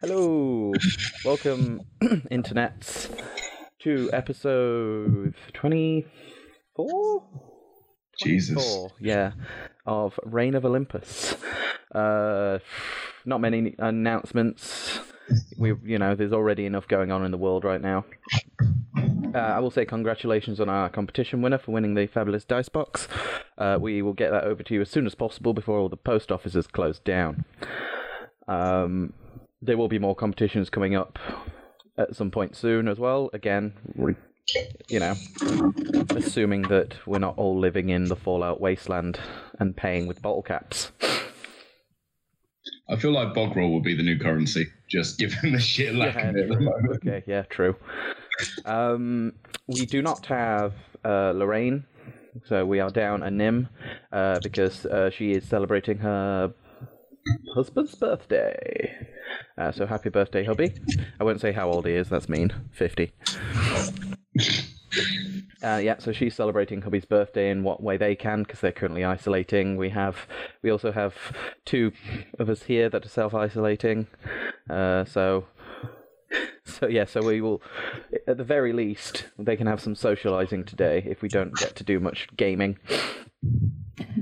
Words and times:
Hello, 0.00 0.72
welcome, 1.24 1.80
internets, 2.02 3.10
to 3.80 4.08
episode 4.12 5.34
twenty-four. 5.54 7.24
Jesus. 8.22 8.86
yeah, 9.00 9.32
of 9.86 10.18
Reign 10.24 10.54
of 10.54 10.64
Olympus. 10.64 11.34
Uh, 11.92 12.60
not 13.24 13.40
many 13.40 13.74
announcements. 13.78 15.00
We, 15.58 15.74
you 15.84 15.98
know, 15.98 16.14
there's 16.14 16.32
already 16.32 16.64
enough 16.64 16.86
going 16.86 17.10
on 17.10 17.24
in 17.24 17.32
the 17.32 17.36
world 17.36 17.64
right 17.64 17.80
now. 17.80 18.04
Uh, 19.34 19.38
I 19.38 19.58
will 19.58 19.72
say 19.72 19.84
congratulations 19.84 20.60
on 20.60 20.68
our 20.68 20.88
competition 20.88 21.42
winner 21.42 21.58
for 21.58 21.72
winning 21.72 21.94
the 21.94 22.06
fabulous 22.06 22.44
dice 22.44 22.68
box. 22.68 23.08
Uh, 23.58 23.78
we 23.80 24.00
will 24.02 24.14
get 24.14 24.30
that 24.30 24.44
over 24.44 24.62
to 24.62 24.74
you 24.74 24.80
as 24.80 24.90
soon 24.90 25.06
as 25.06 25.16
possible 25.16 25.52
before 25.54 25.78
all 25.78 25.88
the 25.88 25.96
post 25.96 26.30
offices 26.30 26.68
close 26.68 27.00
down. 27.00 27.44
Um, 28.46 29.12
there 29.62 29.76
will 29.76 29.88
be 29.88 29.98
more 29.98 30.14
competitions 30.14 30.70
coming 30.70 30.94
up 30.94 31.18
at 31.96 32.14
some 32.14 32.30
point 32.30 32.56
soon 32.56 32.88
as 32.88 32.98
well. 32.98 33.30
Again, 33.32 33.72
you 34.88 35.00
know, 35.00 35.14
assuming 36.10 36.62
that 36.62 36.94
we're 37.06 37.18
not 37.18 37.36
all 37.36 37.58
living 37.58 37.88
in 37.88 38.04
the 38.04 38.16
Fallout 38.16 38.60
wasteland 38.60 39.18
and 39.58 39.76
paying 39.76 40.06
with 40.06 40.22
bottle 40.22 40.42
caps. 40.42 40.92
I 42.90 42.96
feel 42.96 43.12
like 43.12 43.34
bog 43.34 43.54
roll 43.54 43.70
will 43.70 43.82
be 43.82 43.94
the 43.94 44.02
new 44.02 44.18
currency, 44.18 44.66
just 44.88 45.18
given 45.18 45.52
the 45.52 45.58
shit 45.60 45.94
lack 45.94 46.14
Yeah, 46.14 46.30
of 46.30 46.36
it 46.36 46.42
at 46.42 46.48
the 46.48 46.60
moment. 46.60 46.96
Okay, 47.06 47.22
yeah, 47.26 47.42
true. 47.42 47.76
Um, 48.64 49.34
we 49.66 49.84
do 49.84 50.00
not 50.00 50.24
have 50.26 50.72
uh, 51.04 51.32
Lorraine, 51.32 51.84
so 52.46 52.64
we 52.64 52.80
are 52.80 52.88
down 52.90 53.22
a 53.22 53.30
Nim 53.30 53.68
uh, 54.12 54.38
because 54.42 54.86
uh, 54.86 55.10
she 55.10 55.32
is 55.32 55.44
celebrating 55.44 55.98
her 55.98 56.54
husband's 57.54 57.94
birthday. 57.94 58.96
Uh, 59.56 59.72
so 59.72 59.86
happy 59.86 60.08
birthday, 60.08 60.44
hubby! 60.44 60.74
I 61.20 61.24
won't 61.24 61.40
say 61.40 61.52
how 61.52 61.70
old 61.70 61.86
he 61.86 61.92
is. 61.92 62.08
That's 62.08 62.28
mean. 62.28 62.52
Fifty. 62.72 63.12
Uh, 65.60 65.80
yeah, 65.82 65.98
so 65.98 66.12
she's 66.12 66.36
celebrating 66.36 66.80
hubby's 66.82 67.04
birthday 67.04 67.50
in 67.50 67.64
what 67.64 67.82
way 67.82 67.96
they 67.96 68.14
can 68.14 68.44
because 68.44 68.60
they're 68.60 68.70
currently 68.70 69.04
isolating. 69.04 69.76
We 69.76 69.90
have, 69.90 70.16
we 70.62 70.70
also 70.70 70.92
have 70.92 71.14
two 71.64 71.90
of 72.38 72.48
us 72.48 72.62
here 72.62 72.88
that 72.88 73.04
are 73.04 73.08
self-isolating. 73.08 74.06
Uh, 74.70 75.04
so, 75.04 75.46
so 76.64 76.86
yeah, 76.86 77.04
so 77.04 77.22
we 77.22 77.40
will, 77.40 77.62
at 78.26 78.36
the 78.36 78.44
very 78.44 78.72
least, 78.72 79.26
they 79.38 79.56
can 79.56 79.66
have 79.66 79.80
some 79.80 79.94
socializing 79.94 80.64
today 80.64 81.04
if 81.06 81.22
we 81.22 81.28
don't 81.28 81.54
get 81.56 81.76
to 81.76 81.84
do 81.84 82.00
much 82.00 82.28
gaming. 82.36 82.78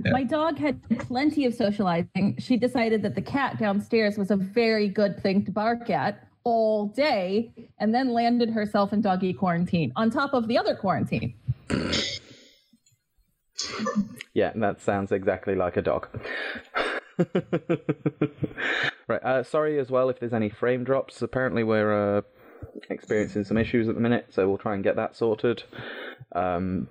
My 0.05 0.23
dog 0.23 0.59
had 0.59 0.81
plenty 1.01 1.45
of 1.47 1.55
socializing. 1.55 2.37
She 2.39 2.57
decided 2.57 3.03
that 3.03 3.15
the 3.15 3.23
cat 3.23 3.59
downstairs 3.59 4.17
was 4.17 4.31
a 4.31 4.37
very 4.37 4.89
good 4.89 5.23
thing 5.23 5.45
to 5.45 5.51
bark 5.51 5.91
at 5.91 6.29
all 6.45 6.89
day 6.89 7.53
and 7.81 7.95
then 7.95 8.11
landed 8.13 8.51
herself 8.51 8.93
in 8.93 9.01
doggy 9.01 9.33
quarantine 9.33 9.93
on 9.97 10.11
top 10.11 10.33
of 10.33 10.47
the 10.47 10.57
other 10.57 10.77
quarantine. 10.77 11.35
Yeah, 14.33 14.53
that 14.55 14.81
sounds 14.81 15.13
exactly 15.13 15.55
like 15.55 15.77
a 15.77 15.83
dog. 15.83 16.09
right. 19.09 19.23
Uh, 19.23 19.43
sorry 19.43 19.79
as 19.79 19.91
well 19.91 20.09
if 20.09 20.21
there's 20.21 20.33
any 20.33 20.49
frame 20.49 20.85
drops. 20.85 21.23
Apparently 21.23 21.65
we're 21.65 22.19
uh, 22.19 22.23
experiencing 22.91 23.45
some 23.45 23.57
issues 23.57 23.89
at 23.89 23.95
the 23.95 24.01
minute, 24.01 24.27
so 24.31 24.49
we'll 24.49 24.59
try 24.59 24.75
and 24.75 24.85
get 24.85 24.97
that 24.97 25.17
sorted. 25.17 25.63
Um, 26.33 26.89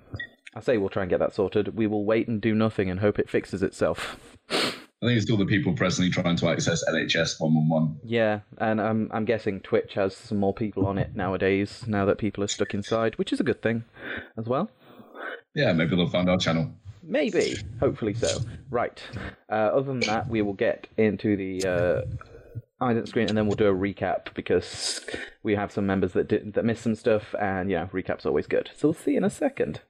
I 0.54 0.60
say 0.60 0.78
we'll 0.78 0.88
try 0.88 1.02
and 1.02 1.10
get 1.10 1.20
that 1.20 1.34
sorted. 1.34 1.76
We 1.76 1.86
will 1.86 2.04
wait 2.04 2.28
and 2.28 2.40
do 2.40 2.54
nothing 2.54 2.90
and 2.90 3.00
hope 3.00 3.18
it 3.18 3.28
fixes 3.28 3.62
itself. 3.62 4.16
I 4.50 5.06
think 5.06 5.20
it's 5.20 5.30
all 5.30 5.36
the 5.36 5.44
people 5.44 5.74
presently 5.74 6.10
trying 6.10 6.36
to 6.36 6.48
access 6.48 6.82
NHS 6.88 7.38
111. 7.38 8.00
Yeah, 8.02 8.40
and 8.56 8.80
um, 8.80 9.10
I'm 9.12 9.26
guessing 9.26 9.60
Twitch 9.60 9.92
has 9.94 10.16
some 10.16 10.38
more 10.38 10.54
people 10.54 10.86
on 10.86 10.96
it 10.96 11.14
nowadays. 11.14 11.84
Now 11.86 12.06
that 12.06 12.16
people 12.16 12.42
are 12.42 12.48
stuck 12.48 12.72
inside, 12.72 13.18
which 13.18 13.30
is 13.30 13.38
a 13.38 13.44
good 13.44 13.60
thing, 13.60 13.84
as 14.38 14.46
well. 14.46 14.70
Yeah, 15.54 15.74
maybe 15.74 15.96
they'll 15.96 16.08
find 16.08 16.30
our 16.30 16.38
channel. 16.38 16.70
Maybe, 17.08 17.54
hopefully 17.78 18.14
so. 18.14 18.40
Right. 18.68 19.00
Uh, 19.48 19.54
other 19.54 19.86
than 19.86 20.00
that, 20.00 20.28
we 20.28 20.42
will 20.42 20.54
get 20.54 20.88
into 20.96 21.36
the 21.36 21.64
uh, 21.64 22.02
ident 22.84 23.08
screen, 23.08 23.28
and 23.28 23.38
then 23.38 23.46
we'll 23.46 23.56
do 23.56 23.68
a 23.68 23.74
recap 23.74 24.34
because 24.34 25.06
we 25.42 25.54
have 25.54 25.70
some 25.70 25.86
members 25.86 26.12
that 26.12 26.28
did 26.28 26.54
that 26.54 26.64
missed 26.64 26.82
some 26.82 26.96
stuff, 26.96 27.34
and 27.40 27.70
yeah, 27.70 27.88
recap's 27.92 28.26
always 28.26 28.46
good. 28.46 28.70
So 28.76 28.88
we'll 28.88 28.94
see 28.94 29.12
you 29.12 29.18
in 29.18 29.24
a 29.24 29.30
second. 29.30 29.80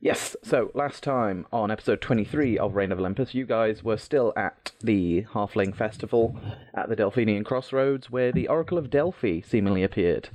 Yes, 0.00 0.36
so 0.44 0.70
last 0.74 1.02
time 1.02 1.44
on 1.52 1.72
episode 1.72 2.00
23 2.00 2.56
of 2.56 2.76
Reign 2.76 2.92
of 2.92 3.00
Olympus, 3.00 3.34
you 3.34 3.44
guys 3.44 3.82
were 3.82 3.96
still 3.96 4.32
at 4.36 4.70
the 4.80 5.22
Halfling 5.32 5.74
Festival 5.74 6.38
at 6.72 6.88
the 6.88 6.94
Delphinian 6.94 7.42
Crossroads 7.42 8.08
where 8.08 8.30
the 8.30 8.46
Oracle 8.46 8.78
of 8.78 8.90
Delphi 8.90 9.40
seemingly 9.40 9.82
appeared. 9.82 10.28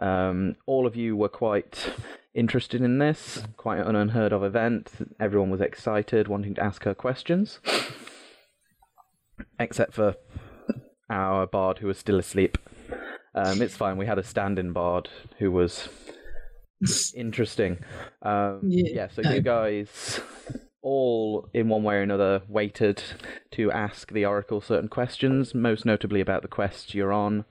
Um, 0.00 0.56
all 0.66 0.84
of 0.84 0.96
you 0.96 1.16
were 1.16 1.28
quite 1.28 1.92
interested 2.34 2.82
in 2.82 2.98
this, 2.98 3.44
quite 3.56 3.78
an 3.78 3.94
unheard 3.94 4.32
of 4.32 4.42
event. 4.42 4.90
Everyone 5.20 5.50
was 5.50 5.60
excited, 5.60 6.26
wanting 6.26 6.56
to 6.56 6.64
ask 6.64 6.82
her 6.82 6.94
questions. 6.94 7.60
Except 9.60 9.94
for 9.94 10.16
our 11.08 11.46
bard 11.46 11.78
who 11.78 11.86
was 11.86 11.98
still 11.98 12.18
asleep. 12.18 12.58
Um, 13.32 13.62
it's 13.62 13.76
fine, 13.76 13.96
we 13.96 14.06
had 14.06 14.18
a 14.18 14.24
stand 14.24 14.58
in 14.58 14.72
bard 14.72 15.08
who 15.38 15.52
was 15.52 15.88
interesting. 17.14 17.78
Um, 18.22 18.60
yeah. 18.64 18.90
Yeah. 18.92 19.08
so 19.08 19.22
you 19.30 19.40
guys 19.40 20.20
all, 20.82 21.48
in 21.54 21.68
one 21.68 21.82
way 21.82 21.96
or 21.96 22.02
another, 22.02 22.42
waited 22.48 23.02
to 23.52 23.72
ask 23.72 24.12
the 24.12 24.24
Oracle 24.24 24.60
certain 24.60 24.88
questions, 24.88 25.54
most 25.54 25.84
notably 25.84 26.20
about 26.20 26.42
the 26.42 26.48
quest 26.48 26.94
you're 26.94 27.12
on. 27.12 27.44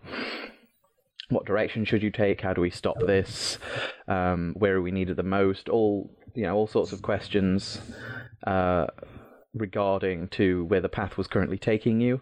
What 1.29 1.45
direction 1.45 1.85
should 1.85 2.03
you 2.03 2.11
take? 2.11 2.41
How 2.41 2.53
do 2.53 2.61
we 2.61 2.69
stop 2.69 2.99
this? 2.99 3.57
Um, 4.07 4.53
where 4.57 4.75
are 4.75 4.81
we 4.81 4.91
needed 4.91 5.17
the 5.17 5.23
most? 5.23 5.67
All 5.67 6.11
you 6.35 6.43
know, 6.43 6.55
all 6.55 6.67
sorts 6.67 6.91
of 6.91 7.01
questions 7.01 7.79
uh, 8.45 8.87
regarding 9.53 10.27
to 10.29 10.65
where 10.65 10.81
the 10.81 10.89
path 10.89 11.17
was 11.17 11.27
currently 11.27 11.57
taking 11.57 12.01
you. 12.01 12.21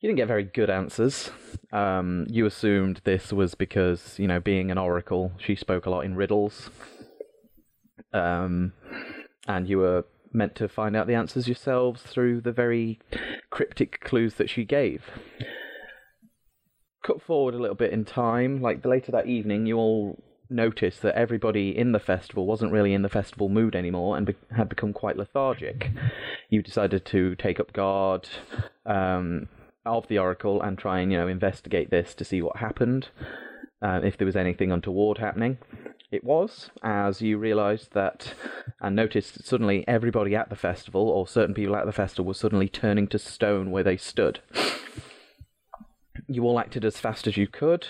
You 0.00 0.08
didn't 0.08 0.16
get 0.16 0.28
very 0.28 0.44
good 0.44 0.70
answers. 0.70 1.30
Um, 1.72 2.26
you 2.30 2.46
assumed 2.46 3.02
this 3.04 3.34
was 3.34 3.54
because, 3.54 4.18
you 4.18 4.26
know, 4.26 4.40
being 4.40 4.70
an 4.70 4.78
oracle, 4.78 5.32
she 5.36 5.54
spoke 5.54 5.84
a 5.84 5.90
lot 5.90 6.06
in 6.06 6.16
riddles. 6.16 6.70
Um, 8.14 8.72
and 9.46 9.68
you 9.68 9.76
were 9.76 10.06
meant 10.32 10.54
to 10.56 10.68
find 10.68 10.96
out 10.96 11.06
the 11.06 11.14
answers 11.14 11.46
yourselves 11.46 12.00
through 12.00 12.40
the 12.40 12.52
very 12.52 12.98
cryptic 13.50 14.00
clues 14.00 14.34
that 14.34 14.48
she 14.48 14.64
gave. 14.64 15.04
Cut 17.04 17.20
forward 17.20 17.54
a 17.54 17.58
little 17.58 17.76
bit 17.76 17.92
in 17.92 18.06
time, 18.06 18.62
like 18.62 18.84
later 18.86 19.12
that 19.12 19.26
evening, 19.26 19.66
you 19.66 19.76
all 19.76 20.22
noticed 20.48 21.02
that 21.02 21.14
everybody 21.14 21.76
in 21.76 21.92
the 21.92 22.00
festival 22.00 22.46
wasn't 22.46 22.72
really 22.72 22.94
in 22.94 23.02
the 23.02 23.08
festival 23.08 23.50
mood 23.50 23.76
anymore 23.76 24.16
and 24.16 24.26
be- 24.26 24.34
had 24.56 24.68
become 24.70 24.94
quite 24.94 25.18
lethargic. 25.18 25.90
You 26.48 26.62
decided 26.62 27.04
to 27.06 27.36
take 27.36 27.60
up 27.60 27.72
guard 27.72 28.28
um, 28.86 29.48
of 29.86 30.08
the 30.08 30.18
oracle 30.18 30.60
and 30.60 30.78
try 30.78 31.00
and 31.00 31.12
you 31.12 31.18
know 31.18 31.28
investigate 31.28 31.90
this 31.90 32.14
to 32.14 32.24
see 32.24 32.42
what 32.42 32.56
happened, 32.56 33.08
uh, 33.82 34.00
if 34.02 34.16
there 34.16 34.26
was 34.26 34.36
anything 34.36 34.72
untoward 34.72 35.18
happening. 35.18 35.58
It 36.10 36.24
was, 36.24 36.70
as 36.82 37.22
you 37.22 37.38
realised 37.38 37.92
that 37.92 38.34
and 38.80 38.96
noticed 38.96 39.44
suddenly 39.44 39.86
everybody 39.86 40.34
at 40.34 40.50
the 40.50 40.56
festival, 40.56 41.08
or 41.08 41.28
certain 41.28 41.54
people 41.54 41.76
at 41.76 41.86
the 41.86 41.92
festival, 41.92 42.26
were 42.26 42.34
suddenly 42.34 42.68
turning 42.68 43.06
to 43.08 43.18
stone 43.18 43.70
where 43.70 43.84
they 43.84 43.96
stood. 43.96 44.40
You 46.32 46.44
all 46.44 46.60
acted 46.60 46.84
as 46.84 46.96
fast 46.96 47.26
as 47.26 47.36
you 47.36 47.48
could 47.48 47.88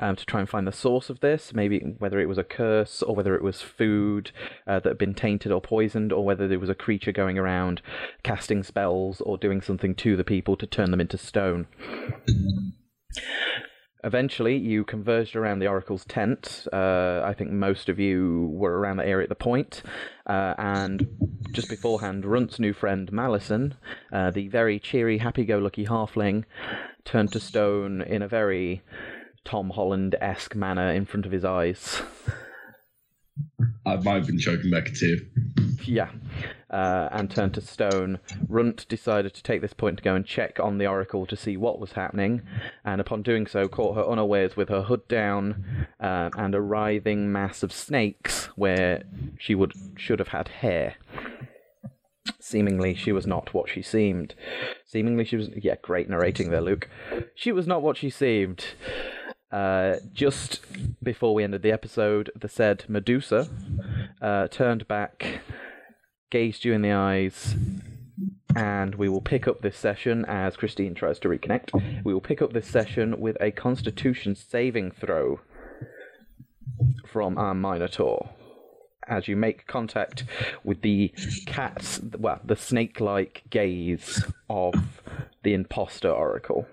um, 0.00 0.16
to 0.16 0.26
try 0.26 0.40
and 0.40 0.48
find 0.48 0.66
the 0.66 0.72
source 0.72 1.08
of 1.08 1.20
this, 1.20 1.54
maybe 1.54 1.78
whether 1.98 2.18
it 2.18 2.28
was 2.28 2.36
a 2.36 2.42
curse 2.42 3.00
or 3.00 3.14
whether 3.14 3.36
it 3.36 3.42
was 3.42 3.62
food 3.62 4.32
uh, 4.66 4.80
that 4.80 4.88
had 4.90 4.98
been 4.98 5.14
tainted 5.14 5.52
or 5.52 5.60
poisoned, 5.60 6.12
or 6.12 6.24
whether 6.24 6.48
there 6.48 6.58
was 6.58 6.68
a 6.68 6.74
creature 6.74 7.12
going 7.12 7.38
around 7.38 7.82
casting 8.24 8.64
spells 8.64 9.20
or 9.20 9.38
doing 9.38 9.60
something 9.60 9.94
to 9.94 10.16
the 10.16 10.24
people 10.24 10.56
to 10.56 10.66
turn 10.66 10.90
them 10.90 11.00
into 11.00 11.16
stone. 11.16 11.68
Eventually, 14.02 14.56
you 14.56 14.84
converged 14.84 15.36
around 15.36 15.60
the 15.60 15.66
Oracle's 15.66 16.04
tent. 16.04 16.66
Uh, 16.72 17.22
I 17.24 17.34
think 17.34 17.50
most 17.50 17.88
of 17.88 17.98
you 17.98 18.50
were 18.52 18.78
around 18.78 18.98
the 18.98 19.06
area 19.06 19.24
at 19.24 19.28
the 19.28 19.34
point. 19.34 19.82
Uh, 20.26 20.54
and 20.58 21.08
just 21.52 21.68
beforehand, 21.68 22.24
Runt's 22.24 22.58
new 22.58 22.72
friend 22.72 23.10
Malison, 23.12 23.74
uh, 24.12 24.30
the 24.30 24.48
very 24.48 24.78
cheery, 24.78 25.18
happy 25.18 25.44
go 25.44 25.58
lucky 25.58 25.86
halfling, 25.86 26.44
turned 27.06 27.32
to 27.32 27.40
stone 27.40 28.02
in 28.02 28.20
a 28.20 28.28
very 28.28 28.82
Tom 29.44 29.70
Holland 29.70 30.14
esque 30.20 30.54
manner 30.54 30.90
in 30.92 31.06
front 31.06 31.24
of 31.24 31.32
his 31.32 31.44
eyes. 31.44 32.02
I 33.86 33.96
might 33.96 34.16
have 34.16 34.26
been 34.26 34.38
choking 34.38 34.70
back 34.70 34.88
a 34.88 34.92
tear. 34.92 35.16
Yeah. 35.84 36.10
uh, 36.70 37.08
and 37.12 37.30
turned 37.30 37.54
to 37.54 37.60
stone. 37.60 38.18
Runt 38.48 38.86
decided 38.88 39.34
to 39.34 39.42
take 39.42 39.60
this 39.60 39.72
point 39.72 39.98
to 39.98 40.02
go 40.02 40.14
and 40.14 40.26
check 40.26 40.58
on 40.58 40.78
the 40.78 40.86
oracle 40.86 41.26
to 41.26 41.36
see 41.36 41.56
what 41.56 41.78
was 41.78 41.92
happening, 41.92 42.42
and 42.84 43.00
upon 43.00 43.22
doing 43.22 43.46
so, 43.46 43.68
caught 43.68 43.96
her 43.96 44.06
unawares 44.06 44.56
with 44.56 44.68
her 44.68 44.82
hood 44.82 45.06
down 45.08 45.86
uh, 46.00 46.30
and 46.36 46.54
a 46.54 46.60
writhing 46.60 47.30
mass 47.30 47.62
of 47.62 47.72
snakes 47.72 48.46
where 48.56 49.04
she 49.38 49.54
would 49.54 49.72
should 49.96 50.18
have 50.18 50.28
had 50.28 50.48
hair. 50.48 50.96
Seemingly, 52.40 52.94
she 52.94 53.12
was 53.12 53.26
not 53.26 53.54
what 53.54 53.68
she 53.68 53.82
seemed. 53.82 54.34
Seemingly, 54.84 55.24
she 55.24 55.36
was. 55.36 55.50
Yeah, 55.56 55.76
great 55.82 56.08
narrating 56.08 56.50
there, 56.50 56.60
Luke. 56.60 56.88
She 57.34 57.52
was 57.52 57.66
not 57.66 57.82
what 57.82 57.96
she 57.96 58.10
seemed. 58.10 58.64
Uh, 59.50 59.96
just 60.12 60.60
before 61.02 61.34
we 61.34 61.44
ended 61.44 61.62
the 61.62 61.72
episode, 61.72 62.30
the 62.34 62.48
said 62.48 62.84
Medusa 62.88 63.48
uh, 64.20 64.48
turned 64.48 64.88
back, 64.88 65.40
gazed 66.30 66.64
you 66.64 66.72
in 66.72 66.82
the 66.82 66.92
eyes, 66.92 67.54
and 68.56 68.96
we 68.96 69.08
will 69.08 69.20
pick 69.20 69.46
up 69.46 69.62
this 69.62 69.76
session 69.76 70.24
as 70.26 70.56
Christine 70.56 70.94
tries 70.94 71.18
to 71.20 71.28
reconnect. 71.28 71.70
We 72.04 72.12
will 72.12 72.20
pick 72.20 72.42
up 72.42 72.52
this 72.52 72.66
session 72.66 73.20
with 73.20 73.36
a 73.40 73.50
Constitution 73.50 74.34
saving 74.34 74.90
throw 74.92 75.40
from 77.10 77.38
our 77.38 77.54
Minotaur 77.54 78.30
as 79.08 79.28
you 79.28 79.36
make 79.36 79.66
contact 79.66 80.24
with 80.64 80.82
the 80.82 81.12
cat's, 81.46 82.00
well, 82.18 82.40
the 82.44 82.56
snake 82.56 83.00
like 83.00 83.42
gaze 83.50 84.24
of 84.50 84.74
the 85.42 85.54
imposter 85.54 86.10
oracle. 86.10 86.66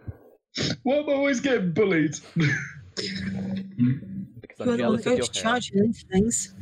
Why 0.83 0.97
am 0.97 1.09
I 1.09 1.13
always 1.13 1.39
getting 1.39 1.71
bullied? 1.73 2.15
Because 2.35 3.09
I'm 4.59 4.67
You're 4.67 4.77
jealous 4.77 5.05
of 5.05 5.17
your 5.17 5.25
to 5.25 5.33
hair. 5.33 5.43
charge 5.43 5.71
with 5.73 5.85
these 5.85 6.05
things. 6.11 6.53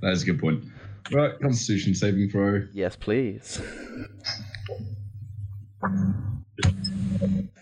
That's 0.00 0.22
a 0.22 0.26
good 0.26 0.40
point. 0.40 0.64
Right, 1.12 1.38
Constitution 1.40 1.94
saving 1.94 2.30
throw. 2.30 2.66
Yes, 2.72 2.94
please. 2.94 3.60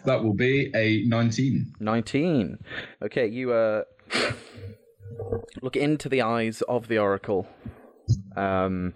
That 0.04 0.22
will 0.22 0.34
be 0.34 0.70
a 0.74 1.04
19. 1.06 1.72
19. 1.80 2.58
Okay, 3.02 3.26
you 3.28 3.52
uh, 3.52 3.84
look 5.62 5.76
into 5.76 6.08
the 6.08 6.22
eyes 6.22 6.62
of 6.62 6.88
the 6.88 6.98
oracle. 6.98 7.46
Um, 8.36 8.94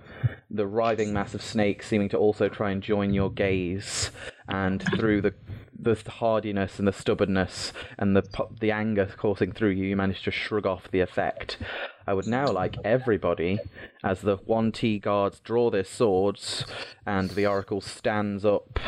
the 0.50 0.66
writhing 0.66 1.12
mass 1.12 1.34
of 1.34 1.42
snakes 1.42 1.86
seeming 1.86 2.08
to 2.10 2.18
also 2.18 2.48
try 2.48 2.70
and 2.70 2.82
join 2.82 3.12
your 3.12 3.30
gaze, 3.30 4.10
and 4.48 4.82
through 4.96 5.22
the 5.22 5.34
the 5.78 5.96
hardiness 6.08 6.78
and 6.78 6.86
the 6.86 6.92
stubbornness 6.92 7.72
and 7.98 8.16
the 8.16 8.22
the 8.60 8.70
anger 8.70 9.06
coursing 9.16 9.52
through 9.52 9.70
you, 9.70 9.84
you 9.84 9.96
manage 9.96 10.22
to 10.22 10.30
shrug 10.30 10.66
off 10.66 10.90
the 10.90 11.00
effect. 11.00 11.58
I 12.06 12.14
would 12.14 12.26
now 12.26 12.46
like 12.46 12.76
everybody, 12.84 13.58
as 14.02 14.20
the 14.20 14.36
one 14.36 14.72
T 14.72 14.98
guards 14.98 15.40
draw 15.40 15.70
their 15.70 15.84
swords, 15.84 16.64
and 17.04 17.30
the 17.30 17.46
oracle 17.46 17.80
stands 17.80 18.44
up 18.44 18.78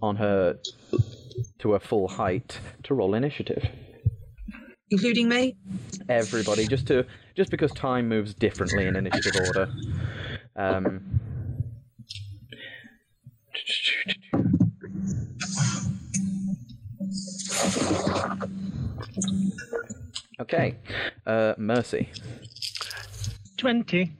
on 0.00 0.16
her 0.16 0.58
to 1.58 1.72
her 1.72 1.80
full 1.80 2.08
height, 2.08 2.60
to 2.84 2.94
roll 2.94 3.14
initiative. 3.14 3.68
Including 4.90 5.28
me? 5.28 5.56
Everybody, 6.08 6.66
just 6.66 6.86
to 6.88 7.06
just 7.36 7.50
because 7.50 7.70
time 7.72 8.08
moves 8.08 8.34
differently 8.34 8.86
in 8.86 8.96
initiative 8.96 9.40
order. 9.46 9.72
Um, 10.56 11.20
okay, 20.40 20.76
uh, 21.26 21.54
Mercy, 21.58 22.08
20. 23.56 24.12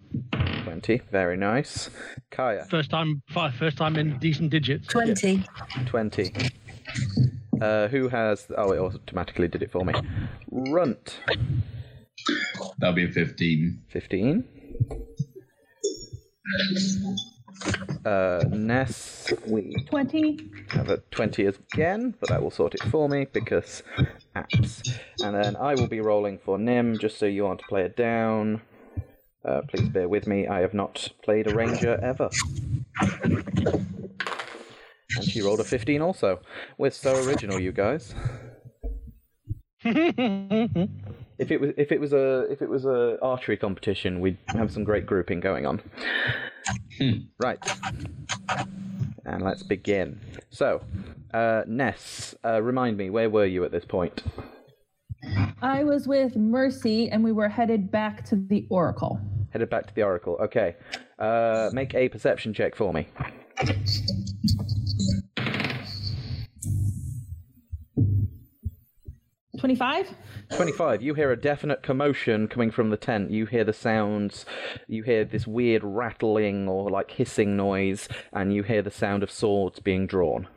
twenty, 0.65 0.99
very 1.11 1.37
nice. 1.37 1.91
Kaya, 2.31 2.65
First 2.71 2.91
time, 2.91 3.23
first 3.59 3.77
time 3.77 3.97
in 3.97 4.19
decent 4.19 4.51
digits. 4.51 4.87
20. 4.89 5.45
twenty. 5.87 6.33
Uh, 7.61 7.89
who 7.89 8.09
has? 8.09 8.47
Oh, 8.57 8.73
it 8.73 8.79
automatically 8.79 9.49
did 9.49 9.63
it 9.63 9.71
for 9.71 9.85
me. 9.85 9.95
Runt, 10.51 11.21
That'll 12.79 12.95
be 12.95 13.05
a 13.05 13.09
15. 13.13 13.83
15. 13.89 14.45
Uh, 18.05 18.43
Ness, 18.49 19.33
we 19.47 19.75
20. 19.91 20.39
have 20.71 20.89
a 20.89 20.99
20 21.11 21.47
again, 21.47 22.15
but 22.19 22.31
that 22.31 22.43
will 22.43 22.51
sort 22.51 22.75
it 22.75 22.83
for 22.85 23.09
me 23.09 23.27
because 23.31 23.83
apps. 24.35 24.99
And 25.23 25.35
then 25.35 25.57
I 25.57 25.75
will 25.75 25.87
be 25.87 26.01
rolling 26.01 26.39
for 26.39 26.59
Nim, 26.59 26.99
just 26.99 27.19
so 27.19 27.27
you 27.27 27.45
want 27.45 27.61
to 27.61 27.67
play 27.67 27.83
it 27.83 27.97
down. 27.97 28.63
Uh, 29.45 29.63
please 29.69 29.89
bear 29.89 30.09
with 30.09 30.27
me, 30.27 30.47
I 30.47 30.61
have 30.61 30.75
not 30.75 31.11
played 31.23 31.47
a 31.47 31.55
ranger 31.55 31.99
ever. 32.03 32.31
And 35.17 35.25
she 35.25 35.43
rolled 35.43 35.61
a 35.61 35.65
15 35.65 36.03
also. 36.03 36.41
We're 36.79 36.91
so 36.91 37.15
original, 37.25 37.61
you 37.61 37.73
guys. 37.73 38.15
If 41.41 41.51
it 41.51 41.59
was 41.59 41.73
if 41.79 41.91
it 41.91 41.99
was 41.99 42.13
a 42.13 42.41
if 42.53 42.61
it 42.61 42.69
was 42.69 42.85
a 42.85 43.17
archery 43.23 43.57
competition, 43.57 44.21
we'd 44.21 44.37
have 44.49 44.71
some 44.71 44.85
great 44.85 45.07
grouping 45.07 45.41
going 45.41 45.65
on. 45.65 45.81
right. 47.43 47.59
And 49.25 49.41
let's 49.41 49.63
begin. 49.63 50.21
So, 50.51 50.83
uh, 51.33 51.63
Ness, 51.67 52.35
uh, 52.45 52.61
remind 52.61 52.99
me, 52.99 53.09
where 53.09 53.31
were 53.31 53.47
you 53.47 53.65
at 53.65 53.73
this 53.73 53.87
point? 53.87 54.23
I 55.63 55.83
was 55.83 56.07
with 56.07 56.37
Mercy 56.37 57.09
and 57.09 57.25
we 57.25 57.33
were 57.33 57.49
headed 57.49 57.91
back 57.91 58.23
to 58.27 58.37
the 58.37 58.67
Oracle. 58.69 59.19
Headed 59.51 59.71
back 59.71 59.87
to 59.87 59.95
the 59.95 60.03
Oracle. 60.03 60.37
Okay. 60.43 60.77
Uh, 61.19 61.71
make 61.73 61.95
a 61.95 62.11
perception 62.11 62.53
check 62.53 62.77
for 62.77 62.93
me. 62.93 63.09
25? 69.61 70.15
25. 70.57 71.03
You 71.03 71.13
hear 71.13 71.31
a 71.31 71.37
definite 71.37 71.83
commotion 71.83 72.49
coming 72.49 72.71
from 72.71 72.89
the 72.89 72.97
tent. 72.97 73.31
You 73.31 73.45
hear 73.45 73.63
the 73.63 73.75
sounds. 73.75 74.47
You 74.89 75.03
hear 75.03 75.23
this 75.25 75.47
weird 75.47 75.85
rattling 75.85 76.67
or 76.67 76.89
like 76.89 77.11
hissing 77.11 77.59
noise, 77.59 78.09
and 78.33 78.55
you 78.55 78.63
hear 78.63 78.81
the 78.81 78.91
sound 78.91 79.23
of 79.23 79.31
swords 79.31 79.79
being 79.79 80.07
drawn. 80.07 80.49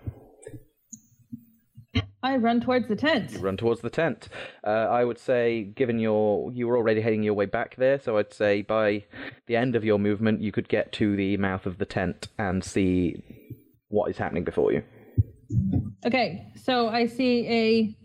I 2.23 2.37
run 2.37 2.61
towards 2.61 2.87
the 2.87 2.95
tent. 2.95 3.31
You 3.31 3.39
run 3.39 3.57
towards 3.57 3.81
the 3.81 3.89
tent. 3.89 4.29
Uh, 4.65 4.69
I 4.69 5.03
would 5.03 5.19
say, 5.19 5.63
given 5.63 5.99
your 5.99 6.49
you 6.53 6.65
were 6.65 6.77
already 6.77 7.01
heading 7.01 7.23
your 7.23 7.33
way 7.33 7.45
back 7.45 7.75
there, 7.75 7.99
so 7.99 8.17
I'd 8.17 8.33
say 8.33 8.61
by 8.61 9.03
the 9.47 9.57
end 9.57 9.75
of 9.75 9.83
your 9.83 9.99
movement, 9.99 10.39
you 10.39 10.53
could 10.53 10.69
get 10.69 10.93
to 10.93 11.17
the 11.17 11.35
mouth 11.35 11.65
of 11.65 11.77
the 11.77 11.85
tent 11.85 12.29
and 12.39 12.63
see 12.63 13.21
what 13.89 14.09
is 14.09 14.17
happening 14.17 14.45
before 14.45 14.71
you. 14.71 14.81
Okay, 16.05 16.47
so 16.55 16.87
I 16.87 17.05
see 17.05 17.47
a. 17.47 17.97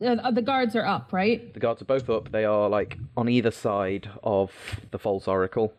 Uh, 0.00 0.30
the 0.30 0.42
guards 0.42 0.76
are 0.76 0.86
up, 0.86 1.12
right? 1.12 1.52
The 1.52 1.60
guards 1.60 1.82
are 1.82 1.86
both 1.86 2.08
up. 2.08 2.30
They 2.30 2.44
are 2.44 2.68
like 2.68 2.98
on 3.16 3.28
either 3.28 3.50
side 3.50 4.08
of 4.22 4.52
the 4.90 4.98
false 4.98 5.26
oracle 5.26 5.74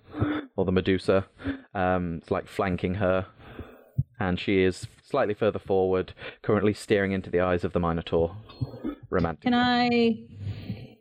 or 0.56 0.66
the 0.66 0.72
Medusa. 0.72 1.26
Um, 1.74 2.16
it's 2.22 2.32
like 2.32 2.48
flanking 2.48 2.96
her, 2.96 3.28
and 4.20 4.40
she 4.40 4.62
is 4.64 4.88
slightly 5.02 5.34
further 5.34 5.60
forward, 5.60 6.14
currently 6.42 6.74
staring 6.74 7.14
into 7.14 7.30
the 7.30 7.40
eyes 7.40 7.64
of 7.64 7.74
the 7.74 7.80
Minotaur. 7.80 8.36
Romantic. 9.10 9.42
Can 9.42 9.54
I 9.54 10.20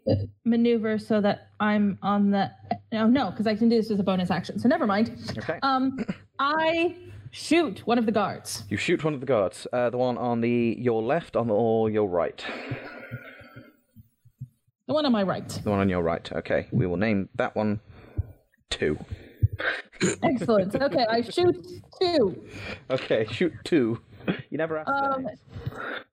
uh, 0.08 0.14
maneuver 0.44 0.98
so 0.98 1.20
that 1.20 1.48
I'm 1.60 1.98
on 2.02 2.30
the. 2.30 2.50
No, 2.92 3.06
no, 3.06 3.30
because 3.30 3.46
I 3.46 3.54
can 3.54 3.68
do 3.68 3.76
this 3.76 3.90
as 3.90 3.98
a 3.98 4.04
bonus 4.04 4.30
action. 4.30 4.58
So 4.58 4.68
never 4.68 4.86
mind. 4.86 5.10
Okay. 5.36 5.58
Um, 5.62 5.98
I 6.38 6.96
shoot 7.30 7.86
one 7.86 7.98
of 7.98 8.06
the 8.06 8.12
guards. 8.12 8.64
You 8.70 8.76
shoot 8.76 9.04
one 9.04 9.12
of 9.12 9.20
the 9.20 9.26
guards. 9.26 9.66
Uh, 9.72 9.90
the 9.90 9.98
one 9.98 10.16
on 10.16 10.40
the 10.40 10.76
your 10.78 11.02
left, 11.02 11.36
on 11.36 11.48
the, 11.48 11.54
or 11.54 11.90
your 11.90 12.08
right. 12.08 12.44
The 14.88 14.94
one 14.94 15.04
on 15.04 15.12
my 15.12 15.22
right. 15.22 15.46
The 15.46 15.68
one 15.70 15.80
on 15.80 15.88
your 15.90 16.02
right. 16.02 16.32
Okay, 16.32 16.66
we 16.72 16.86
will 16.86 16.96
name 16.96 17.28
that 17.34 17.54
one 17.54 17.78
two. 18.70 18.98
Excellent. 20.22 20.74
Okay, 20.74 21.04
I 21.10 21.20
shoot 21.20 21.66
two. 22.00 22.42
Okay, 22.90 23.26
shoot 23.30 23.52
two. 23.64 24.00
You 24.48 24.56
never 24.56 24.78
asked. 24.78 24.88
Um. 24.88 25.26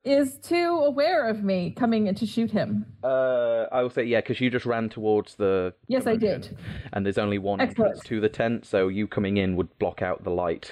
Is 0.04 0.38
two 0.38 0.56
aware 0.86 1.28
of 1.28 1.42
me 1.44 1.72
coming 1.72 2.08
in 2.08 2.16
to 2.16 2.26
shoot 2.26 2.52
him? 2.52 2.86
Uh, 3.02 3.66
I 3.72 3.82
will 3.82 3.90
say 3.90 4.04
yeah, 4.04 4.20
because 4.20 4.42
you 4.42 4.50
just 4.50 4.66
ran 4.66 4.90
towards 4.90 5.36
the. 5.36 5.74
Yes, 5.88 6.06
I 6.06 6.18
did. 6.18 6.58
And 6.92 7.06
there's 7.06 7.18
only 7.18 7.38
one 7.38 7.62
Excellent. 7.62 7.92
entrance 7.92 8.08
to 8.10 8.20
the 8.20 8.30
tent, 8.30 8.66
so 8.66 8.90
you 8.90 9.08
coming 9.08 9.38
in 9.38 9.56
would 9.56 9.78
block 9.80 10.02
out 10.02 10.26
the 10.26 10.32
light, 10.32 10.70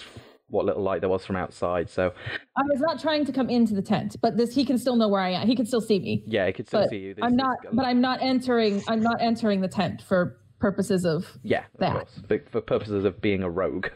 what 0.53 0.65
little 0.65 0.83
light 0.83 1.01
there 1.01 1.09
was 1.09 1.25
from 1.25 1.35
outside. 1.35 1.89
So 1.89 2.13
I 2.55 2.61
was 2.71 2.79
not 2.79 2.99
trying 3.01 3.25
to 3.25 3.31
come 3.33 3.49
into 3.49 3.73
the 3.73 3.81
tent, 3.81 4.15
but 4.21 4.37
this 4.37 4.53
he 4.53 4.63
can 4.63 4.77
still 4.77 4.95
know 4.95 5.09
where 5.09 5.19
I 5.21 5.31
am. 5.31 5.47
He 5.47 5.55
can 5.55 5.65
still 5.65 5.81
see 5.81 5.99
me. 5.99 6.23
yeah, 6.27 6.45
it 6.45 6.53
could 6.53 6.67
still 6.67 6.81
But 6.81 6.89
see 6.91 6.97
you. 6.99 7.13
This 7.15 7.23
I'm 7.23 7.35
not. 7.35 7.57
But 7.73 7.85
I'm 7.85 7.99
not 7.99 8.19
entering. 8.21 8.81
I'm 8.87 9.01
not 9.01 9.19
entering 9.21 9.61
the 9.61 9.67
tent 9.67 10.01
for 10.03 10.37
purposes 10.59 11.05
of. 11.05 11.25
Yeah, 11.43 11.63
of 11.73 11.79
that. 11.79 11.91
course. 11.93 12.21
But 12.27 12.49
for 12.49 12.61
purposes 12.61 13.03
of 13.03 13.19
being 13.19 13.41
a 13.43 13.49
rogue, 13.49 13.87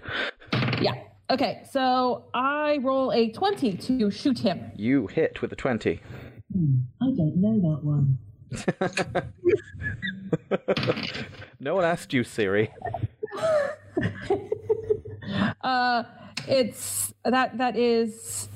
Yeah. 0.82 0.96
Okay. 1.30 1.62
So 1.72 2.26
I 2.34 2.80
roll 2.82 3.12
a 3.14 3.30
twenty 3.32 3.74
to 3.78 4.10
shoot 4.10 4.40
him. 4.40 4.72
you 4.76 5.08
hit 5.08 5.42
with 5.42 5.52
a 5.52 5.56
twenty. 5.56 6.02
Hmm, 6.54 6.78
I 7.02 7.06
don't 7.16 7.36
know 7.38 7.60
that 7.70 7.84
one. 7.84 8.18
No 11.60 11.74
one 11.76 11.84
asked 11.86 12.14
you, 12.14 12.24
Siri. 12.24 12.72
Uh, 15.62 16.04
it's 16.48 17.14
that 17.26 17.58
that 17.58 17.76
is. 17.76 18.50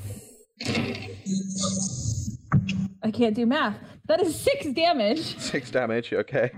I 3.04 3.12
can't 3.12 3.36
do 3.36 3.46
math. 3.46 3.78
That 4.08 4.22
is 4.22 4.36
six 4.40 4.66
damage. 4.74 5.38
Six 5.40 5.72
damage. 5.72 6.14
Okay. 6.14 6.52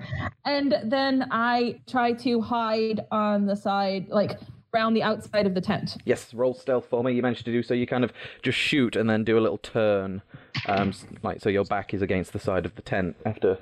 And 0.46 0.75
then 0.84 1.27
I 1.32 1.79
try 1.88 2.13
to 2.13 2.41
hide 2.41 3.01
on 3.12 3.46
the 3.46 3.55
side, 3.55 4.08
like 4.10 4.39
around 4.74 4.96
the 4.96 5.03
outside 5.03 5.46
of 5.46 5.53
the 5.53 5.62
tent. 5.62 5.98
Yes. 6.03 6.34
Roll 6.34 6.53
stealth 6.53 6.88
for 6.89 7.03
me. 7.03 7.13
You 7.13 7.22
managed 7.22 7.46
to 7.46 7.51
do 7.51 7.62
so. 7.63 7.74
You 7.74 7.86
kind 7.86 8.03
of 8.03 8.12
just 8.41 8.58
shoot 8.58 8.96
and 8.96 9.10
then 9.10 9.24
do 9.24 9.38
a 9.38 9.41
little 9.41 9.60
turn, 9.60 10.22
um, 10.67 10.93
like 11.22 11.41
so 11.41 11.50
your 11.50 11.65
back 11.65 11.93
is 11.93 12.01
against 12.01 12.34
the 12.34 12.39
side 12.39 12.65
of 12.65 12.75
the 12.75 12.82
tent 12.82 13.15
after 13.25 13.58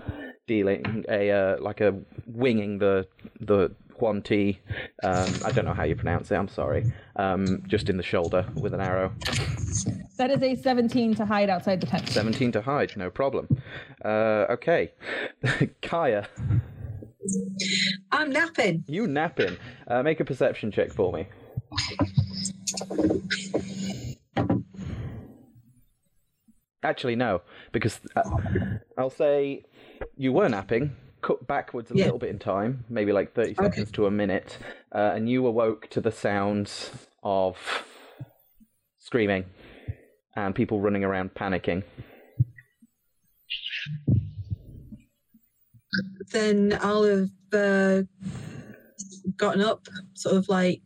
dealing 0.48 1.06
a 1.08 1.32
uh, 1.32 1.58
like 1.62 1.82
a 1.82 1.96
winging 2.28 2.80
the 2.80 3.08
the 3.40 3.72
Huanti. 4.02 4.58
Um, 5.04 5.34
I 5.46 5.52
don't 5.52 5.66
know 5.66 5.74
how 5.74 5.84
you 5.84 5.96
pronounce 5.96 6.32
it. 6.32 6.36
I'm 6.36 6.48
sorry. 6.48 6.92
Um, 7.16 7.64
just 7.68 7.90
in 7.90 7.98
the 7.98 8.04
shoulder 8.04 8.46
with 8.56 8.74
an 8.74 8.82
arrow. 8.82 9.14
That 10.18 10.32
is 10.32 10.42
a 10.44 10.56
17 10.56 11.16
to 11.16 11.26
hide 11.26 11.50
outside 11.50 11.80
the 11.82 11.88
tent. 11.88 12.10
17 12.10 12.52
to 12.54 12.62
hide, 12.62 12.98
no 12.98 13.10
problem. 13.10 13.48
Uh, 14.04 14.46
okay. 14.50 14.92
Kaya, 15.82 16.28
I'm 18.12 18.32
napping. 18.32 18.84
you 18.88 19.08
napping. 19.08 19.58
Uh, 19.88 20.04
make 20.04 20.20
a 20.20 20.26
perception 20.26 20.72
check 20.72 20.92
for 20.92 21.14
me. 21.14 21.28
Actually, 26.84 27.16
no, 27.16 27.42
because 27.72 28.00
uh, 28.16 28.24
I'll 28.98 29.12
say 29.12 29.64
you 30.18 30.34
were 30.34 30.50
napping, 30.50 30.96
cut 31.22 31.46
backwards 31.48 31.92
a 31.92 31.96
Yeah. 31.96 32.06
little 32.06 32.20
bit 32.20 32.30
in 32.30 32.40
time, 32.40 32.86
maybe 32.90 33.12
like 33.12 33.34
30 33.34 33.56
seconds 33.56 33.92
to 33.92 34.06
a 34.06 34.12
minute, 34.12 34.58
uh, 34.92 35.12
and 35.16 35.30
you 35.30 35.46
awoke 35.46 35.88
to 35.92 36.02
the 36.02 36.12
sounds 36.12 36.92
of 37.24 37.58
screaming 38.98 39.46
and 40.36 40.56
people 40.56 40.80
running 40.80 41.04
around 41.04 41.34
panicking. 41.34 41.84
Then 46.32 46.78
I'll 46.82 47.04
have 47.04 47.30
uh, 47.54 48.04
gotten 49.36 49.62
up, 49.62 49.88
sort 50.14 50.36
of 50.36 50.48
like 50.48 50.82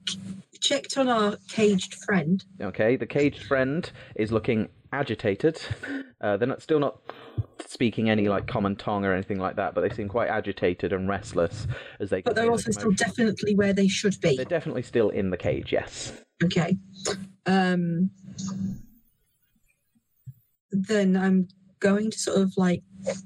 checked 0.61 0.97
on 0.97 1.07
our 1.07 1.37
caged 1.49 1.93
friend. 1.93 2.43
Okay, 2.59 2.95
the 2.95 3.05
caged 3.05 3.43
friend 3.43 3.89
is 4.15 4.31
looking 4.31 4.69
agitated. 4.91 5.61
Uh, 6.21 6.37
they're 6.37 6.47
not, 6.47 6.61
still 6.61 6.79
not 6.79 7.01
speaking 7.67 8.09
any 8.09 8.27
like 8.27 8.47
common 8.47 8.75
tongue 8.75 9.05
or 9.05 9.13
anything 9.13 9.39
like 9.39 9.55
that, 9.55 9.75
but 9.75 9.81
they 9.81 9.89
seem 9.89 10.07
quite 10.07 10.29
agitated 10.29 10.93
and 10.93 11.07
restless 11.07 11.67
as 11.99 12.09
they. 12.09 12.21
Go. 12.21 12.29
But 12.29 12.35
they're 12.35 12.45
contain 12.45 12.63
the 12.63 12.69
also 12.69 12.71
still 12.71 12.91
definitely 12.91 13.55
where 13.55 13.73
they 13.73 13.87
should 13.87 14.19
be. 14.21 14.35
They're 14.35 14.45
definitely 14.45 14.83
still 14.83 15.09
in 15.09 15.29
the 15.29 15.37
cage. 15.37 15.71
Yes. 15.71 16.13
Okay. 16.43 16.77
Um, 17.45 18.09
then 20.71 21.15
I'm 21.15 21.47
going 21.79 22.11
to 22.11 22.19
sort 22.19 22.37
of 22.37 22.53
like 22.57 22.83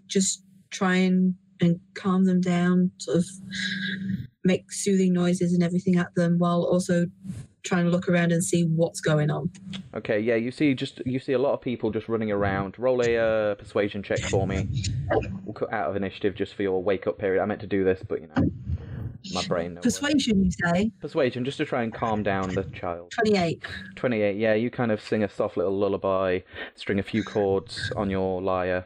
just 0.07 0.43
try 0.69 0.95
and, 0.95 1.35
and 1.61 1.79
calm 1.95 2.25
them 2.25 2.41
down, 2.41 2.91
sort 2.97 3.17
of 3.17 3.25
make 4.43 4.71
soothing 4.71 5.13
noises 5.13 5.53
and 5.53 5.63
everything 5.63 5.97
at 5.97 6.13
them 6.15 6.37
while 6.37 6.63
also 6.63 7.05
trying 7.63 7.85
to 7.85 7.91
look 7.91 8.07
around 8.09 8.31
and 8.31 8.43
see 8.43 8.63
what's 8.63 9.01
going 9.01 9.29
on. 9.29 9.49
Okay. 9.95 10.19
Yeah. 10.19 10.35
You 10.35 10.51
see, 10.51 10.73
just 10.73 11.01
you 11.05 11.19
see 11.19 11.33
a 11.33 11.39
lot 11.39 11.53
of 11.53 11.61
people 11.61 11.91
just 11.91 12.07
running 12.09 12.31
around. 12.31 12.77
Roll 12.79 13.01
a 13.05 13.17
uh, 13.17 13.55
persuasion 13.55 14.01
check 14.03 14.19
for 14.19 14.47
me. 14.47 14.67
We'll 15.43 15.53
cut 15.53 15.71
out 15.73 15.89
of 15.89 15.95
initiative 15.95 16.35
just 16.35 16.53
for 16.55 16.63
your 16.63 16.81
wake 16.81 17.07
up 17.07 17.17
period. 17.17 17.41
I 17.41 17.45
meant 17.45 17.61
to 17.61 17.67
do 17.67 17.83
this, 17.83 18.01
but 18.07 18.21
you 18.21 18.27
know, 18.35 18.49
my 19.33 19.45
brain. 19.47 19.73
no- 19.75 19.81
Persuasion, 19.81 20.45
you 20.45 20.51
say? 20.51 20.91
Persuasion, 21.01 21.43
just 21.43 21.57
to 21.57 21.65
try 21.65 21.83
and 21.83 21.93
calm 21.93 22.23
down 22.23 22.53
the 22.53 22.63
child. 22.63 23.11
28. 23.11 23.63
28, 23.95 24.37
yeah, 24.37 24.53
you 24.53 24.69
kind 24.69 24.91
of 24.91 25.01
sing 25.01 25.23
a 25.23 25.29
soft 25.29 25.57
little 25.57 25.77
lullaby, 25.77 26.39
string 26.75 26.99
a 26.99 27.03
few 27.03 27.23
chords 27.23 27.91
on 27.97 28.09
your 28.09 28.41
lyre. 28.41 28.85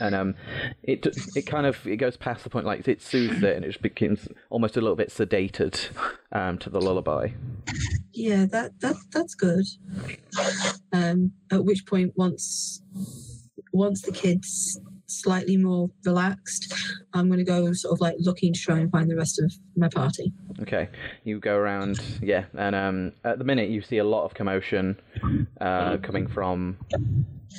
And 0.00 0.14
um, 0.14 0.34
it 0.82 1.06
it 1.34 1.42
kind 1.42 1.66
of 1.66 1.86
it 1.86 1.96
goes 1.96 2.16
past 2.16 2.44
the 2.44 2.50
point 2.50 2.66
like 2.66 2.86
it 2.86 3.02
soothes 3.02 3.42
it 3.42 3.56
and 3.56 3.64
it 3.64 3.68
just 3.68 3.82
becomes 3.82 4.28
almost 4.50 4.76
a 4.76 4.80
little 4.80 4.96
bit 4.96 5.10
sedated 5.10 5.90
um, 6.32 6.58
to 6.58 6.70
the 6.70 6.80
lullaby. 6.80 7.30
Yeah, 8.12 8.46
that, 8.46 8.80
that 8.80 8.96
that's 9.12 9.34
good. 9.34 9.64
Um, 10.92 11.32
at 11.52 11.64
which 11.64 11.86
point, 11.86 12.12
once 12.16 12.82
once 13.72 14.02
the 14.02 14.12
kids 14.12 14.80
slightly 15.06 15.56
more 15.56 15.90
relaxed, 16.04 16.74
I'm 17.14 17.28
going 17.28 17.38
to 17.38 17.44
go 17.44 17.72
sort 17.72 17.92
of 17.92 18.00
like 18.00 18.16
looking 18.18 18.52
to 18.52 18.60
try 18.60 18.78
and 18.78 18.90
find 18.90 19.10
the 19.10 19.16
rest 19.16 19.40
of 19.40 19.52
my 19.76 19.88
party. 19.88 20.32
Okay, 20.62 20.88
you 21.24 21.38
go 21.38 21.56
around, 21.56 22.00
yeah, 22.20 22.44
and 22.54 22.74
um, 22.74 23.12
at 23.24 23.38
the 23.38 23.44
minute 23.44 23.70
you 23.70 23.82
see 23.82 23.98
a 23.98 24.04
lot 24.04 24.24
of 24.24 24.34
commotion 24.34 25.00
uh, 25.60 25.98
coming 25.98 26.26
from 26.26 26.78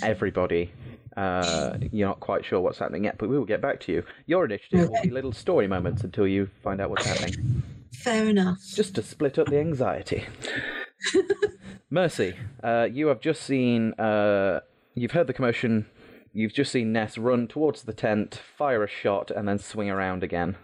everybody. 0.01 0.71
Uh, 1.17 1.77
you're 1.91 2.07
not 2.07 2.19
quite 2.19 2.45
sure 2.45 2.59
what's 2.59 2.79
happening 2.79 3.03
yet, 3.05 3.17
but 3.17 3.29
we 3.29 3.37
will 3.37 3.45
get 3.45 3.61
back 3.61 3.79
to 3.81 3.91
you. 3.91 4.03
Your 4.25 4.45
initiative 4.45 4.89
will 4.89 5.01
be 5.01 5.09
little 5.09 5.31
story 5.33 5.67
moments 5.67 6.03
until 6.03 6.27
you 6.27 6.49
find 6.63 6.79
out 6.81 6.89
what's 6.89 7.05
happening. 7.05 7.63
Fair 7.93 8.29
enough. 8.29 8.59
just 8.75 8.95
to 8.95 9.03
split 9.03 9.37
up 9.37 9.47
the 9.47 9.59
anxiety. 9.59 10.25
Mercy, 11.89 12.35
uh, 12.63 12.87
you 12.91 13.07
have 13.07 13.19
just 13.19 13.43
seen, 13.43 13.93
uh, 13.93 14.61
you've 14.93 15.11
heard 15.11 15.27
the 15.27 15.33
commotion. 15.33 15.85
You've 16.31 16.53
just 16.53 16.71
seen 16.71 16.93
Ness 16.93 17.17
run 17.17 17.47
towards 17.47 17.83
the 17.83 17.93
tent, 17.93 18.39
fire 18.57 18.83
a 18.83 18.87
shot, 18.87 19.31
and 19.31 19.47
then 19.47 19.57
swing 19.57 19.89
around 19.89 20.23
again. 20.23 20.55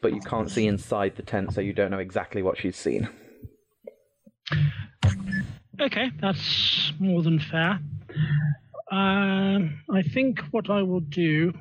But 0.00 0.12
you 0.12 0.20
can't 0.20 0.50
see 0.50 0.66
inside 0.66 1.16
the 1.16 1.22
tent, 1.22 1.54
so 1.54 1.60
you 1.60 1.72
don't 1.72 1.90
know 1.90 1.98
exactly 1.98 2.42
what 2.42 2.58
she's 2.58 2.76
seen. 2.76 3.08
Okay, 5.80 6.10
that's 6.20 6.92
more 6.98 7.22
than 7.22 7.38
fair. 7.38 7.78
Um, 8.92 9.80
I 9.90 10.02
think 10.02 10.40
what 10.50 10.68
I 10.70 10.82
will 10.82 11.00
do, 11.00 11.52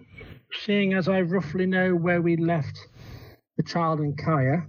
seeing 0.65 0.93
as 0.93 1.07
I 1.07 1.21
roughly 1.21 1.65
know 1.65 1.95
where 1.95 2.21
we 2.21 2.35
left 2.37 2.77
the 3.57 3.63
child 3.63 3.99
and 3.99 4.17
Kaya, 4.17 4.63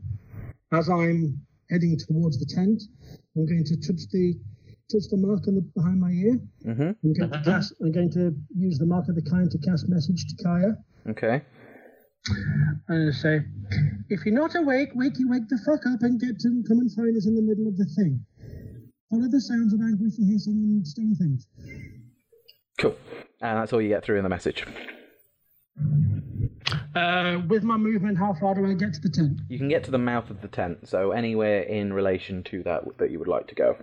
as 0.73 0.89
I'm 0.89 1.41
heading 1.71 1.99
towards 1.99 2.39
the 2.39 2.47
tent, 2.47 2.83
I'm 3.37 3.47
going 3.47 3.65
to 3.65 3.77
touch 3.77 4.07
the 4.13 4.35
touch 4.93 5.05
the 5.11 5.17
mark 5.17 5.49
on 5.49 5.55
the 5.57 5.63
behind 5.75 6.01
my 6.01 6.11
ear. 6.11 6.39
Mm-hmm. 6.67 6.83
I'm 7.03 7.13
going 7.15 7.31
to 7.33 7.43
cast, 7.43 7.75
I'm 7.81 7.91
going 7.91 8.11
to 8.13 8.35
use 8.55 8.79
the 8.79 8.87
mark 8.87 9.09
of 9.09 9.15
the 9.17 9.23
kind 9.23 9.51
to 9.51 9.59
cast 9.59 9.89
message 9.89 10.25
to 10.27 10.45
Kaya 10.45 10.77
Okay. 11.09 11.43
and 12.89 13.15
say, 13.15 13.41
"If 14.11 14.25
you're 14.25 14.35
not 14.35 14.55
awake, 14.55 14.91
wake 14.95 15.19
you 15.19 15.29
wake 15.29 15.49
the 15.49 15.59
fuck 15.67 15.85
up 15.93 16.03
and 16.03 16.21
get 16.21 16.39
to 16.41 16.63
come 16.69 16.79
and 16.79 16.93
find 16.93 17.17
us 17.17 17.27
in 17.27 17.35
the 17.35 17.43
middle 17.43 17.67
of 17.67 17.77
the 17.77 17.87
thing. 17.97 18.25
Follow 19.11 19.29
the 19.29 19.41
sounds 19.41 19.73
of 19.75 19.81
anguish 19.81 20.19
and 20.19 20.31
hissing 20.31 20.55
and 20.55 20.87
stone 20.87 21.15
things." 21.17 21.47
Cool. 22.79 22.97
And 23.41 23.59
that's 23.59 23.73
all 23.73 23.81
you 23.81 23.89
get 23.89 24.05
through 24.05 24.19
in 24.19 24.23
the 24.23 24.29
message. 24.29 24.67
Uh, 26.95 27.41
with 27.49 27.65
my 27.65 27.77
movement, 27.77 28.17
how 28.17 28.35
far 28.35 28.55
do 28.55 28.65
I 28.67 28.75
get 28.75 28.95
to 28.95 29.01
the 29.01 29.09
tent? 29.09 29.41
You 29.49 29.59
can 29.59 29.69
get 29.69 29.85
to 29.85 29.91
the 29.91 29.99
mouth 29.99 30.31
of 30.31 30.41
the 30.41 30.49
tent, 30.49 30.89
so 30.89 31.11
anywhere 31.11 31.63
in 31.63 31.93
relation 31.93 32.45
to 32.45 32.63
that 32.63 32.99
that 32.99 33.11
you 33.11 33.19
would 33.19 33.29
like 33.29 33.49
to 33.49 33.55
go. 33.55 33.77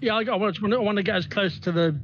Yeah, 0.00 0.14
I, 0.14 0.22
I, 0.22 0.36
want, 0.36 0.58
I 0.62 0.78
want 0.78 0.96
to 0.96 1.02
get 1.02 1.16
as 1.16 1.26
close 1.26 1.58
to 1.60 1.72
the 1.72 1.98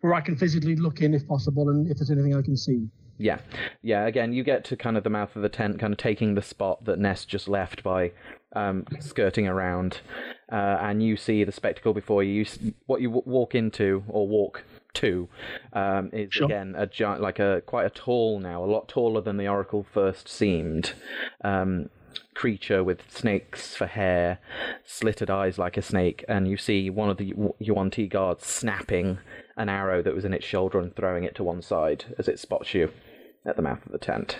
where 0.00 0.14
I 0.14 0.20
can 0.20 0.36
physically 0.36 0.74
look 0.76 1.00
in 1.00 1.14
if 1.14 1.26
possible, 1.26 1.68
and 1.68 1.88
if 1.90 1.98
there's 1.98 2.10
anything 2.10 2.34
I 2.34 2.42
can 2.42 2.56
see. 2.56 2.88
Yeah, 3.16 3.38
yeah. 3.82 4.06
Again, 4.06 4.32
you 4.32 4.44
get 4.44 4.64
to 4.66 4.76
kind 4.76 4.96
of 4.96 5.04
the 5.04 5.10
mouth 5.10 5.34
of 5.36 5.42
the 5.42 5.48
tent, 5.48 5.78
kind 5.78 5.92
of 5.92 5.98
taking 5.98 6.34
the 6.34 6.42
spot 6.42 6.84
that 6.84 6.98
Ness 6.98 7.24
just 7.24 7.48
left 7.48 7.82
by 7.82 8.12
um, 8.54 8.86
skirting 9.00 9.46
around, 9.46 10.00
uh, 10.50 10.78
and 10.80 11.02
you 11.02 11.16
see 11.16 11.44
the 11.44 11.52
spectacle 11.52 11.94
before 11.94 12.22
you. 12.22 12.44
you. 12.60 12.74
What 12.86 13.00
you 13.00 13.10
walk 13.10 13.54
into 13.54 14.04
or 14.08 14.26
walk 14.26 14.64
to 14.94 15.28
um, 15.72 16.10
is 16.12 16.32
Sure. 16.32 16.46
again 16.46 16.74
a 16.76 16.86
giant, 16.86 17.20
like 17.20 17.38
a 17.38 17.62
quite 17.66 17.86
a 17.86 17.90
tall 17.90 18.40
now, 18.40 18.64
a 18.64 18.66
lot 18.66 18.88
taller 18.88 19.20
than 19.20 19.36
the 19.36 19.48
oracle 19.48 19.86
first 19.92 20.28
seemed. 20.28 20.92
Um, 21.42 21.90
creature 22.34 22.84
with 22.84 23.02
snakes 23.10 23.74
for 23.74 23.86
hair, 23.86 24.38
slitted 24.84 25.28
eyes 25.28 25.58
like 25.58 25.76
a 25.76 25.82
snake, 25.82 26.24
and 26.28 26.46
you 26.48 26.56
see 26.56 26.88
one 26.88 27.10
of 27.10 27.16
the 27.16 27.34
Yuan 27.58 27.90
Ti 27.90 28.06
guards 28.06 28.46
snapping 28.46 29.18
an 29.56 29.68
arrow 29.68 30.02
that 30.02 30.14
was 30.14 30.24
in 30.24 30.32
its 30.32 30.44
shoulder 30.44 30.78
and 30.78 30.94
throwing 30.94 31.24
it 31.24 31.34
to 31.34 31.42
one 31.42 31.60
side 31.62 32.04
as 32.16 32.28
it 32.28 32.38
spots 32.38 32.74
you 32.74 32.92
at 33.44 33.56
the 33.56 33.62
mouth 33.62 33.84
of 33.84 33.90
the 33.92 33.98
tent. 33.98 34.38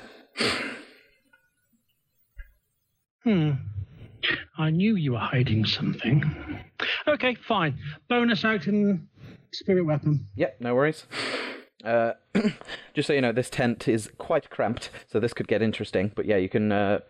Hmm. 3.24 3.50
I 4.56 4.70
knew 4.70 4.96
you 4.96 5.12
were 5.12 5.18
hiding 5.18 5.64
something. 5.64 6.60
Okay, 7.06 7.34
fine. 7.46 7.78
Bonus 8.08 8.44
action, 8.44 9.08
spirit 9.52 9.84
weapon. 9.84 10.28
Yep, 10.36 10.56
no 10.60 10.74
worries. 10.74 11.06
Uh, 11.84 12.12
just 12.94 13.06
so 13.06 13.12
you 13.12 13.20
know, 13.20 13.32
this 13.32 13.50
tent 13.50 13.86
is 13.88 14.10
quite 14.18 14.50
cramped, 14.50 14.90
so 15.06 15.20
this 15.20 15.32
could 15.32 15.48
get 15.48 15.62
interesting. 15.62 16.12
But 16.14 16.26
yeah, 16.26 16.36
you 16.36 16.48
can 16.48 16.72
uh, 16.72 17.00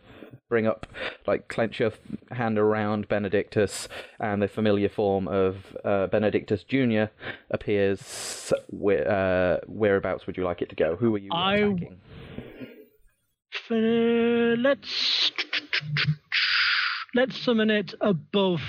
bring 0.49 0.67
up, 0.67 0.87
like, 1.27 1.49
clench 1.49 1.81
your 1.81 1.93
hand 2.31 2.59
around 2.59 3.09
Benedictus, 3.09 3.89
and 4.21 4.43
the 4.43 4.49
familiar 4.49 4.89
form 4.89 5.27
of 5.29 5.77
uh, 5.85 6.07
Benedictus 6.09 6.65
Jr. 6.65 7.05
appears. 7.51 8.53
Where, 8.69 9.11
uh, 9.11 9.61
whereabouts 9.67 10.27
would 10.27 10.37
you 10.37 10.45
like 10.45 10.61
it 10.63 10.69
to 10.71 10.77
go? 10.77 10.97
Who 10.97 11.15
are 11.15 11.19
you 11.19 11.31
I- 11.33 11.57
attacking? 11.57 12.01
Let's. 13.71 15.33
let's 17.15 17.39
summon 17.43 17.71
it 17.71 17.95
above 18.01 18.61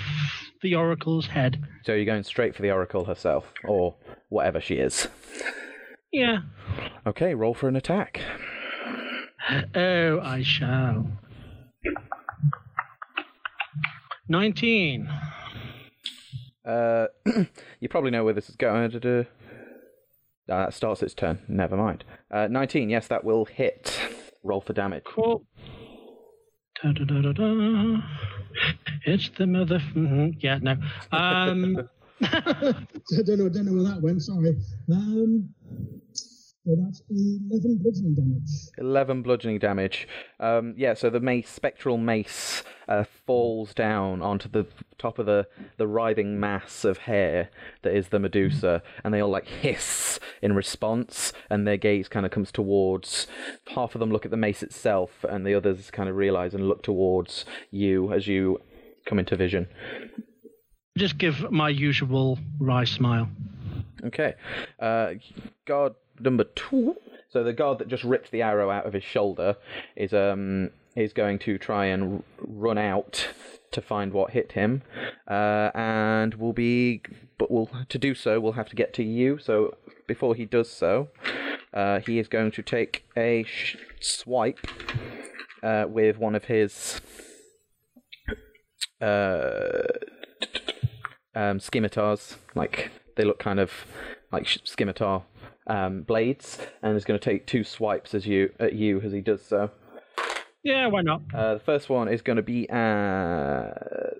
the 0.62 0.74
oracle's 0.74 1.26
head. 1.26 1.66
So 1.84 1.94
you're 1.94 2.04
going 2.04 2.24
straight 2.24 2.54
for 2.54 2.62
the 2.62 2.70
Oracle 2.70 3.04
herself, 3.04 3.52
or 3.64 3.96
whatever 4.28 4.60
she 4.60 4.74
is. 4.74 5.08
Yeah. 6.12 6.38
Okay, 7.06 7.34
roll 7.34 7.54
for 7.54 7.68
an 7.68 7.76
attack. 7.76 8.20
Oh, 9.74 10.20
I 10.20 10.42
shall. 10.42 11.06
19. 14.28 15.08
Uh, 16.64 17.06
you 17.80 17.88
probably 17.88 18.10
know 18.10 18.24
where 18.24 18.34
this 18.34 18.48
is 18.48 18.56
going. 18.56 18.94
Uh, 18.94 19.24
that 20.46 20.74
starts 20.74 21.02
its 21.02 21.14
turn. 21.14 21.40
Never 21.48 21.76
mind. 21.76 22.04
Uh, 22.30 22.48
19, 22.48 22.90
yes, 22.90 23.08
that 23.08 23.24
will 23.24 23.44
hit. 23.44 23.98
Roll 24.42 24.60
for 24.60 24.72
damage. 24.72 25.04
Cool. 25.04 25.44
Da, 26.82 26.92
da, 26.92 27.04
da, 27.04 27.20
da, 27.20 27.32
da. 27.32 28.00
It's 29.04 29.28
the 29.36 29.46
mother. 29.46 29.80
mhm, 29.94 30.34
Yeah, 30.40 30.58
no. 30.62 30.72
Um, 31.12 31.88
I 32.22 33.22
don't 33.24 33.38
know, 33.38 33.46
I 33.46 33.48
don't 33.48 33.66
know 33.66 33.72
where 33.72 33.92
that 33.92 34.00
went. 34.02 34.22
Sorry. 34.22 34.56
Um, 34.90 35.52
so 36.64 36.76
that's 36.78 37.02
eleven 37.10 37.78
bludgeoning 37.78 38.14
damage. 38.14 38.50
11 38.78 39.22
bludgeoning 39.22 39.58
damage. 39.58 40.06
Um, 40.38 40.74
yeah, 40.76 40.94
so 40.94 41.08
the 41.10 41.20
mace, 41.20 41.48
spectral 41.48 41.96
mace 41.96 42.62
uh, 42.88 43.04
falls 43.26 43.72
down 43.72 44.20
onto 44.20 44.48
the 44.48 44.66
top 44.98 45.18
of 45.18 45.26
the, 45.26 45.46
the 45.78 45.86
writhing 45.86 46.38
mass 46.38 46.84
of 46.84 46.98
hair 46.98 47.48
that 47.82 47.94
is 47.94 48.08
the 48.08 48.18
Medusa, 48.18 48.82
and 49.02 49.14
they 49.14 49.20
all 49.20 49.30
like 49.30 49.46
hiss 49.46 50.20
in 50.42 50.54
response, 50.54 51.32
and 51.48 51.66
their 51.66 51.76
gaze 51.78 52.08
kind 52.08 52.26
of 52.26 52.32
comes 52.32 52.52
towards. 52.52 53.26
Half 53.74 53.94
of 53.94 54.00
them 54.00 54.10
look 54.10 54.24
at 54.24 54.30
the 54.30 54.36
mace 54.36 54.62
itself, 54.62 55.24
and 55.28 55.46
the 55.46 55.54
others 55.54 55.90
kind 55.90 56.08
of 56.08 56.16
realize 56.16 56.52
and 56.52 56.68
look 56.68 56.82
towards 56.82 57.44
you 57.70 58.12
as 58.12 58.26
you 58.26 58.60
come 59.06 59.18
into 59.18 59.34
vision. 59.36 59.66
just 60.98 61.16
give 61.16 61.50
my 61.50 61.70
usual 61.70 62.38
wry 62.58 62.84
smile. 62.84 63.28
Okay. 64.04 64.34
Uh, 64.78 65.14
guard 65.66 65.94
number 66.20 66.44
two. 66.44 66.96
So 67.28 67.44
the 67.44 67.52
guard 67.52 67.78
that 67.78 67.88
just 67.88 68.04
ripped 68.04 68.30
the 68.30 68.42
arrow 68.42 68.70
out 68.70 68.86
of 68.86 68.92
his 68.92 69.04
shoulder 69.04 69.56
is 69.96 70.12
um 70.12 70.70
is 70.96 71.12
going 71.12 71.38
to 71.40 71.58
try 71.58 71.86
and 71.86 72.14
r- 72.14 72.22
run 72.38 72.78
out 72.78 73.28
to 73.72 73.80
find 73.80 74.12
what 74.12 74.32
hit 74.32 74.52
him, 74.52 74.82
uh, 75.28 75.70
and 75.74 76.34
will 76.34 76.52
be. 76.52 77.02
But 77.38 77.50
will 77.50 77.70
to 77.88 77.98
do 77.98 78.14
so, 78.14 78.40
we'll 78.40 78.52
have 78.52 78.68
to 78.70 78.76
get 78.76 78.92
to 78.94 79.04
you. 79.04 79.38
So 79.38 79.76
before 80.06 80.34
he 80.34 80.44
does 80.44 80.70
so, 80.70 81.08
uh, 81.72 82.00
he 82.00 82.18
is 82.18 82.28
going 82.28 82.50
to 82.52 82.62
take 82.62 83.04
a 83.16 83.44
sh- 83.44 83.76
swipe 84.00 84.66
uh, 85.62 85.84
with 85.88 86.18
one 86.18 86.34
of 86.34 86.44
his. 86.44 87.00
Uh, 89.00 89.82
um, 91.34 91.60
scimitars, 91.60 92.36
like 92.54 92.90
they 93.16 93.24
look 93.24 93.38
kind 93.38 93.60
of 93.60 93.70
like 94.32 94.46
sh- 94.46 94.58
scimitar 94.64 95.22
um, 95.70 96.02
blades, 96.02 96.58
and 96.82 96.96
is 96.96 97.04
going 97.04 97.18
to 97.18 97.24
take 97.24 97.46
two 97.46 97.64
swipes 97.64 98.14
as 98.14 98.26
you 98.26 98.52
at 98.58 98.74
you 98.74 99.00
as 99.00 99.12
he 99.12 99.20
does 99.20 99.42
so. 99.42 99.70
Yeah, 100.62 100.88
why 100.88 101.00
not? 101.02 101.22
Uh, 101.32 101.54
the 101.54 101.60
first 101.60 101.88
one 101.88 102.08
is 102.08 102.20
going 102.20 102.36
to 102.36 102.42
be 102.42 102.68
uh, 102.68 103.70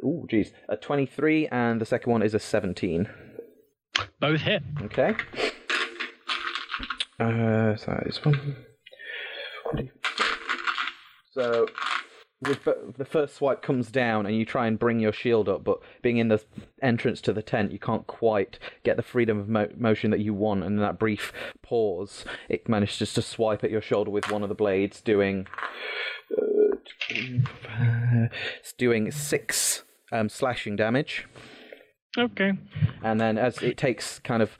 ooh, 0.02 0.26
geez, 0.30 0.52
a 0.68 0.76
twenty-three, 0.76 1.48
and 1.48 1.80
the 1.80 1.84
second 1.84 2.12
one 2.12 2.22
is 2.22 2.34
a 2.34 2.38
seventeen. 2.38 3.08
Both 4.20 4.40
hit. 4.40 4.62
Okay. 4.84 5.14
Uh, 7.18 7.76
so 7.76 7.86
that 7.92 8.06
is 8.06 8.24
one. 8.24 8.56
So, 11.32 11.66
the 12.42 12.92
the 12.96 13.04
first 13.04 13.36
swipe 13.36 13.62
comes 13.62 13.90
down, 13.90 14.26
and 14.26 14.34
you 14.36 14.44
try 14.44 14.66
and 14.66 14.78
bring 14.78 14.98
your 15.00 15.12
shield 15.12 15.48
up, 15.48 15.62
but 15.64 15.78
being 16.02 16.16
in 16.16 16.28
the 16.28 16.42
entrance 16.82 17.20
to 17.22 17.32
the 17.32 17.42
tent, 17.42 17.70
you 17.72 17.78
can't 17.78 18.06
quite 18.06 18.58
get 18.82 18.96
the 18.96 19.02
freedom 19.02 19.38
of 19.38 19.48
mo- 19.48 19.68
motion 19.76 20.10
that 20.10 20.20
you 20.20 20.32
want. 20.32 20.64
And 20.64 20.76
in 20.76 20.80
that 20.80 20.98
brief 20.98 21.32
pause, 21.62 22.24
it 22.48 22.68
manages 22.68 23.12
to 23.14 23.22
swipe 23.22 23.62
at 23.62 23.70
your 23.70 23.82
shoulder 23.82 24.10
with 24.10 24.30
one 24.30 24.42
of 24.42 24.48
the 24.48 24.54
blades, 24.54 25.00
doing 25.00 25.46
uh, 26.40 28.26
it's 28.60 28.72
doing 28.72 29.10
six 29.10 29.82
um, 30.12 30.28
slashing 30.28 30.76
damage 30.76 31.26
Okay. 32.18 32.52
and 33.02 33.20
then 33.20 33.38
as 33.38 33.58
it 33.62 33.76
takes 33.76 34.18
kind 34.20 34.42
of 34.42 34.58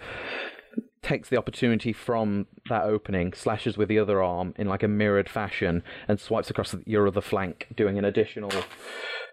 takes 1.02 1.28
the 1.28 1.36
opportunity 1.36 1.92
from 1.92 2.46
that 2.68 2.82
opening, 2.82 3.32
slashes 3.32 3.76
with 3.76 3.88
the 3.88 3.98
other 3.98 4.22
arm 4.22 4.54
in 4.56 4.68
like 4.68 4.82
a 4.82 4.88
mirrored 4.88 5.28
fashion, 5.28 5.82
and 6.08 6.20
swipes 6.20 6.50
across 6.50 6.74
your 6.84 7.06
other 7.06 7.20
flank, 7.20 7.66
doing 7.74 7.98
an 7.98 8.04
additional 8.04 8.52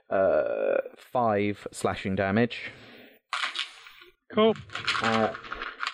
uh, 0.09 0.77
five 0.97 1.67
slashing 1.71 2.15
damage. 2.15 2.71
Cool. 4.33 4.55
Uh, 5.01 5.33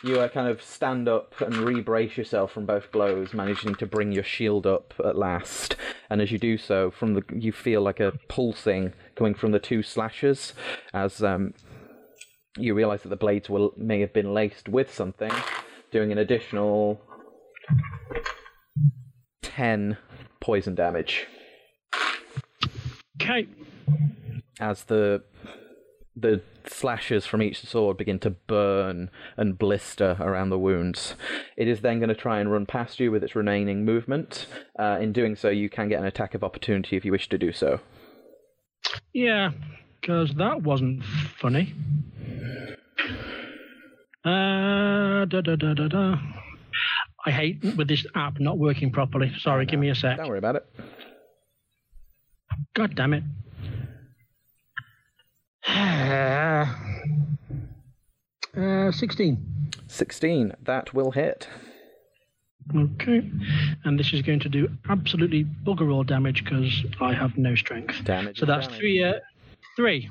you 0.03 0.19
uh, 0.19 0.27
kind 0.27 0.49
of 0.49 0.61
stand 0.61 1.07
up 1.07 1.39
and 1.39 1.55
re-brace 1.55 2.17
yourself 2.17 2.51
from 2.51 2.65
both 2.65 2.91
blows, 2.91 3.33
managing 3.33 3.73
to 3.75 3.85
bring 3.85 4.11
your 4.11 4.23
shield 4.23 4.67
up 4.67 4.93
at 5.03 5.17
last. 5.17 5.77
And 6.09 6.21
as 6.21 6.31
you 6.31 6.37
do 6.37 6.57
so, 6.57 6.91
from 6.91 7.13
the 7.13 7.23
you 7.33 7.51
feel 7.51 7.81
like 7.81 8.01
a 8.01 8.13
pulsing 8.27 8.93
coming 9.15 9.33
from 9.33 9.51
the 9.51 9.59
two 9.59 9.81
slashes, 9.81 10.53
as 10.93 11.23
um, 11.23 11.53
you 12.57 12.73
realise 12.73 13.01
that 13.03 13.09
the 13.09 13.15
blades 13.15 13.49
will 13.49 13.73
may 13.77 13.99
have 14.01 14.13
been 14.13 14.33
laced 14.33 14.69
with 14.69 14.93
something, 14.93 15.31
doing 15.91 16.11
an 16.11 16.17
additional 16.17 17.01
ten 19.41 19.97
poison 20.39 20.75
damage 20.75 21.25
Okay. 23.21 23.47
as 24.59 24.83
the 24.85 25.23
the 26.15 26.41
slashes 26.65 27.25
from 27.25 27.41
each 27.41 27.61
sword 27.65 27.97
begin 27.97 28.19
to 28.19 28.29
burn 28.29 29.09
and 29.35 29.57
blister 29.57 30.15
around 30.19 30.49
the 30.49 30.59
wounds. 30.59 31.15
It 31.57 31.67
is 31.67 31.81
then 31.81 31.97
going 31.99 32.09
to 32.09 32.15
try 32.15 32.39
and 32.39 32.51
run 32.51 32.65
past 32.67 32.99
you 32.99 33.09
with 33.11 33.23
its 33.23 33.35
remaining 33.35 33.83
movement. 33.83 34.45
Uh, 34.77 34.99
in 35.01 35.11
doing 35.11 35.35
so, 35.35 35.49
you 35.49 35.69
can 35.69 35.89
get 35.89 35.99
an 35.99 36.05
attack 36.05 36.35
of 36.35 36.43
opportunity 36.43 36.95
if 36.97 37.03
you 37.03 37.11
wish 37.11 37.29
to 37.29 37.37
do 37.39 37.51
so. 37.51 37.79
Yeah, 39.11 39.51
because 40.03 40.33
that 40.35 40.61
wasn't 40.61 41.01
funny. 41.39 41.73
Uh, 44.25 45.23
da, 45.25 45.41
da, 45.41 45.55
da, 45.55 45.73
da, 45.73 45.87
da. 45.87 46.17
I 47.25 47.31
hate 47.31 47.63
with 47.77 47.87
this 47.87 48.05
app 48.13 48.37
not 48.37 48.57
working 48.57 48.91
properly. 48.91 49.31
Sorry, 49.39 49.65
give 49.65 49.79
me 49.79 49.89
a 49.89 49.95
sec. 49.95 50.17
Don't 50.17 50.27
worry 50.27 50.39
about 50.39 50.57
it. 50.57 50.65
God 52.75 52.95
damn 52.95 53.13
it. 53.13 53.23
Uh, 58.55 58.91
16. 58.91 59.71
16. 59.87 60.53
That 60.65 60.93
will 60.93 61.09
hit. 61.09 61.47
Okay. 62.75 63.27
And 63.83 63.99
this 63.99 64.13
is 64.13 64.21
going 64.21 64.41
to 64.41 64.49
do 64.49 64.69
absolutely 64.87 65.43
bugger 65.43 65.91
all 65.91 66.03
damage 66.03 66.43
because 66.43 66.85
I 67.01 67.13
have 67.13 67.35
no 67.35 67.55
strength. 67.55 68.03
Damage. 68.03 68.37
So 68.37 68.45
that's 68.45 68.67
damage. 68.67 68.79
three. 68.79 69.03
Uh, 69.03 69.13
three. 69.75 70.09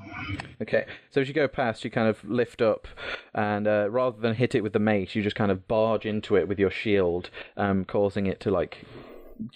Okay, 0.60 0.84
so 1.10 1.20
as 1.20 1.28
you 1.28 1.34
go 1.34 1.48
past, 1.48 1.84
you 1.84 1.90
kind 1.90 2.08
of 2.08 2.22
lift 2.24 2.62
up, 2.62 2.86
and 3.34 3.66
uh, 3.66 3.88
rather 3.90 4.20
than 4.20 4.34
hit 4.34 4.54
it 4.54 4.62
with 4.62 4.72
the 4.72 4.78
mace, 4.78 5.14
you 5.14 5.22
just 5.22 5.36
kind 5.36 5.50
of 5.50 5.66
barge 5.68 6.06
into 6.06 6.36
it 6.36 6.48
with 6.48 6.58
your 6.58 6.70
shield, 6.70 7.30
um, 7.56 7.84
causing 7.84 8.26
it 8.26 8.40
to 8.40 8.50
like, 8.50 8.84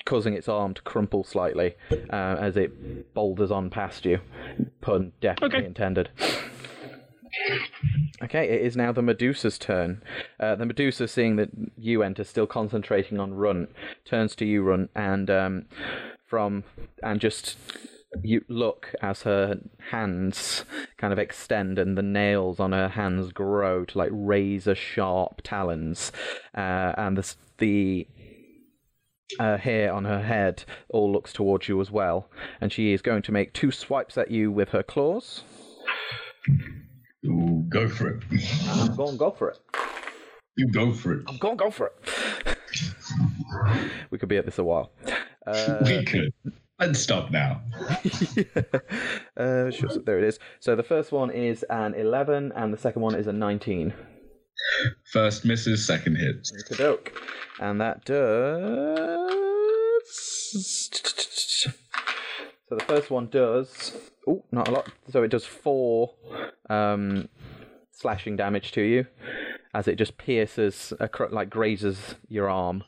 causing 0.04 0.34
its 0.34 0.48
arm 0.48 0.74
to 0.74 0.82
crumple 0.82 1.22
slightly 1.24 1.74
uh, 2.10 2.36
as 2.40 2.56
it 2.56 3.14
boulders 3.14 3.50
on 3.50 3.70
past 3.70 4.04
you. 4.04 4.18
Pun 4.80 5.12
definitely 5.20 5.58
Okay. 5.58 5.66
intended. 5.66 6.08
Okay, 8.22 8.48
it 8.48 8.62
is 8.62 8.76
now 8.76 8.92
the 8.92 9.02
Medusa's 9.02 9.58
turn. 9.58 10.02
Uh, 10.40 10.54
the 10.54 10.64
Medusa, 10.64 11.06
seeing 11.06 11.36
that 11.36 11.50
you 11.76 12.02
enter, 12.02 12.24
still 12.24 12.46
concentrating 12.46 13.20
on 13.20 13.34
Runt, 13.34 13.70
turns 14.06 14.34
to 14.36 14.46
you, 14.46 14.62
Runt, 14.62 14.90
and 14.94 15.28
um, 15.30 15.66
from 16.26 16.64
and 17.02 17.20
just 17.20 17.56
you 18.22 18.44
look 18.48 18.94
as 19.02 19.22
her 19.22 19.60
hands 19.90 20.64
kind 20.96 21.12
of 21.12 21.18
extend 21.18 21.78
and 21.78 21.96
the 21.96 22.02
nails 22.02 22.60
on 22.60 22.72
her 22.72 22.88
hands 22.88 23.32
grow 23.32 23.84
to 23.84 23.98
like 23.98 24.10
razor 24.12 24.74
sharp 24.74 25.40
talons, 25.42 26.12
uh, 26.54 26.92
and 26.96 27.16
the 27.16 27.34
the 27.58 28.06
uh, 29.38 29.56
hair 29.56 29.92
on 29.92 30.04
her 30.04 30.22
head 30.22 30.64
all 30.88 31.12
looks 31.12 31.32
towards 31.32 31.68
you 31.68 31.80
as 31.80 31.90
well, 31.90 32.28
and 32.60 32.72
she 32.72 32.92
is 32.92 33.02
going 33.02 33.22
to 33.22 33.32
make 33.32 33.52
two 33.52 33.70
swipes 33.70 34.16
at 34.16 34.30
you 34.30 34.50
with 34.50 34.70
her 34.70 34.82
claws. 34.82 35.42
Ooh, 37.26 37.64
go 37.68 37.88
for 37.88 38.08
it. 38.08 38.22
I'm 38.68 38.94
going 38.94 39.16
go 39.16 39.30
for 39.30 39.50
it. 39.50 39.58
You 40.56 40.68
go 40.72 40.92
for 40.92 41.12
it. 41.14 41.24
I'm 41.26 41.38
going 41.38 41.56
go 41.56 41.70
for 41.70 41.88
it. 41.88 42.56
we 44.10 44.18
could 44.18 44.28
be 44.28 44.36
at 44.36 44.44
this 44.44 44.58
a 44.58 44.64
while. 44.64 44.92
Uh, 45.46 45.78
we 45.84 46.04
could. 46.04 46.32
Let's 46.78 47.00
stop 47.00 47.30
now. 47.30 47.62
uh, 49.36 49.70
sure, 49.70 49.88
so 49.88 50.02
there 50.04 50.18
it 50.18 50.24
is. 50.24 50.38
So 50.60 50.76
the 50.76 50.82
first 50.82 51.10
one 51.10 51.30
is 51.30 51.64
an 51.70 51.94
11, 51.94 52.52
and 52.54 52.72
the 52.72 52.78
second 52.78 53.00
one 53.02 53.14
is 53.14 53.26
a 53.26 53.32
19. 53.32 53.94
First 55.10 55.44
misses, 55.46 55.86
second 55.86 56.16
hits. 56.16 56.52
Kadoke. 56.68 57.12
And 57.60 57.80
that 57.80 58.04
does. 58.04 59.32
So 62.68 62.74
the 62.76 62.84
first 62.84 63.10
one 63.10 63.28
does 63.28 63.96
oh, 64.26 64.44
not 64.50 64.68
a 64.68 64.70
lot. 64.70 64.88
So 65.10 65.22
it 65.22 65.28
does 65.28 65.44
four 65.44 66.14
um, 66.68 67.28
slashing 67.96 68.36
damage 68.36 68.72
to 68.72 68.82
you 68.82 69.06
as 69.74 69.88
it 69.88 69.96
just 69.96 70.18
pierces, 70.18 70.92
like 71.30 71.50
grazes 71.50 72.16
your 72.28 72.48
arm. 72.48 72.84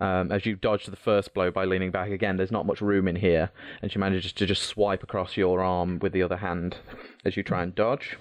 Um, 0.00 0.32
as 0.32 0.46
you 0.46 0.56
dodge 0.56 0.86
the 0.86 0.96
first 0.96 1.34
blow 1.34 1.50
by 1.50 1.64
leaning 1.66 1.90
back 1.90 2.10
again, 2.10 2.36
there's 2.36 2.50
not 2.50 2.66
much 2.66 2.80
room 2.80 3.06
in 3.06 3.16
here, 3.16 3.50
and 3.82 3.92
she 3.92 3.98
manages 3.98 4.32
to 4.32 4.46
just 4.46 4.62
swipe 4.62 5.02
across 5.02 5.36
your 5.36 5.60
arm 5.60 5.98
with 5.98 6.12
the 6.12 6.22
other 6.22 6.38
hand 6.38 6.76
as 7.24 7.36
you 7.36 7.42
try 7.42 7.62
and 7.62 7.74
dodge. 7.74 8.16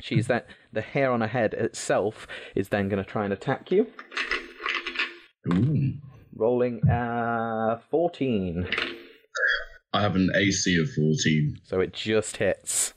She's 0.00 0.26
that 0.26 0.46
the 0.72 0.80
hair 0.80 1.12
on 1.12 1.20
her 1.20 1.28
head 1.28 1.54
itself 1.54 2.26
is 2.56 2.70
then 2.70 2.88
going 2.88 3.02
to 3.02 3.08
try 3.08 3.24
and 3.24 3.32
attack 3.32 3.70
you. 3.70 3.86
Ooh. 5.52 5.92
Rolling 6.34 6.80
uh 6.88 7.78
14. 7.90 8.68
I 9.92 10.00
have 10.00 10.16
an 10.16 10.30
AC 10.34 10.80
of 10.80 10.90
14. 10.92 11.60
So 11.62 11.80
it 11.80 11.92
just 11.92 12.38
hits. 12.38 12.94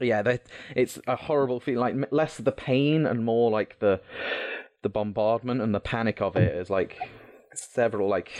Yeah, 0.00 0.22
that 0.22 0.42
it's 0.74 0.98
a 1.06 1.16
horrible 1.16 1.60
feeling. 1.60 2.00
Like 2.00 2.12
less 2.12 2.36
the 2.38 2.52
pain 2.52 3.06
and 3.06 3.24
more 3.24 3.50
like 3.50 3.78
the 3.78 4.00
the 4.82 4.88
bombardment 4.88 5.60
and 5.62 5.74
the 5.74 5.80
panic 5.80 6.20
of 6.20 6.36
it 6.36 6.54
is 6.54 6.68
like 6.70 6.98
several, 7.54 8.08
like 8.08 8.30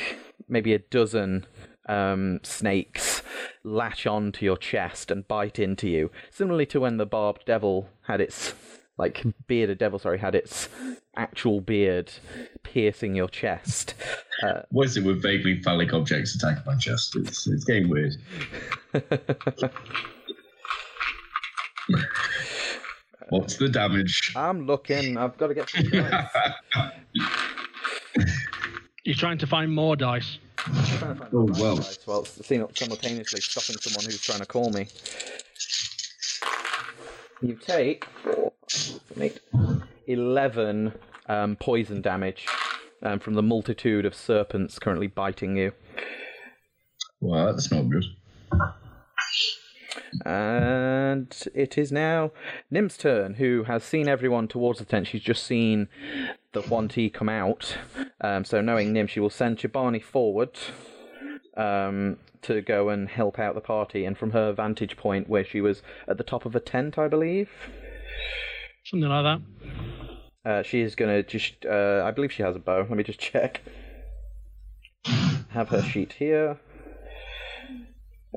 maybe 0.48 0.74
a 0.74 0.78
dozen 0.78 1.46
um, 1.88 2.40
snakes 2.42 3.22
latch 3.62 4.06
onto 4.06 4.44
your 4.44 4.56
chest 4.56 5.10
and 5.10 5.26
bite 5.26 5.58
into 5.58 5.88
you. 5.88 6.10
Similarly 6.30 6.66
to 6.66 6.80
when 6.80 6.98
the 6.98 7.06
barbed 7.06 7.44
devil 7.46 7.88
had 8.02 8.20
its 8.20 8.54
like 8.98 9.22
beard, 9.22 9.34
bearded 9.46 9.78
devil, 9.78 9.98
sorry, 9.98 10.18
had 10.18 10.34
its 10.34 10.68
actual 11.16 11.60
beard 11.60 12.12
piercing 12.62 13.14
your 13.14 13.28
chest. 13.28 13.94
Uh, 14.42 14.62
What 14.70 14.86
is 14.86 14.96
it 14.96 15.04
with 15.04 15.22
vaguely 15.22 15.62
phallic 15.62 15.92
objects 15.92 16.34
attacking 16.34 16.64
my 16.66 16.76
chest? 16.76 17.16
It's, 17.16 17.46
it's 17.46 17.64
getting 17.64 17.88
weird. 17.88 18.16
What's 23.30 23.56
the 23.56 23.68
damage? 23.68 24.32
I'm 24.36 24.66
looking. 24.66 25.16
I've 25.16 25.36
got 25.38 25.48
to 25.48 25.54
get 25.54 25.68
some 25.70 25.84
dice. 25.90 26.28
You're 29.04 29.16
trying 29.16 29.38
to 29.38 29.46
find 29.46 29.72
more 29.74 29.96
dice. 29.96 30.38
trying 30.56 30.74
to 30.74 31.14
find 31.16 31.20
Oh, 31.34 31.46
the 31.46 31.52
right 31.52 31.60
well. 31.60 31.76
dice 31.76 31.98
while 32.06 32.24
simultaneously 32.24 33.40
stopping 33.40 33.76
someone 33.80 34.04
who's 34.04 34.20
trying 34.20 34.40
to 34.40 34.46
call 34.46 34.70
me. 34.70 34.86
You 37.42 37.56
take 37.56 38.04
four, 38.22 38.52
five, 38.70 39.00
eight, 39.20 39.40
11 40.06 40.92
um, 41.28 41.56
poison 41.56 42.00
damage 42.00 42.46
um, 43.02 43.18
from 43.18 43.34
the 43.34 43.42
multitude 43.42 44.06
of 44.06 44.14
serpents 44.14 44.78
currently 44.78 45.06
biting 45.08 45.56
you. 45.56 45.72
Well, 47.20 47.46
that's 47.46 47.70
not 47.70 47.88
good. 47.90 48.04
And 50.24 51.34
it 51.54 51.76
is 51.78 51.90
now 51.92 52.32
Nim's 52.70 52.96
turn, 52.96 53.34
who 53.34 53.64
has 53.64 53.84
seen 53.84 54.08
everyone 54.08 54.48
towards 54.48 54.78
the 54.78 54.84
tent. 54.84 55.06
She's 55.06 55.22
just 55.22 55.44
seen 55.44 55.88
the 56.52 56.62
Huanti 56.62 57.12
come 57.12 57.28
out. 57.28 57.76
Um, 58.20 58.44
so, 58.44 58.60
knowing 58.60 58.92
Nim, 58.92 59.06
she 59.06 59.20
will 59.20 59.30
send 59.30 59.58
Chibani 59.58 60.02
forward 60.02 60.58
um, 61.56 62.18
to 62.42 62.60
go 62.60 62.88
and 62.90 63.08
help 63.08 63.38
out 63.38 63.54
the 63.54 63.60
party. 63.60 64.04
And 64.04 64.16
from 64.16 64.30
her 64.32 64.52
vantage 64.52 64.96
point, 64.96 65.28
where 65.28 65.44
she 65.44 65.60
was 65.60 65.82
at 66.08 66.16
the 66.18 66.24
top 66.24 66.46
of 66.46 66.54
a 66.54 66.60
tent, 66.60 66.98
I 66.98 67.08
believe, 67.08 67.50
Something 68.86 69.08
like 69.08 69.24
that. 69.24 70.50
uh, 70.50 70.62
she 70.62 70.80
is 70.80 70.94
going 70.94 71.10
to 71.10 71.22
just. 71.28 71.64
Uh, 71.64 72.02
I 72.04 72.10
believe 72.10 72.32
she 72.32 72.42
has 72.42 72.54
a 72.56 72.58
bow. 72.60 72.80
Let 72.88 72.90
me 72.90 73.02
just 73.02 73.18
check. 73.20 73.62
Have 75.50 75.68
her 75.70 75.82
sheet 75.82 76.14
here. 76.14 76.58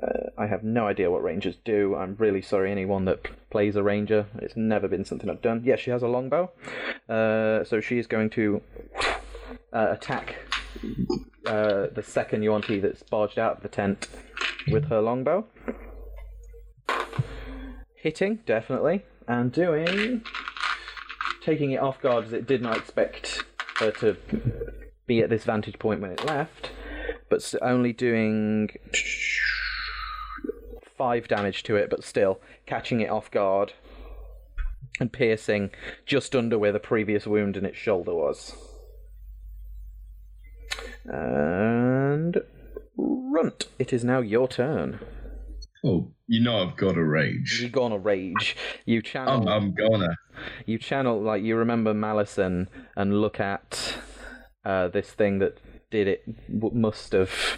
Uh, 0.01 0.29
I 0.37 0.45
have 0.45 0.63
no 0.63 0.87
idea 0.87 1.09
what 1.09 1.23
rangers 1.23 1.55
do. 1.65 1.95
I'm 1.95 2.15
really 2.19 2.41
sorry, 2.41 2.71
anyone 2.71 3.05
that 3.05 3.27
plays 3.49 3.75
a 3.75 3.83
ranger. 3.83 4.27
It's 4.39 4.55
never 4.55 4.87
been 4.87 5.05
something 5.05 5.29
I've 5.29 5.41
done. 5.41 5.63
Yes, 5.65 5.79
she 5.79 5.89
has 5.91 6.03
a 6.03 6.07
longbow. 6.07 6.51
Uh, 7.09 7.63
so 7.63 7.81
she 7.81 7.97
is 7.97 8.05
going 8.05 8.29
to 8.31 8.61
uh, 9.73 9.87
attack 9.91 10.35
uh, 11.47 11.87
the 11.93 12.03
second 12.03 12.43
Yuan-Ti 12.43 12.79
that's 12.79 13.01
barged 13.03 13.39
out 13.39 13.57
of 13.57 13.63
the 13.63 13.69
tent 13.69 14.07
with 14.71 14.89
her 14.89 15.01
longbow. 15.01 15.45
Hitting, 17.95 18.39
definitely. 18.45 19.03
And 19.27 19.51
doing. 19.51 20.23
Taking 21.41 21.71
it 21.71 21.81
off 21.81 22.01
guard 22.01 22.25
as 22.25 22.33
it 22.33 22.45
did 22.45 22.61
not 22.61 22.77
expect 22.77 23.45
her 23.79 23.91
to 23.91 24.17
be 25.07 25.21
at 25.21 25.29
this 25.29 25.45
vantage 25.45 25.79
point 25.79 26.01
when 26.01 26.11
it 26.11 26.25
left. 26.25 26.71
But 27.29 27.53
only 27.61 27.93
doing 27.93 28.69
five 30.97 31.27
damage 31.27 31.63
to 31.63 31.75
it, 31.75 31.89
but 31.89 32.03
still 32.03 32.39
catching 32.65 33.01
it 33.01 33.09
off 33.09 33.29
guard 33.31 33.73
and 34.99 35.11
piercing 35.11 35.69
just 36.05 36.35
under 36.35 36.57
where 36.57 36.71
the 36.71 36.79
previous 36.79 37.27
wound 37.27 37.55
in 37.55 37.65
its 37.65 37.77
shoulder 37.77 38.13
was. 38.13 38.55
And 41.05 42.37
Runt, 42.97 43.67
it 43.77 43.93
is 43.93 44.03
now 44.03 44.19
your 44.19 44.47
turn. 44.47 44.99
Oh, 45.85 46.11
you 46.27 46.43
know 46.43 46.63
I've 46.63 46.75
got 46.75 46.97
a 46.97 47.03
rage. 47.03 47.59
You 47.61 47.69
go 47.69 47.83
on 47.83 47.91
a 47.91 47.97
rage. 47.97 48.57
You 48.85 49.01
channel. 49.01 49.47
I'm, 49.47 49.47
I'm 49.47 49.73
gonna. 49.73 50.17
you 50.65 50.77
channel 50.77 51.21
like 51.21 51.43
you 51.43 51.55
remember 51.55 51.93
Malison 51.93 52.67
and 52.95 53.21
look 53.21 53.39
at 53.39 53.95
uh, 54.65 54.87
this 54.87 55.11
thing 55.11 55.39
that 55.39 55.59
did 55.89 56.07
it 56.07 56.23
must 56.49 57.13
have 57.13 57.57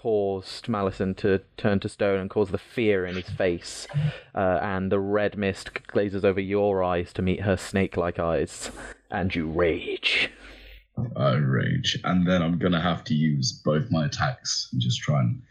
caused 0.00 0.66
Malison 0.66 1.14
to 1.14 1.42
turn 1.58 1.78
to 1.78 1.86
stone 1.86 2.20
and 2.20 2.30
cause 2.30 2.50
the 2.50 2.56
fear 2.56 3.04
in 3.04 3.16
his 3.16 3.28
face, 3.28 3.86
uh, 4.34 4.58
and 4.62 4.90
the 4.90 4.98
red 4.98 5.36
mist 5.36 5.86
glazes 5.88 6.24
over 6.24 6.40
your 6.40 6.82
eyes 6.82 7.12
to 7.12 7.20
meet 7.20 7.42
her 7.42 7.54
snake-like 7.54 8.18
eyes, 8.18 8.70
and 9.10 9.34
you 9.34 9.46
rage. 9.46 10.30
I 11.16 11.34
rage, 11.34 11.98
and 12.02 12.26
then 12.26 12.40
I'm 12.40 12.58
gonna 12.58 12.80
have 12.80 13.04
to 13.04 13.14
use 13.14 13.60
both 13.62 13.90
my 13.90 14.06
attacks 14.06 14.70
and 14.72 14.80
just 14.80 15.02
try 15.02 15.20
and 15.20 15.42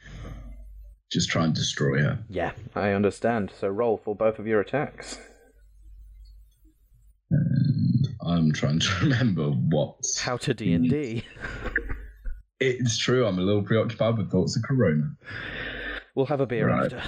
just 1.12 1.30
try 1.30 1.46
and 1.46 1.54
destroy 1.54 2.00
her. 2.00 2.18
Yeah, 2.28 2.54
I 2.74 2.94
understand. 2.94 3.52
So 3.60 3.68
roll 3.68 4.02
for 4.04 4.16
both 4.16 4.40
of 4.40 4.48
your 4.48 4.62
attacks. 4.62 5.20
And 7.30 8.08
I'm 8.26 8.52
trying 8.52 8.80
to 8.80 8.90
remember 9.02 9.52
what. 9.52 9.98
How 10.20 10.38
to 10.38 10.56
D 10.56 10.74
and 10.74 10.90
D. 10.90 11.24
It's 12.60 12.98
true. 12.98 13.26
I'm 13.26 13.40
a 13.40 13.42
little 13.42 13.64
preoccupied 13.64 14.18
with 14.18 14.32
thoughts 14.32 14.58
of 14.58 14.64
Corona. 14.64 15.12
We'll 16.16 16.26
have 16.26 16.42
a 16.42 16.46
beer 16.46 16.68
Right. 16.68 16.92
after. 16.92 17.02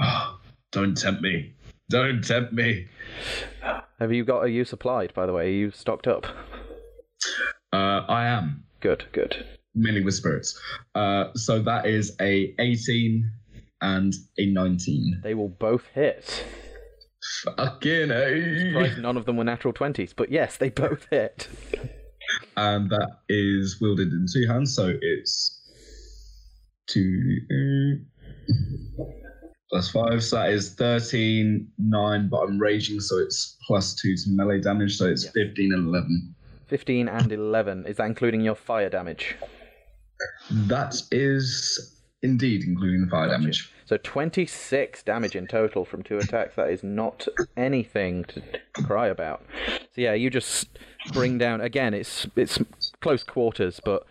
Oh, 0.00 0.38
don't 0.72 0.96
tempt 0.96 1.22
me. 1.22 1.54
Don't 1.90 2.22
tempt 2.22 2.52
me. 2.52 2.86
Have 3.98 4.12
you 4.12 4.24
got 4.24 4.44
a 4.44 4.50
use 4.50 4.72
applied? 4.72 5.12
By 5.14 5.26
the 5.26 5.32
way, 5.32 5.46
Are 5.48 5.52
you 5.52 5.70
stocked 5.72 6.06
up. 6.06 6.26
Uh, 7.72 8.04
I 8.08 8.26
am 8.26 8.64
Good, 8.80 9.06
good. 9.12 9.44
mainly 9.74 10.04
with 10.04 10.14
spirits. 10.14 10.58
Uh, 10.94 11.32
so 11.34 11.60
that 11.62 11.86
is 11.86 12.14
a 12.20 12.54
18 12.60 13.28
and 13.80 14.14
a 14.38 14.46
19. 14.46 15.20
They 15.24 15.34
will 15.34 15.48
both 15.48 15.86
hit. 15.94 16.44
Fucking. 17.44 18.08
Surprised 18.08 18.98
none 18.98 19.16
of 19.16 19.24
them 19.26 19.36
were 19.36 19.44
natural 19.44 19.72
20s, 19.74 20.12
but 20.14 20.30
yes, 20.30 20.56
they 20.56 20.68
both 20.70 21.06
hit. 21.10 21.48
And 22.58 22.90
that 22.90 23.20
is 23.28 23.80
wielded 23.80 24.12
in 24.12 24.26
two 24.32 24.48
hands, 24.48 24.74
so 24.74 24.92
it's 25.00 25.60
two 26.88 27.38
uh, 27.52 29.04
plus 29.70 29.90
five. 29.92 30.24
So 30.24 30.36
that 30.38 30.50
is 30.50 30.74
13, 30.74 31.68
9, 31.78 32.28
but 32.28 32.38
I'm 32.38 32.58
raging, 32.58 32.98
so 32.98 33.18
it's 33.18 33.56
plus 33.64 33.94
two 33.94 34.16
to 34.16 34.30
melee 34.30 34.60
damage, 34.60 34.96
so 34.96 35.06
it's 35.06 35.28
15 35.28 35.72
and 35.72 35.86
11. 35.86 36.34
15 36.66 37.08
and 37.08 37.30
11. 37.30 37.86
Is 37.86 37.98
that 37.98 38.06
including 38.06 38.40
your 38.40 38.56
fire 38.56 38.90
damage? 38.90 39.36
That 40.50 41.00
is 41.12 41.97
indeed 42.22 42.64
including 42.64 43.02
the 43.04 43.10
fire 43.10 43.26
Gotcha. 43.28 43.40
damage. 43.40 43.72
So 43.86 43.96
26 43.96 45.02
damage 45.02 45.34
in 45.34 45.46
total 45.46 45.84
from 45.84 46.02
two 46.02 46.18
attacks. 46.18 46.56
That 46.56 46.70
is 46.70 46.82
not 46.82 47.26
anything 47.56 48.24
to 48.24 48.42
cry 48.84 49.06
about. 49.06 49.42
So 49.94 50.02
yeah, 50.02 50.12
you 50.14 50.28
just 50.30 50.68
bring 51.12 51.38
down 51.38 51.60
again. 51.60 51.94
It's 51.94 52.26
it's 52.36 52.58
close 53.00 53.22
quarters, 53.22 53.80
but 53.84 54.06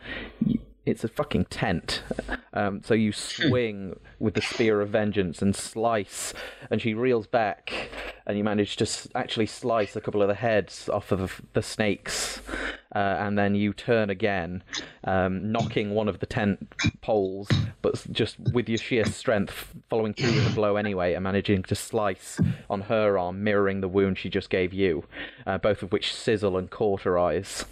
it's 0.87 1.03
a 1.03 1.07
fucking 1.07 1.45
tent. 1.45 2.01
Um, 2.53 2.81
so 2.83 2.93
you 2.93 3.11
swing 3.11 3.99
with 4.19 4.33
the 4.33 4.41
spear 4.41 4.81
of 4.81 4.89
vengeance 4.89 5.41
and 5.41 5.55
slice, 5.55 6.33
and 6.71 6.81
she 6.81 6.93
reels 6.93 7.27
back, 7.27 7.89
and 8.25 8.37
you 8.37 8.43
manage 8.43 8.77
to 8.77 8.87
actually 9.15 9.45
slice 9.45 9.95
a 9.95 10.01
couple 10.01 10.21
of 10.21 10.27
the 10.27 10.35
heads 10.35 10.89
off 10.89 11.11
of 11.11 11.41
the 11.53 11.61
snakes, 11.61 12.41
uh, 12.95 13.17
and 13.19 13.37
then 13.37 13.53
you 13.53 13.73
turn 13.73 14.09
again, 14.09 14.63
um, 15.03 15.51
knocking 15.51 15.93
one 15.93 16.07
of 16.07 16.19
the 16.19 16.25
tent 16.25 16.73
poles, 17.01 17.49
but 17.81 18.03
just 18.11 18.39
with 18.53 18.67
your 18.69 18.77
sheer 18.77 19.05
strength, 19.05 19.75
following 19.89 20.13
through 20.13 20.33
with 20.33 20.47
the 20.47 20.55
blow 20.55 20.77
anyway, 20.77 21.13
and 21.13 21.23
managing 21.23 21.63
to 21.63 21.75
slice 21.75 22.39
on 22.69 22.81
her 22.81 23.17
arm, 23.17 23.43
mirroring 23.43 23.81
the 23.81 23.87
wound 23.87 24.17
she 24.17 24.29
just 24.29 24.49
gave 24.49 24.73
you, 24.73 25.03
uh, 25.45 25.57
both 25.57 25.83
of 25.83 25.91
which 25.91 26.13
sizzle 26.13 26.57
and 26.57 26.71
cauterize. 26.71 27.65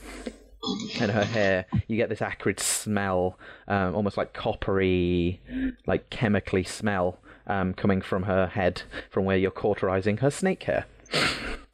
And 1.00 1.12
her 1.12 1.26
hair. 1.26 1.66
You 1.88 1.98
get 1.98 2.10
this 2.10 2.22
acrid 2.22 2.60
smell, 2.60 3.38
um, 3.68 3.96
almost 3.96 4.18
like 4.18 4.34
coppery, 4.34 5.42
like 5.86 6.10
chemically 6.10 6.64
smell 6.64 7.20
um, 7.48 7.74
coming 7.74 8.02
from 8.02 8.24
her 8.24 8.48
head, 8.48 8.84
from 9.10 9.26
where 9.26 9.38
you're 9.38 9.52
cauterizing 9.52 10.18
her 10.18 10.32
snake 10.32 10.64
hair. 10.64 10.86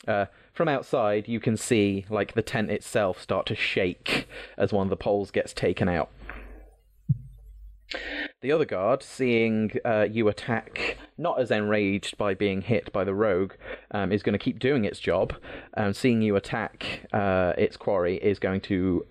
Uh, 0.08 0.25
from 0.54 0.67
outside, 0.67 1.27
you 1.27 1.39
can 1.39 1.56
see 1.56 2.06
like 2.10 2.34
the 2.34 2.41
tent 2.41 2.69
itself 2.69 3.21
start 3.21 3.45
to 3.47 3.56
shake 3.56 4.27
as 4.58 4.73
one 4.73 4.88
of 4.88 4.89
the 4.89 4.97
poles 4.97 5.32
gets 5.32 5.54
taken 5.54 5.88
out. 5.88 6.10
The 8.41 8.51
other 8.51 8.65
guard, 8.65 9.04
seeing 9.04 9.71
uh, 9.86 10.08
you 10.10 10.27
attack, 10.27 10.97
not 11.21 11.39
as 11.39 11.51
enraged 11.51 12.17
by 12.17 12.34
being 12.34 12.62
hit 12.62 12.91
by 12.91 13.03
the 13.03 13.13
rogue, 13.13 13.53
um, 13.91 14.12
is 14.12 14.23
going 14.23 14.34
to 14.34 14.39
keep 14.39 14.60
doing 14.60 14.86
its 14.86 14.99
job. 14.99 15.34
Um, 15.75 15.93
seeing 15.93 16.21
you 16.21 16.36
attack 16.36 17.05
uh, 17.13 17.53
its 17.57 17.77
quarry, 17.77 18.15
is 18.17 18.39
going 18.39 18.62
to 18.62 19.05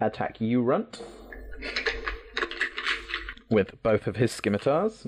attack 0.00 0.40
you, 0.40 0.62
Runt, 0.62 1.02
with 3.50 3.82
both 3.82 4.06
of 4.06 4.16
his 4.16 4.32
scimitars. 4.32 5.06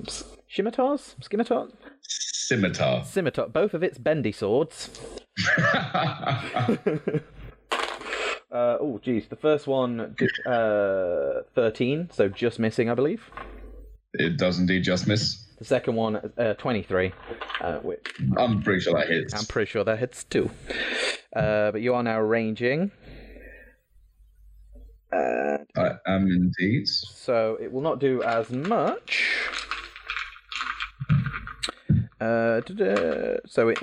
Scimitars? 0.49 1.15
Scimitars? 1.21 1.71
Scimitar. 2.01 3.03
Scimitar. 3.05 3.47
Both 3.47 3.73
of 3.73 3.81
its 3.83 3.97
bendy 3.97 4.31
swords. 4.31 4.89
Uh, 8.51 8.77
oh, 8.79 8.99
geez. 9.01 9.25
The 9.27 9.35
first 9.35 9.65
one, 9.65 10.15
uh, 10.45 11.41
13, 11.55 12.09
so 12.13 12.29
just 12.29 12.59
missing, 12.59 12.87
I 12.87 12.93
believe. 12.93 13.31
it 14.13 14.37
does 14.37 14.59
indeed 14.59 14.83
just 14.83 15.07
miss. 15.07 15.43
The 15.63 15.69
second 15.69 15.95
one, 15.95 16.17
uh, 16.37 16.55
23, 16.55 17.13
uh, 17.61 17.77
which 17.77 18.05
I'm 18.35 18.61
pretty 18.63 18.81
sure 18.81 18.99
that 18.99 19.07
hits. 19.07 19.33
I'm 19.33 19.45
pretty 19.45 19.71
sure 19.71 19.85
that 19.85 19.97
hits 19.97 20.25
too. 20.25 20.51
Uh, 21.33 21.71
but 21.71 21.79
you 21.79 21.93
are 21.93 22.03
now 22.03 22.19
ranging. 22.19 22.91
Uh, 25.13 25.59
I 25.77 25.91
am 26.05 26.27
indeed. 26.27 26.85
so 26.89 27.57
it 27.61 27.71
will 27.71 27.79
not 27.79 27.99
do 28.01 28.21
as 28.23 28.49
much. 28.49 29.25
Uh, 32.19 32.59
so 33.45 33.69
it, 33.69 33.79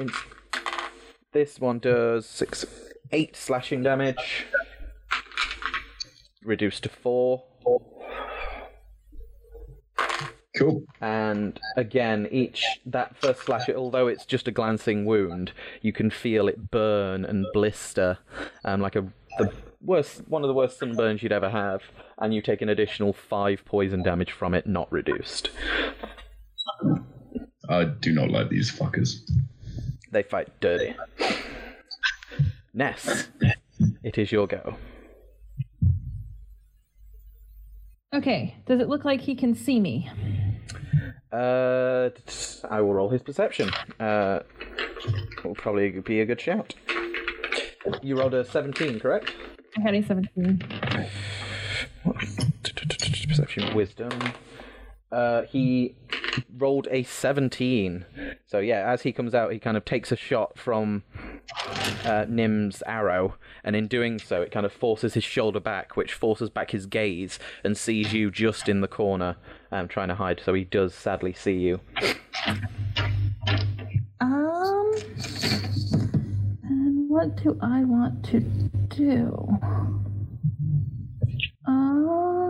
this 1.33 1.59
one 1.61 1.79
does 1.79 2.27
six, 2.27 2.67
eight 3.11 3.35
slashing 3.37 3.83
damage, 3.83 4.45
reduced 6.45 6.83
to 6.83 6.91
four. 6.91 7.45
Cool. 10.57 10.83
and 11.01 11.61
again 11.77 12.27
each 12.33 12.65
that 12.85 13.17
first 13.17 13.43
slash 13.43 13.69
although 13.69 14.09
it's 14.09 14.27
just 14.27 14.49
a 14.49 14.51
glancing 14.51 15.05
wound 15.05 15.53
you 15.81 15.93
can 15.93 16.11
feel 16.11 16.49
it 16.49 16.73
burn 16.73 17.25
and 17.25 17.47
blister 17.53 18.19
um, 18.65 18.81
like 18.81 18.97
a 18.97 19.07
the 19.39 19.53
worst 19.81 20.27
one 20.29 20.43
of 20.43 20.49
the 20.49 20.55
worst 20.55 20.81
sunburns 20.81 21.23
you'd 21.23 21.31
ever 21.31 21.49
have 21.49 21.83
and 22.19 22.35
you 22.35 22.43
take 22.43 22.63
an 22.63 22.69
additional 22.69 23.13
five 23.13 23.65
poison 23.65 24.03
damage 24.03 24.33
from 24.33 24.53
it 24.53 24.67
not 24.67 24.91
reduced 24.91 25.51
I 27.69 27.85
do 27.85 28.13
not 28.13 28.31
like 28.31 28.49
these 28.49 28.73
fuckers. 28.77 29.21
they 30.11 30.25
fight 30.25 30.49
dirty 30.61 30.97
ness 32.75 33.29
it 34.03 34.19
is 34.19 34.33
your 34.33 34.49
go 34.49 34.75
Okay. 38.15 38.57
Does 38.67 38.81
it 38.81 38.89
look 38.89 39.05
like 39.05 39.21
he 39.21 39.35
can 39.35 39.55
see 39.55 39.79
me? 39.81 40.11
uh, 41.33 42.11
i 42.69 42.81
will 42.81 42.93
roll 42.93 43.09
his 43.09 43.23
perception 43.23 43.71
uh, 44.01 44.41
will 45.45 45.55
probably 45.55 45.91
be 46.01 46.21
a 46.21 46.27
good 46.27 46.41
shout 46.41 46.75
you 48.03 48.19
rolled 48.19 48.35
a 48.35 48.45
17 48.45 48.99
correct 48.99 49.33
I 49.79 49.81
had 49.81 49.95
a 49.95 50.03
17. 50.03 50.61
perception 53.29 53.75
wisdom 53.77 54.11
uh 55.13 55.43
he 55.43 55.95
rolled 56.57 56.89
a 56.91 57.03
17 57.03 58.05
so 58.47 58.59
yeah 58.59 58.91
as 58.91 59.03
he 59.03 59.13
comes 59.13 59.35
out 59.35 59.53
he 59.53 59.59
kind 59.59 59.77
of 59.77 59.85
takes 59.85 60.11
a 60.13 60.17
shot 60.17 60.59
from 60.59 61.03
uh, 62.05 62.25
nim's 62.29 62.83
arrow 62.87 63.35
and 63.65 63.75
in 63.77 63.87
doing 63.87 64.19
so 64.19 64.43
it 64.43 64.51
kind 64.51 64.67
of 64.67 64.73
forces 64.73 65.15
his 65.15 65.25
shoulder 65.25 65.61
back 65.61 65.97
which 65.97 66.13
forces 66.13 66.51
back 66.51 66.71
his 66.71 66.87
gaze 66.87 67.39
and 67.65 67.77
sees 67.77 68.13
you 68.13 68.31
just 68.31 68.69
in 68.69 68.81
the 68.81 68.89
corner 68.89 69.37
um, 69.73 69.89
trying 69.89 70.09
to 70.09 70.15
hide 70.15 70.41
so 70.45 70.55
he 70.55 70.65
does 70.65 70.95
sadly 70.95 71.33
see 71.33 71.55
you 71.55 71.81
Um. 74.21 74.93
And 76.63 77.09
what 77.09 77.37
do 77.43 77.59
I 77.63 77.85
want 77.85 78.25
to 78.27 78.41
do? 78.41 79.49
Um. 81.67 82.50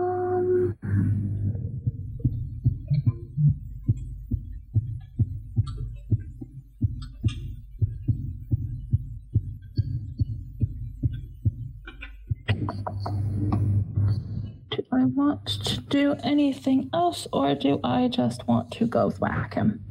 Want 15.15 15.45
to 15.65 15.81
do 15.81 16.15
anything 16.23 16.89
else, 16.93 17.27
or 17.31 17.55
do 17.55 17.79
I 17.83 18.07
just 18.07 18.47
want 18.47 18.71
to 18.73 18.85
go 18.87 19.09
whack 19.19 19.53
him? 19.55 19.83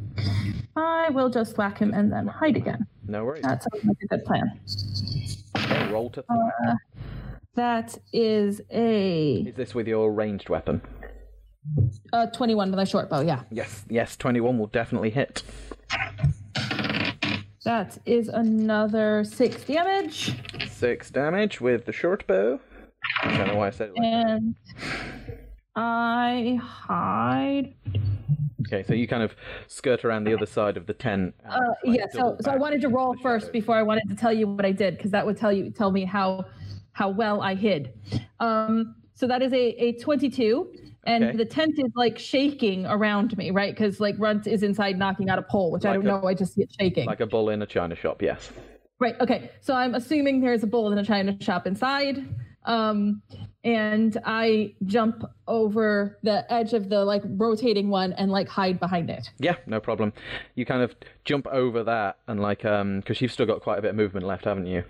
I 0.76 1.08
will 1.10 1.30
just 1.30 1.56
whack 1.56 1.78
him 1.78 1.92
and 1.94 2.12
then 2.12 2.26
hide 2.26 2.56
again. 2.56 2.86
no 3.06 3.24
worries 3.24 3.42
That 3.42 3.62
sounds 3.62 3.84
like 3.84 3.96
a 4.02 4.06
good 4.06 4.24
plan. 4.24 4.60
Okay, 5.56 5.92
roll 5.92 6.10
to 6.10 6.22
thwack. 6.22 6.76
That 7.54 7.98
is 8.12 8.60
a 8.70 9.44
is 9.48 9.54
this 9.56 9.74
with 9.74 9.88
your 9.88 10.12
ranged 10.12 10.48
weapon 10.48 10.80
uh, 12.12 12.26
21 12.26 12.70
with 12.70 12.76
my 12.78 12.84
short 12.84 13.10
bow, 13.10 13.20
yeah. 13.20 13.42
yes 13.50 13.84
yes 13.90 14.16
21 14.16 14.58
will 14.58 14.66
definitely 14.68 15.10
hit 15.10 15.42
That 17.64 17.98
is 18.06 18.28
another 18.28 19.22
six 19.24 19.64
damage. 19.64 20.34
six 20.70 21.10
damage 21.10 21.60
with 21.60 21.84
the 21.84 21.92
short 21.92 22.26
bow 22.26 22.60
i 23.22 23.36
don't 23.36 23.48
know 23.48 23.56
why 23.56 23.66
i 23.68 23.70
said 23.70 23.88
it 23.90 23.94
like 23.96 24.02
that. 24.02 24.26
And 24.30 24.54
I 25.76 26.58
hide. 26.62 27.74
Okay, 28.66 28.82
so 28.82 28.92
you 28.92 29.06
kind 29.06 29.22
of 29.22 29.34
skirt 29.68 30.04
around 30.04 30.24
the 30.24 30.34
other 30.34 30.44
side 30.46 30.76
of 30.76 30.86
the 30.86 30.92
tent. 30.92 31.34
Uh, 31.48 31.58
like, 31.84 31.98
yeah, 31.98 32.06
so 32.10 32.36
so 32.40 32.50
I 32.50 32.56
wanted 32.56 32.80
to 32.82 32.88
roll 32.88 33.14
first 33.22 33.46
shadows. 33.46 33.52
before 33.52 33.76
I 33.76 33.82
wanted 33.82 34.08
to 34.10 34.16
tell 34.16 34.32
you 34.32 34.48
what 34.48 34.66
I 34.66 34.72
did 34.72 34.96
because 34.96 35.12
that 35.12 35.24
would 35.24 35.36
tell 35.36 35.52
you 35.52 35.70
tell 35.70 35.92
me 35.92 36.04
how 36.04 36.44
how 36.92 37.08
well 37.08 37.40
I 37.40 37.54
hid. 37.54 37.92
Um, 38.40 38.96
so 39.14 39.26
that 39.28 39.42
is 39.42 39.52
a 39.52 39.68
a 39.80 39.92
22 40.00 40.72
and 41.04 41.24
Okay. 41.24 41.36
the 41.36 41.44
tent 41.44 41.74
is 41.78 41.92
like 41.94 42.18
shaking 42.18 42.84
around 42.86 43.36
me, 43.38 43.50
right? 43.52 43.72
Because 43.74 44.00
like 44.00 44.16
Runt 44.18 44.46
is 44.48 44.62
inside 44.64 44.98
knocking 44.98 45.30
out 45.30 45.38
a 45.38 45.42
pole, 45.42 45.70
which 45.70 45.84
I 45.84 45.94
don't 45.94 46.02
a- 46.02 46.08
know. 46.20 46.26
I 46.26 46.34
just 46.34 46.54
see 46.54 46.62
it 46.62 46.74
shaking. 46.78 47.06
Like 47.06 47.20
a 47.20 47.26
bull 47.26 47.50
in 47.50 47.62
a 47.62 47.66
china 47.66 47.94
shop, 47.94 48.22
yes. 48.22 48.50
Right. 48.98 49.18
Okay. 49.20 49.50
So 49.60 49.74
I'm 49.74 49.94
assuming 49.94 50.40
there's 50.40 50.62
a 50.64 50.66
bull 50.66 50.90
in 50.92 50.98
a 50.98 51.04
china 51.04 51.36
shop 51.40 51.66
inside. 51.66 52.18
Um, 52.64 53.22
and 53.64 54.18
I 54.24 54.74
jump 54.84 55.24
over 55.48 56.18
the 56.22 56.50
edge 56.52 56.72
of 56.74 56.88
the 56.88 57.04
like 57.04 57.22
rotating 57.24 57.88
one 57.88 58.12
and 58.14 58.30
like 58.30 58.48
hide 58.48 58.78
behind 58.78 59.10
it. 59.10 59.30
Yeah, 59.38 59.56
no 59.66 59.80
problem. 59.80 60.12
You 60.54 60.66
kind 60.66 60.82
of 60.82 60.94
jump 61.24 61.46
over 61.46 61.82
that 61.84 62.18
and 62.28 62.40
like 62.40 62.64
um 62.64 63.00
because 63.00 63.20
you've 63.20 63.32
still 63.32 63.46
got 63.46 63.62
quite 63.62 63.78
a 63.78 63.82
bit 63.82 63.90
of 63.90 63.96
movement 63.96 64.26
left, 64.26 64.44
haven't 64.44 64.66
you? 64.66 64.84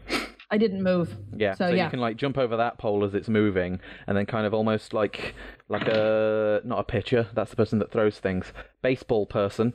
I 0.53 0.59
didn't 0.59 0.83
move. 0.83 1.15
Yeah. 1.37 1.55
So, 1.55 1.69
So, 1.69 1.75
yeah. 1.75 1.85
you 1.85 1.91
can 1.91 2.01
like 2.01 2.17
jump 2.17 2.37
over 2.37 2.57
that 2.57 2.79
pole 2.79 3.05
as 3.05 3.15
it's 3.15 3.29
moving 3.29 3.79
and 4.09 4.17
then 4.17 4.27
kind 4.27 4.47
of 4.47 4.53
almost 4.55 4.93
like 4.93 5.35
like 5.69 5.87
a 5.87 6.61
not 6.65 6.81
a 6.81 6.85
pitcher, 6.85 7.29
that's 7.35 7.51
the 7.51 7.57
person 7.57 7.79
that 7.79 7.93
throws 7.93 8.19
things. 8.19 8.53
Baseball 8.83 9.27
person. 9.27 9.75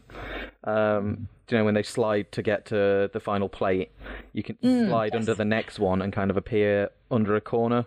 Um 0.66 1.30
you 1.50 1.58
know 1.58 1.66
when 1.66 1.74
they 1.76 1.84
slide 1.84 2.32
to 2.32 2.42
get 2.42 2.66
to 2.68 3.10
the 3.14 3.20
final 3.20 3.50
plate, 3.50 3.92
you 4.34 4.44
can 4.44 4.58
Mm, 4.64 4.88
slide 4.88 5.16
under 5.16 5.34
the 5.34 5.46
next 5.46 5.80
one 5.80 6.02
and 6.02 6.12
kind 6.12 6.32
of 6.32 6.38
appear 6.38 6.90
under 7.12 7.36
a 7.36 7.42
corner. 7.42 7.86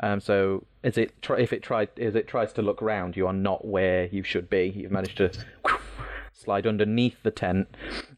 Um, 0.00 0.20
so 0.20 0.64
is 0.82 0.98
it 0.98 1.20
try, 1.22 1.38
if 1.40 1.52
it 1.52 1.62
tried 1.62 1.88
as 1.98 2.14
it 2.14 2.28
tries 2.28 2.52
to 2.54 2.62
look 2.62 2.82
round, 2.82 3.16
you 3.16 3.26
are 3.26 3.32
not 3.32 3.66
where 3.66 4.06
you 4.06 4.22
should 4.22 4.48
be. 4.50 4.72
You've 4.76 4.92
managed 4.92 5.16
to 5.18 5.30
slide 6.32 6.66
underneath 6.66 7.22
the 7.22 7.30
tent. 7.30 7.68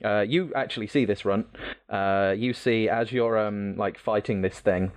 Uh, 0.04 0.20
you 0.20 0.52
actually 0.54 0.86
see 0.86 1.04
this 1.04 1.24
runt. 1.24 1.46
Uh, 1.88 2.34
you 2.36 2.52
see 2.52 2.88
as 2.88 3.12
you're 3.12 3.38
um, 3.38 3.76
like 3.76 3.98
fighting 3.98 4.42
this 4.42 4.60
thing. 4.60 4.92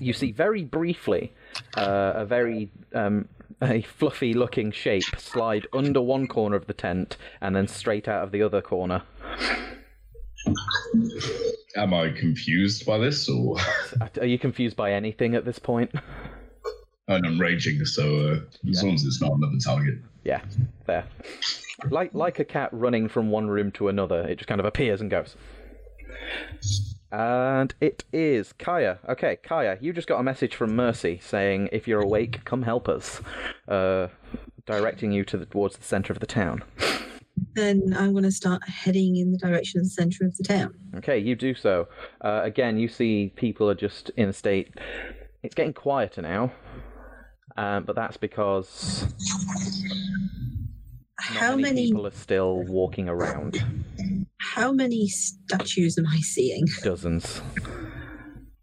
You 0.00 0.12
see 0.12 0.32
very 0.32 0.64
briefly 0.64 1.32
uh, 1.76 2.12
a 2.16 2.26
very 2.26 2.70
um, 2.94 3.28
a 3.60 3.82
fluffy 3.82 4.34
looking 4.34 4.70
shape 4.70 5.04
slide 5.18 5.66
under 5.72 6.00
one 6.00 6.26
corner 6.26 6.56
of 6.56 6.66
the 6.66 6.74
tent 6.74 7.16
and 7.40 7.56
then 7.56 7.66
straight 7.68 8.08
out 8.08 8.24
of 8.24 8.32
the 8.32 8.42
other 8.42 8.60
corner. 8.62 9.02
Am 11.76 11.92
I 11.92 12.10
confused 12.10 12.86
by 12.86 12.98
this, 12.98 13.28
or 13.28 13.56
Are 14.20 14.26
you 14.26 14.38
confused 14.38 14.76
by 14.76 14.92
anything 14.92 15.34
at 15.34 15.44
this 15.44 15.58
point? 15.58 15.90
and 17.08 17.26
I'm 17.26 17.40
raging? 17.40 17.84
So 17.84 18.02
uh, 18.02 18.68
as 18.70 18.82
long 18.82 18.94
as 18.94 19.04
it's 19.04 19.20
not 19.20 19.32
another 19.32 19.58
target. 19.64 19.96
Yeah, 20.24 20.42
there. 20.86 21.04
Like 21.90 22.14
like 22.14 22.38
a 22.38 22.44
cat 22.44 22.70
running 22.72 23.08
from 23.08 23.30
one 23.30 23.48
room 23.48 23.72
to 23.72 23.88
another, 23.88 24.22
it 24.22 24.36
just 24.36 24.48
kind 24.48 24.60
of 24.60 24.66
appears 24.66 25.00
and 25.00 25.10
goes. 25.10 25.36
And 27.10 27.74
it 27.80 28.04
is 28.12 28.52
Kaya. 28.52 28.98
Okay, 29.08 29.36
Kaya, 29.42 29.78
you 29.80 29.92
just 29.92 30.08
got 30.08 30.20
a 30.20 30.22
message 30.22 30.54
from 30.54 30.76
Mercy 30.76 31.20
saying, 31.22 31.70
if 31.72 31.88
you're 31.88 32.02
awake, 32.02 32.44
come 32.44 32.62
help 32.62 32.88
us. 32.88 33.20
Uh, 33.66 34.08
directing 34.66 35.10
you 35.12 35.24
to 35.24 35.38
the, 35.38 35.46
towards 35.46 35.76
the 35.78 35.84
center 35.84 36.12
of 36.12 36.20
the 36.20 36.26
town. 36.26 36.62
Then 37.54 37.94
I'm 37.96 38.12
going 38.12 38.24
to 38.24 38.30
start 38.30 38.62
heading 38.68 39.16
in 39.16 39.32
the 39.32 39.38
direction 39.38 39.80
of 39.80 39.86
the 39.86 39.90
center 39.90 40.26
of 40.26 40.36
the 40.36 40.44
town. 40.44 40.74
Okay, 40.96 41.18
you 41.18 41.34
do 41.34 41.54
so. 41.54 41.88
Uh, 42.20 42.42
again, 42.44 42.78
you 42.78 42.88
see 42.88 43.32
people 43.36 43.70
are 43.70 43.74
just 43.74 44.10
in 44.16 44.28
a 44.28 44.32
state. 44.32 44.74
It's 45.42 45.54
getting 45.54 45.72
quieter 45.72 46.20
now, 46.20 46.52
um, 47.56 47.84
but 47.84 47.96
that's 47.96 48.16
because 48.16 49.06
How 51.20 51.56
many 51.56 51.86
people 51.86 52.06
are 52.06 52.10
still 52.10 52.64
walking 52.64 53.08
around. 53.08 53.64
How 54.38 54.72
many 54.72 55.08
statues 55.08 55.98
am 55.98 56.06
I 56.06 56.18
seeing? 56.20 56.66
Dozens, 56.82 57.42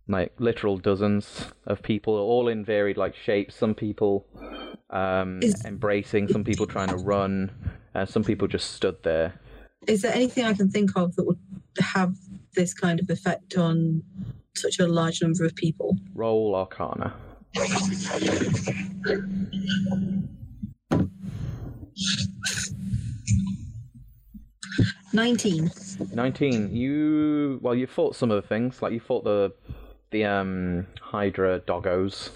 like 0.08 0.34
literal 0.40 0.78
dozens 0.78 1.46
of 1.68 1.84
people, 1.84 2.16
all 2.16 2.48
in 2.48 2.66
varied 2.66 2.98
like 2.98 3.16
shapes. 3.16 3.56
Some 3.56 3.76
people 3.76 4.26
um, 4.90 5.40
Is- 5.42 5.64
embracing, 5.66 6.28
some 6.28 6.44
people 6.44 6.66
trying 6.66 6.90
to 6.90 6.98
run, 6.98 7.52
uh, 7.94 8.06
some 8.06 8.24
people 8.24 8.48
just 8.48 8.72
stood 8.72 8.98
there. 9.04 9.40
Is 9.88 10.02
there 10.02 10.14
anything 10.14 10.46
I 10.46 10.54
can 10.54 10.70
think 10.70 10.92
of 10.96 11.16
that 11.16 11.26
would 11.26 11.40
have 11.80 12.16
this 12.56 12.74
kind 12.74 13.00
of 13.00 13.10
effect 13.10 13.58
on 13.58 14.02
such 14.56 14.80
a 14.80 14.88
large 14.88 15.22
number 15.22 15.46
of 15.46 15.56
people? 15.56 15.98
Roll 16.14 16.56
Arcana. 16.56 17.14
Nineteen. 25.15 25.71
19 26.13 26.75
you 26.75 27.60
well 27.62 27.73
you 27.73 27.88
fought 27.88 28.15
some 28.15 28.30
of 28.32 28.41
the 28.41 28.47
things 28.47 28.82
like 28.82 28.91
you 28.91 28.99
fought 28.99 29.23
the 29.23 29.54
the 30.12 30.25
um 30.25 30.86
hydra 31.01 31.62
doggos 31.62 32.30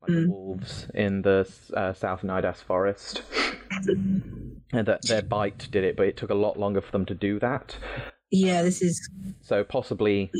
like 0.00 0.10
Mm. 0.10 0.28
wolves 0.28 0.88
in 0.94 1.22
the 1.22 1.48
uh, 1.76 1.92
south 1.92 2.22
nidas 2.22 2.56
forest. 2.56 3.22
And 4.72 4.86
that 4.86 5.02
their 5.02 5.22
bite 5.22 5.68
did 5.70 5.84
it 5.84 5.96
but 5.96 6.06
it 6.06 6.16
took 6.16 6.30
a 6.30 6.34
lot 6.34 6.58
longer 6.58 6.80
for 6.80 6.90
them 6.90 7.04
to 7.06 7.14
do 7.14 7.38
that. 7.40 7.76
Yeah, 8.30 8.62
this 8.62 8.80
is 8.80 9.08
so 9.42 9.62
possibly 9.62 10.32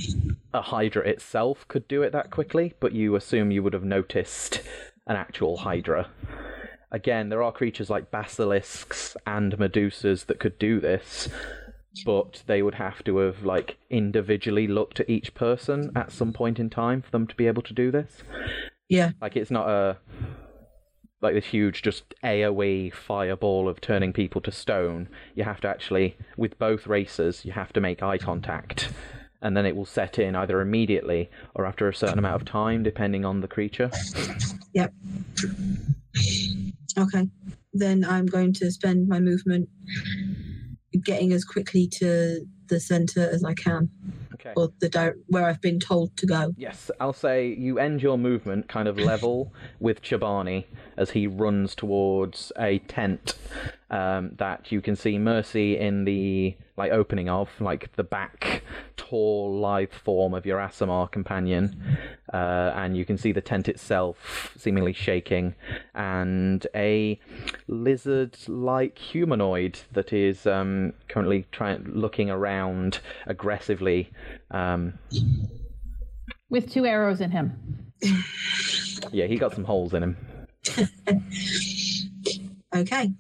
a 0.55 0.63
hydra 0.63 1.07
itself 1.07 1.69
could 1.69 1.87
do 1.89 2.03
it 2.03 2.13
that 2.13 2.31
quickly 2.31 2.73
but 2.81 2.93
you 2.93 3.15
assume 3.15 3.51
you 3.51 3.63
would 3.63 3.75
have 3.75 3.85
noticed 3.85 4.63
an 5.07 5.17
actual 5.17 5.59
hydra. 5.59 6.09
Again 6.91 7.29
there 7.29 7.43
are 7.43 7.53
creatures 7.53 7.91
like 7.91 8.11
basilisks 8.11 9.17
and 9.27 9.57
medusas 9.59 10.27
that 10.27 10.41
could 10.41 10.59
do 10.59 10.81
this 10.81 11.29
but 12.05 12.43
they 12.47 12.63
would 12.63 12.75
have 12.75 13.05
to 13.05 13.19
have 13.19 13.45
like 13.45 13.77
individually 13.91 14.67
looked 14.67 15.01
at 15.01 15.11
each 15.11 15.35
person 15.35 15.91
at 15.95 16.13
some 16.13 16.33
point 16.33 16.59
in 16.59 16.71
time 16.71 17.03
for 17.03 17.11
them 17.11 17.27
to 17.27 17.35
be 17.35 17.47
able 17.47 17.63
to 17.63 17.75
do 17.75 17.91
this. 17.91 18.23
yeah. 18.89 19.11
Like 19.21 19.37
it's 19.37 19.51
not 19.51 19.69
a 19.69 19.99
like 21.21 21.35
this 21.35 21.47
huge 21.47 21.83
just 21.83 22.15
AoE 22.25 22.93
fireball 22.93 23.69
of 23.69 23.81
turning 23.81 24.13
people 24.13 24.41
to 24.41 24.51
stone. 24.51 25.09
You 25.35 25.45
have 25.45 25.61
to 25.61 25.69
actually 25.69 26.17
with 26.37 26.59
both 26.59 26.87
races 26.87 27.45
you 27.45 27.53
have 27.53 27.73
to 27.75 27.81
make 27.81 28.03
eye 28.03 28.19
contact. 28.19 28.91
And 29.41 29.57
then 29.57 29.67
it 29.67 29.75
will 29.75 29.87
set 29.87 30.21
in 30.21 30.37
either 30.37 30.61
immediately 30.61 31.29
or 31.55 31.67
after 31.67 31.89
a 31.89 31.95
certain 31.95 32.21
amount 32.21 32.41
of 32.41 32.45
time, 32.47 32.85
depending 32.85 33.25
on 33.25 33.41
the 33.41 33.49
creature. 33.49 33.91
Yep. 34.73 34.93
Okay. 36.97 37.29
Then 37.73 38.05
I'm 38.05 38.27
going 38.27 38.53
to 38.55 38.71
spend 38.71 39.09
my 39.09 39.19
movement 39.19 39.69
getting 41.05 41.33
as 41.33 41.45
quickly 41.45 41.87
to 41.89 42.47
the 42.69 42.81
center 42.81 43.29
as 43.31 43.45
I 43.45 43.55
can, 43.55 43.91
Okay. 44.35 44.53
or 44.57 44.71
the 44.81 44.89
di- 44.89 45.13
where 45.29 45.45
I've 45.45 45.61
been 45.61 45.79
told 45.79 46.17
to 46.19 46.27
go. 46.27 46.53
Yes, 46.57 46.91
I'll 47.01 47.13
say 47.13 47.49
you 47.53 47.79
end 47.79 48.03
your 48.03 48.17
movement 48.19 48.69
kind 48.69 48.89
of 48.89 48.99
level 48.99 49.53
with 49.81 50.03
Chobani 50.03 50.65
as 51.03 51.11
he 51.11 51.27
runs 51.27 51.75
towards 51.75 52.53
a 52.59 52.79
tent 52.79 53.35
um, 53.91 54.31
that 54.39 54.73
you 54.73 54.81
can 54.81 54.97
see 54.97 55.19
Mercy 55.19 55.77
in 55.77 56.05
the 56.05 56.57
like 56.79 56.93
opening 56.93 57.29
of, 57.29 57.51
like 57.61 57.95
the 57.97 58.05
back 58.05 58.63
tall 58.97 59.59
live 59.59 59.93
form 59.93 60.33
of 60.33 60.47
your 60.47 60.59
Aasimar 60.59 61.11
companion, 61.11 61.99
uh, 62.33 62.73
and 62.75 62.97
you 62.97 63.05
can 63.05 63.19
see 63.19 63.33
the 63.33 63.43
tent 63.43 63.69
itself 63.69 64.55
seemingly 64.57 64.95
shaking, 64.95 65.55
and 65.95 66.67
a 66.75 67.21
lizard-like 67.69 68.97
humanoid 68.97 69.81
that 69.93 70.15
is 70.15 70.47
um, 70.47 70.95
currently 71.09 71.47
trying 71.53 71.85
looking 71.85 72.31
around 72.31 73.01
aggressively. 73.27 74.11
Um, 74.51 74.95
with 76.49 76.73
two 76.73 76.87
arrows 76.87 77.21
in 77.21 77.31
him. 77.31 77.93
yeah, 79.13 79.27
he 79.27 79.37
got 79.37 79.55
some 79.55 79.65
holes 79.65 79.93
in 79.93 80.03
him. 80.03 80.17
Okay. 82.75 83.11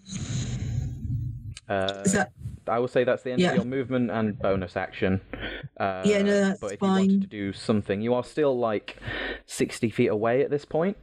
Uh, 1.68 2.02
that 2.04 2.32
I 2.66 2.78
will 2.78 2.88
say 2.88 3.04
that's 3.04 3.22
the 3.22 3.32
end 3.32 3.40
Yeah. 3.42 3.50
of 3.50 3.54
your 3.56 3.64
movement 3.66 4.10
and 4.10 4.38
bonus 4.38 4.78
action. 4.78 5.20
Uh, 5.78 6.02
Yeah, 6.06 6.22
no, 6.22 6.40
that's 6.40 6.60
but 6.60 6.72
if 6.72 6.80
you 6.80 6.88
wanted 6.88 7.20
to 7.22 7.26
do 7.26 7.52
something, 7.52 8.00
you 8.00 8.14
are 8.14 8.24
still 8.24 8.58
like 8.58 8.96
60 9.46 9.90
feet 9.90 10.06
away 10.06 10.42
at 10.42 10.48
this 10.48 10.64
point, 10.64 10.96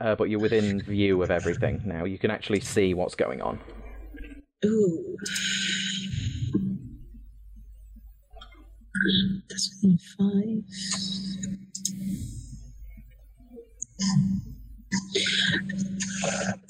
uh, 0.00 0.14
but 0.14 0.30
you're 0.30 0.38
within 0.40 0.80
view 0.86 1.20
of 1.22 1.32
everything 1.32 1.82
now. 1.84 2.04
You 2.04 2.18
can 2.18 2.30
actually 2.30 2.60
see 2.60 2.94
what's 2.94 3.16
going 3.16 3.42
on. 3.42 3.58
ooh? 4.64 5.16
That's 9.48 9.74
within 9.82 9.98
five. 10.16 10.64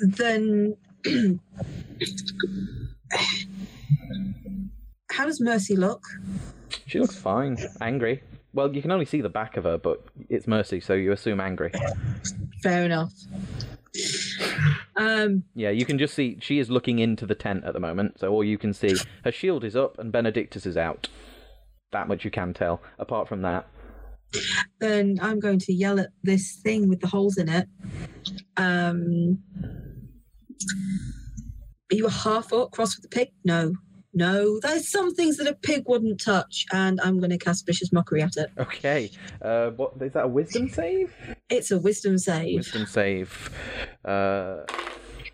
Then, 0.00 0.76
how 5.10 5.26
does 5.26 5.40
Mercy 5.40 5.76
look? 5.76 6.02
She 6.86 7.00
looks 7.00 7.16
fine, 7.16 7.58
angry. 7.80 8.22
Well, 8.54 8.74
you 8.74 8.80
can 8.82 8.90
only 8.90 9.04
see 9.04 9.20
the 9.20 9.28
back 9.28 9.56
of 9.56 9.64
her, 9.64 9.78
but 9.78 10.04
it's 10.28 10.46
Mercy, 10.46 10.80
so 10.80 10.94
you 10.94 11.12
assume 11.12 11.40
angry. 11.40 11.72
Fair 12.62 12.84
enough. 12.84 13.12
Um, 14.96 15.44
Yeah, 15.54 15.70
you 15.70 15.84
can 15.84 15.98
just 15.98 16.14
see 16.14 16.38
she 16.40 16.58
is 16.58 16.70
looking 16.70 16.98
into 16.98 17.26
the 17.26 17.34
tent 17.34 17.64
at 17.64 17.72
the 17.72 17.80
moment, 17.80 18.18
so 18.18 18.32
all 18.32 18.42
you 18.44 18.58
can 18.58 18.72
see 18.72 18.96
her 19.24 19.32
shield 19.32 19.64
is 19.64 19.76
up 19.76 19.98
and 19.98 20.10
Benedictus 20.10 20.66
is 20.66 20.76
out. 20.76 21.08
That 21.92 22.08
much 22.08 22.24
you 22.24 22.30
can 22.30 22.52
tell. 22.54 22.80
Apart 22.98 23.28
from 23.28 23.42
that, 23.42 23.66
then 24.78 25.18
I'm 25.22 25.40
going 25.40 25.58
to 25.60 25.72
yell 25.72 25.98
at 26.00 26.10
this 26.22 26.56
thing 26.62 26.88
with 26.88 27.00
the 27.00 27.06
holes 27.06 27.38
in 27.38 27.48
it. 27.48 27.66
Um, 28.56 29.38
are 31.90 31.96
you 31.96 32.06
a 32.06 32.10
half 32.10 32.52
orc 32.52 32.72
cross 32.72 32.96
with 32.96 33.06
a 33.06 33.08
pig? 33.08 33.30
No. 33.44 33.74
No, 34.14 34.58
there's 34.60 34.88
some 34.90 35.14
things 35.14 35.36
that 35.36 35.46
a 35.46 35.54
pig 35.54 35.84
wouldn't 35.86 36.20
touch, 36.20 36.64
and 36.72 36.98
I'm 37.02 37.18
going 37.20 37.30
to 37.30 37.38
cast 37.38 37.66
vicious 37.66 37.92
mockery 37.92 38.22
at 38.22 38.36
it. 38.36 38.50
okay. 38.58 39.10
Uh, 39.40 39.70
what 39.70 39.92
is 40.00 40.12
that? 40.14 40.24
A 40.24 40.28
wisdom 40.28 40.68
save? 40.70 41.14
It's 41.50 41.70
a 41.70 41.78
wisdom 41.78 42.16
save. 42.18 42.56
Wisdom 42.56 42.86
save. 42.86 43.50
Uh, 44.04 44.60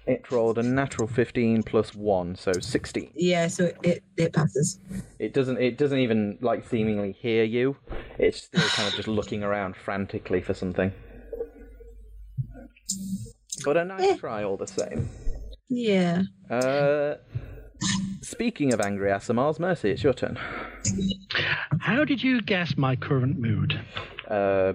it 0.07 0.31
rolled 0.31 0.59
a 0.59 0.63
natural 0.63 1.09
15 1.09 1.63
plus 1.63 1.95
one, 1.95 2.37
so 2.37 2.53
16. 2.53 3.11
Yeah, 3.15 3.49
so 3.49 3.65
it, 3.65 3.77
it, 3.83 4.05
it 4.17 4.33
passes. 4.33 4.79
It 5.19 5.33
doesn't. 5.33 5.59
It 5.59 5.79
doesn't 5.79 5.99
even 5.99 6.39
like 6.41 6.69
seemingly 6.69 7.13
hear 7.13 7.45
you. 7.45 7.77
It's 8.19 8.43
still 8.43 8.63
kind 8.69 8.89
of 8.89 8.95
just 8.95 9.09
looking 9.09 9.43
around 9.43 9.77
frantically 9.77 10.43
for 10.43 10.55
something. 10.55 10.93
But 13.65 13.77
a 13.77 13.85
nice 13.85 14.03
Eh. 14.03 14.17
try 14.17 14.45
all 14.45 14.57
the 14.57 14.67
same. 14.67 15.09
Yeah. 15.69 16.23
Uh, 16.51 17.15
speaking 18.21 18.73
of 18.75 18.81
angry 18.81 19.11
Aasimars, 19.11 19.59
Mercy, 19.59 19.91
it's 19.91 20.03
your 20.03 20.13
turn. 20.13 20.39
How 21.81 22.05
did 22.05 22.23
you 22.23 22.43
guess 22.43 22.77
my 22.77 22.95
current 22.97 23.39
mood? 23.39 23.81
Uh, 24.29 24.75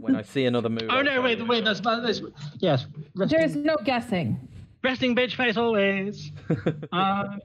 when 0.00 0.16
I 0.16 0.22
see 0.22 0.46
another 0.46 0.68
move. 0.68 0.84
Oh 0.90 0.96
I'll 0.98 1.04
no, 1.04 1.10
tell 1.14 1.22
wait, 1.22 1.46
wait, 1.46 1.64
that's 1.64 1.82
not 1.82 2.02
this. 2.06 2.22
Yes, 2.58 2.86
There's 3.14 3.56
no 3.56 3.76
guessing. 3.84 4.38
resting 4.82 5.14
bitch 5.16 5.34
face 5.36 5.56
always. 5.56 6.32
uh, 6.92 7.36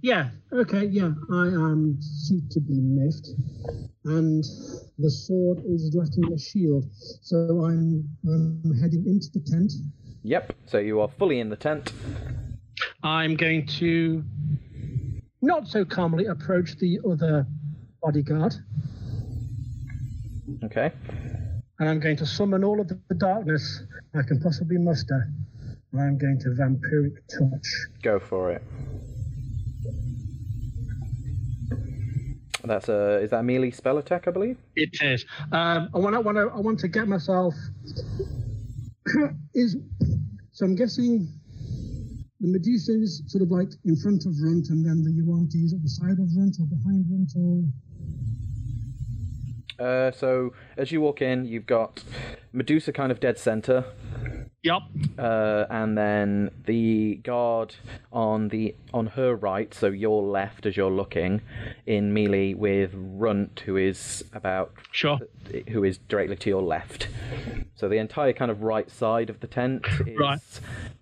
Yeah, 0.00 0.30
okay, 0.52 0.84
yeah. 0.86 1.12
I 1.30 1.46
am 1.48 1.98
suitably 2.00 2.80
miffed. 2.80 3.28
And 4.04 4.42
the 4.98 5.10
sword 5.10 5.58
is 5.66 5.92
lacking 5.94 6.32
a 6.32 6.38
shield. 6.38 6.86
So 7.20 7.36
I'm 7.66 8.08
I'm 8.24 8.74
heading 8.80 9.04
into 9.06 9.28
the 9.34 9.40
tent. 9.40 9.72
Yep. 10.22 10.54
So 10.66 10.78
you 10.78 11.00
are 11.00 11.08
fully 11.08 11.40
in 11.40 11.48
the 11.50 11.56
tent. 11.56 11.92
I'm 13.02 13.36
going 13.36 13.66
to 13.78 14.24
not 15.42 15.68
so 15.68 15.84
calmly 15.84 16.26
approach 16.26 16.76
the 16.78 16.98
other 17.08 17.46
bodyguard, 18.02 18.54
Okay. 20.64 20.92
and 21.78 21.88
I'm 21.88 22.00
going 22.00 22.16
to 22.16 22.26
summon 22.26 22.64
all 22.64 22.80
of 22.80 22.88
the 22.88 23.14
darkness 23.16 23.82
I 24.14 24.22
can 24.22 24.40
possibly 24.40 24.78
muster. 24.78 25.28
And 25.92 26.00
I'm 26.00 26.18
going 26.18 26.38
to 26.40 26.48
vampiric 26.50 27.16
touch. 27.28 27.68
Go 28.02 28.18
for 28.18 28.52
it. 28.52 28.62
That's 32.64 32.88
a 32.88 33.20
is 33.20 33.30
that 33.30 33.38
a 33.38 33.42
melee 33.42 33.70
spell 33.70 33.98
attack, 33.98 34.28
I 34.28 34.30
believe? 34.30 34.58
It 34.76 34.90
is. 35.00 35.24
Um, 35.52 35.88
I 35.94 35.98
want 35.98 36.14
to, 36.14 36.20
want 36.20 36.36
to, 36.36 36.50
I 36.54 36.60
want 36.60 36.78
to 36.80 36.88
get 36.88 37.08
myself. 37.08 37.54
is 39.54 39.76
so 40.52 40.66
I'm 40.66 40.74
guessing 40.74 41.32
the 42.40 42.48
Medusa 42.48 42.92
is 42.92 43.22
sort 43.26 43.42
of 43.42 43.50
like 43.50 43.70
in 43.84 43.96
front 43.96 44.26
of 44.26 44.34
Runt, 44.42 44.68
and 44.68 44.84
then 44.84 45.02
the 45.02 45.12
Yuan-Ti 45.12 45.58
is 45.58 45.72
at 45.72 45.82
the 45.82 45.88
side 45.88 46.18
of 46.18 46.28
Runt 46.36 46.56
or 46.60 46.66
behind 46.66 47.06
Runt, 47.10 47.32
or 47.36 47.62
Uh, 49.78 50.10
so 50.10 50.52
as 50.76 50.90
you 50.90 51.00
walk 51.00 51.22
in, 51.22 51.44
you've 51.44 51.66
got 51.66 52.02
Medusa 52.52 52.92
kind 52.92 53.12
of 53.12 53.20
dead 53.20 53.38
center, 53.38 53.84
Yep. 54.64 54.82
uh, 55.18 55.66
and 55.70 55.96
then 55.96 56.50
the 56.66 57.20
guard 57.22 57.76
on 58.12 58.48
the 58.48 58.74
on 58.92 59.06
her 59.06 59.34
right, 59.36 59.72
so 59.72 59.86
your 59.86 60.22
left 60.22 60.66
as 60.66 60.76
you're 60.76 60.90
looking, 60.90 61.42
in 61.86 62.12
melee 62.12 62.54
with 62.54 62.90
Runt, 62.94 63.60
who 63.64 63.76
is 63.76 64.24
about 64.32 64.72
Sure. 64.90 65.18
who 65.68 65.84
is 65.84 65.98
directly 66.08 66.36
to 66.36 66.50
your 66.50 66.62
left. 66.62 67.06
So 67.76 67.88
the 67.88 67.98
entire 67.98 68.32
kind 68.32 68.50
of 68.50 68.62
right 68.62 68.90
side 68.90 69.30
of 69.30 69.38
the 69.40 69.46
tent 69.46 69.86
is 70.06 70.18
Right. 70.18 70.40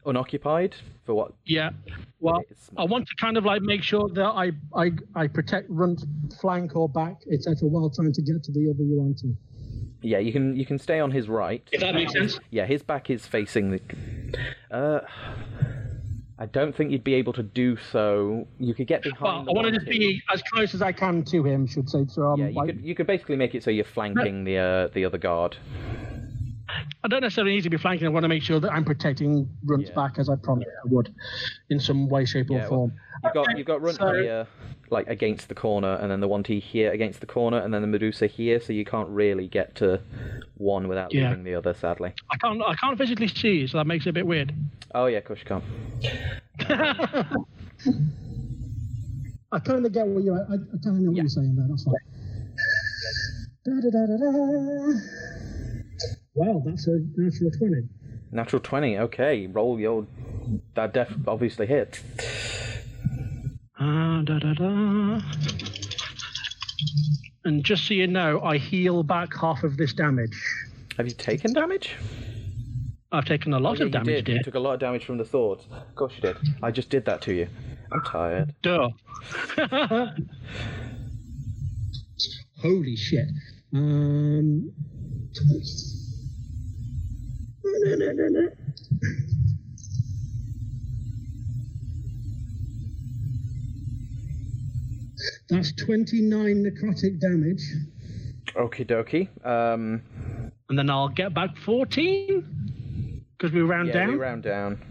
unoccupied 0.04 0.76
for 1.04 1.14
what 1.14 1.32
Yeah. 1.46 1.70
Well, 2.20 2.42
I 2.76 2.84
want 2.84 3.08
to 3.08 3.14
kind 3.16 3.36
of 3.38 3.44
like 3.46 3.62
make 3.62 3.82
sure 3.82 4.08
that 4.10 4.26
I 4.26 4.52
I, 4.74 4.92
I 5.14 5.26
protect 5.28 5.70
Runt 5.70 6.04
flank 6.40 6.76
or 6.76 6.88
back, 6.90 7.22
etc., 7.32 7.68
while 7.68 7.88
trying 7.88 8.12
to 8.12 8.22
get 8.22 8.42
to 8.44 8.52
the 8.52 8.68
other 8.70 8.82
Yuan-Ti. 8.84 9.34
Yeah, 10.06 10.18
you 10.18 10.32
can 10.32 10.56
you 10.56 10.64
can 10.64 10.78
stay 10.78 11.00
on 11.00 11.10
his 11.10 11.28
right. 11.28 11.66
If 11.72 11.80
that 11.80 11.94
makes 11.94 12.12
sense. 12.12 12.38
Yeah, 12.50 12.64
his 12.64 12.82
back 12.82 13.10
is 13.10 13.26
facing 13.26 13.72
the. 13.72 13.80
Uh, 14.70 15.00
I 16.38 16.46
don't 16.46 16.76
think 16.76 16.92
you'd 16.92 17.02
be 17.02 17.14
able 17.14 17.32
to 17.32 17.42
do 17.42 17.76
so. 17.76 18.46
You 18.58 18.72
could 18.72 18.86
get 18.86 19.04
Well, 19.04 19.14
behind. 19.14 19.48
I 19.48 19.52
want 19.52 19.66
to 19.66 19.72
just 19.72 19.86
be 19.86 20.22
as 20.32 20.42
close 20.42 20.74
as 20.74 20.82
I 20.82 20.92
can 20.92 21.24
to 21.24 21.42
him, 21.42 21.66
should 21.66 21.90
say. 21.90 22.04
So 22.08 22.22
I'm 22.22 22.38
Yeah, 22.38 22.48
you 22.48 22.54
like, 22.54 22.66
could 22.68 22.84
you 22.84 22.94
could 22.94 23.08
basically 23.08 23.34
make 23.36 23.56
it 23.56 23.64
so 23.64 23.70
you're 23.70 23.84
flanking 23.84 24.44
the 24.44 24.58
uh, 24.58 24.88
the 24.94 25.04
other 25.04 25.18
guard. 25.18 25.56
I 27.04 27.08
don't 27.08 27.20
necessarily 27.22 27.54
need 27.54 27.62
to 27.62 27.70
be 27.70 27.76
flanking. 27.76 28.06
I 28.06 28.10
want 28.10 28.24
to 28.24 28.28
make 28.28 28.42
sure 28.42 28.58
that 28.60 28.72
I'm 28.72 28.84
protecting 28.84 29.48
Runt's 29.64 29.88
Yeah. 29.90 29.94
back 29.94 30.18
as 30.18 30.28
I 30.28 30.36
promised 30.36 30.68
I 30.84 30.88
would, 30.88 31.14
in 31.70 31.78
some 31.80 32.08
way, 32.08 32.24
shape, 32.24 32.50
or 32.50 32.54
Yeah, 32.54 32.60
well, 32.62 32.68
form. 32.68 32.92
You've 33.24 33.32
got 33.34 33.48
Okay, 33.48 33.58
you've 33.58 33.66
got 33.66 33.80
Runt 33.82 33.98
so- 33.98 34.12
here, 34.14 34.46
like 34.90 35.08
against 35.08 35.48
the 35.48 35.54
corner, 35.54 35.94
and 35.94 36.10
then 36.10 36.20
the 36.20 36.28
Yuan-Ti 36.28 36.60
here 36.60 36.92
against 36.92 37.20
the 37.20 37.26
corner, 37.26 37.58
and 37.58 37.72
then 37.74 37.82
the 37.82 37.88
Medusa 37.88 38.26
here. 38.26 38.60
So 38.60 38.72
you 38.72 38.84
can't 38.84 39.08
really 39.08 39.48
get 39.48 39.74
to 39.76 40.00
one 40.56 40.88
without 40.88 41.12
Yeah. 41.14 41.28
leaving 41.30 41.44
the 41.44 41.54
other. 41.54 41.74
Sadly. 41.74 42.12
I 42.30 42.36
can't 42.38 42.60
I 42.62 42.74
can't 42.74 42.96
physically 42.98 43.28
see, 43.28 43.66
so 43.66 43.78
that 43.78 43.86
makes 43.86 44.06
it 44.06 44.10
a 44.10 44.12
bit 44.12 44.26
weird. 44.26 44.52
Oh 44.94 45.06
yeah, 45.06 45.20
Kush 45.20 45.44
can't. 45.44 45.64
I 49.52 49.58
kind 49.60 49.86
of 49.86 49.92
get 49.92 50.06
what 50.06 50.24
you're. 50.24 50.38
I, 50.38 50.54
I 50.54 50.56
kind 50.82 50.96
of 50.96 51.02
know 51.02 51.10
what 51.10 51.16
you're 51.16 51.28
saying 51.28 51.54
there. 51.56 51.66
That's 51.68 51.84
fine. 51.84 51.94
Da, 53.64 53.72
da, 53.80 53.90
da, 53.90 54.06
da, 54.06 54.16
da. 54.16 55.00
Wow, 56.36 56.62
that's 56.64 56.86
a 56.86 56.98
natural 57.16 57.50
twenty. 57.50 57.88
Natural 58.30 58.60
twenty. 58.60 58.98
Okay, 58.98 59.46
roll 59.48 59.80
your. 59.80 60.06
That 60.74 60.92
def 60.94 61.12
obviously 61.26 61.66
hit. 61.66 62.00
Ah, 63.78 64.22
da, 64.24 64.38
da, 64.38 64.52
da. 64.54 65.20
And 67.44 67.64
just 67.64 67.86
so 67.86 67.94
you 67.94 68.06
know, 68.06 68.40
I 68.42 68.58
heal 68.58 69.02
back 69.02 69.34
half 69.36 69.64
of 69.64 69.76
this 69.76 69.92
damage. 69.92 70.36
Have 70.96 71.06
you 71.06 71.14
taken 71.14 71.52
damage? 71.52 71.94
I've 73.12 73.24
taken 73.24 73.52
a 73.54 73.58
lot 73.58 73.76
Oh, 73.76 73.80
yeah, 73.80 73.84
of 73.86 73.92
damage, 73.92 74.08
you 74.08 74.14
did. 74.16 74.24
dear. 74.24 74.36
You 74.36 74.42
took 74.42 74.54
a 74.56 74.58
lot 74.60 74.74
of 74.74 74.80
damage 74.80 75.04
from 75.04 75.16
the 75.18 75.24
swords. 75.24 75.64
Of 75.70 75.94
course 75.94 76.12
you 76.16 76.22
did. 76.22 76.36
I 76.62 76.70
just 76.70 76.90
did 76.90 77.04
that 77.06 77.22
to 77.22 77.32
you. 77.34 77.48
I'm 77.92 78.02
tired. 78.02 78.54
Duh. 78.62 78.88
Holy 82.62 82.96
shit. 82.96 83.26
Um. 83.72 84.72
No, 87.66 87.94
no, 87.96 88.12
no, 88.12 88.28
no. 88.28 88.48
That's 95.48 95.72
29 95.72 96.30
necrotic 96.64 97.20
damage. 97.20 97.62
Okie 98.54 98.86
dokie. 98.86 99.28
Um, 99.46 100.02
and 100.68 100.78
then 100.78 100.90
I'll 100.90 101.08
get 101.08 101.34
back 101.34 101.56
14? 101.56 103.24
Because 103.36 103.52
we 103.52 103.60
round 103.62 103.88
yeah, 103.88 103.94
down? 103.94 104.08
we 104.08 104.14
round 104.16 104.42
down. 104.42 104.82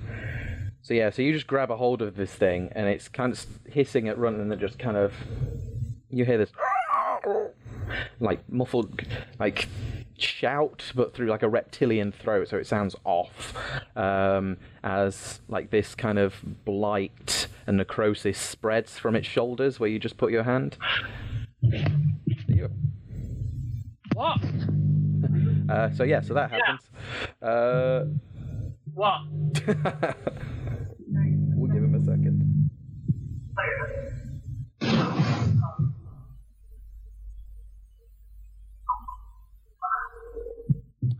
So 0.82 0.93
yeah, 0.93 1.09
so 1.09 1.21
you 1.21 1.34
just 1.34 1.47
grab 1.47 1.71
a 1.71 1.78
hold 1.78 2.01
of 2.01 2.15
this 2.15 2.32
thing, 2.32 2.71
and 2.76 2.88
it's 2.88 3.07
kind 3.07 3.34
of 3.34 3.45
hissing 3.65 4.07
at 4.07 4.19
Runt, 4.19 4.38
and 4.38 4.51
then 4.51 4.59
just 4.59 4.78
kind 4.78 4.95
of 4.95 5.13
you 6.09 6.26
hear 6.26 6.38
this 6.38 6.51
like 8.19 8.47
muffled 8.49 9.01
like 9.39 9.67
shout, 10.18 10.91
but 10.95 11.13
through 11.13 11.28
like 11.28 11.43
a 11.43 11.49
reptilian 11.49 12.11
throat, 12.11 12.47
so 12.49 12.57
it 12.57 12.68
sounds 12.68 12.95
off. 13.03 13.53
Um, 13.95 14.57
as 14.84 15.39
like 15.47 15.70
this 15.72 15.95
kind 15.95 16.18
of 16.20 16.36
blight 16.66 17.47
and 17.68 17.78
necrosis 17.78 18.38
spreads 18.38 18.97
from 18.97 19.16
its 19.16 19.28
shoulders, 19.28 19.80
where 19.80 19.89
you 19.89 19.99
just 19.99 20.18
put 20.18 20.32
your 20.32 20.43
hand. 20.43 20.78
What? 24.13 24.39
Uh, 25.68 25.89
so 25.95 26.03
yeah, 26.03 26.22
so 26.22 26.36
that 26.36 26.51
happens. 26.51 26.89
Uh, 27.41 28.05
What? 28.93 29.22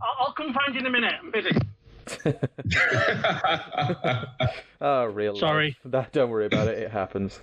I'll, 0.02 0.26
I'll 0.26 0.32
come 0.32 0.52
find 0.52 0.74
you 0.74 0.80
in 0.80 0.86
a 0.86 0.90
minute. 0.90 1.14
I'm 1.22 1.30
busy. 1.30 1.50
Oh, 4.80 5.04
real. 5.12 5.32
life. 5.32 5.40
Sorry. 5.40 5.76
That, 5.84 6.12
don't 6.12 6.30
worry 6.30 6.46
about 6.46 6.68
it. 6.68 6.78
It 6.78 6.90
happens. 6.90 7.40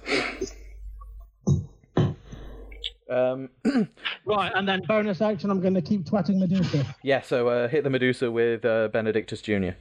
Um, 3.09 3.49
Right, 4.25 4.51
and 4.55 4.67
then 4.67 4.81
Bonus 4.87 5.21
action, 5.21 5.49
I'm 5.51 5.59
going 5.61 5.73
to 5.73 5.81
keep 5.81 6.05
twatting 6.05 6.39
Medusa. 6.39 6.85
yeah. 7.03 7.21
So 7.21 7.49
uh, 7.49 7.67
hit 7.67 7.83
the 7.83 7.89
Medusa 7.89 8.31
with 8.31 8.63
uh, 8.65 8.87
Benedictus 8.87 9.41
Junior. 9.41 9.75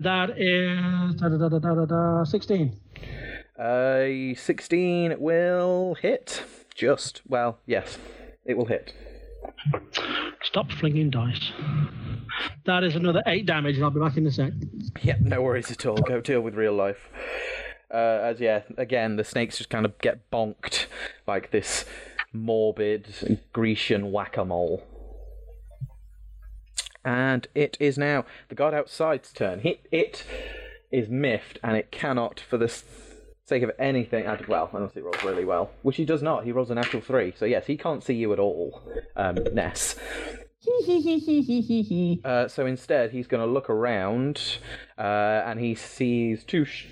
that 0.00 0.30
is 0.38 1.14
da, 1.16 1.28
da, 1.48 1.84
da, 1.86 2.24
16. 2.24 2.78
Uh, 3.58 4.34
sixteen 4.38 5.14
will 5.18 5.94
hit. 6.00 6.42
Just 6.74 7.22
well, 7.26 7.58
yes, 7.66 7.98
it 8.44 8.56
will 8.56 8.66
hit. 8.66 8.92
Stop 10.42 10.70
flinging 10.72 11.10
dice. 11.10 11.52
That 12.66 12.84
is 12.84 12.96
another 12.96 13.22
8 13.26 13.46
damage, 13.46 13.76
and 13.76 13.84
I'll 13.84 13.90
be 13.90 14.00
back 14.00 14.16
in 14.16 14.26
a 14.26 14.30
sec. 14.30 14.52
Yep, 15.02 15.20
no 15.20 15.42
worries 15.42 15.70
at 15.70 15.86
all. 15.86 15.96
Go 15.96 16.20
deal 16.20 16.40
with 16.40 16.54
real 16.54 16.74
life. 16.74 17.08
Uh, 17.92 18.20
as 18.22 18.40
yeah, 18.40 18.62
again, 18.76 19.16
the 19.16 19.24
snakes 19.24 19.58
just 19.58 19.70
kind 19.70 19.84
of 19.84 19.96
get 19.98 20.30
bonked 20.30 20.86
like 21.26 21.50
this 21.50 21.84
morbid 22.32 23.38
Grecian 23.52 24.10
whack-a-mole. 24.10 24.82
And 27.04 27.46
it 27.54 27.76
is 27.78 27.98
now 27.98 28.24
the 28.48 28.54
guard 28.54 28.74
outside's 28.74 29.32
turn. 29.32 29.60
It, 29.62 29.86
it 29.92 30.24
is 30.90 31.08
miffed, 31.08 31.58
and 31.62 31.76
it 31.76 31.90
cannot, 31.92 32.40
for 32.40 32.56
the 32.56 32.64
s- 32.64 32.84
sake 33.44 33.62
of 33.62 33.70
anything, 33.78 34.24
add, 34.24 34.46
well, 34.48 34.70
unless 34.72 34.96
it 34.96 35.04
rolls 35.04 35.22
really 35.22 35.44
well, 35.44 35.70
which 35.82 35.96
he 35.96 36.04
does 36.04 36.22
not. 36.22 36.44
He 36.44 36.52
rolls 36.52 36.70
a 36.70 36.74
natural 36.74 37.02
three, 37.02 37.34
so 37.36 37.44
yes, 37.44 37.66
he 37.66 37.76
can't 37.76 38.02
see 38.02 38.14
you 38.14 38.32
at 38.32 38.38
all, 38.38 38.82
um, 39.16 39.36
Ness. 39.52 39.96
Uh, 42.24 42.48
so 42.48 42.64
instead, 42.64 43.10
he's 43.10 43.26
going 43.26 43.46
to 43.46 43.52
look 43.52 43.68
around, 43.68 44.40
uh, 44.96 45.42
and 45.44 45.60
he 45.60 45.74
sees 45.74 46.42
two. 46.42 46.64
Sh- 46.64 46.86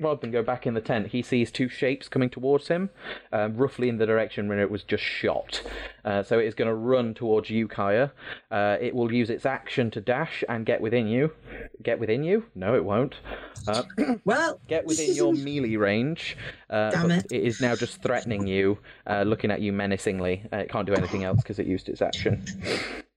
rather 0.00 0.20
than 0.20 0.30
go 0.30 0.42
back 0.42 0.66
in 0.66 0.74
the 0.74 0.80
tent, 0.80 1.08
he 1.08 1.22
sees 1.22 1.50
two 1.50 1.68
shapes 1.68 2.08
coming 2.08 2.30
towards 2.30 2.68
him, 2.68 2.90
um, 3.32 3.56
roughly 3.56 3.88
in 3.88 3.98
the 3.98 4.06
direction 4.06 4.48
where 4.48 4.60
it 4.60 4.70
was 4.70 4.82
just 4.82 5.02
shot. 5.02 5.62
Uh, 6.04 6.22
so 6.22 6.38
it 6.38 6.46
is 6.46 6.54
going 6.54 6.68
to 6.68 6.74
run 6.74 7.14
towards 7.14 7.50
you, 7.50 7.68
Kaya. 7.68 8.12
Uh, 8.50 8.76
it 8.80 8.94
will 8.94 9.12
use 9.12 9.30
its 9.30 9.44
action 9.44 9.90
to 9.90 10.00
dash 10.00 10.42
and 10.48 10.64
get 10.64 10.80
within 10.80 11.06
you. 11.06 11.32
Get 11.82 11.98
within 11.98 12.24
you? 12.24 12.44
No, 12.54 12.74
it 12.74 12.84
won't. 12.84 13.16
Uh, 13.66 13.82
Well, 14.24 14.60
get 14.68 14.86
within 14.86 15.14
your 15.14 15.32
melee 15.32 15.76
range. 15.76 16.36
Uh, 16.70 16.90
Damn 16.90 17.10
it. 17.10 17.26
it 17.30 17.42
is 17.42 17.60
now 17.60 17.74
just 17.76 18.02
threatening 18.02 18.46
you, 18.46 18.78
uh, 19.06 19.22
looking 19.22 19.50
at 19.50 19.60
you 19.60 19.72
menacingly. 19.72 20.44
Uh, 20.52 20.58
it 20.58 20.70
can't 20.70 20.86
do 20.86 20.94
anything 20.94 21.24
else 21.24 21.38
because 21.42 21.58
it 21.58 21.66
used 21.66 21.88
its 21.88 22.02
action. 22.02 22.44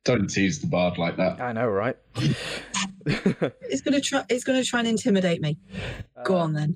Don't 0.04 0.28
tease 0.28 0.60
the 0.60 0.68
bard 0.68 0.98
like 0.98 1.16
that. 1.18 1.40
I 1.40 1.52
know, 1.52 1.68
right? 1.68 1.96
it's 3.06 3.82
gonna 3.82 4.02
try. 4.02 4.24
It's 4.30 4.44
gonna 4.44 4.64
try 4.64 4.80
and 4.80 4.88
intimidate 4.88 5.42
me. 5.42 5.58
Go 6.26 6.38
on 6.38 6.54
then. 6.54 6.76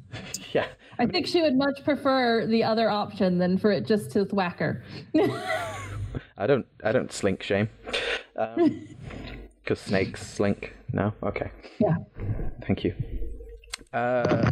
yeah. 0.54 0.68
I 1.00 1.06
think 1.08 1.28
she 1.28 1.42
would 1.42 1.56
much 1.58 1.84
prefer 1.84 2.46
the 2.46 2.64
other 2.64 2.90
option 2.90 3.38
than 3.40 3.58
for 3.58 3.72
it 3.72 3.86
just 3.86 4.12
to 4.12 4.26
thwack 4.26 4.60
her. 4.60 4.84
I 6.38 6.48
don't. 6.48 6.66
I 6.84 6.92
don't 6.92 7.12
slink 7.12 7.44
shame. 7.44 7.70
Because 9.64 9.80
snakes 9.80 10.22
slink. 10.22 10.76
No. 10.94 11.12
Okay. 11.24 11.50
yeah. 11.80 11.96
Thank 12.68 12.84
you. 12.84 12.94
Uh, 13.92 14.52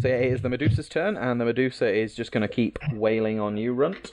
So 0.00 0.08
yeah, 0.08 0.16
it 0.16 0.32
is 0.32 0.42
the 0.42 0.50
Medusa's 0.50 0.90
turn, 0.90 1.16
and 1.16 1.40
the 1.40 1.46
Medusa 1.46 1.90
is 1.90 2.14
just 2.14 2.32
going 2.32 2.42
to 2.42 2.48
keep 2.48 2.78
wailing 2.92 3.40
on 3.40 3.56
you, 3.56 3.72
Runt. 3.72 4.10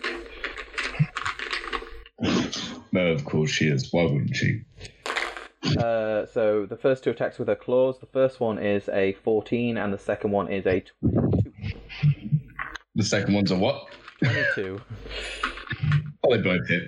No, 2.92 3.08
of 3.08 3.26
course 3.26 3.50
she 3.50 3.68
is. 3.68 3.92
Why 3.92 4.04
wouldn't 4.04 4.36
she? 4.36 4.62
Uh, 5.78 6.26
so 6.26 6.66
the 6.66 6.78
first 6.80 7.04
two 7.04 7.10
attacks 7.10 7.40
with 7.40 7.48
her 7.48 7.56
claws. 7.56 8.00
The 8.00 8.06
first 8.06 8.40
one 8.40 8.60
is 8.60 8.90
a 8.90 9.14
14, 9.24 9.78
and 9.78 9.94
the 9.94 9.98
second 9.98 10.32
one 10.32 10.52
is 10.52 10.66
a 10.66 10.84
22. 11.02 11.52
The 12.96 13.04
second 13.04 13.34
one's 13.34 13.52
a 13.52 13.58
what? 13.58 13.88
22. 14.24 14.82
Oh, 16.26 16.34
they 16.34 16.42
both 16.42 16.66
hit. 16.70 16.84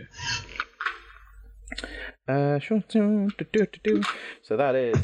Uh, 2.25 2.57
sure. 2.59 2.81
do, 2.87 3.29
do, 3.37 3.45
do, 3.51 3.67
do. 3.83 4.01
So 4.41 4.55
that 4.55 4.75
is 4.75 4.95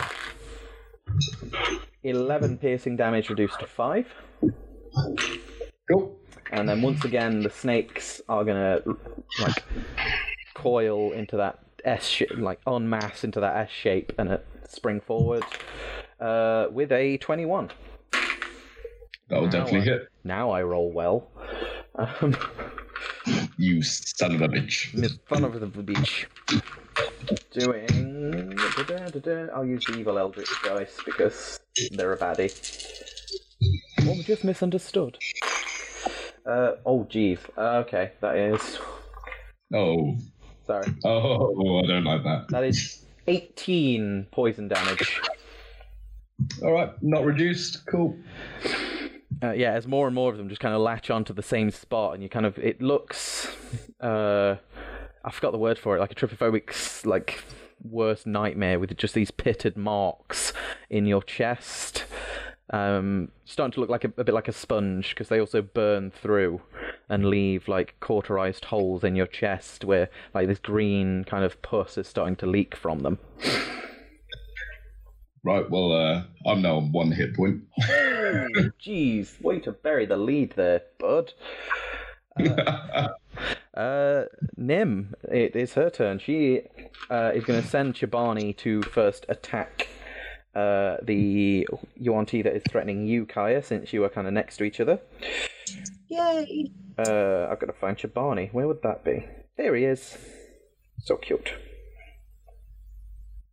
11 2.03 2.57
piercing 2.59 2.95
damage 2.95 3.29
reduced 3.29 3.59
to 3.59 3.67
5. 3.67 4.07
Cool. 5.91 6.20
And 6.51 6.67
then 6.67 6.81
once 6.81 7.05
again, 7.05 7.41
the 7.43 7.49
snakes 7.49 8.21
are 8.27 8.43
gonna 8.43 8.81
like 9.41 9.63
coil 10.53 11.11
into 11.13 11.37
that 11.37 11.59
S 11.85 12.05
shape, 12.05 12.31
like 12.37 12.59
en 12.67 12.89
masse 12.89 13.23
into 13.23 13.39
that 13.39 13.55
S 13.55 13.69
shape, 13.69 14.11
and 14.17 14.29
uh, 14.29 14.37
spring 14.67 14.99
forward 14.99 15.43
uh, 16.19 16.67
with 16.71 16.91
a 16.91 17.17
21. 17.17 17.69
That 19.29 19.41
will 19.41 19.47
definitely 19.49 19.79
I- 19.81 19.83
hit. 19.83 20.07
Now 20.23 20.51
I 20.51 20.61
roll 20.63 20.91
well. 20.91 21.29
Um, 21.95 22.35
You 23.57 23.81
son 23.81 24.35
of 24.35 24.41
a 24.41 24.47
bitch. 24.47 25.19
front 25.27 25.45
of 25.45 25.59
the 25.59 25.67
beach. 25.83 26.27
Doing. 27.51 27.87
I'll 29.53 29.65
use 29.65 29.85
the 29.85 29.97
evil 29.99 30.17
eldritch 30.17 30.49
dice 30.63 30.97
because 31.05 31.59
they're 31.91 32.13
a 32.13 32.17
baddie. 32.17 32.51
Or 34.07 34.13
we 34.15 34.23
just 34.23 34.43
misunderstood. 34.43 35.17
Uh, 36.45 36.73
oh, 36.85 37.05
jeez. 37.09 37.39
Uh, 37.57 37.83
okay, 37.85 38.11
that 38.21 38.35
is. 38.35 38.79
Oh. 39.73 40.15
Sorry. 40.65 40.93
Oh, 41.05 41.79
I 41.83 41.87
don't 41.87 42.03
like 42.03 42.23
that. 42.23 42.47
That 42.49 42.63
is 42.63 43.05
18 43.27 44.27
poison 44.31 44.67
damage. 44.67 45.21
All 46.63 46.71
right, 46.71 46.91
not 47.01 47.23
reduced. 47.25 47.85
Cool. 47.85 48.17
Uh, 49.43 49.51
yeah, 49.51 49.71
as 49.73 49.87
more 49.87 50.07
and 50.07 50.15
more 50.15 50.31
of 50.31 50.37
them 50.37 50.49
just 50.49 50.61
kind 50.61 50.75
of 50.75 50.81
latch 50.81 51.09
onto 51.09 51.33
the 51.33 51.41
same 51.41 51.71
spot, 51.71 52.13
and 52.13 52.21
you 52.21 52.29
kind 52.29 52.45
of 52.45 52.57
it 52.59 52.81
looks, 52.81 53.47
uh, 53.99 54.55
I 55.23 55.31
forgot 55.31 55.51
the 55.51 55.57
word 55.57 55.79
for 55.79 55.95
it, 55.95 55.99
like 55.99 56.11
a 56.11 56.15
trypophobic's 56.15 57.05
like 57.05 57.43
worst 57.83 58.27
nightmare 58.27 58.79
with 58.79 58.95
just 58.97 59.13
these 59.15 59.31
pitted 59.31 59.75
marks 59.77 60.53
in 60.89 61.05
your 61.05 61.23
chest. 61.23 62.05
Um, 62.71 63.29
starting 63.43 63.73
to 63.73 63.81
look 63.81 63.89
like 63.89 64.05
a, 64.05 64.13
a 64.17 64.23
bit 64.23 64.33
like 64.33 64.47
a 64.47 64.53
sponge 64.53 65.09
because 65.09 65.27
they 65.27 65.39
also 65.39 65.61
burn 65.61 66.09
through 66.09 66.61
and 67.09 67.25
leave 67.25 67.67
like 67.67 67.95
cauterized 67.99 68.65
holes 68.65 69.03
in 69.03 69.15
your 69.15 69.27
chest 69.27 69.83
where 69.83 70.09
like 70.33 70.47
this 70.47 70.59
green 70.59 71.25
kind 71.25 71.43
of 71.43 71.61
pus 71.61 71.97
is 71.97 72.07
starting 72.07 72.37
to 72.37 72.45
leak 72.45 72.75
from 72.75 72.99
them. 72.99 73.19
Right, 75.43 75.69
well, 75.69 75.91
uh, 75.91 76.23
I'm 76.45 76.61
now 76.61 76.77
on 76.77 76.91
one 76.91 77.11
hit 77.11 77.35
point. 77.35 77.63
Jeez, 77.81 79.41
way 79.41 79.59
to 79.59 79.71
bury 79.71 80.05
the 80.05 80.17
lead 80.17 80.53
there, 80.55 80.83
bud. 80.97 81.33
Uh, 83.73 84.25
Nim, 84.57 85.15
it 85.31 85.55
is 85.55 85.75
her 85.75 85.89
turn. 85.89 86.19
She 86.19 86.63
uh, 87.09 87.31
is 87.33 87.45
going 87.45 87.61
to 87.61 87.67
send 87.67 87.95
Chibani 87.95 88.55
to 88.57 88.81
first 88.81 89.25
attack 89.29 89.87
uh, 90.55 90.97
the 91.03 91.67
Yuan-Ti 91.95 92.41
that 92.41 92.55
is 92.55 92.63
threatening 92.69 93.05
you, 93.05 93.25
Kaya, 93.25 93.63
since 93.63 93.93
you 93.93 94.03
are 94.03 94.09
kind 94.09 94.27
of 94.27 94.33
next 94.33 94.57
to 94.57 94.63
each 94.63 94.79
other. 94.79 94.99
Yay! 96.09 96.71
Uh, 96.97 97.47
I've 97.49 97.59
got 97.59 97.67
to 97.67 97.73
find 97.73 97.97
Chibani. 97.97 98.51
Where 98.53 98.67
would 98.67 98.81
that 98.83 99.03
be? 99.03 99.25
There 99.57 99.75
he 99.75 99.85
is. 99.85 100.17
So 100.99 101.15
cute. 101.15 101.53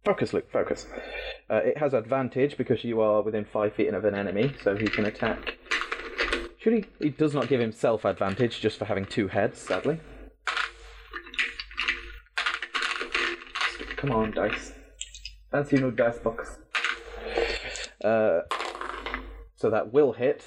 Focus, 0.05 0.33
Luke, 0.33 0.51
focus. 0.51 0.87
Uh, 1.51 1.57
it 1.57 1.79
has 1.79 1.95
advantage 1.95 2.57
because 2.57 2.83
you 2.83 3.01
are 3.01 3.23
within 3.23 3.45
five 3.45 3.75
feet 3.75 3.93
of 3.93 4.05
an 4.05 4.15
enemy, 4.15 4.55
so 4.63 4.75
he 4.77 4.87
can 4.87 5.07
attack. 5.07 5.59
Should 6.59 6.73
he? 6.73 6.85
He 6.99 7.11
does 7.11 7.35
not 7.35 7.49
give 7.49 7.61
himself 7.61 8.05
advantage 8.05 8.61
just 8.61 8.79
for 8.79 8.87
having 8.87 9.05
two 9.05 9.29
heads, 9.29 9.61
sadly. 9.61 10.01
Come 13.97 14.13
on, 14.13 14.33
dice. 14.33 14.73
Fancy 15.51 15.77
new 15.77 15.91
dice 15.91 16.19
box. 16.19 16.59
Uh, 18.03 18.41
so 19.57 19.71
that 19.71 19.93
will 19.93 20.13
hit. 20.13 20.45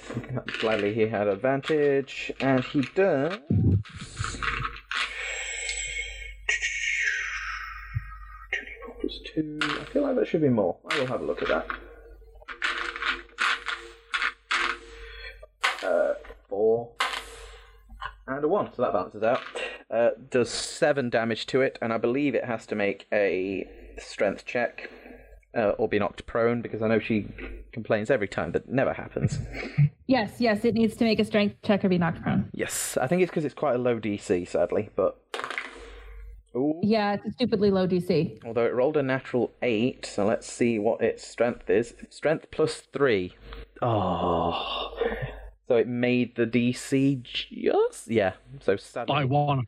Gladly 0.60 0.94
he 0.94 1.08
had 1.08 1.28
advantage, 1.28 2.32
and 2.40 2.64
he 2.64 2.82
does. 2.96 3.38
Two. 9.34 9.60
I 9.62 9.86
feel 9.86 10.04
like 10.04 10.16
that 10.16 10.28
should 10.28 10.42
be 10.42 10.50
more. 10.50 10.78
I 10.90 11.00
will 11.00 11.08
have 11.08 11.22
a 11.22 11.26
look 11.26 11.42
at 11.42 11.48
that. 11.48 11.68
Uh, 15.84 16.14
four 16.50 16.92
and 18.28 18.44
a 18.44 18.48
one, 18.48 18.74
so 18.74 18.82
that 18.82 18.94
balances 18.94 19.24
out. 19.24 19.42
Uh, 19.90 20.10
does 20.30 20.50
seven 20.50 21.10
damage 21.10 21.46
to 21.48 21.62
it, 21.62 21.78
and 21.82 21.94
I 21.94 21.98
believe 21.98 22.36
it 22.36 22.46
has 22.46 22.66
to 22.68 22.76
make 22.76 23.08
a 23.12 23.70
strength 23.98 24.46
check 24.46 24.90
uh, 25.56 25.72
or 25.78 25.88
be 25.88 26.00
knocked 26.00 26.26
prone 26.26 26.62
because 26.62 26.82
I 26.82 26.88
know 26.88 27.00
she 27.00 27.28
complains 27.72 28.10
every 28.10 28.28
time 28.28 28.52
that 28.54 28.70
never 28.70 28.94
happens. 28.94 29.40
Yes, 30.08 30.34
yes, 30.40 30.66
it 30.66 30.74
needs 30.74 30.98
to 30.98 31.06
make 31.06 31.20
a 31.20 31.26
strength 31.26 31.56
check 31.64 31.86
or 31.86 31.90
be 31.90 31.98
knocked 31.98 32.22
prone. 32.22 32.50
Yes, 32.54 32.98
I 32.98 33.08
think 33.08 33.22
it's 33.22 33.32
because 33.32 33.46
it's 33.46 33.54
quite 33.54 33.76
a 33.76 33.78
low 33.78 33.98
DC, 33.98 34.46
sadly, 34.48 34.90
but. 34.96 35.18
Ooh. 36.54 36.82
Yeah, 36.84 37.14
it's 37.14 37.26
a 37.26 37.32
stupidly 37.32 37.72
low 37.72 37.88
DC. 37.88 38.44
Although 38.44 38.66
it 38.66 38.74
rolled 38.74 38.98
a 38.98 39.04
natural 39.04 39.54
8, 39.62 40.06
so 40.06 40.26
let's 40.26 40.52
see 40.52 40.80
what 40.80 41.02
its 41.02 41.26
strength 41.26 41.70
is. 41.70 41.94
Strength 42.10 42.52
plus 42.52 42.82
3. 42.92 43.34
Oh. 43.82 44.98
So 45.70 45.78
it 45.78 45.88
made 45.88 46.36
the 46.36 46.46
DC 46.46 47.24
just. 47.24 48.10
Yeah, 48.10 48.34
so 48.60 48.76
sadly. 48.76 49.14
By 49.14 49.24
one. 49.24 49.68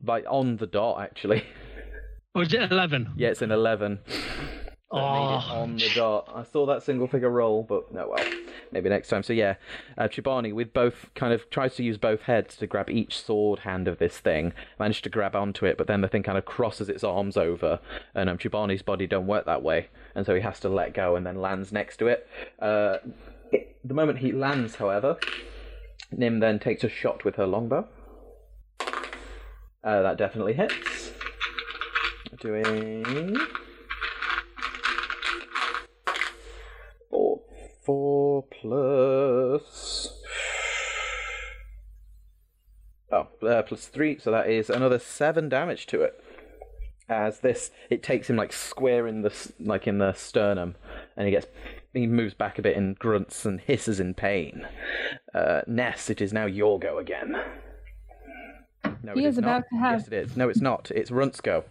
by 0.00 0.22
on 0.22 0.56
the 0.56 0.66
dot, 0.66 1.02
actually. 1.02 1.44
Was 2.34 2.54
it 2.54 2.72
11? 2.72 3.12
Yeah, 3.16 3.28
it's 3.28 3.42
an 3.42 3.52
11. 3.52 3.98
So 4.94 5.00
it 5.00 5.12
made 5.12 5.34
it 5.34 5.42
Oh. 5.50 5.60
on 5.62 5.76
the 5.76 5.90
dot. 5.94 6.32
I 6.32 6.44
saw 6.44 6.66
that 6.66 6.84
single 6.84 7.08
figure 7.08 7.28
roll, 7.30 7.64
but 7.64 7.92
no, 7.92 8.10
well, 8.14 8.24
maybe 8.70 8.88
next 8.88 9.08
time. 9.08 9.24
So 9.24 9.32
yeah, 9.32 9.56
uh, 9.98 10.04
Chibani 10.04 10.54
with 10.54 10.72
both 10.72 11.10
kind 11.16 11.32
of 11.32 11.50
tries 11.50 11.74
to 11.76 11.82
use 11.82 11.98
both 11.98 12.22
heads 12.22 12.56
to 12.58 12.66
grab 12.68 12.88
each 12.88 13.18
sword 13.20 13.60
hand 13.60 13.88
of 13.88 13.98
this 13.98 14.18
thing. 14.18 14.52
Managed 14.78 15.02
to 15.04 15.10
grab 15.10 15.34
onto 15.34 15.66
it, 15.66 15.76
but 15.76 15.88
then 15.88 16.00
the 16.00 16.06
thing 16.08 16.22
kind 16.22 16.38
of 16.38 16.44
crosses 16.44 16.88
its 16.88 17.02
arms 17.02 17.36
over, 17.36 17.80
and 18.14 18.30
um, 18.30 18.38
Chibani's 18.38 18.82
body 18.82 19.08
don't 19.08 19.26
work 19.26 19.46
that 19.46 19.62
way, 19.64 19.88
and 20.14 20.24
so 20.24 20.34
he 20.34 20.40
has 20.42 20.60
to 20.60 20.68
let 20.68 20.94
go 20.94 21.16
and 21.16 21.26
then 21.26 21.40
lands 21.40 21.72
next 21.72 21.96
to 21.96 22.06
it. 22.06 22.28
Uh, 22.60 22.98
it 23.50 23.76
the 23.84 23.94
moment 23.94 24.18
he 24.18 24.30
lands, 24.30 24.76
however, 24.76 25.16
Nim 26.12 26.38
then 26.38 26.60
takes 26.60 26.84
a 26.84 26.88
shot 26.88 27.24
with 27.24 27.34
her 27.34 27.46
longbow. 27.46 27.88
Uh, 29.82 30.02
that 30.02 30.16
definitely 30.18 30.52
hits. 30.54 31.10
Doing 32.40 33.36
four, 37.84 38.44
plus. 38.60 40.20
Oh, 43.12 43.28
uh, 43.46 43.62
plus 43.62 43.86
three, 43.86 44.18
so 44.18 44.30
that 44.32 44.48
is 44.48 44.68
another 44.70 44.98
seven 44.98 45.48
damage 45.48 45.86
to 45.86 46.02
it. 46.02 46.20
As 47.08 47.40
this, 47.40 47.70
it 47.90 48.02
takes 48.02 48.30
him 48.30 48.36
like 48.36 48.52
square 48.52 49.06
in 49.06 49.22
the 49.22 49.32
like 49.60 49.86
in 49.86 49.98
the 49.98 50.14
sternum, 50.14 50.74
and 51.16 51.26
he 51.26 51.30
gets 51.32 51.46
he 51.92 52.06
moves 52.06 52.34
back 52.34 52.58
a 52.58 52.62
bit 52.62 52.76
and 52.76 52.98
grunts 52.98 53.44
and 53.44 53.60
hisses 53.60 54.00
in 54.00 54.14
pain. 54.14 54.66
Uh, 55.34 55.60
Ness, 55.66 56.08
it 56.10 56.20
is 56.22 56.32
now 56.32 56.46
your 56.46 56.78
go 56.80 56.98
again. 56.98 57.36
No, 59.02 59.12
He 59.14 59.24
it 59.24 59.28
is 59.28 59.36
not. 59.36 59.44
about 59.44 59.64
to 59.70 59.76
have- 59.78 59.98
Yes, 60.00 60.06
it 60.08 60.12
is. 60.14 60.36
No, 60.36 60.48
it's 60.48 60.60
not. 60.62 60.90
It's 60.94 61.10
Runt's 61.10 61.40
go. 61.42 61.64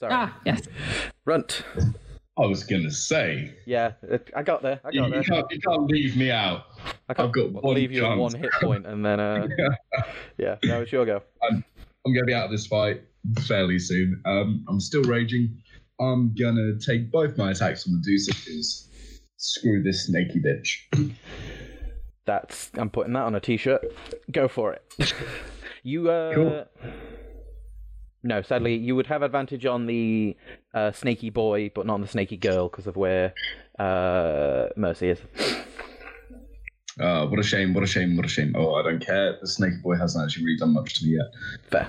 Sorry, 0.00 0.12
Ah, 0.12 0.36
yes. 0.44 0.62
Runt. 1.24 1.62
I 2.38 2.44
was 2.46 2.64
gonna 2.64 2.90
say 2.90 3.54
Yeah, 3.64 3.92
I 4.34 4.42
got 4.42 4.62
there. 4.62 4.80
I 4.84 4.90
you, 4.90 5.00
got 5.00 5.06
you 5.06 5.12
there. 5.14 5.22
can't 5.22 5.46
you 5.50 5.60
can't 5.60 5.86
leave 5.86 6.16
me 6.16 6.30
out. 6.30 6.64
I 7.08 7.14
can't 7.14 7.28
I've 7.28 7.34
got 7.34 7.52
one 7.52 7.74
leave 7.74 7.92
you 7.92 8.02
chance. 8.02 8.18
one 8.18 8.34
hit 8.34 8.52
point, 8.60 8.86
and 8.86 9.04
then 9.04 9.20
uh, 9.20 9.48
yeah, 10.38 10.56
no, 10.64 10.82
it's 10.82 10.92
your 10.92 11.06
go. 11.06 11.22
I'm 11.42 11.64
gonna 12.04 12.26
be 12.26 12.34
out 12.34 12.46
of 12.46 12.50
this 12.50 12.66
fight 12.66 13.02
fairly 13.40 13.78
soon. 13.78 14.20
Um, 14.26 14.64
I'm 14.68 14.80
still 14.80 15.02
raging. 15.04 15.62
I'm 15.98 16.34
gonna 16.34 16.78
take 16.78 17.10
both 17.10 17.38
my 17.38 17.52
attacks 17.52 17.86
on 17.86 17.94
Medusa 17.94 18.32
because 18.34 18.88
screw 19.38 19.82
this 19.82 20.06
snaky 20.06 20.40
bitch. 20.40 21.14
That's 22.26 22.70
I'm 22.74 22.90
putting 22.90 23.14
that 23.14 23.22
on 23.22 23.34
a 23.34 23.40
t-shirt. 23.40 23.82
Go 24.30 24.48
for 24.48 24.74
it. 24.74 25.14
you 25.82 26.10
uh 26.10 26.34
Cool. 26.34 26.66
No, 28.26 28.42
sadly, 28.42 28.74
you 28.74 28.96
would 28.96 29.06
have 29.06 29.22
advantage 29.22 29.64
on 29.66 29.86
the 29.86 30.36
uh, 30.74 30.90
snaky 30.90 31.30
boy, 31.30 31.70
but 31.72 31.86
not 31.86 31.94
on 31.94 32.00
the 32.00 32.08
snaky 32.08 32.36
girl 32.36 32.68
because 32.68 32.88
of 32.88 32.96
where 32.96 33.32
uh, 33.78 34.66
Mercy 34.76 35.10
is. 35.10 35.20
Uh, 36.98 37.24
what 37.26 37.38
a 37.38 37.42
shame, 37.44 37.72
what 37.72 37.84
a 37.84 37.86
shame, 37.86 38.16
what 38.16 38.26
a 38.26 38.28
shame. 38.28 38.52
Oh, 38.56 38.74
I 38.74 38.82
don't 38.82 38.98
care. 39.04 39.36
The 39.40 39.46
snaky 39.46 39.76
Boy 39.80 39.94
hasn't 39.96 40.24
actually 40.24 40.46
really 40.46 40.56
done 40.56 40.74
much 40.74 40.98
to 40.98 41.06
me 41.06 41.12
yet. 41.12 41.26
Fair. 41.70 41.88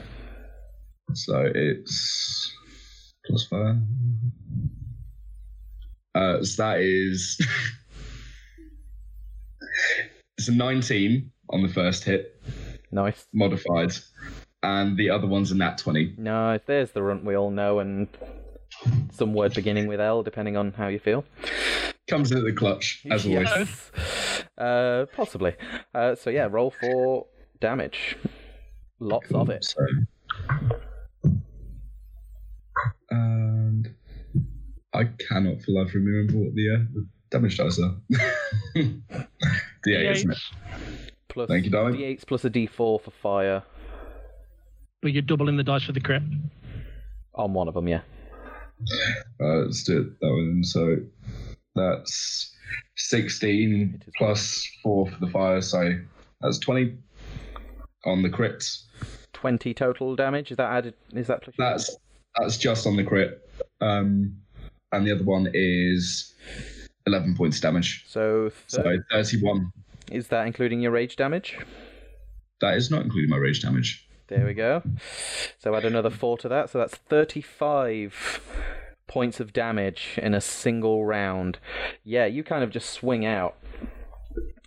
So 1.14 1.50
it's 1.56 2.54
plus 3.26 3.48
five. 3.48 3.78
Uh, 6.14 6.44
so 6.44 6.62
that 6.64 6.82
is 6.82 7.40
it's 10.38 10.50
a 10.50 10.52
19 10.52 11.32
on 11.50 11.64
the 11.64 11.70
first 11.70 12.04
hit, 12.04 12.40
Nice. 12.92 13.26
modified, 13.34 13.94
and 14.64 14.97
the 14.97 15.10
other 15.10 15.28
one's 15.28 15.51
a 15.51 15.55
nat 15.55 15.78
20. 15.78 16.16
No, 16.18 16.60
there's 16.66 16.91
the 16.91 17.03
runt 17.03 17.24
we 17.24 17.36
all 17.36 17.51
know, 17.51 17.80
and 17.80 18.08
some 19.12 19.34
word 19.34 19.53
beginning 19.53 19.88
with 19.88 19.99
L, 19.99 20.24
depending 20.24 20.58
on 20.58 20.74
how 20.74 20.88
you 20.88 20.99
feel. 20.99 21.26
Comes 22.10 22.32
in 22.32 22.38
at 22.38 22.43
the 22.43 22.53
clutch, 22.53 23.05
as 23.12 23.26
always. 23.26 23.91
Uh, 24.58 25.05
possibly. 25.16 25.55
Uh, 25.93 26.16
so 26.16 26.30
yeah, 26.30 26.47
roll 26.49 26.72
for 26.72 27.28
damage. 27.60 28.18
Lots 28.99 29.32
of 29.32 29.49
it. 29.49 29.64
So, 29.64 29.86
and 33.12 33.93
I 34.93 35.03
cannot 35.28 35.62
for 35.62 35.72
life 35.74 35.93
remember 35.93 36.34
what 36.34 36.55
the, 36.55 36.70
uh, 36.74 36.84
the 36.93 37.08
damage 37.30 37.58
dice 37.58 37.80
are. 37.80 37.95
the 38.74 39.01
eight, 39.88 40.12
isn't 40.12 40.32
it? 40.32 40.38
Plus 41.28 41.47
Thank 41.49 41.66
you, 41.66 41.72
darling. 41.72 41.95
D8s 41.95 42.26
plus 42.26 42.45
a 42.45 42.49
D4 42.49 42.70
for 42.70 42.99
fire 43.22 43.64
But 45.02 45.14
you're 45.14 45.22
doubling 45.22 45.58
the 45.58 45.64
dice 45.64 45.84
for 45.84 45.91
the 45.91 46.00
crit. 46.02 46.24
on 47.36 47.54
one 47.54 47.68
of 47.68 47.74
them. 47.76 47.88
Yeah. 47.88 48.02
Uh, 49.39 49.45
let's 49.66 49.84
do 49.84 50.02
it 50.02 50.20
that 50.20 50.28
one. 50.30 50.64
So 50.64 50.98
that's 51.76 52.56
16 52.95 53.95
It 54.02 54.08
is 54.08 54.14
plus 54.18 54.68
4 54.84 55.10
for 55.10 55.20
the 55.26 55.32
fire, 55.32 55.62
so 55.62 55.98
that's 56.41 56.60
20 56.60 56.95
on 58.06 58.22
the 58.24 58.30
crits. 58.30 58.84
Twenty 59.34 59.74
total 59.74 60.16
damage. 60.16 60.50
Is 60.50 60.58
that 60.58 60.72
added? 60.72 60.95
Is 61.14 61.28
that 61.28 61.43
plus? 61.43 61.56
That's 61.60 61.95
that's 62.39 62.58
just 62.58 62.88
on 62.88 62.95
the 62.95 63.04
crit. 63.04 63.48
Um, 63.82 64.36
and 64.91 65.06
the 65.06 65.12
other 65.14 65.24
one 65.24 65.48
is 65.54 66.34
11 67.06 67.36
points 67.36 67.60
damage. 67.60 68.04
So, 68.08 68.52
So 68.66 68.98
31. 69.12 69.72
is 70.12 70.30
that 70.30 70.48
including 70.48 70.82
your 70.82 70.91
rage 70.91 71.16
damage? 71.18 71.56
That 72.62 72.78
is 72.78 72.89
not 72.89 73.04
including 73.04 73.30
my 73.30 73.38
rage 73.38 73.62
damage. 73.62 74.07
There 74.28 74.45
we 74.45 74.53
go. 74.53 74.84
So 75.57 75.73
add 75.75 75.86
another 75.86 76.09
four 76.09 76.38
to 76.39 76.49
that. 76.49 76.69
So 76.69 76.80
that's 76.80 76.95
35 76.95 78.41
points 79.07 79.39
of 79.39 79.53
damage 79.53 80.19
in 80.21 80.34
a 80.34 80.41
single 80.41 81.05
round. 81.05 81.59
Yeah, 82.03 82.25
you 82.25 82.43
kind 82.43 82.63
of 82.63 82.69
just 82.69 82.89
swing 82.89 83.25
out 83.25 83.55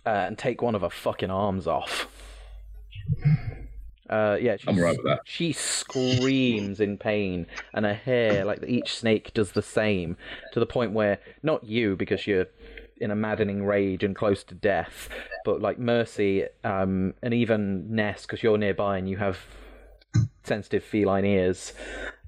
uh, 0.05 0.09
and 0.09 0.37
take 0.37 0.61
one 0.61 0.73
of 0.73 0.81
her 0.81 0.89
fucking 0.89 1.29
arms 1.29 1.67
off. 1.67 2.07
Uh, 4.09 4.37
yeah, 4.41 4.57
she, 4.57 4.67
I'm 4.67 4.77
alright 4.77 4.97
with 4.97 5.05
that. 5.05 5.21
She 5.23 5.53
screams 5.53 6.81
in 6.81 6.97
pain, 6.97 7.45
and 7.73 7.85
her 7.85 7.93
hair, 7.93 8.43
like 8.43 8.61
each 8.67 8.95
snake, 8.95 9.33
does 9.33 9.53
the 9.53 9.61
same 9.61 10.17
to 10.51 10.59
the 10.59 10.65
point 10.65 10.91
where 10.91 11.19
not 11.43 11.63
you, 11.63 11.95
because 11.95 12.27
you're 12.27 12.47
in 13.01 13.11
a 13.11 13.15
maddening 13.15 13.65
rage 13.65 14.03
and 14.03 14.15
close 14.15 14.43
to 14.45 14.55
death, 14.55 15.09
but 15.43 15.61
like 15.61 15.79
Mercy, 15.79 16.45
um, 16.63 17.13
and 17.21 17.33
even 17.33 17.93
Ness, 17.93 18.21
because 18.21 18.43
you're 18.43 18.57
nearby 18.57 18.97
and 18.97 19.09
you 19.09 19.17
have 19.17 19.37
sensitive 20.43 20.83
feline 20.83 21.25
ears. 21.25 21.73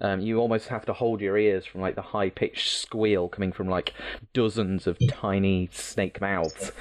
Um, 0.02 0.20
you 0.20 0.40
almost 0.40 0.68
have 0.68 0.86
to 0.86 0.94
hold 0.94 1.22
your 1.22 1.38
ears 1.38 1.66
from 1.66 1.82
like 1.82 1.96
the 1.96 2.02
high 2.02 2.30
pitched 2.30 2.78
squeal 2.78 3.30
coming 3.30 3.52
from 3.52 3.68
like 3.68 3.94
dozens 4.34 4.88
of 4.88 4.98
tiny 5.10 5.70
snake 5.72 6.20
mouths. 6.20 6.72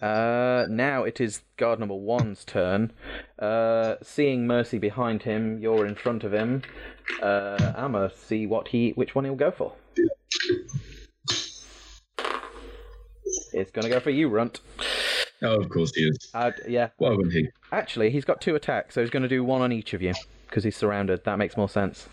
Uh, 0.00 0.66
now 0.70 1.02
it 1.02 1.20
is 1.20 1.42
guard 1.56 1.80
number 1.80 1.94
one's 1.94 2.44
turn. 2.44 2.92
Uh, 3.38 3.96
seeing 4.02 4.46
Mercy 4.46 4.78
behind 4.78 5.22
him, 5.22 5.58
you're 5.58 5.86
in 5.86 5.94
front 5.94 6.22
of 6.24 6.32
him. 6.32 6.62
Uh, 7.20 7.72
Amma, 7.76 8.10
see 8.14 8.46
what 8.46 8.68
he, 8.68 8.90
which 8.90 9.14
one 9.14 9.24
he'll 9.24 9.34
go 9.34 9.50
for. 9.50 9.72
It's 13.52 13.70
gonna 13.70 13.88
go 13.88 14.00
for 14.00 14.10
you, 14.10 14.28
Runt. 14.28 14.60
Oh, 15.42 15.60
of 15.60 15.68
course 15.68 15.94
he 15.94 16.02
is. 16.02 16.16
Uh, 16.34 16.50
yeah, 16.66 16.88
Why 16.98 17.10
wouldn't 17.10 17.32
he? 17.32 17.48
Actually, 17.70 18.10
he's 18.10 18.24
got 18.24 18.40
two 18.40 18.56
attacks, 18.56 18.94
so 18.94 19.00
he's 19.02 19.10
going 19.10 19.22
to 19.22 19.28
do 19.28 19.44
one 19.44 19.62
on 19.62 19.70
each 19.70 19.94
of 19.94 20.02
you 20.02 20.12
because 20.48 20.64
he's 20.64 20.76
surrounded. 20.76 21.22
That 21.24 21.38
makes 21.38 21.56
more 21.56 21.68
sense. 21.68 22.08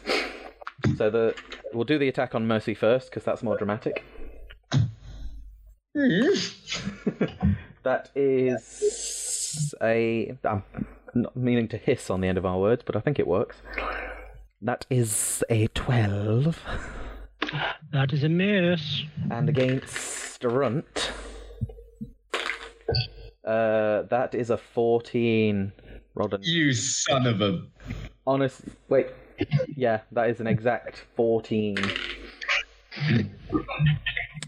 So 0.98 1.10
the 1.10 1.34
we'll 1.74 1.86
do 1.86 1.98
the 1.98 2.08
attack 2.08 2.36
on 2.36 2.46
Mercy 2.46 2.76
first 2.76 3.10
because 3.10 3.24
that's 3.24 3.42
more 3.42 3.58
dramatic. 3.58 4.04
that 5.96 8.10
is 8.16 9.74
a. 9.82 10.38
I'm 10.44 10.64
not 11.16 11.36
meaning 11.36 11.68
to 11.70 11.78
hiss 11.78 12.10
on 12.10 12.22
the 12.22 12.28
end 12.28 12.38
of 12.38 12.46
our 12.46 12.60
words, 12.60 12.84
but 12.86 12.96
I 12.96 13.00
think 13.00 13.20
it 13.20 13.28
works. 13.28 13.58
That 14.62 14.86
is 14.90 15.44
a 15.50 15.68
twelve, 15.70 16.60
That 17.92 18.14
is 18.14 18.24
a 18.24 18.30
miss. 18.30 19.04
and 19.32 19.50
against 19.50 20.25
Runt, 20.44 21.12
uh, 23.46 24.04
that 24.04 24.36
is 24.36 24.50
a 24.50 24.58
fourteen. 24.58 25.72
Rolled 26.14 26.34
a 26.34 26.40
You 26.42 26.74
son 26.74 27.26
of 27.28 27.42
a. 27.42 27.62
Honest, 28.28 28.62
wait. 28.90 29.08
Yeah, 29.76 30.00
that 30.14 30.30
is 30.30 30.40
an 30.40 30.48
exact 30.48 31.04
14. 31.18 31.76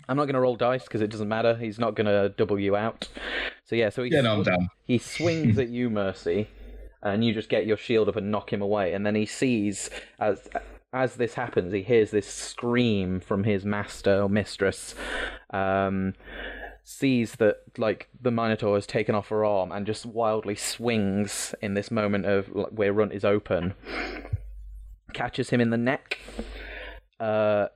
I'm 0.09 0.15
not 0.15 0.23
going 0.25 0.33
to 0.35 0.39
roll 0.39 0.55
dice 0.55 0.83
because 0.85 1.01
it 1.01 1.09
doesn't 1.09 1.27
matter. 1.27 1.55
He's 1.57 1.77
not 1.77 1.95
going 1.95 2.07
to 2.07 2.29
double 2.37 2.57
you 2.57 2.77
out. 2.77 3.09
So 3.65 3.75
yeah, 3.75 3.89
so 3.89 4.03
he, 4.03 4.11
Yeah, 4.11 4.21
no, 4.21 4.35
I'm 4.35 4.43
down. 4.43 4.69
he 4.85 4.97
swings 4.97 5.59
at 5.59 5.67
you, 5.67 5.89
Mercy, 5.89 6.47
and 7.03 7.25
you 7.25 7.33
just 7.33 7.49
get 7.49 7.65
your 7.65 7.75
shield 7.75 8.07
up 8.07 8.15
and 8.15 8.31
knock 8.31 8.53
him 8.53 8.61
away. 8.61 8.93
And 8.93 9.05
then 9.05 9.15
he 9.15 9.25
sees 9.25 9.89
as 10.19 10.47
as 10.97 11.15
this 11.15 11.35
happens, 11.35 11.71
he 11.71 11.83
hears 11.83 12.11
this 12.11 12.27
scream 12.27 13.19
from 13.19 13.43
his 13.43 13.65
master 13.65 14.21
or 14.23 14.29
mistress. 14.29 14.95
Um, 15.51 16.13
sees 16.83 17.33
that 17.33 17.57
like 17.77 18.07
the 18.21 18.31
Minotaur 18.31 18.75
has 18.75 18.87
taken 18.87 19.13
off 19.13 19.27
her 19.27 19.43
arm 19.43 19.73
and 19.73 19.85
just 19.85 20.05
wildly 20.05 20.55
swings 20.55 21.53
in 21.61 21.73
this 21.73 21.91
moment 21.91 22.25
of 22.25 22.47
where 22.47 22.93
Runt 22.93 23.11
is 23.13 23.25
open. 23.25 23.73
Catches 25.13 25.49
him 25.49 25.59
in 25.59 25.69
the 25.69 25.77
neck. 25.77 26.17
Uh, 27.19 27.67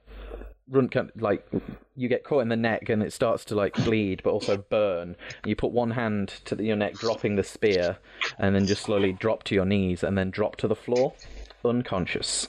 Runt 0.70 0.92
can, 0.92 1.12
like 1.18 1.46
you 1.96 2.08
get 2.08 2.24
caught 2.24 2.42
in 2.42 2.48
the 2.48 2.56
neck 2.56 2.88
and 2.88 3.04
it 3.04 3.12
starts 3.12 3.44
to 3.46 3.56
like 3.56 3.74
bleed, 3.84 4.22
but 4.24 4.32
also 4.32 4.58
burn. 4.58 5.18
You 5.46 5.58
put 5.58 5.72
one 5.72 5.92
hand 5.92 6.30
to 6.46 6.56
the, 6.56 6.64
your 6.64 6.78
neck, 6.78 6.94
dropping 6.94 7.36
the 7.36 7.44
spear, 7.44 7.98
and 8.40 8.56
then 8.56 8.66
just 8.66 8.84
slowly 8.84 9.12
drop 9.12 9.44
to 9.44 9.56
your 9.56 9.66
knees 9.66 10.04
and 10.04 10.18
then 10.18 10.32
drop 10.32 10.56
to 10.58 10.68
the 10.70 10.76
floor, 10.76 11.14
unconscious. 11.66 12.48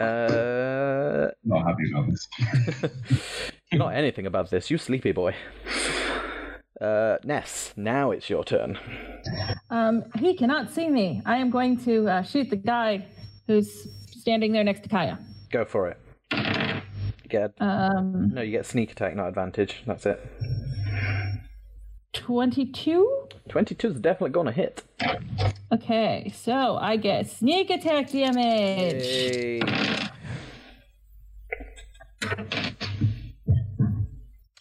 Uh, 0.00 1.28
Not 1.44 1.66
happy 1.66 1.90
about 1.92 2.08
this. 2.08 2.28
you're 3.72 3.78
not 3.78 3.94
anything 3.94 4.26
above 4.26 4.50
this, 4.50 4.70
you 4.70 4.78
sleepy 4.78 5.12
boy. 5.12 5.34
Uh, 6.80 7.16
Ness, 7.24 7.72
now 7.76 8.12
it's 8.12 8.30
your 8.30 8.44
turn. 8.44 8.78
Um, 9.70 10.04
he 10.18 10.34
cannot 10.36 10.70
see 10.70 10.88
me. 10.88 11.22
I 11.26 11.36
am 11.38 11.50
going 11.50 11.76
to 11.84 12.08
uh, 12.08 12.22
shoot 12.22 12.50
the 12.50 12.56
guy 12.56 13.06
who's 13.48 13.88
standing 14.16 14.52
there 14.52 14.62
next 14.64 14.82
to 14.84 14.88
Kaya. 14.88 15.18
Go 15.50 15.64
for 15.64 15.88
it. 15.88 15.98
You 16.32 17.28
get 17.28 17.52
Um, 17.58 18.30
no, 18.32 18.42
you 18.42 18.52
get 18.52 18.64
sneak 18.66 18.92
attack, 18.92 19.16
not 19.16 19.28
advantage. 19.28 19.82
That's 19.86 20.06
it. 20.06 20.20
22? 22.18 23.28
22 23.48 23.88
is 23.88 24.00
definitely 24.00 24.30
gonna 24.30 24.52
hit. 24.52 24.82
Okay, 25.72 26.32
so 26.34 26.76
I 26.76 26.96
get 26.96 27.28
sneak 27.30 27.70
attack 27.70 28.10
damage. 28.10 29.04
Yay. 29.04 29.60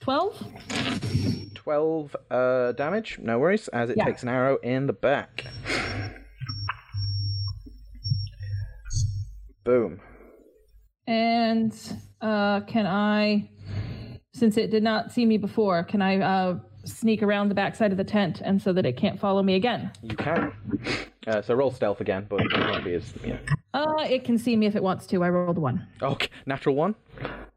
12? 0.01 1.53
12 1.55 2.15
uh, 2.31 2.71
damage, 2.73 3.19
no 3.21 3.39
worries, 3.39 3.67
as 3.69 3.89
it 3.89 3.97
Yeah. 3.97 4.05
takes 4.05 4.23
an 4.23 4.29
arrow 4.29 4.57
in 4.63 4.87
the 4.87 4.93
back. 4.93 5.45
Boom. 9.65 9.99
And 11.07 11.73
uh, 12.21 12.61
can 12.61 12.85
I, 12.85 13.49
since 14.33 14.55
it 14.57 14.71
did 14.71 14.83
not 14.83 15.11
see 15.11 15.25
me 15.25 15.37
before, 15.37 15.83
can 15.83 16.01
I 16.01 16.19
uh, 16.19 16.59
sneak 16.87 17.21
around 17.23 17.49
the 17.49 17.55
backside 17.55 17.91
of 17.91 17.97
the 17.97 18.03
tent 18.03 18.41
and 18.43 18.61
so 18.61 18.73
that 18.73 18.85
it 18.85 18.97
can't 18.97 19.19
follow 19.19 19.43
me 19.43 19.55
again? 19.55 19.91
You 20.01 20.15
can. 20.15 20.53
Uh, 21.27 21.41
so 21.41 21.53
roll 21.55 21.71
stealth 21.71 21.99
again, 22.01 22.25
but 22.29 22.39
it 22.41 22.57
won't 22.57 22.85
be 22.85 22.93
as. 22.93 23.13
Yeah. 23.25 23.37
Uh, 23.73 24.05
it 24.09 24.23
can 24.23 24.37
see 24.37 24.55
me 24.55 24.65
if 24.65 24.75
it 24.75 24.83
wants 24.83 25.05
to. 25.07 25.23
I 25.23 25.29
rolled 25.29 25.57
one. 25.57 25.85
Okay, 26.01 26.29
natural 26.45 26.75
one. 26.75 26.95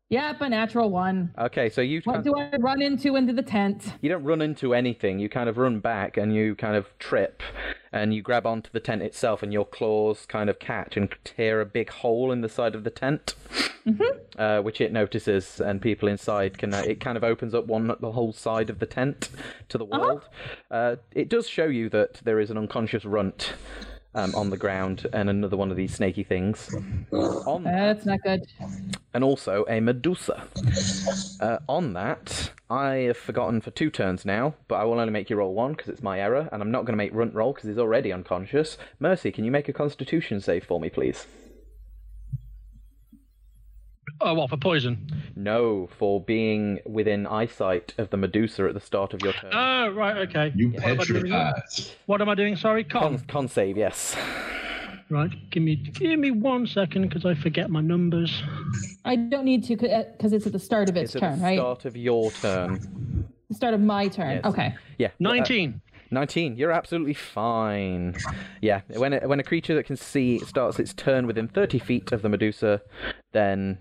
Yep, 0.09 0.41
a 0.41 0.49
natural 0.49 0.91
one. 0.91 1.33
Okay, 1.39 1.71
so 1.71 1.81
you 1.81 2.01
What 2.03 2.25
do 2.25 2.35
I 2.37 2.57
run 2.59 2.83
into 2.83 3.15
into 3.15 3.33
the 3.33 3.43
tent? 3.43 3.95
you 4.01 4.09
don't 4.09 4.25
run 4.25 4.43
into 4.43 4.75
anything. 4.75 5.21
You 5.21 5.29
kind 5.29 5.49
of 5.49 5.57
run 5.57 5.79
back 5.79 6.17
and 6.17 6.35
you 6.35 6.57
kind 6.57 6.75
of 6.75 6.87
trip, 6.99 7.43
and 7.93 8.15
you 8.15 8.23
grab 8.23 8.47
onto 8.47 8.71
the 8.73 8.81
tent 8.81 9.03
itself, 9.03 9.43
and 9.43 9.53
your 9.53 9.65
claws 9.65 10.27
kind 10.27 10.49
of 10.49 10.59
catch 10.59 10.97
and 10.97 11.15
tear 11.25 11.61
a 11.61 11.67
big 11.67 11.91
hole 11.91 12.31
in 12.33 12.41
the 12.41 12.49
side 12.49 12.75
of 12.75 12.85
the 12.85 12.91
tent, 12.91 13.35
uh, 14.39 14.61
which 14.61 14.81
it 14.81 14.93
notices, 14.93 15.61
and 15.61 15.83
people 15.83 16.09
inside 16.09 16.59
can. 16.59 16.73
Uh, 16.75 16.83
it 16.87 17.01
kind 17.01 17.17
of 17.17 17.25
opens 17.25 17.55
up 17.55 17.67
one 17.67 17.89
the 18.01 18.13
whole 18.13 18.33
side 18.33 18.71
of 18.71 18.79
the 18.79 18.87
tent 18.87 19.29
to 19.69 19.79
the 19.79 19.85
world. 19.85 20.23
uh 20.71 20.97
it 21.15 21.29
does 21.29 21.49
show 21.49 21.67
you 21.67 21.89
that 21.89 22.21
there 22.25 22.39
is 22.39 22.51
an 22.51 22.59
unconscious 22.59 23.05
runt. 23.05 23.55
Um, 24.13 24.35
on 24.35 24.51
the 24.51 24.57
ground, 24.57 25.07
and 25.13 25.31
another 25.31 25.57
one 25.57 25.71
of 25.71 25.77
these 25.77 25.95
snaky 25.95 26.25
things. 26.25 26.69
On 27.13 27.63
That's 27.63 28.05
not 28.05 28.21
good. 28.25 28.45
and 29.15 29.23
also 29.23 29.65
a 29.69 29.79
Medusa. 29.79 30.43
Uh, 31.41 31.59
on 31.69 31.93
that, 31.93 32.51
I 32.69 32.95
have 33.07 33.17
forgotten 33.17 33.61
for 33.61 33.71
two 33.71 33.89
turns 33.89 34.25
now, 34.25 34.55
but 34.67 34.77
I 34.77 34.85
will 34.85 34.99
only 34.99 35.13
make 35.13 35.31
you 35.31 35.37
roll 35.37 35.55
one 35.55 35.75
because 35.75 35.89
it's 35.91 36.03
my 36.03 36.19
error, 36.19 36.49
and 36.51 36.61
I'm 36.61 36.73
not 36.73 36.87
going 36.87 36.95
to 36.95 36.97
make 36.97 37.15
Runt 37.15 37.35
roll 37.35 37.53
because 37.53 37.69
he's 37.69 37.79
already 37.79 38.13
unconscious. 38.13 38.77
Mercy, 38.99 39.31
can 39.31 39.45
you 39.45 39.53
make 39.53 39.69
a 39.69 39.73
Constitution 39.73 40.41
save 40.41 40.65
for 40.65 40.81
me, 40.81 40.91
please? 40.91 41.27
Oh, 44.23 44.35
what 44.35 44.51
for 44.51 44.57
poison? 44.59 44.99
No, 45.35 45.89
for 45.99 46.21
being 46.21 46.81
within 46.87 47.27
eyesight 47.27 47.95
of 47.97 48.11
the 48.11 48.17
Medusa 48.19 48.65
at 48.65 48.75
the 48.75 48.81
start 48.81 49.15
of 49.15 49.23
your 49.23 49.33
turn. 49.33 49.51
Oh, 49.55 49.89
right, 49.91 50.17
okay. 50.29 50.53
You 50.55 50.71
What 50.71 50.85
am 50.85 51.01
I 51.01 51.05
doing? 51.05 51.23
petrified. 51.23 51.63
What 52.07 52.21
am 52.21 52.29
I 52.29 52.35
doing? 52.35 52.57
Sorry, 52.57 52.85
con, 52.85 53.17
con. 53.19 53.27
con 53.29 53.49
save, 53.49 53.77
yes. 53.79 54.17
Right, 55.09 55.31
give 55.51 55.63
me 55.65 55.75
give 55.75 56.19
me 56.21 56.31
one 56.31 56.67
second 56.69 57.09
because 57.09 57.25
I 57.25 57.35
forget 57.35 57.69
my 57.71 57.81
numbers. 57.81 58.43
I 59.05 59.17
don't 59.17 59.45
need 59.45 59.65
to 59.65 59.77
because 59.77 60.33
it's 60.33 60.47
at 60.47 60.53
the 60.53 60.59
start 60.61 60.89
of 60.89 60.97
its, 60.97 61.15
It's 61.15 61.23
at 61.23 61.31
turn, 61.31 61.39
the 61.39 61.45
right? 61.45 61.59
start 61.59 61.85
of 61.85 61.97
your 61.97 62.31
turn. 62.31 63.27
The 63.49 63.55
start 63.57 63.75
of 63.75 63.81
my 63.81 64.07
turn. 64.07 64.37
Yes. 64.37 64.45
Okay. 64.45 64.75
Yeah. 64.99 65.09
uh, 65.09 65.11
Nineteen. 65.19 65.81
19. 66.11 66.57
You're 66.57 66.73
absolutely 66.73 67.15
fine. 67.15 68.17
Yeah, 68.61 68.81
when 68.89 69.13
a, 69.13 69.29
when 69.29 69.41
a 69.41 69.45
creature 69.45 69.75
that 69.75 69.87
can 69.87 69.97
see 69.97 70.39
starts 70.41 70.79
its 70.79 70.93
turn 70.93 71.27
within 71.27 71.49
30 71.49 71.79
feet 71.79 72.13
of 72.13 72.23
the 72.23 72.29
Medusa, 72.29 72.83
then 73.33 73.79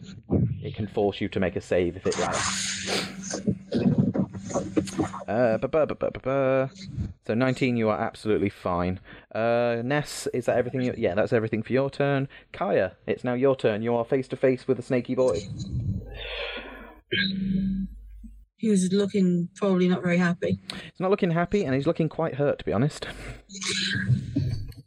it 0.62 0.76
can 0.76 0.88
force 0.88 1.22
you 1.22 1.30
to 1.30 1.40
make 1.40 1.56
a 1.56 1.62
save 1.62 1.96
if 1.98 2.06
it 2.06 2.20
likes. 2.20 3.42
Uh. 5.28 6.68
So 7.28 7.34
19, 7.36 7.78
you 7.78 7.90
are 7.90 8.00
absolutely 8.00 8.50
fine. 8.50 9.00
Uh, 9.34 9.82
Ness, 9.84 10.28
is 10.34 10.46
that 10.46 10.58
everything? 10.58 10.82
You, 10.82 10.96
yeah, 10.98 11.14
that's 11.14 11.34
everything 11.34 11.62
for 11.62 11.74
your 11.74 11.90
turn. 11.90 12.28
Kaya, 12.52 12.94
it's 13.06 13.24
now 13.24 13.34
your 13.34 13.56
turn. 13.56 13.84
You 13.84 13.96
are 13.96 14.04
face 14.04 14.28
to 14.30 14.36
face 14.36 14.68
with 14.68 14.80
a 14.80 14.82
snaky 14.82 15.16
boy. 15.16 15.40
He 18.60 18.70
was 18.70 18.92
looking 18.92 19.48
probably 19.56 19.88
not 19.88 20.04
very 20.04 20.18
happy. 20.18 20.60
He's 20.72 21.00
not 21.00 21.10
looking 21.10 21.32
happy, 21.32 21.64
and 21.64 21.74
he's 21.74 21.88
looking 21.88 22.10
quite 22.10 22.36
hurt, 22.36 22.60
to 22.60 22.66
be 22.66 22.74
honest. 22.74 23.08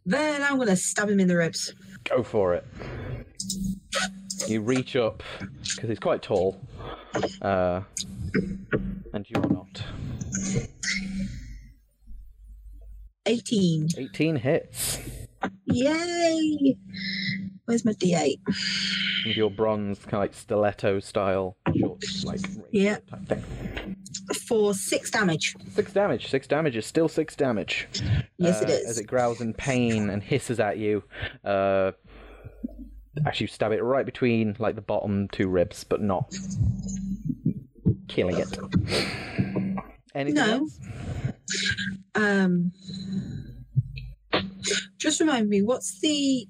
Then 0.04 0.42
I'm 0.42 0.58
gonna 0.58 0.76
stab 0.76 1.08
him 1.08 1.18
in 1.20 1.26
the 1.26 1.36
ribs. 1.36 1.74
Go 2.04 2.22
for 2.22 2.54
it. 2.54 2.66
You 4.46 4.60
reach 4.60 4.94
up 4.94 5.22
because 5.62 5.88
he's 5.88 5.98
quite 5.98 6.20
tall, 6.20 6.60
uh, 7.40 7.80
and 9.14 9.26
you 9.28 9.40
are 9.40 9.48
not. 9.48 9.82
18. 13.24 13.88
18 13.96 14.36
hits 14.36 14.98
Yay! 15.66 16.76
Where's 17.66 17.84
my 17.84 17.92
D8? 17.92 18.38
with 19.24 19.36
your 19.36 19.50
bronze 19.50 19.98
kind 20.00 20.14
of 20.14 20.20
like 20.20 20.34
stiletto 20.34 20.98
style 21.00 21.56
short, 21.78 22.02
like 22.24 22.40
Yeah. 22.72 22.98
type 23.08 23.26
thing. 23.28 23.96
For 24.48 24.74
six 24.74 25.10
damage. 25.10 25.54
Six 25.70 25.92
damage. 25.92 26.28
Six 26.28 26.46
damage 26.48 26.76
is 26.76 26.84
still 26.86 27.08
six 27.08 27.36
damage. 27.36 27.86
Yes, 28.38 28.60
it 28.62 28.68
uh, 28.68 28.72
is. 28.72 28.86
As 28.90 28.98
it 28.98 29.06
growls 29.06 29.40
in 29.40 29.54
pain 29.54 30.10
and 30.10 30.22
hisses 30.22 30.58
at 30.60 30.78
you. 30.78 31.04
Uh, 31.44 31.92
actually, 33.26 33.44
you 33.44 33.48
stab 33.48 33.72
it 33.72 33.82
right 33.82 34.04
between 34.04 34.56
like 34.58 34.74
the 34.74 34.80
bottom 34.82 35.28
two 35.28 35.48
ribs, 35.48 35.84
but 35.84 36.00
not 36.02 36.34
killing 38.08 38.36
it. 38.38 38.58
Anything 40.14 40.34
No. 40.34 40.52
else? 40.52 40.78
Um, 42.14 42.72
just 44.98 45.20
remind 45.20 45.48
me, 45.48 45.62
what's 45.62 46.00
the? 46.00 46.46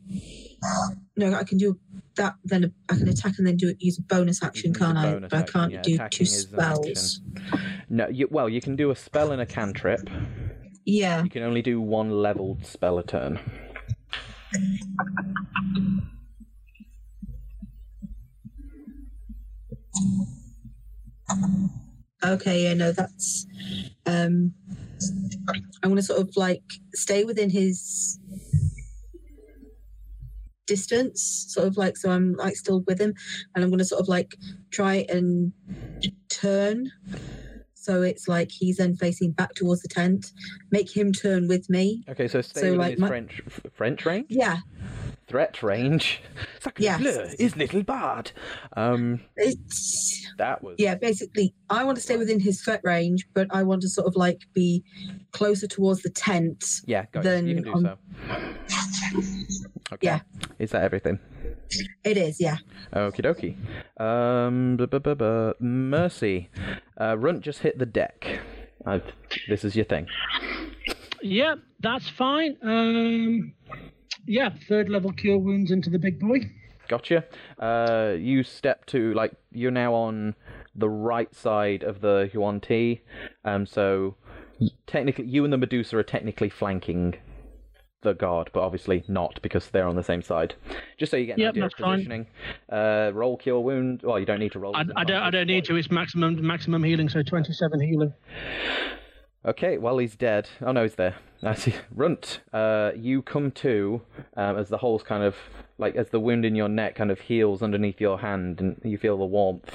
No, 1.17 1.35
I 1.35 1.45
can 1.45 1.59
do 1.59 1.79
that. 2.17 2.35
Then 2.45 2.73
I 2.91 2.95
can 2.95 3.09
attack 3.09 3.35
and 3.39 3.47
then 3.47 3.57
do 3.57 3.75
use 3.79 3.99
a 3.99 4.03
bonus 4.03 4.43
action, 4.43 4.73
can 4.73 4.97
use 4.97 4.99
a 4.99 5.03
can't 5.03 5.25
I? 5.25 5.29
But 5.29 5.35
I 5.35 5.43
can't 5.43 5.73
yeah, 5.73 5.83
do 5.83 5.99
two 6.11 6.25
spells. 6.25 7.21
No, 7.89 8.09
you, 8.09 8.29
well, 8.31 8.49
you 8.49 8.61
can 8.61 8.77
do 8.77 8.91
a 8.91 8.97
spell 8.97 9.33
and 9.33 9.41
a 9.41 9.47
cantrip. 9.47 10.09
Yeah. 10.85 11.23
You 11.23 11.31
can 11.31 11.43
only 11.43 11.63
do 11.63 11.81
one 11.81 12.11
leveled 12.11 12.67
spell 12.67 12.99
a 12.99 13.03
turn. 13.03 13.39
Okay. 22.25 22.65
Yeah. 22.65 22.75
No, 22.75 22.93
that's. 22.93 23.47
Um, 24.07 24.55
I'm 25.83 25.91
gonna 25.91 26.03
sort 26.03 26.21
of 26.21 26.31
like 26.37 26.63
stay 26.95 27.25
within 27.25 27.51
his 27.51 28.19
distance, 30.67 31.47
sort 31.49 31.67
of 31.67 31.77
like 31.77 31.97
so 31.97 32.11
I'm 32.11 32.35
like 32.35 32.57
still 32.57 32.83
with 32.87 33.01
him, 33.01 33.15
and 33.55 33.65
I'm 33.65 33.71
gonna 33.71 33.85
sort 33.85 34.01
of 34.01 34.09
like 34.09 34.35
try 34.71 35.05
and 35.09 35.53
turn. 36.29 36.91
So 37.75 38.03
it's 38.03 38.29
like 38.29 38.51
he's 38.53 38.77
then 38.77 38.95
facing 38.95 39.33
back 39.33 39.55
towards 39.55 39.83
the 39.83 39.89
tent. 39.89 40.31
Make 40.71 40.97
him 40.97 41.13
turn 41.13 41.49
with 41.49 41.69
me. 41.69 42.05
Okay, 42.09 42.29
so 42.29 42.41
stay 42.41 42.61
So, 42.61 42.67
within 42.67 42.79
like, 42.79 42.91
his 42.93 43.01
my- 43.01 43.09
French 43.09 43.43
French 43.73 44.07
range, 44.07 44.27
Yeah. 44.29 44.59
Threat 45.33 45.63
range. 45.63 46.21
Sacre 46.61 46.83
Yes. 46.83 47.01
bleu, 47.01 47.27
is 47.39 47.57
little 47.57 47.83
bad. 47.83 48.31
Um, 48.77 49.21
It's 49.37 50.27
that 50.39 50.63
was 50.63 50.77
yeah. 50.79 50.95
Basically, 50.95 51.55
I 51.71 51.85
want 51.85 51.97
to 51.97 52.03
stay 52.03 52.17
within 52.17 52.39
his 52.39 52.61
threat 52.63 52.81
range, 52.85 53.27
but 53.35 53.47
I 53.51 53.63
want 53.65 53.83
to 53.83 53.89
sort 53.89 54.07
of 54.07 54.15
like 54.15 54.43
be 54.55 54.85
closer 55.33 55.67
towards 55.67 56.03
the 56.03 56.11
tent. 56.11 56.65
yeah. 56.87 57.07
Got 57.13 57.25
then 57.25 57.47
you. 57.47 57.57
you 57.57 57.63
can 57.63 57.65
do 57.65 57.89
on- 57.89 57.99
so. 58.69 59.23
Okay. 59.95 60.07
Yeah. 60.07 60.21
Is 60.59 60.71
that 60.71 60.83
everything? 60.85 61.19
It 62.05 62.17
is, 62.17 62.41
yeah. 62.41 62.57
Okie 62.95 63.23
dokie. 63.25 63.57
Um, 64.01 64.77
Mercy. 65.61 66.49
Uh, 67.01 67.17
Runt 67.19 67.41
just 67.43 67.61
hit 67.61 67.79
the 67.79 67.87
deck. 67.87 68.41
Uh, 68.87 69.01
this 69.49 69.65
is 69.65 69.75
your 69.77 69.85
thing. 69.87 70.07
Yeah, 71.23 71.55
that's 71.81 72.09
fine. 72.09 72.57
Um, 72.63 73.53
yeah, 74.27 74.51
third 74.69 74.89
level 74.89 75.13
cure 75.13 75.39
wounds 75.39 75.71
into 75.71 75.91
the 75.91 75.99
big 75.99 76.19
boy. 76.21 76.41
Gotcha. 76.89 77.25
Uh, 77.59 78.15
you 78.19 78.43
step 78.43 78.87
to 78.87 79.15
like 79.15 79.33
you're 79.53 79.71
now 79.71 79.95
on 79.95 80.35
the 80.75 80.89
right 80.89 81.35
side 81.35 81.83
of 81.83 82.01
the 82.01 82.31
Yuan 82.33 82.61
Ti, 82.61 83.01
um, 83.45 83.67
so 83.67 84.17
technically 84.87 85.27
you 85.27 85.45
and 85.45 85.53
the 85.53 85.59
Medusa 85.59 85.97
are 85.99 86.03
technically 86.03 86.49
flanking 86.51 87.15
the 88.03 88.15
guard, 88.15 88.51
but 88.53 88.61
obviously 88.63 89.05
not 89.07 89.39
because 89.43 89.69
they're 89.71 89.87
on 89.87 89.95
the 89.95 90.03
same 90.03 90.23
side. 90.23 90.55
Just 90.99 91.11
so 91.11 91.17
you 91.17 91.27
get 91.27 91.35
an 91.37 91.43
Yep, 91.43 91.51
idea 91.51 91.67
of 91.67 91.73
positioning. 91.77 92.27
Uh, 92.71 93.13
roll 93.15 93.37
cure 93.37 93.61
wound. 93.61 94.03
Well, 94.03 94.19
you 94.19 94.27
don't 94.27 94.41
need 94.41 94.53
to 94.53 94.59
roll. 94.59 94.75
I, 94.77 94.85
I 94.97 95.05
don't. 95.05 95.23
I 95.23 95.31
don't 95.31 95.47
need 95.47 95.65
to. 95.67 95.77
It's 95.77 95.91
maximum 95.91 96.45
maximum 96.45 96.83
healing, 96.83 97.09
so 97.09 97.23
twenty-seven 97.23 97.81
healing. 97.81 98.13
Okay, 99.45 99.79
well 99.79 99.99
he's 99.99 100.17
dead. 100.17 100.49
Oh 100.61 100.73
no, 100.73 100.83
he's 100.83 100.97
there. 100.97 101.15
I 101.45 101.55
see. 101.55 101.75
Runt, 101.95 102.41
uh, 102.53 102.93
you 102.95 103.23
come 103.23 103.51
to 103.53 104.01
um, 104.37 104.57
as 104.57 104.69
the 104.69 104.79
hole's 104.79 105.03
kind 105.03 105.25
of 105.25 105.35
like 105.79 105.97
as 105.97 106.09
the 106.11 106.21
wound 106.21 106.45
in 106.45 106.55
your 106.55 106.69
neck 106.69 106.95
kind 106.95 107.11
of 107.11 107.21
heals 107.21 107.63
underneath 107.63 108.01
your 108.01 108.19
hand, 108.21 108.61
and 108.61 108.81
you 108.85 108.97
feel 108.97 109.19
the 109.19 109.25
warmth, 109.25 109.75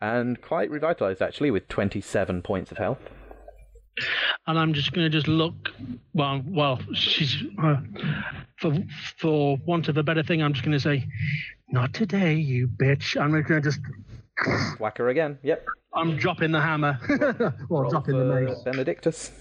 and 0.00 0.40
quite 0.42 0.70
revitalized 0.70 1.22
actually 1.22 1.50
with 1.50 1.68
twenty-seven 1.68 2.42
points 2.42 2.70
of 2.70 2.78
health. 2.78 2.98
and 4.46 4.58
I'm 4.58 4.74
just 4.74 4.92
going 4.92 5.06
to 5.06 5.10
just 5.10 5.26
look. 5.28 5.70
Well, 6.12 6.42
well, 6.46 6.80
she's 6.92 7.42
uh, 7.62 7.76
for 8.58 8.74
for 9.18 9.56
want 9.66 9.88
of 9.88 9.96
a 9.96 10.02
better 10.02 10.22
thing. 10.22 10.42
I'm 10.42 10.52
just 10.52 10.64
going 10.64 10.76
to 10.76 10.80
say, 10.80 11.06
not 11.70 11.94
today, 11.94 12.34
you 12.34 12.68
bitch. 12.68 13.18
I'm 13.18 13.30
going 13.30 13.44
to 13.46 13.60
just. 13.62 13.80
Whack 14.78 14.98
her 14.98 15.08
again. 15.08 15.38
Yep. 15.42 15.64
I'm 15.94 16.18
dropping 16.18 16.52
the 16.52 16.60
hammer. 16.60 16.98
well, 17.70 17.82
Roll 17.82 17.90
dropping 17.90 18.18
the 18.18 18.24
mace. 18.26 18.58
Benedictus. 18.64 19.32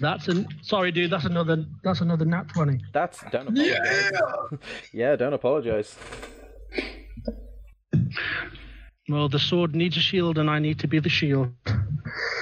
That's 0.00 0.28
an. 0.28 0.46
Sorry, 0.62 0.92
dude. 0.92 1.10
That's 1.10 1.24
another. 1.24 1.64
That's 1.82 2.00
another 2.00 2.24
nat 2.24 2.48
twenty. 2.48 2.80
That's 2.92 3.22
don't 3.30 3.48
apologize. 3.48 4.10
Yeah. 4.12 4.58
Yeah, 4.92 5.16
don't 5.16 5.32
apologize. 5.32 5.96
Well, 9.08 9.28
the 9.28 9.38
sword 9.38 9.74
needs 9.74 9.96
a 9.96 10.00
shield, 10.00 10.38
and 10.38 10.50
I 10.50 10.58
need 10.58 10.78
to 10.80 10.88
be 10.88 10.98
the 10.98 11.08
shield. 11.08 11.52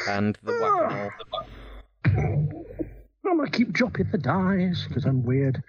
And 0.08 0.38
the 0.42 0.52
whack 0.52 1.12
I'm 3.26 3.38
gonna 3.38 3.50
keep 3.50 3.72
dropping 3.72 4.10
the 4.10 4.18
dice 4.18 4.86
because 4.86 5.04
I'm 5.04 5.24
weird. 5.24 5.62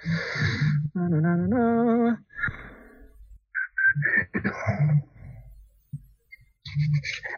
Na, 0.94 1.08
na, 1.08 1.20
na, 1.20 1.36
na, 1.36 1.48
na. 1.48 2.16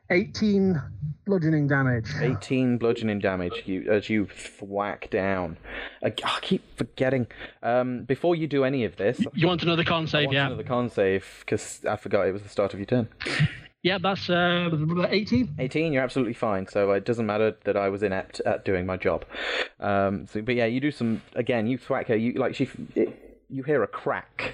Eighteen 0.09 0.81
bludgeoning 1.27 1.67
damage. 1.67 2.09
18 2.19 2.77
bludgeoning 2.79 3.19
damage 3.19 3.63
you, 3.65 3.89
as 3.91 4.09
you 4.09 4.27
whack 4.61 5.09
down. 5.11 5.57
I, 6.03 6.07
I 6.07 6.39
keep 6.41 6.63
forgetting. 6.77 7.27
Um, 7.61 8.03
before 8.05 8.35
you 8.35 8.47
do 8.47 8.63
any 8.63 8.83
of 8.85 8.95
this, 8.95 9.21
You 9.33 9.45
want 9.47 9.61
another 9.61 9.83
con 9.83 10.03
I 10.03 10.05
save? 10.07 10.25
want 10.27 10.35
Yeah. 10.35 10.47
another 10.47 10.63
con 10.63 10.89
save 10.89 11.25
because 11.41 11.81
I 11.87 11.97
forgot 11.97 12.27
it 12.27 12.31
was 12.31 12.41
the 12.43 12.49
start 12.49 12.73
of 12.73 12.79
your 12.79 12.87
turn. 12.87 13.07
Yeah, 13.83 13.99
that's 13.99 14.29
uh, 14.29 14.69
18. 15.07 15.55
18, 15.59 15.93
you're 15.93 16.03
absolutely 16.03 16.33
fine. 16.33 16.67
So 16.67 16.91
it 16.91 17.05
doesn't 17.05 17.25
matter 17.27 17.55
that 17.63 17.77
I 17.77 17.87
was 17.87 18.03
inept 18.03 18.41
at 18.41 18.65
doing 18.65 18.85
my 18.85 18.97
job. 18.97 19.23
Um, 19.79 20.25
so, 20.25 20.41
but 20.41 20.55
yeah, 20.55 20.65
you 20.65 20.81
do 20.81 20.91
some 20.91 21.21
again. 21.35 21.67
You 21.67 21.77
thwack 21.77 22.07
her. 22.07 22.15
You 22.15 22.33
like 22.33 22.53
she. 22.55 22.67
It, 22.95 23.45
you 23.49 23.63
hear 23.63 23.83
a 23.83 23.87
crack 23.87 24.51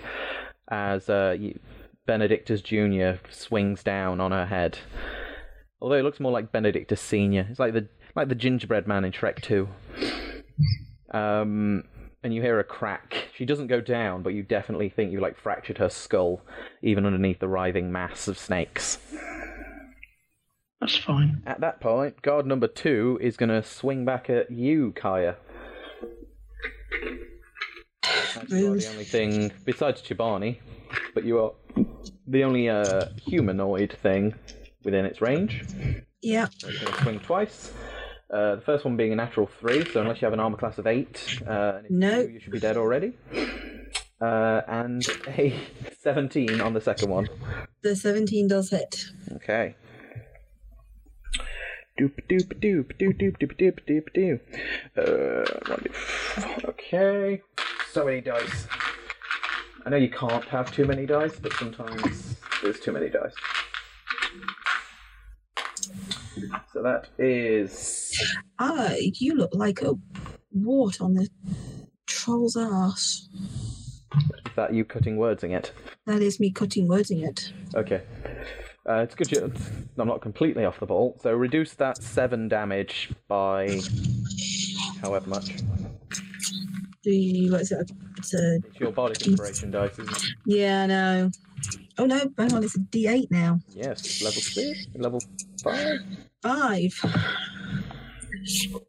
as 0.67 1.09
uh, 1.09 1.35
you, 1.39 1.57
Benedictus 2.05 2.61
Junior 2.61 3.19
swings 3.31 3.81
down 3.81 4.19
on 4.19 4.31
her 4.31 4.45
head. 4.45 4.77
Although 5.83 5.95
it 5.95 6.03
looks 6.03 6.21
more 6.21 6.31
like 6.31 6.53
Benedictus 6.53 7.01
Senior. 7.01 7.45
It's 7.49 7.59
like 7.59 7.73
the 7.73 7.89
like 8.15 8.29
the 8.29 8.35
gingerbread 8.35 8.87
man 8.87 9.03
in 9.03 9.11
Shrek 9.11 9.41
Two. 9.41 9.67
Um, 11.11 11.83
and 12.23 12.33
you 12.33 12.41
hear 12.41 12.57
a 12.59 12.63
crack. 12.63 13.27
She 13.35 13.43
doesn't 13.43 13.67
go 13.67 13.81
down, 13.81 14.23
but 14.23 14.33
you 14.33 14.43
definitely 14.43 14.87
think 14.87 15.11
you 15.11 15.19
like 15.19 15.37
fractured 15.37 15.79
her 15.79 15.89
skull, 15.89 16.41
even 16.81 17.05
underneath 17.05 17.39
the 17.39 17.49
writhing 17.49 17.91
mass 17.91 18.29
of 18.29 18.37
snakes. 18.37 18.97
That's 20.79 20.95
fine. 20.95 21.43
At 21.45 21.59
that 21.59 21.81
point, 21.81 22.21
guard 22.21 22.45
number 22.45 22.67
two 22.67 23.19
is 23.21 23.35
going 23.35 23.49
to 23.49 23.61
swing 23.61 24.05
back 24.05 24.29
at 24.29 24.49
you, 24.49 24.93
Kaya. 24.95 25.35
You 28.47 28.47
the 28.47 28.87
only 28.89 29.03
thing, 29.03 29.51
besides 29.65 30.01
Chibani, 30.01 30.59
but 31.13 31.25
you 31.25 31.39
are 31.39 31.51
the 32.25 32.45
only 32.45 32.69
uh, 32.69 33.07
humanoid 33.17 33.91
thing 34.01 34.33
within 34.83 35.05
its 35.05 35.21
range. 35.21 35.63
Yeah. 36.21 36.47
So 36.57 36.69
you're 36.69 36.81
going 36.81 36.93
to 36.93 37.01
swing 37.03 37.19
twice. 37.19 37.71
Uh, 38.33 38.55
the 38.55 38.61
first 38.61 38.83
one 38.85 38.97
being 38.97 39.13
a 39.13 39.15
natural 39.15 39.47
three, 39.59 39.85
so 39.91 40.01
unless 40.01 40.21
you 40.21 40.25
have 40.25 40.33
an 40.33 40.39
armor 40.39 40.57
class 40.57 40.77
of 40.79 40.87
eight, 40.87 41.39
uh, 41.47 41.81
No. 41.89 42.19
you, 42.21 42.27
do, 42.27 42.33
you 42.33 42.39
should 42.39 42.51
be 42.53 42.59
dead 42.59 42.77
already. 42.77 43.13
Uh, 44.19 44.61
and 44.67 45.05
a 45.27 45.53
17 46.01 46.61
on 46.61 46.73
the 46.73 46.81
second 46.81 47.09
one. 47.09 47.27
The 47.83 47.95
17 47.95 48.47
does 48.47 48.69
hit. 48.71 49.05
Okay. 49.33 49.75
Doop 51.99 52.13
doop 52.27 52.59
doop 52.59 52.91
doop 52.97 53.19
doop 53.19 53.37
doop 53.37 53.55
doop 53.55 53.79
doop 53.87 54.07
doop. 54.15 54.39
Uh, 54.97 55.59
one, 55.71 55.85
okay. 56.65 57.41
So 57.91 58.03
many 58.05 58.21
dice. 58.21 58.67
I 59.85 59.89
know 59.91 59.97
you 59.97 60.09
can't 60.09 60.45
have 60.45 60.71
too 60.73 60.85
many 60.85 61.05
dice, 61.05 61.37
but 61.39 61.53
sometimes 61.53 62.35
there's 62.63 62.79
too 62.79 62.93
many 62.93 63.09
dice. 63.09 63.35
So 66.71 66.81
that 66.83 67.07
is 67.17 68.11
Ah, 68.59 68.93
you 68.99 69.35
look 69.35 69.51
like 69.53 69.81
a 69.81 69.93
wart 70.51 71.01
on 71.01 71.13
the 71.15 71.27
troll's 72.07 72.55
ass. 72.57 73.27
that 74.55 74.73
you 74.73 74.85
cutting 74.85 75.17
words 75.17 75.43
in 75.43 75.51
it. 75.51 75.71
That 76.05 76.21
is 76.21 76.39
me 76.39 76.51
cutting 76.51 76.87
words 76.87 77.09
in 77.11 77.23
it. 77.23 77.51
Okay. 77.75 78.01
Uh, 78.87 78.95
it's 78.95 79.15
good. 79.15 79.31
You, 79.31 79.51
I'm 79.97 80.07
not 80.07 80.21
completely 80.21 80.65
off 80.65 80.79
the 80.79 80.85
ball. 80.85 81.17
So 81.23 81.31
reduce 81.33 81.73
that 81.75 82.03
seven 82.03 82.47
damage 82.49 83.11
by 83.27 83.79
however 85.01 85.29
much. 85.29 85.55
The 87.03 87.49
what 87.49 87.61
is 87.61 87.71
it? 87.71 87.91
It's 88.17 88.33
a 88.33 88.57
It's 88.57 88.79
your 88.79 88.91
bardic 88.91 89.25
inspiration 89.27 89.71
dice, 89.71 89.93
isn't 89.99 90.11
it? 90.11 90.23
yeah, 90.45 90.85
no. 90.85 91.31
Oh 91.97 92.05
no, 92.05 92.17
hang 92.37 92.53
on, 92.53 92.63
it's 92.63 92.75
a 92.75 92.79
D8 92.79 93.29
now. 93.31 93.59
Yes, 93.69 94.21
level 94.21 94.41
six, 94.41 94.87
level 94.95 95.21
five. 95.63 95.99
Five. 96.43 96.93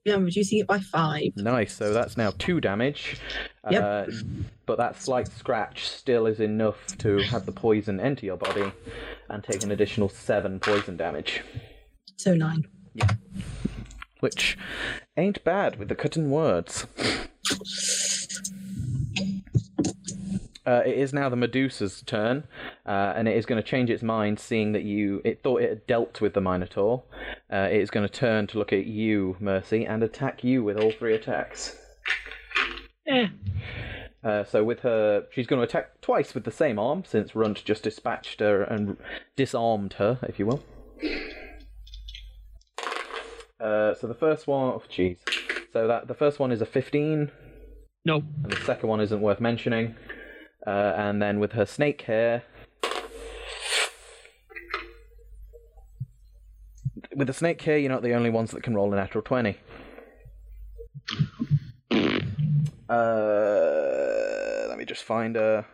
Yeah, 0.05 0.15
I'm 0.15 0.25
reducing 0.25 0.59
it 0.59 0.67
by 0.67 0.81
five. 0.81 1.29
Nice. 1.37 1.75
So 1.75 1.93
that's 1.93 2.17
now 2.17 2.33
two 2.39 2.61
damage. 2.61 3.17
Yep. 3.71 3.83
Uh, 3.83 4.13
but 4.67 4.79
that 4.79 5.01
slight 5.01 5.29
scratch 5.29 5.87
still 5.89 6.27
is 6.27 6.41
enough 6.41 6.85
to 6.99 7.19
have 7.19 7.47
the 7.47 7.53
poison 7.53 8.01
enter 8.01 8.27
your 8.27 8.37
body 8.37 8.73
and 9.29 9.45
take 9.45 9.63
an 9.63 9.71
additional 9.71 10.09
seven 10.09 10.59
poison 10.59 10.97
damage, 10.97 11.43
So 12.17 12.35
nine. 12.35 12.65
Yeah. 12.95 13.09
which 14.21 14.59
ain't 15.17 15.43
bad 15.45 15.79
with 15.79 15.89
the 15.89 15.95
cutting 15.95 16.31
words. 16.31 16.87
Uh, 20.67 20.81
it 20.87 20.97
is 20.97 21.13
now 21.13 21.29
the 21.29 21.37
Medusa's 21.37 22.03
turn, 22.07 22.45
uh, 22.87 23.13
and 23.17 23.29
it 23.29 23.37
is 23.37 23.45
going 23.45 23.63
to 23.63 23.69
change 23.69 23.91
its 23.91 24.03
mind, 24.03 24.41
seeing 24.41 24.73
that 24.73 24.83
you. 24.85 25.21
It 25.25 25.43
thought 25.43 25.61
it 25.61 25.69
had 25.69 25.87
dealt 25.87 26.21
with 26.21 26.33
the 26.35 26.41
Minotaur. 26.41 27.03
Uh, 27.53 27.69
it 27.71 27.81
is 27.81 27.91
going 27.91 28.07
to 28.07 28.13
turn 28.13 28.47
to 28.49 28.59
look 28.59 28.73
at 28.73 28.87
you, 28.87 29.37
Mercy, 29.41 29.85
and 29.85 30.03
attack 30.03 30.43
you 30.43 30.65
with 30.65 30.79
all 30.79 30.91
three 30.93 31.15
attacks. 31.15 31.77
Eh, 33.07 33.27
Uh, 34.23 34.43
so 34.43 34.65
with 34.65 34.81
her, 34.81 35.27
she's 35.31 35.47
going 35.47 35.61
to 35.61 35.65
attack 35.65 36.01
twice 36.01 36.33
with 36.35 36.45
the 36.45 36.51
same 36.51 36.79
arm, 36.79 37.05
since 37.07 37.37
Runt 37.37 37.63
just 37.63 37.83
dispatched 37.83 38.41
her 38.41 38.63
and 38.63 38.97
disarmed 39.37 39.95
her, 39.95 40.19
if 40.23 40.39
you 40.39 40.47
will. 40.47 40.65
Uh, 43.61 43.95
so 43.95 44.07
the 44.07 44.15
first 44.19 44.47
one, 44.47 44.79
jeez. 44.91 45.19
So 45.75 45.87
that 45.89 46.09
the 46.09 46.15
first 46.15 46.39
one 46.39 46.53
is 46.53 46.63
a 46.63 46.67
15, 46.67 47.31
no. 48.07 48.17
and 48.43 48.53
the 48.53 48.65
second 48.65 48.89
one 48.89 49.01
isn't 49.01 49.21
worth 49.21 49.41
mentioning. 49.41 49.95
Uh, 50.67 50.95
and 50.97 51.21
then 51.21 51.39
with 51.41 51.53
her 51.53 51.67
snake 51.67 52.03
hair, 52.03 52.43
with 57.15 57.27
the 57.27 57.33
snake 57.33 57.61
hair, 57.63 57.79
you're 57.79 57.91
not 57.91 58.03
the 58.03 58.15
only 58.15 58.31
ones 58.31 58.51
that 58.53 58.63
can 58.63 58.75
roll 58.75 58.93
a 58.93 58.97
natural 58.97 59.23
20. 59.23 59.59
Uh, 62.89 64.67
let 64.69 64.79
me 64.79 64.85
just 64.85 65.05
find 65.05 65.37
a. 65.37 65.65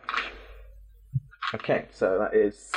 Okay, 1.53 1.85
so 1.91 2.17
that 2.17 2.33
is 2.33 2.71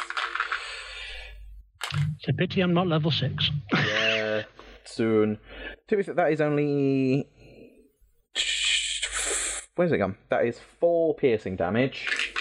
It's 2.18 2.28
a 2.28 2.32
pity 2.32 2.60
I'm 2.60 2.74
not 2.74 2.88
level 2.88 3.10
6. 3.10 3.50
yeah 3.72 4.42
soon. 4.86 5.38
To 5.88 5.96
be 5.96 6.02
fair, 6.02 6.14
that 6.14 6.32
is 6.32 6.40
only. 6.40 7.28
Where's 9.76 9.90
it 9.92 9.98
gone? 9.98 10.16
That 10.30 10.44
is 10.44 10.58
four 10.78 11.14
piercing 11.14 11.56
damage 11.56 12.32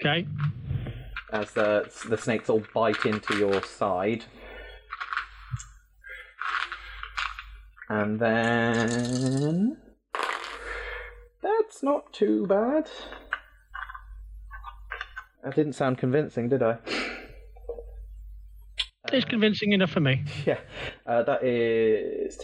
Okay. 0.00 0.26
as 1.32 1.50
the 1.52 1.90
the 2.08 2.16
snakes 2.16 2.48
all 2.48 2.62
bite 2.74 3.04
into 3.04 3.36
your 3.36 3.62
side. 3.62 4.24
And 7.88 8.20
then 8.20 9.76
that's 11.42 11.82
not 11.82 12.12
too 12.12 12.46
bad. 12.46 12.88
That 15.42 15.56
didn't 15.56 15.72
sound 15.72 15.98
convincing, 15.98 16.48
did 16.50 16.62
I? 16.62 16.76
It's 19.12 19.24
convincing 19.24 19.72
enough 19.72 19.90
for 19.90 20.00
me. 20.00 20.22
Yeah, 20.46 20.58
uh, 21.04 21.24
that 21.24 21.42
is 21.42 22.38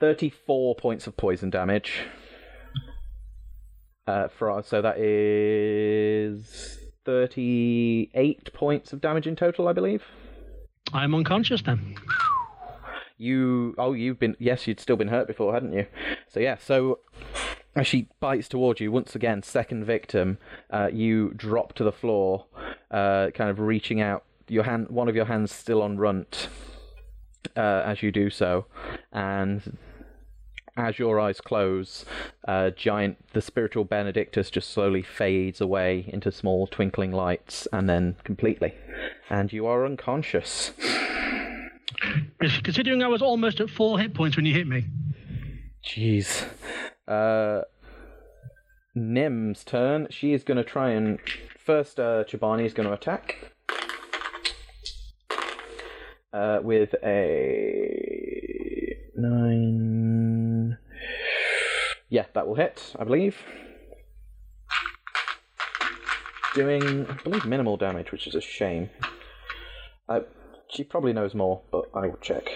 34 0.00 0.74
points 0.74 1.06
of 1.06 1.16
poison 1.16 1.50
damage. 1.50 2.00
Uh, 4.06 4.28
for 4.28 4.62
so 4.62 4.80
that 4.80 4.98
is 4.98 6.78
38 7.04 8.52
points 8.52 8.92
of 8.92 9.00
damage 9.00 9.26
in 9.26 9.34
total, 9.34 9.66
I 9.68 9.72
believe. 9.72 10.04
I'm 10.92 11.14
unconscious 11.14 11.62
then. 11.62 11.96
You 13.18 13.74
oh 13.78 13.94
you've 13.94 14.18
been 14.18 14.36
yes 14.38 14.66
you'd 14.66 14.78
still 14.78 14.96
been 14.96 15.08
hurt 15.08 15.26
before 15.26 15.54
hadn't 15.54 15.72
you? 15.72 15.86
So 16.28 16.38
yeah 16.38 16.56
so 16.58 17.00
as 17.74 17.86
she 17.86 18.08
bites 18.20 18.48
towards 18.48 18.80
you 18.80 18.92
once 18.92 19.14
again 19.14 19.42
second 19.42 19.84
victim 19.84 20.38
uh, 20.70 20.88
you 20.92 21.32
drop 21.34 21.72
to 21.74 21.84
the 21.84 21.92
floor 21.92 22.46
uh, 22.90 23.30
kind 23.34 23.50
of 23.50 23.58
reaching 23.58 24.00
out 24.00 24.24
your 24.48 24.64
hand 24.64 24.88
one 24.88 25.08
of 25.08 25.16
your 25.16 25.24
hands 25.24 25.50
still 25.50 25.82
on 25.82 25.96
runt 25.96 26.48
uh, 27.56 27.82
as 27.84 28.02
you 28.02 28.12
do 28.12 28.28
so 28.30 28.66
and 29.12 29.78
as 30.76 30.98
your 30.98 31.18
eyes 31.18 31.40
close 31.40 32.04
uh, 32.46 32.70
giant 32.70 33.16
the 33.32 33.40
spiritual 33.40 33.84
benedictus 33.84 34.50
just 34.50 34.70
slowly 34.70 35.02
fades 35.02 35.60
away 35.60 36.08
into 36.12 36.30
small 36.30 36.66
twinkling 36.66 37.12
lights 37.12 37.66
and 37.72 37.88
then 37.88 38.16
completely 38.24 38.74
and 39.30 39.52
you 39.52 39.66
are 39.66 39.84
unconscious 39.84 40.72
Considering 42.38 43.02
I 43.02 43.08
was 43.08 43.22
almost 43.22 43.60
at 43.60 43.70
full 43.70 43.96
hit 43.96 44.14
points 44.14 44.36
when 44.36 44.46
you 44.46 44.54
hit 44.54 44.66
me. 44.66 44.84
Jeez. 45.84 46.46
Uh, 47.08 47.62
Nim's 48.94 49.64
turn. 49.64 50.08
She 50.10 50.32
is 50.32 50.44
going 50.44 50.58
to 50.58 50.64
try 50.64 50.90
and. 50.90 51.18
First, 51.58 51.98
uh, 51.98 52.24
Chobani 52.24 52.64
is 52.64 52.74
going 52.74 52.88
to 52.88 52.94
attack. 52.94 53.52
Uh, 56.32 56.60
with 56.62 56.94
a. 57.02 58.96
Nine. 59.16 59.95
Yeah, 62.08 62.26
that 62.34 62.46
will 62.46 62.54
hit, 62.54 62.94
I 62.98 63.04
believe. 63.04 63.36
Doing, 66.54 67.06
I 67.06 67.14
believe, 67.22 67.44
minimal 67.44 67.76
damage, 67.76 68.12
which 68.12 68.26
is 68.26 68.34
a 68.34 68.40
shame. 68.40 68.90
Uh, 70.08 70.20
she 70.70 70.84
probably 70.84 71.12
knows 71.12 71.34
more, 71.34 71.62
but 71.70 71.84
I 71.94 72.06
will 72.06 72.18
check. 72.20 72.48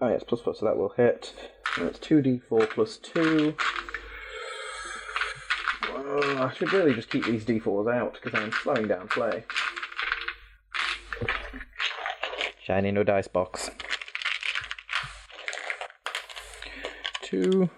Oh 0.00 0.08
yes, 0.08 0.24
plus 0.26 0.40
four, 0.40 0.54
so 0.54 0.66
that 0.66 0.76
will 0.76 0.92
hit. 0.96 1.32
And 1.76 1.88
it's 1.88 1.98
two 1.98 2.20
d 2.20 2.40
four 2.48 2.66
plus 2.66 2.96
two. 2.96 3.54
Well, 5.92 6.42
I 6.42 6.52
should 6.52 6.72
really 6.72 6.94
just 6.94 7.10
keep 7.10 7.26
these 7.26 7.44
d4s 7.44 7.94
out 7.94 8.18
because 8.22 8.38
I'm 8.38 8.52
slowing 8.52 8.88
down 8.88 9.08
play. 9.08 9.44
Shiny 12.62 12.90
no 12.90 13.02
dice 13.02 13.28
box. 13.28 13.70
Two. 17.24 17.70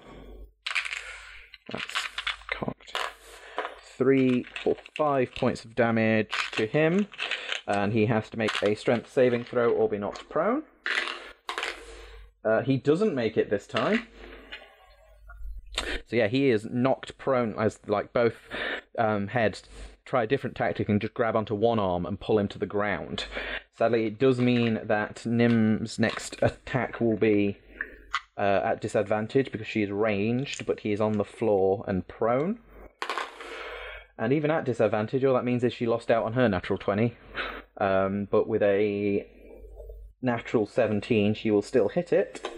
That's 1.72 1.94
cocked. 2.52 2.96
Three, 3.96 4.44
four, 4.62 4.76
five 4.96 5.34
points 5.36 5.64
of 5.64 5.76
damage 5.76 6.32
to 6.52 6.66
him, 6.66 7.06
and 7.66 7.92
he 7.92 8.06
has 8.06 8.28
to 8.30 8.38
make 8.38 8.60
a 8.62 8.74
strength 8.74 9.10
saving 9.10 9.44
throw 9.44 9.72
or 9.72 9.88
be 9.88 9.98
knocked 9.98 10.28
prone. 10.28 10.64
Uh, 12.44 12.62
he 12.62 12.76
doesn't 12.76 13.14
make 13.14 13.36
it 13.36 13.48
this 13.48 13.66
time. 13.66 14.06
So 16.06 16.16
yeah, 16.16 16.26
he 16.26 16.50
is 16.50 16.66
knocked 16.70 17.16
prone 17.16 17.54
as 17.58 17.78
like 17.86 18.12
both 18.12 18.34
um, 18.98 19.28
heads 19.28 19.62
try 20.04 20.22
a 20.22 20.26
different 20.26 20.56
tactic 20.56 20.88
and 20.88 21.00
just 21.00 21.14
grab 21.14 21.36
onto 21.36 21.54
one 21.54 21.78
arm 21.78 22.06
and 22.06 22.18
pull 22.18 22.38
him 22.38 22.48
to 22.48 22.58
the 22.58 22.66
ground. 22.66 23.26
Sadly, 23.76 24.06
it 24.06 24.18
does 24.18 24.40
mean 24.40 24.80
that 24.84 25.26
Nim's 25.26 25.98
next 25.98 26.36
attack 26.42 27.00
will 27.00 27.16
be 27.16 27.58
uh, 28.36 28.60
at 28.64 28.80
disadvantage 28.80 29.50
because 29.50 29.66
she 29.66 29.82
is 29.82 29.90
ranged, 29.90 30.66
but 30.66 30.80
he 30.80 30.92
is 30.92 31.00
on 31.00 31.12
the 31.12 31.24
floor 31.24 31.84
and 31.88 32.06
prone. 32.06 32.58
And 34.18 34.32
even 34.32 34.50
at 34.50 34.64
disadvantage, 34.64 35.24
all 35.24 35.34
that 35.34 35.44
means 35.44 35.62
is 35.62 35.72
she 35.72 35.86
lost 35.86 36.10
out 36.10 36.24
on 36.24 36.32
her 36.32 36.48
natural 36.48 36.78
20. 36.78 37.14
Um, 37.78 38.28
but 38.30 38.48
with 38.48 38.62
a 38.62 39.26
natural 40.22 40.66
17, 40.66 41.34
she 41.34 41.50
will 41.50 41.62
still 41.62 41.88
hit 41.88 42.12
it. 42.12 42.48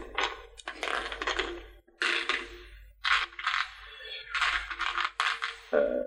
Uh. 5.73 6.03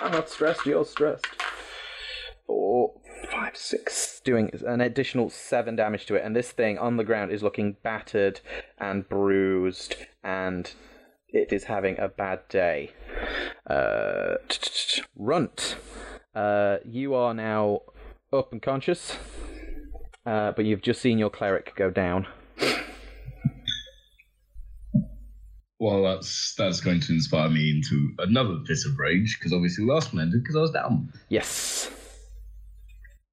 I'm 0.00 0.12
not 0.12 0.30
stressed, 0.30 0.64
you're 0.64 0.86
stressed. 0.86 1.26
Four, 2.46 2.94
five, 3.30 3.56
six. 3.56 4.07
Doing 4.24 4.50
an 4.66 4.80
additional 4.80 5.30
seven 5.30 5.76
damage 5.76 6.06
to 6.06 6.14
it, 6.16 6.24
and 6.24 6.34
this 6.34 6.50
thing 6.50 6.78
on 6.78 6.96
the 6.96 7.04
ground 7.04 7.30
is 7.32 7.42
looking 7.42 7.76
battered 7.82 8.40
and 8.78 9.08
bruised, 9.08 9.96
and 10.22 10.70
it 11.28 11.52
is 11.52 11.64
having 11.64 11.98
a 11.98 12.08
bad 12.08 12.40
day. 12.48 12.90
Uh, 13.66 14.34
Runt, 15.16 15.76
uh, 16.34 16.78
you 16.84 17.14
are 17.14 17.32
now 17.32 17.82
up 18.32 18.52
and 18.52 18.60
conscious, 18.60 19.16
uh, 20.26 20.52
but 20.52 20.64
you've 20.64 20.82
just 20.82 21.00
seen 21.00 21.18
your 21.18 21.30
cleric 21.30 21.74
go 21.76 21.90
down. 21.90 22.26
Well, 25.80 26.02
that's 26.02 26.54
that's 26.56 26.80
going 26.80 27.00
to 27.00 27.12
inspire 27.12 27.48
me 27.48 27.70
into 27.70 28.12
another 28.18 28.58
fit 28.66 28.78
of 28.84 28.98
rage 28.98 29.38
because 29.38 29.52
obviously 29.52 29.86
the 29.86 29.92
last 29.92 30.12
one 30.12 30.22
ended 30.22 30.42
because 30.42 30.56
I 30.56 30.60
was 30.60 30.72
down. 30.72 31.12
Yes. 31.28 31.90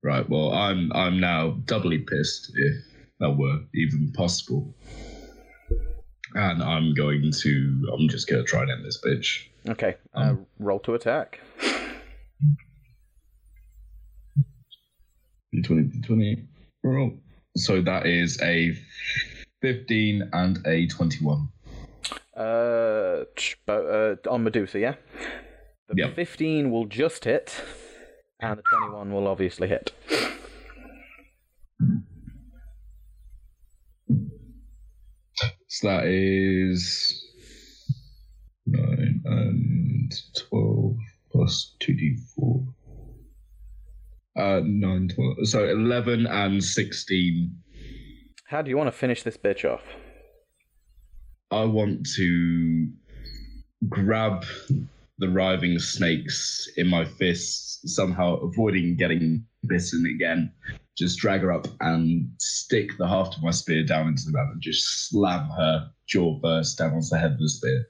Right. 0.06 0.30
Well, 0.30 0.51
I'm 0.53 0.91
I'm 0.93 1.20
now 1.20 1.58
doubly 1.66 1.97
pissed 1.97 2.51
if 2.56 2.76
that 3.20 3.32
were 3.32 3.60
even 3.74 4.12
possible, 4.14 4.72
and 6.36 6.62
I'm 6.62 6.93
going 6.93 7.32
to 7.41 7.89
I'm 7.91 8.08
just 8.08 8.30
gonna 8.30 8.43
try 8.43 8.62
and 8.62 8.70
end 8.72 8.86
this 8.86 9.01
bitch. 9.03 9.47
Okay. 9.68 9.95
Uh, 10.14 10.20
Um. 10.20 10.45
roll 10.60 10.78
to 10.82 10.93
attack. 10.93 11.39
20, 15.64 16.01
20, 16.01 16.47
roll. 16.84 17.14
So 17.58 17.82
that 17.82 18.06
is 18.06 18.39
a 18.43 18.78
15 19.64 20.30
and 20.34 20.60
a 20.68 20.86
21. 20.88 21.47
Uh, 22.36 23.24
bo- 23.66 24.18
uh, 24.26 24.30
on 24.30 24.43
Medusa, 24.43 24.78
yeah. 24.80 24.95
The 25.88 25.95
Yep. 25.97 26.16
fifteen 26.16 26.70
will 26.72 26.86
just 26.86 27.24
hit, 27.24 27.62
and 28.39 28.57
the 28.57 28.63
twenty-one 28.63 29.11
will 29.11 29.27
obviously 29.27 29.67
hit. 29.67 29.91
So 35.67 35.89
that 35.89 36.05
is 36.05 37.21
9 38.65 39.21
and 39.25 40.13
12 40.49 40.95
plus 41.33 41.75
2d4. 41.81 42.65
Uh, 44.38 44.61
9, 44.63 45.07
12. 45.09 45.47
So 45.49 45.65
11 45.65 46.27
and 46.27 46.63
16. 46.63 47.53
How 48.45 48.61
do 48.61 48.69
you 48.69 48.77
want 48.77 48.88
to 48.88 48.93
finish 48.93 49.23
this 49.23 49.36
bitch 49.36 49.69
off? 49.69 49.81
I 51.51 51.65
want 51.65 52.07
to 52.15 52.88
grab 53.89 54.45
the 55.18 55.30
writhing 55.30 55.80
snakes 55.80 56.70
in 56.78 56.88
my 56.88 57.05
fists, 57.05 57.80
somehow 57.86 58.36
avoiding 58.38 58.95
getting 58.95 59.45
bitten 59.68 60.05
again. 60.05 60.51
Just 60.97 61.20
drag 61.20 61.41
her 61.41 61.51
up 61.51 61.68
and 61.82 62.30
stick 62.39 62.91
the 62.97 63.07
haft 63.07 63.36
of 63.36 63.43
my 63.43 63.51
spear 63.51 63.84
down 63.84 64.07
into 64.07 64.24
the 64.26 64.32
ground 64.32 64.53
and 64.53 64.61
just 64.61 65.09
slam 65.09 65.49
her 65.49 65.89
jaw 66.07 66.39
first 66.41 66.78
down 66.78 66.93
onto 66.93 67.07
the 67.09 67.18
head 67.18 67.34
of 67.34 67.39
the 67.39 67.49
spear. 67.49 67.88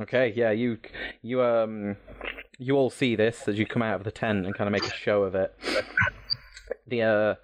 Okay, 0.00 0.32
yeah, 0.34 0.50
you, 0.52 0.78
you 1.22 1.42
um, 1.42 1.96
you 2.58 2.76
all 2.76 2.90
see 2.90 3.16
this 3.16 3.48
as 3.48 3.58
you 3.58 3.66
come 3.66 3.82
out 3.82 3.96
of 3.96 4.04
the 4.04 4.10
tent 4.10 4.46
and 4.46 4.54
kind 4.54 4.68
of 4.68 4.72
make 4.72 4.90
a 4.90 4.94
show 4.94 5.24
of 5.24 5.34
it. 5.34 5.54
The 6.86 7.02
uh, 7.02 7.34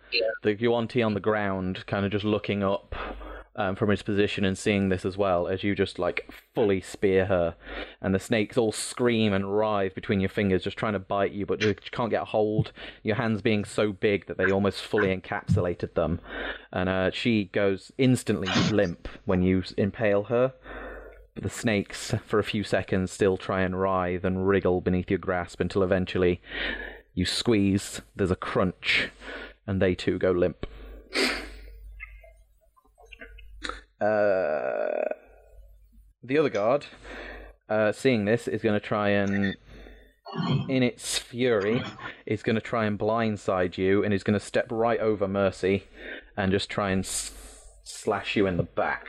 the 0.43 0.55
Yuan-Ti 0.55 1.03
on 1.03 1.15
the 1.15 1.21
ground, 1.21 1.85
kind 1.87 2.07
of 2.07 2.13
just 2.13 2.25
looking 2.25 2.63
up 2.63 2.95
um, 3.57 3.77
from 3.77 3.91
his 3.91 4.03
position 4.03 4.45
and 4.45 4.57
seeing 4.57 4.89
this 4.89 5.05
as 5.05 5.17
well 5.17 5.47
as 5.47 5.63
you 5.63 5.75
just 5.75 5.99
like 5.99 6.31
fully 6.55 6.81
spear 6.81 7.27
her, 7.27 7.55
and 8.01 8.15
the 8.15 8.19
snakes 8.19 8.57
all 8.57 8.73
scream 8.73 9.33
and 9.33 9.57
writhe 9.57 9.95
between 9.95 10.21
your 10.21 10.29
fingers, 10.29 10.65
just 10.65 10.77
trying 10.77 10.95
to 10.95 10.99
bite 10.99 11.33
you, 11.33 11.45
but 11.45 11.63
you 11.63 11.75
can't 11.91 12.11
get 12.11 12.23
a 12.23 12.27
hold. 12.27 12.73
Your 13.03 13.17
hands 13.17 13.43
being 13.43 13.65
so 13.65 13.93
big 13.93 14.27
that 14.27 14.39
they 14.39 14.51
almost 14.51 14.81
fully 14.81 15.15
encapsulated 15.15 15.95
them, 15.95 16.21
and 16.73 16.89
uh, 16.89 17.11
she 17.11 17.45
goes 17.45 17.93
instantly 17.99 18.49
limp 18.71 19.09
when 19.25 19.43
you 19.43 19.63
impale 19.77 20.25
her. 20.25 20.55
But 21.35 21.45
the 21.45 21.51
snakes, 21.51 22.15
for 22.27 22.39
a 22.39 22.45
few 22.45 22.63
seconds, 22.63 23.11
still 23.11 23.39
try 23.39 23.63
and 23.63 23.81
writhe 23.81 24.25
and 24.25 24.47
wriggle 24.47 24.83
beneath 24.83 25.11
your 25.11 25.19
grasp 25.19 25.61
until 25.61 25.83
eventually 25.83 26.43
you 27.15 27.25
squeeze, 27.25 28.01
there's 28.17 28.31
a 28.31 28.37
crunch, 28.37 29.09
and 29.67 29.81
they 29.81 29.95
too 29.95 30.19
go 30.19 30.31
limp. 30.31 30.67
Uh, 34.03 35.05
the 36.25 36.37
other 36.37 36.49
guard, 36.49 36.87
uh, 37.69 37.93
seeing 37.93 38.25
this, 38.25 38.49
is 38.49 38.61
going 38.61 38.79
to 38.79 38.85
try 38.85 39.11
and, 39.11 39.55
in 40.69 40.83
its 40.83 41.19
fury, 41.19 41.81
is 42.27 42.43
going 42.43 42.57
to 42.57 42.61
try 42.61 42.85
and 42.85 42.99
blindside 42.99 43.79
you 43.79 44.03
and 44.03 44.13
is 44.13 44.25
going 44.25 44.39
to 44.39 44.45
step 44.45 44.67
right 44.73 44.99
over 44.99 45.29
Mercy 45.29 45.85
and 46.37 46.51
just 46.51 46.69
try 46.69 46.91
and 46.91 47.05
s- 47.05 47.31
slash 47.85 48.35
you 48.35 48.47
in 48.49 48.57
the 48.57 48.65
back. 48.65 49.07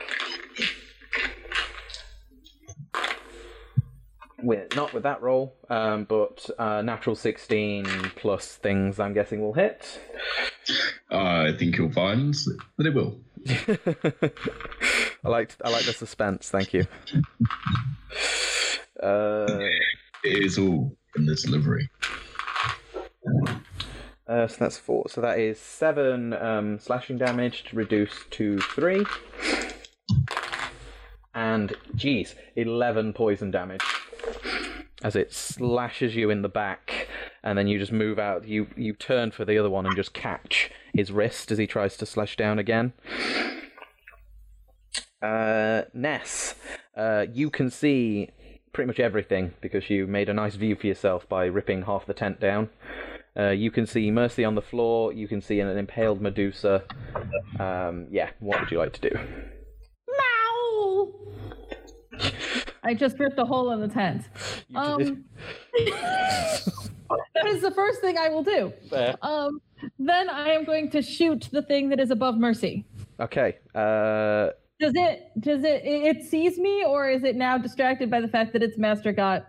With, 4.40 4.76
not 4.76 4.92
with 4.92 5.02
that 5.02 5.22
roll, 5.22 5.56
um, 5.70 6.04
but 6.04 6.48
uh, 6.56 6.82
natural 6.82 7.16
16 7.16 7.84
plus 8.14 8.54
things 8.56 9.00
I'm 9.00 9.14
guessing 9.14 9.40
will 9.40 9.54
hit. 9.54 9.98
I 11.10 11.52
think 11.58 11.76
you'll 11.76 11.92
find 11.92 12.34
that 12.76 12.86
it 12.86 12.94
will. 12.94 13.18
I 15.24 15.28
like 15.28 15.54
I 15.64 15.70
like 15.70 15.84
the 15.84 15.92
suspense. 15.92 16.50
Thank 16.50 16.72
you. 16.72 16.86
Uh, 19.02 19.58
It 20.22 20.44
is 20.44 20.56
all 20.56 20.96
in 21.16 21.26
the 21.26 21.34
delivery. 21.34 21.90
uh, 24.26 24.46
so 24.46 24.56
that's 24.58 24.78
four. 24.78 25.04
So 25.10 25.20
that 25.20 25.38
is 25.38 25.58
seven 25.58 26.32
um, 26.32 26.78
slashing 26.78 27.18
damage 27.18 27.64
to 27.64 27.76
reduce 27.76 28.12
to 28.30 28.58
three, 28.60 29.04
and 31.34 31.74
geez, 31.94 32.34
eleven 32.56 33.12
poison 33.12 33.50
damage 33.50 33.82
as 35.02 35.16
it 35.16 35.32
slashes 35.34 36.16
you 36.16 36.30
in 36.30 36.40
the 36.40 36.48
back, 36.48 37.03
and 37.44 37.58
then 37.58 37.68
you 37.68 37.78
just 37.78 37.92
move 37.92 38.18
out. 38.18 38.48
You 38.48 38.66
you 38.76 38.94
turn 38.94 39.30
for 39.30 39.44
the 39.44 39.58
other 39.58 39.70
one 39.70 39.86
and 39.86 39.94
just 39.94 40.14
catch 40.14 40.70
his 40.92 41.12
wrist 41.12 41.52
as 41.52 41.58
he 41.58 41.66
tries 41.66 41.96
to 41.98 42.06
slash 42.06 42.36
down 42.36 42.58
again. 42.58 42.94
Uh, 45.22 45.82
Ness, 45.92 46.54
uh, 46.96 47.26
you 47.32 47.50
can 47.50 47.70
see 47.70 48.30
pretty 48.72 48.88
much 48.88 48.98
everything 48.98 49.54
because 49.60 49.88
you 49.88 50.06
made 50.06 50.28
a 50.28 50.34
nice 50.34 50.56
view 50.56 50.74
for 50.74 50.86
yourself 50.86 51.28
by 51.28 51.44
ripping 51.44 51.82
half 51.82 52.06
the 52.06 52.14
tent 52.14 52.40
down. 52.40 52.70
Uh, 53.38 53.50
you 53.50 53.70
can 53.70 53.86
see 53.86 54.10
Mercy 54.10 54.44
on 54.44 54.54
the 54.54 54.62
floor. 54.62 55.12
You 55.12 55.28
can 55.28 55.40
see 55.40 55.60
an 55.60 55.68
impaled 55.76 56.20
Medusa. 56.20 56.84
Um, 57.58 58.06
yeah, 58.10 58.30
what 58.40 58.60
would 58.60 58.70
you 58.70 58.78
like 58.78 58.92
to 58.94 59.10
do? 59.10 59.18
Meow! 60.08 61.12
I 62.84 62.94
just 62.94 63.18
ripped 63.18 63.38
a 63.38 63.44
hole 63.44 63.72
in 63.72 63.80
the 63.80 63.88
tent. 63.88 64.24
Um, 64.74 65.24
that 67.34 67.46
is 67.46 67.62
the 67.62 67.70
first 67.70 68.00
thing 68.00 68.18
I 68.18 68.28
will 68.28 68.42
do. 68.42 68.72
Um, 69.22 69.60
then 69.98 70.28
I 70.28 70.50
am 70.50 70.64
going 70.64 70.90
to 70.90 71.02
shoot 71.02 71.48
the 71.52 71.62
thing 71.62 71.88
that 71.90 72.00
is 72.00 72.10
above 72.10 72.36
Mercy. 72.38 72.84
Okay. 73.20 73.56
Uh, 73.74 74.50
Does 74.80 74.92
it? 74.94 75.30
Does 75.40 75.64
it? 75.64 75.82
It 75.84 76.22
sees 76.24 76.58
me, 76.58 76.84
or 76.84 77.08
is 77.08 77.24
it 77.24 77.36
now 77.36 77.58
distracted 77.58 78.10
by 78.10 78.20
the 78.20 78.28
fact 78.28 78.52
that 78.54 78.62
its 78.62 78.78
master 78.78 79.12
got 79.12 79.46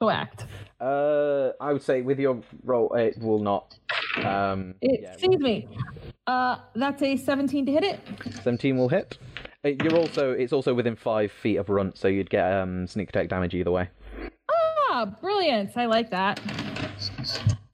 whacked? 0.00 0.46
uh, 0.80 1.52
I 1.60 1.72
would 1.72 1.82
say 1.82 2.02
with 2.02 2.18
your 2.18 2.40
roll, 2.64 2.92
it 2.94 3.18
will 3.18 3.38
not. 3.38 3.78
Um, 4.22 4.74
It 4.80 5.00
yeah, 5.02 5.16
sees 5.16 5.38
me. 5.40 5.68
Uh, 6.26 6.58
that's 6.74 7.02
a 7.02 7.16
17 7.16 7.66
to 7.66 7.72
hit 7.72 7.84
it. 7.84 8.00
17 8.42 8.76
will 8.76 8.88
hit. 8.88 9.16
Uh, 9.64 9.70
You're 9.82 9.96
also 9.96 10.32
it's 10.32 10.52
also 10.52 10.74
within 10.74 10.96
five 10.96 11.32
feet 11.32 11.56
of 11.56 11.68
runt, 11.68 11.96
so 11.96 12.08
you'd 12.08 12.30
get 12.30 12.52
um, 12.52 12.86
sneak 12.86 13.08
attack 13.08 13.28
damage 13.28 13.54
either 13.54 13.70
way. 13.70 13.88
Ah, 14.98 15.04
brilliant! 15.04 15.76
I 15.76 15.84
like 15.84 16.08
that. 16.08 16.40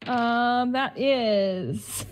Um, 0.09 0.73
that 0.73 0.99
is. 0.99 2.05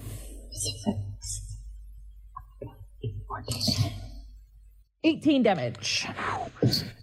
Eighteen 5.03 5.43
damage. 5.43 6.07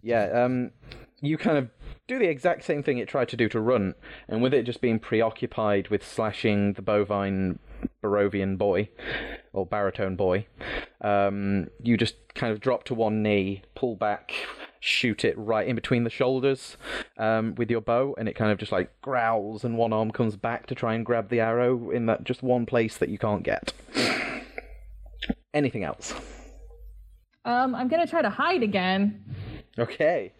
Yeah, 0.01 0.45
um, 0.45 0.71
you 1.19 1.37
kind 1.37 1.57
of 1.57 1.69
do 2.07 2.17
the 2.17 2.29
exact 2.29 2.63
same 2.63 2.81
thing 2.81 2.97
it 2.97 3.09
tried 3.09 3.27
to 3.27 3.35
do 3.35 3.49
to 3.49 3.59
Runt, 3.59 3.97
and 4.29 4.41
with 4.41 4.53
it 4.53 4.63
just 4.63 4.79
being 4.79 4.99
preoccupied 4.99 5.89
with 5.89 6.07
slashing 6.07 6.75
the 6.75 6.81
bovine 6.81 7.59
Barovian 8.01 8.57
boy, 8.57 8.87
or 9.51 9.65
baritone 9.65 10.15
boy, 10.15 10.47
um, 11.01 11.67
you 11.83 11.97
just 11.97 12.15
kind 12.35 12.53
of 12.53 12.61
drop 12.61 12.85
to 12.85 12.93
one 12.93 13.21
knee, 13.21 13.63
pull 13.75 13.97
back, 13.97 14.31
shoot 14.79 15.25
it 15.25 15.37
right 15.37 15.67
in 15.67 15.75
between 15.75 16.03
the 16.03 16.09
shoulders 16.09 16.77
um, 17.17 17.55
with 17.55 17.69
your 17.71 17.81
bow, 17.81 18.15
and 18.17 18.27
it 18.29 18.33
kind 18.35 18.51
of 18.51 18.57
just 18.57 18.71
like 18.71 18.89
growls, 19.01 19.63
and 19.63 19.77
one 19.77 19.93
arm 19.93 20.11
comes 20.11 20.35
back 20.35 20.67
to 20.67 20.75
try 20.75 20.93
and 20.93 21.05
grab 21.05 21.29
the 21.29 21.39
arrow 21.39 21.89
in 21.91 22.05
that 22.07 22.23
just 22.23 22.43
one 22.43 22.65
place 22.65 22.97
that 22.97 23.09
you 23.09 23.17
can't 23.17 23.43
get. 23.43 23.73
Anything 25.53 25.83
else? 25.83 26.13
Um, 27.45 27.73
I'm 27.73 27.87
gonna 27.87 28.07
try 28.07 28.21
to 28.21 28.29
hide 28.29 28.61
again. 28.63 29.23
Okay. 29.79 30.33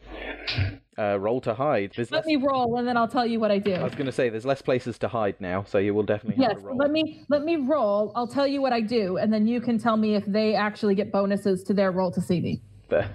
Uh, 0.99 1.15
roll 1.19 1.39
to 1.41 1.53
hide. 1.53 1.91
There's 1.95 2.11
Let 2.11 2.19
less- 2.19 2.25
me 2.25 2.37
roll, 2.37 2.77
and 2.79 2.87
then 2.87 2.97
I'll 2.97 3.07
tell 3.07 3.25
you 3.25 3.39
what 3.39 3.51
I 3.51 3.59
do. 3.59 3.73
I 3.73 3.83
was 3.83 3.93
going 3.93 4.07
to 4.07 4.11
say 4.11 4.29
there's 4.29 4.45
less 4.47 4.63
places 4.63 4.97
to 4.99 5.07
hide 5.07 5.35
now, 5.39 5.63
so 5.63 5.77
you 5.77 5.93
will 5.93 6.01
definitely 6.01 6.43
have 6.43 6.53
Yes, 6.53 6.61
to 6.61 6.67
roll. 6.67 6.77
let 6.77 6.89
me 6.89 7.23
let 7.29 7.43
me 7.43 7.55
roll. 7.57 8.11
I'll 8.15 8.27
tell 8.27 8.47
you 8.47 8.61
what 8.63 8.73
I 8.73 8.81
do, 8.81 9.17
and 9.17 9.31
then 9.31 9.45
you 9.47 9.61
can 9.61 9.77
tell 9.77 9.95
me 9.95 10.15
if 10.15 10.25
they 10.25 10.55
actually 10.55 10.95
get 10.95 11.11
bonuses 11.11 11.63
to 11.65 11.73
their 11.75 11.91
roll 11.91 12.11
to 12.13 12.21
see 12.21 12.41
me. 12.41 12.61
There. 12.89 13.09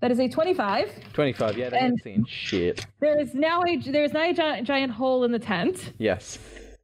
That 0.00 0.10
is 0.10 0.20
a 0.20 0.28
25. 0.28 0.90
25. 1.12 1.58
Yeah, 1.58 1.70
ain't 1.74 2.02
seen 2.02 2.24
shit. 2.26 2.86
There 3.00 3.18
is 3.18 3.34
now 3.34 3.62
a 3.66 3.76
there 3.76 4.04
is 4.04 4.12
now 4.12 4.28
a 4.30 4.32
giant, 4.32 4.66
giant 4.66 4.92
hole 4.92 5.24
in 5.24 5.32
the 5.32 5.38
tent, 5.38 5.92
Yes. 5.98 6.38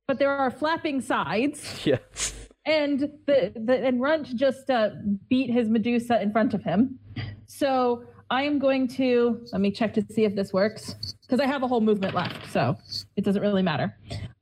but 0.09 0.19
there 0.19 0.31
are 0.31 0.51
flapping 0.51 1.01
sides, 1.01 1.81
Yes. 1.87 2.49
and 2.67 3.01
the, 3.27 3.53
the 3.57 3.85
and 3.87 4.01
Runt 4.01 4.35
just 4.37 4.69
uh, 4.71 4.91
beat 5.29 5.51
his 5.51 5.69
Medusa 5.69 6.21
in 6.21 6.33
front 6.33 6.55
of 6.55 6.63
him. 6.63 6.99
So 7.47 8.05
I 8.31 8.45
am 8.45 8.59
going 8.59 8.89
to 8.89 9.45
let 9.53 9.61
me 9.61 9.71
check 9.71 9.93
to 9.95 10.03
see 10.11 10.25
if 10.25 10.35
this 10.35 10.53
works 10.53 10.95
because 11.23 11.39
I 11.41 11.47
have 11.47 11.63
a 11.63 11.69
whole 11.69 11.81
movement 11.83 12.15
left, 12.15 12.51
so 12.51 12.77
it 13.17 13.25
doesn't 13.25 13.43
really 13.43 13.63
matter. 13.63 13.95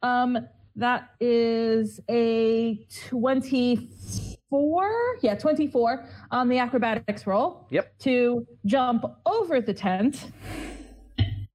Um, 0.03 0.39
that 0.77 1.11
is 1.21 2.01
a 2.09 2.87
24. 3.09 4.30
Yeah, 5.23 5.35
24 5.37 6.05
on 6.31 6.49
the 6.49 6.59
acrobatics 6.59 7.27
roll. 7.27 7.67
Yep. 7.71 7.99
To 8.01 8.47
jump 8.67 9.05
over 9.27 9.61
the 9.61 9.75
tent 9.75 10.31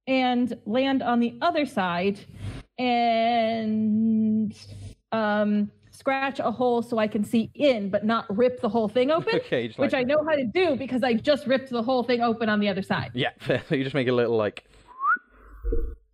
and 0.06 0.56
land 0.66 1.02
on 1.02 1.20
the 1.20 1.36
other 1.42 1.66
side 1.66 2.20
and 2.78 4.54
um, 5.12 5.70
scratch 5.90 6.38
a 6.38 6.50
hole 6.50 6.82
so 6.82 6.98
I 6.98 7.06
can 7.08 7.24
see 7.24 7.50
in, 7.54 7.90
but 7.90 8.04
not 8.04 8.24
rip 8.34 8.60
the 8.60 8.68
whole 8.68 8.88
thing 8.88 9.10
open. 9.10 9.34
Okay, 9.46 9.66
just 9.68 9.78
which 9.78 9.92
like- 9.92 10.00
I 10.00 10.04
know 10.04 10.24
how 10.28 10.34
to 10.36 10.44
do 10.44 10.76
because 10.76 11.02
I 11.02 11.14
just 11.14 11.46
ripped 11.46 11.70
the 11.70 11.82
whole 11.82 12.02
thing 12.02 12.20
open 12.22 12.48
on 12.48 12.60
the 12.60 12.68
other 12.68 12.82
side. 12.82 13.10
Yeah. 13.14 13.30
So 13.68 13.74
you 13.74 13.82
just 13.84 13.94
make 13.94 14.08
a 14.08 14.12
little 14.12 14.36
like, 14.36 14.64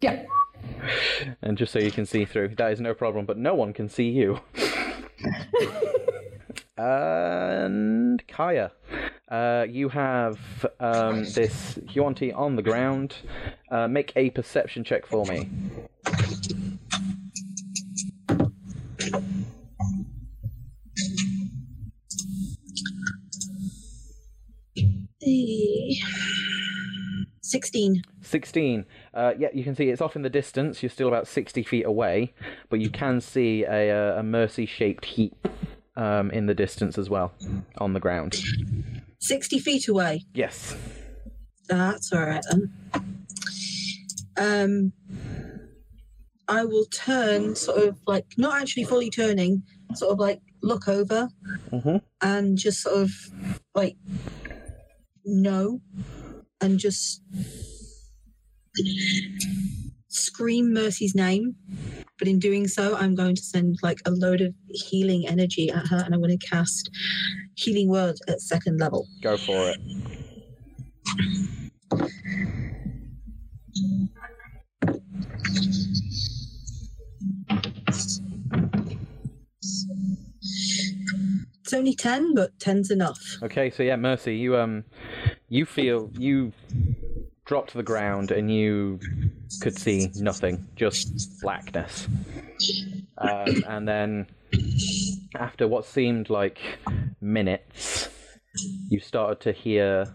Yeah. 0.00 0.24
and 1.42 1.56
just 1.58 1.72
so 1.72 1.78
you 1.78 1.90
can 1.92 2.06
see 2.06 2.24
through. 2.24 2.54
That 2.56 2.72
is 2.72 2.80
no 2.80 2.94
problem, 2.94 3.26
but 3.26 3.38
no 3.38 3.54
one 3.54 3.72
can 3.72 3.88
see 3.88 4.08
you. 4.08 4.40
and 6.76 8.26
Kaya, 8.26 8.72
uh, 9.30 9.66
you 9.68 9.88
have 9.90 10.38
um, 10.80 11.24
this 11.24 11.78
Yuan-Ti 11.90 12.32
on 12.32 12.56
the 12.56 12.62
ground. 12.62 13.16
Uh, 13.70 13.88
make 13.88 14.12
a 14.16 14.30
perception 14.30 14.84
check 14.84 15.06
for 15.06 15.24
me. 15.26 15.48
Eh, 25.24 25.94
16. 27.42 28.02
16. 28.22 28.86
Uh, 29.14 29.34
yeah, 29.38 29.48
you 29.52 29.62
can 29.62 29.74
see 29.74 29.88
it's 29.88 30.00
off 30.00 30.16
in 30.16 30.22
the 30.22 30.30
distance. 30.30 30.82
You're 30.82 30.90
still 30.90 31.08
about 31.08 31.28
60 31.28 31.62
feet 31.62 31.84
away, 31.84 32.34
but 32.70 32.80
you 32.80 32.88
can 32.90 33.20
see 33.20 33.64
a, 33.64 33.90
uh, 33.90 34.20
a 34.20 34.22
mercy 34.22 34.66
shaped 34.66 35.04
heap 35.04 35.48
um, 35.96 36.30
in 36.30 36.46
the 36.46 36.54
distance 36.54 36.98
as 36.98 37.10
well 37.10 37.32
on 37.78 37.92
the 37.92 38.00
ground. 38.00 38.36
60 39.20 39.58
feet 39.58 39.88
away. 39.88 40.24
Yes. 40.34 40.76
That's 41.68 42.12
all 42.12 42.20
right 42.20 42.44
then. 42.50 42.72
Um, 44.36 44.92
I 46.48 46.64
will 46.64 46.86
turn, 46.86 47.54
sort 47.54 47.78
of 47.86 47.98
like 48.06 48.26
not 48.36 48.60
actually 48.60 48.84
fully 48.84 49.10
turning, 49.10 49.62
sort 49.94 50.12
of 50.12 50.18
like 50.18 50.40
look 50.62 50.86
over 50.86 51.28
hmm 51.70 51.96
and 52.20 52.56
just 52.56 52.82
sort 52.82 52.96
of 52.96 53.10
like 53.74 53.96
no, 55.24 55.80
and 56.60 56.78
just 56.78 57.22
scream 60.08 60.72
Mercy's 60.72 61.14
name. 61.14 61.56
But 62.22 62.28
in 62.28 62.38
doing 62.38 62.68
so, 62.68 62.94
I'm 62.94 63.16
going 63.16 63.34
to 63.34 63.42
send 63.42 63.80
like 63.82 63.98
a 64.06 64.12
load 64.12 64.42
of 64.42 64.54
healing 64.68 65.26
energy 65.26 65.70
at 65.70 65.88
her, 65.88 65.96
and 65.96 66.14
I'm 66.14 66.20
going 66.20 66.38
to 66.38 66.46
cast 66.46 66.88
Healing 67.56 67.88
Word 67.88 68.16
at 68.28 68.40
second 68.40 68.78
level. 68.78 69.08
Go 69.24 69.36
for 69.36 69.70
it. 69.70 69.80
It's 81.60 81.72
only 81.72 81.96
ten, 81.96 82.36
but 82.36 82.56
ten's 82.60 82.92
enough. 82.92 83.18
Okay, 83.42 83.68
so 83.68 83.82
yeah, 83.82 83.96
Mercy, 83.96 84.36
you 84.36 84.56
um, 84.56 84.84
you 85.48 85.66
feel 85.66 86.08
you 86.16 86.52
drop 87.46 87.66
to 87.70 87.76
the 87.76 87.82
ground 87.82 88.30
and 88.30 88.48
you 88.48 89.00
could 89.60 89.76
see 89.78 90.10
nothing, 90.16 90.66
just 90.76 91.40
blackness. 91.40 92.08
Um, 93.18 93.64
and 93.68 93.86
then, 93.88 94.26
after 95.36 95.68
what 95.68 95.84
seemed 95.84 96.30
like 96.30 96.58
minutes, 97.20 98.08
you 98.88 99.00
started 99.00 99.40
to 99.40 99.52
hear 99.52 100.06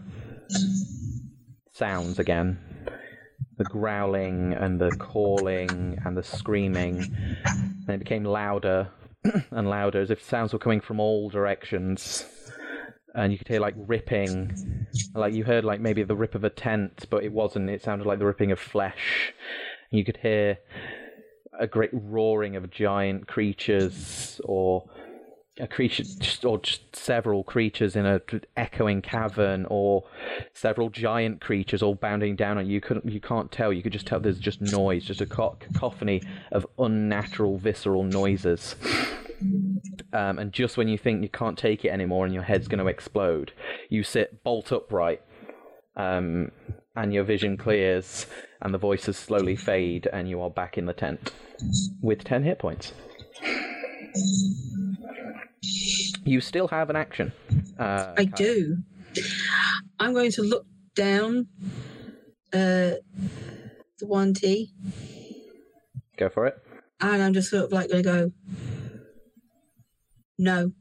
sounds 1.72 2.18
again. 2.18 2.58
The 3.56 3.64
growling 3.64 4.52
and 4.52 4.80
the 4.80 4.90
calling 4.92 5.98
and 6.04 6.16
the 6.16 6.22
screaming. 6.22 7.04
And 7.44 7.88
it 7.88 7.98
became 7.98 8.24
louder 8.24 8.88
and 9.50 9.68
louder 9.68 10.00
as 10.00 10.10
if 10.10 10.22
sounds 10.22 10.52
were 10.52 10.58
coming 10.58 10.80
from 10.80 11.00
all 11.00 11.28
directions. 11.28 12.24
And 13.14 13.32
you 13.32 13.38
could 13.38 13.48
hear 13.48 13.60
like 13.60 13.74
ripping. 13.76 14.86
Like 15.14 15.34
you 15.34 15.44
heard 15.44 15.64
like 15.64 15.80
maybe 15.80 16.02
the 16.02 16.16
rip 16.16 16.34
of 16.34 16.44
a 16.44 16.50
tent, 16.50 17.06
but 17.10 17.24
it 17.24 17.32
wasn't. 17.32 17.70
It 17.70 17.82
sounded 17.82 18.06
like 18.06 18.18
the 18.18 18.26
ripping 18.26 18.52
of 18.52 18.58
flesh. 18.58 19.32
And 19.90 19.98
you 19.98 20.04
could 20.04 20.18
hear 20.18 20.58
a 21.58 21.66
great 21.66 21.90
roaring 21.92 22.56
of 22.56 22.70
giant 22.70 23.26
creatures 23.26 24.40
or 24.44 24.88
a 25.60 25.66
creature 25.66 26.04
just, 26.20 26.44
or 26.44 26.58
just 26.58 26.94
several 26.94 27.42
creatures 27.42 27.96
in 27.96 28.06
a 28.06 28.20
echoing 28.56 29.02
cavern 29.02 29.66
or 29.68 30.04
several 30.54 30.88
giant 30.88 31.40
creatures 31.40 31.82
all 31.82 31.94
bounding 31.94 32.36
down 32.36 32.58
on 32.58 32.66
you. 32.66 32.74
you 32.74 32.80
couldn't 32.80 33.04
you 33.08 33.20
can't 33.20 33.50
tell 33.50 33.72
you 33.72 33.82
could 33.82 33.92
just 33.92 34.06
tell 34.06 34.20
there's 34.20 34.38
just 34.38 34.60
noise 34.60 35.04
just 35.04 35.20
a 35.20 35.26
cacophony 35.26 36.22
of 36.52 36.66
unnatural 36.78 37.58
visceral 37.58 38.04
noises 38.04 38.76
um, 40.12 40.38
and 40.38 40.52
just 40.52 40.76
when 40.76 40.88
you 40.88 40.98
think 40.98 41.22
you 41.22 41.28
can't 41.28 41.58
take 41.58 41.84
it 41.84 41.88
anymore 41.88 42.24
and 42.24 42.34
your 42.34 42.42
head's 42.42 42.68
going 42.68 42.78
to 42.78 42.86
explode 42.86 43.52
you 43.88 44.02
sit 44.02 44.42
bolt 44.42 44.72
upright 44.72 45.22
um, 45.96 46.50
and 46.96 47.12
your 47.12 47.24
vision 47.24 47.56
clears 47.56 48.26
and 48.62 48.74
the 48.74 48.78
voices 48.78 49.16
slowly 49.16 49.56
fade 49.56 50.08
and 50.12 50.28
you 50.28 50.40
are 50.40 50.50
back 50.50 50.76
in 50.78 50.86
the 50.86 50.92
tent 50.92 51.32
with 52.00 52.24
10 52.24 52.42
hit 52.42 52.58
points 52.58 52.92
you 56.24 56.40
still 56.40 56.68
have 56.68 56.90
an 56.90 56.96
action. 56.96 57.32
Uh, 57.78 58.12
I 58.16 58.24
do. 58.24 58.76
I'm 59.98 60.12
going 60.12 60.30
to 60.32 60.42
look 60.42 60.66
down 60.94 61.48
uh, 62.52 63.00
the 63.98 64.02
Yuan-Ti, 64.02 64.70
Go 66.16 66.28
for 66.28 66.46
it. 66.46 66.56
and 67.00 67.22
I'm 67.22 67.32
just 67.32 67.50
sort 67.50 67.64
of 67.64 67.72
like 67.72 67.90
gonna 67.90 68.02
go 68.02 68.32
no, 70.38 70.72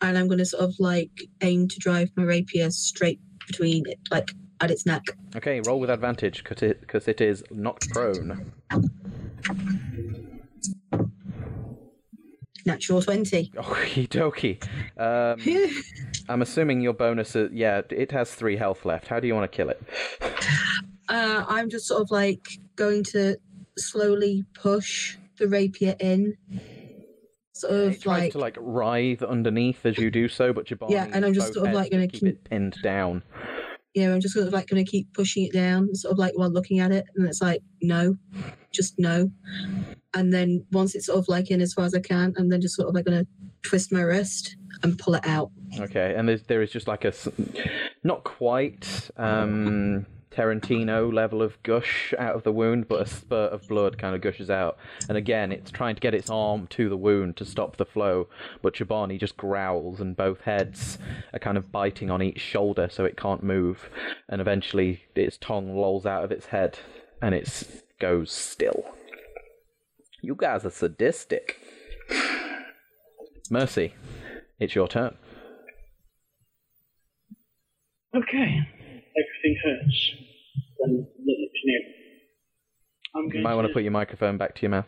and 0.00 0.18
I'm 0.18 0.28
gonna 0.28 0.44
sort 0.44 0.64
of 0.64 0.74
like 0.78 1.10
aim 1.40 1.68
to 1.68 1.78
drive 1.78 2.10
my 2.16 2.24
rapier 2.24 2.70
straight 2.70 3.20
between 3.46 3.88
it, 3.88 3.98
like 4.10 4.30
at 4.60 4.70
its 4.70 4.84
neck. 4.86 5.02
Okay, 5.36 5.60
roll 5.66 5.80
with 5.80 5.90
advantage 5.90 6.42
because 6.44 6.62
it, 6.62 6.86
'cause 6.88 7.08
it 7.08 7.20
is 7.20 7.42
not 7.50 7.80
prone. 7.92 8.52
Natural 12.66 13.00
twenty. 13.00 13.50
Okie 13.56 14.08
dokie. 14.08 14.62
Um, 15.00 15.40
I'm 16.28 16.42
assuming 16.42 16.80
your 16.82 16.92
bonus 16.92 17.34
is, 17.34 17.50
yeah, 17.52 17.80
it 17.90 18.10
has 18.12 18.34
three 18.34 18.56
health 18.56 18.84
left. 18.84 19.08
How 19.08 19.20
do 19.20 19.26
you 19.26 19.34
want 19.34 19.50
to 19.50 19.56
kill 19.56 19.70
it? 19.70 19.82
Uh, 21.10 21.42
I'm 21.48 21.70
just 21.70 21.86
sort 21.86 22.02
of 22.02 22.10
like 22.10 22.46
going 22.76 23.02
to 23.02 23.34
slowly 23.78 24.44
push 24.52 25.16
the 25.38 25.48
rapier 25.48 25.96
in, 26.00 26.36
sort 27.60 27.72
of 27.74 28.06
like 28.06 28.32
to 28.32 28.38
like 28.38 28.56
writhe 28.60 29.22
underneath 29.22 29.84
as 29.86 29.98
you 29.98 30.10
do 30.10 30.28
so, 30.28 30.52
but 30.52 30.66
Jabani 30.66 30.90
Yeah, 30.90 31.08
and 31.12 31.24
I'm 31.24 31.34
just 31.34 31.54
sort 31.54 31.68
of, 31.68 31.74
like, 31.74 31.90
gonna 31.90 32.06
keep 32.08 32.20
keep- 32.20 32.28
it 32.34 32.44
pinned 32.44 32.76
down. 32.82 33.22
yeah, 33.94 34.12
I'm 34.12 34.20
just 34.20 34.34
sort 34.34 34.46
of 34.46 34.52
like 34.52 34.68
going 34.68 34.84
to 34.84 34.88
keep 34.90 35.12
pushing 35.12 35.44
it 35.44 35.52
down, 35.52 35.94
sort 35.94 36.12
of 36.12 36.18
like 36.18 36.36
while 36.36 36.50
looking 36.50 36.78
at 36.80 36.92
it, 36.92 37.04
and 37.16 37.26
it's 37.26 37.40
like 37.42 37.62
no, 37.82 38.16
just 38.70 38.94
no, 38.98 39.30
and 40.14 40.32
then 40.32 40.64
once 40.72 40.94
it's 40.94 41.06
sort 41.06 41.18
of 41.18 41.28
like 41.28 41.50
in 41.50 41.60
as 41.60 41.72
far 41.74 41.84
as 41.84 41.94
I 41.94 42.00
can, 42.00 42.34
I'm 42.38 42.48
then 42.48 42.60
just 42.60 42.76
sort 42.76 42.88
of 42.88 42.94
like 42.94 43.04
going 43.06 43.24
to 43.24 43.28
twist 43.62 43.90
my 43.92 44.02
wrist 44.02 44.56
and 44.82 44.96
pull 44.98 45.14
it 45.14 45.26
out. 45.26 45.50
Okay, 45.80 46.14
and 46.16 46.28
there's, 46.28 46.42
there 46.44 46.62
is 46.62 46.70
just 46.70 46.86
like 46.86 47.04
a 47.04 47.12
not 48.04 48.22
quite 48.24 49.10
um, 49.16 50.06
Tarantino 50.38 51.12
level 51.12 51.42
of 51.42 51.60
gush 51.64 52.14
out 52.16 52.36
of 52.36 52.44
the 52.44 52.52
wound, 52.52 52.86
but 52.86 53.02
a 53.02 53.06
spurt 53.06 53.52
of 53.52 53.66
blood 53.66 53.98
kind 53.98 54.14
of 54.14 54.20
gushes 54.20 54.50
out. 54.50 54.78
And 55.08 55.18
again, 55.18 55.50
it's 55.50 55.72
trying 55.72 55.96
to 55.96 56.00
get 56.00 56.14
its 56.14 56.30
arm 56.30 56.68
to 56.68 56.88
the 56.88 56.96
wound 56.96 57.36
to 57.38 57.44
stop 57.44 57.76
the 57.76 57.84
flow, 57.84 58.28
but 58.62 58.74
Chobani 58.74 59.18
just 59.18 59.36
growls, 59.36 60.00
and 60.00 60.16
both 60.16 60.42
heads 60.42 60.96
are 61.32 61.40
kind 61.40 61.58
of 61.58 61.72
biting 61.72 62.08
on 62.08 62.22
each 62.22 62.40
shoulder 62.40 62.88
so 62.88 63.04
it 63.04 63.16
can't 63.16 63.42
move. 63.42 63.90
And 64.28 64.40
eventually, 64.40 65.02
its 65.16 65.38
tongue 65.38 65.76
lolls 65.76 66.06
out 66.06 66.22
of 66.22 66.30
its 66.30 66.46
head, 66.46 66.78
and 67.20 67.34
it 67.34 67.82
goes 67.98 68.30
still. 68.30 68.84
You 70.22 70.36
guys 70.36 70.64
are 70.64 70.70
sadistic. 70.70 71.60
Mercy, 73.50 73.94
it's 74.60 74.76
your 74.76 74.86
turn. 74.86 75.16
Okay. 78.14 78.60
Everything 79.16 79.56
hurts. 79.64 80.12
Then 80.80 81.06
the 81.24 81.32
lips 81.32 81.60
near. 81.64 81.80
I'm 83.16 83.24
You 83.24 83.32
going 83.32 83.42
might 83.42 83.54
want 83.54 83.64
to 83.66 83.68
to 83.68 83.74
put 83.74 83.82
your 83.82 83.92
microphone 83.92 84.38
back 84.38 84.54
to 84.56 84.62
your 84.62 84.70
mouth. 84.70 84.86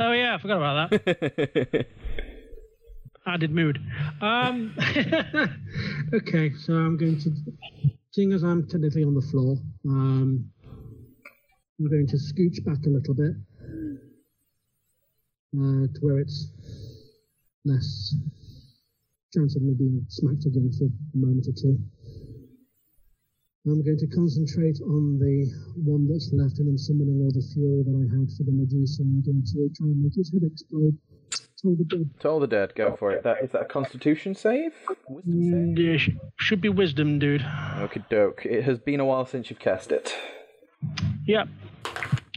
Oh 0.00 0.12
yeah, 0.12 0.34
I 0.34 0.38
forgot 0.38 0.58
about 0.58 0.90
that. 0.90 1.86
Added 3.26 3.50
mood. 3.50 3.78
Um, 4.22 4.74
Okay, 6.14 6.52
so 6.54 6.72
I'm 6.72 6.96
going 6.96 7.20
to, 7.20 7.30
seeing 8.12 8.32
as 8.32 8.42
I'm 8.42 8.66
technically 8.66 9.04
on 9.04 9.14
the 9.14 9.20
floor, 9.20 9.56
um, 9.86 10.48
I'm 11.78 11.90
going 11.90 12.06
to 12.06 12.16
scooch 12.16 12.64
back 12.64 12.78
a 12.86 12.88
little 12.88 13.14
bit 13.14 13.32
uh, 15.54 15.86
to 15.92 16.00
where 16.00 16.20
it's 16.20 16.50
less 17.66 18.14
chance 19.34 19.54
of 19.56 19.62
me 19.62 19.74
being 19.76 20.06
smacked 20.08 20.46
again 20.46 20.70
for 20.78 20.84
a 20.86 21.18
moment 21.18 21.46
or 21.46 21.52
two. 21.52 21.78
I'm 23.70 23.84
going 23.84 23.98
to 23.98 24.06
concentrate 24.08 24.80
on 24.80 25.18
the 25.18 25.46
one 25.84 26.08
that's 26.08 26.30
left 26.32 26.58
and 26.58 26.68
then 26.68 26.78
summoning 26.78 27.20
all 27.20 27.32
the 27.32 27.44
fury 27.52 27.84
that 27.84 27.96
I 27.96 28.04
had 28.08 28.28
for 28.36 28.44
the 28.44 28.52
Medusa. 28.52 29.02
I'm 29.02 29.22
going 29.22 29.44
to 29.44 29.68
try 29.76 29.86
and 29.86 30.02
make 30.02 30.14
his 30.14 30.32
head 30.32 30.42
explode. 30.44 30.96
Toll 31.60 31.76
the 31.76 31.84
dead. 31.84 32.10
Toll 32.20 32.40
the 32.40 32.46
dead, 32.46 32.74
go 32.76 32.94
for 32.96 33.10
it. 33.10 33.24
That 33.24 33.42
is 33.42 33.50
that 33.50 33.62
a 33.62 33.64
Constitution 33.64 34.34
save? 34.34 34.72
Wisdom 35.08 35.42
save? 35.42 35.52
Mm, 35.52 35.78
yeah, 35.78 36.14
should 36.38 36.60
be 36.60 36.68
wisdom, 36.68 37.18
dude. 37.18 37.44
Okay, 37.78 38.02
doke. 38.08 38.46
It 38.46 38.62
has 38.64 38.78
been 38.78 39.00
a 39.00 39.04
while 39.04 39.26
since 39.26 39.50
you've 39.50 39.58
cast 39.58 39.90
it. 39.90 40.16
Yep. 41.26 41.48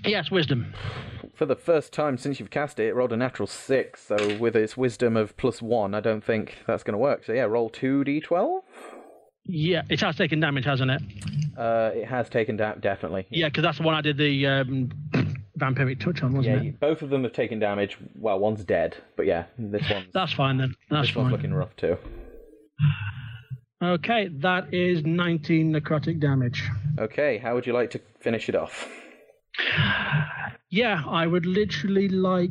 Yes, 0.06 0.32
wisdom. 0.32 0.74
For 1.36 1.45
the 1.45 1.56
first 1.56 1.94
time 1.94 2.18
since 2.18 2.40
you've 2.40 2.49
cast 2.49 2.80
it, 2.80 2.88
it 2.88 2.95
rolled 2.95 3.14
a 3.14 3.18
natural 3.18 3.48
six. 3.48 4.02
So 4.08 4.38
with 4.38 4.56
its 4.56 4.76
wisdom 4.76 5.16
of 5.16 5.38
plus 5.38 5.62
one, 5.62 5.94
I 5.94 5.99
don't 5.99 6.24
think 6.24 6.58
that's 6.66 6.84
going 6.84 6.94
to 6.94 6.98
work. 6.98 7.24
So 7.26 7.34
yeah, 7.34 7.44
roll 7.44 7.70
two 7.70 8.03
d12. 8.03 8.62
Yeah, 9.46 9.82
it 9.90 10.00
has 10.02 10.16
taken 10.16 10.40
damage, 10.40 10.66
hasn't 10.66 10.92
it? 10.92 11.02
Uh, 11.58 11.92
it 11.94 12.06
has 12.08 12.30
taken 12.30 12.58
down 12.58 12.80
definitely. 12.80 13.26
Yeah, 13.30 13.48
because 13.50 13.64
that's 13.64 13.78
the 13.78 13.84
one 13.84 13.96
I 13.96 14.02
did 14.02 14.18
the 14.18 14.48
um, 14.48 14.90
vampiric 15.60 16.00
touch 16.00 16.22
on, 16.24 16.34
wasn't 16.34 16.56
Yeah, 16.56 16.62
it? 16.62 16.66
you- 16.66 16.72
both 16.80 17.02
of 17.02 17.10
them 17.10 17.24
have 17.24 17.34
taken 17.34 17.60
damage. 17.60 17.98
Well, 18.16 18.40
one's 18.40 18.64
dead, 18.64 18.96
but 19.18 19.26
yeah, 19.26 19.46
this 19.58 19.90
one's 19.90 20.06
That's 20.14 20.34
fine 20.34 20.58
then. 20.58 20.76
That's 20.90 21.08
this 21.08 21.16
one's 21.16 21.26
fine. 21.26 21.32
looking 21.32 21.54
rough 21.54 21.76
too. 21.76 21.98
Okay, 23.84 24.28
that 24.38 24.72
is 24.74 25.04
19 25.04 25.74
necrotic 25.74 26.20
damage. 26.20 26.64
Okay, 27.00 27.40
how 27.40 27.56
would 27.56 27.66
you 27.66 27.74
like 27.74 27.90
to 27.92 28.02
finish 28.20 28.48
it 28.50 28.56
off? 28.56 28.88
Yeah, 30.74 31.04
I 31.06 31.28
would 31.28 31.46
literally 31.46 32.08
like. 32.08 32.50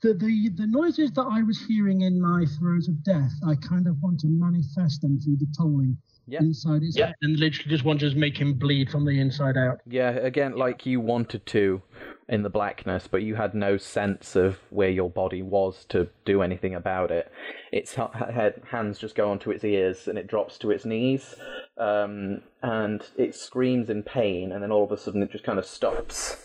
The, 0.00 0.14
the 0.14 0.48
the 0.56 0.66
noises 0.66 1.12
that 1.12 1.26
I 1.30 1.42
was 1.42 1.62
hearing 1.68 2.00
in 2.00 2.18
my 2.18 2.46
throes 2.58 2.88
of 2.88 3.04
death, 3.04 3.30
I 3.46 3.54
kind 3.56 3.86
of 3.86 4.00
want 4.02 4.18
to 4.20 4.28
manifest 4.28 5.02
them 5.02 5.20
through 5.20 5.36
the 5.36 5.46
tolling 5.58 5.98
Yeah. 6.30 6.40
inside 6.40 6.82
its 6.82 6.96
Yeah, 6.96 7.12
and 7.22 7.38
literally 7.38 7.68
just 7.68 7.84
want 7.84 8.00
to 8.00 8.14
make 8.14 8.38
him 8.38 8.54
bleed 8.54 8.90
from 8.90 9.04
the 9.04 9.20
inside 9.20 9.56
out. 9.56 9.80
Yeah, 9.86 10.10
again, 10.10 10.56
like 10.56 10.86
you 10.86 11.00
wanted 11.00 11.44
to 11.46 11.82
in 12.28 12.44
the 12.44 12.48
blackness, 12.48 13.08
but 13.08 13.22
you 13.22 13.34
had 13.34 13.54
no 13.54 13.76
sense 13.76 14.36
of 14.36 14.58
where 14.70 14.88
your 14.88 15.10
body 15.10 15.42
was 15.42 15.84
to 15.86 16.08
do 16.24 16.42
anything 16.42 16.76
about 16.76 17.10
it. 17.10 17.30
Its 17.72 17.94
head, 17.94 18.62
hands 18.70 19.00
just 19.00 19.16
go 19.16 19.30
onto 19.30 19.50
its 19.50 19.64
ears 19.64 20.06
and 20.06 20.16
it 20.16 20.28
drops 20.28 20.56
to 20.58 20.70
its 20.70 20.84
knees, 20.84 21.34
um, 21.76 22.42
and 22.62 23.02
it 23.18 23.34
screams 23.34 23.90
in 23.90 24.04
pain, 24.04 24.52
and 24.52 24.62
then 24.62 24.70
all 24.70 24.84
of 24.84 24.92
a 24.92 24.96
sudden 24.96 25.22
it 25.22 25.32
just 25.32 25.44
kind 25.44 25.58
of 25.58 25.66
stops 25.66 26.36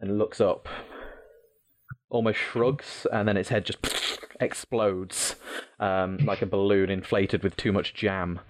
and 0.00 0.18
looks 0.18 0.38
up, 0.40 0.68
almost 2.08 2.38
shrugs, 2.38 3.06
and 3.12 3.28
then 3.28 3.36
its 3.36 3.48
head 3.48 3.64
just 3.64 3.78
explodes 4.40 5.36
um, 5.80 6.18
like 6.18 6.42
a 6.42 6.46
balloon 6.46 6.90
inflated 6.90 7.42
with 7.42 7.56
too 7.56 7.72
much 7.72 7.94
jam. 7.94 8.40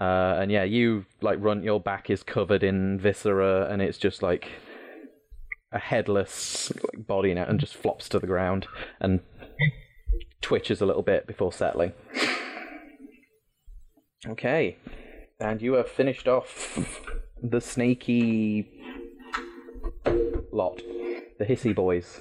Uh, 0.00 0.38
and 0.40 0.50
yeah, 0.50 0.64
you 0.64 1.06
like 1.20 1.38
run. 1.40 1.62
Your 1.62 1.80
back 1.80 2.10
is 2.10 2.22
covered 2.22 2.62
in 2.62 2.98
viscera, 2.98 3.68
and 3.70 3.82
it's 3.82 3.98
just 3.98 4.22
like 4.22 4.48
a 5.72 5.78
headless 5.78 6.72
like, 6.82 7.06
body 7.06 7.34
now, 7.34 7.44
and 7.44 7.60
just 7.60 7.74
flops 7.74 8.08
to 8.08 8.18
the 8.18 8.26
ground 8.26 8.66
and 9.00 9.20
twitches 10.40 10.80
a 10.80 10.86
little 10.86 11.02
bit 11.02 11.26
before 11.26 11.52
settling. 11.52 11.92
Okay, 14.26 14.76
and 15.38 15.62
you 15.62 15.74
have 15.74 15.88
finished 15.88 16.28
off 16.28 16.78
the 17.42 17.60
snaky 17.60 18.68
lot, 20.52 20.82
the 21.38 21.44
hissy 21.44 21.74
boys. 21.74 22.20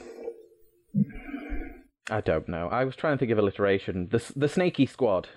I 2.10 2.22
don't 2.22 2.48
know. 2.50 2.68
I 2.70 2.86
was 2.86 2.96
trying 2.96 3.16
to 3.16 3.20
think 3.20 3.32
of 3.32 3.38
alliteration. 3.38 4.10
The 4.12 4.24
the 4.36 4.50
snaky 4.50 4.86
squad. 4.86 5.30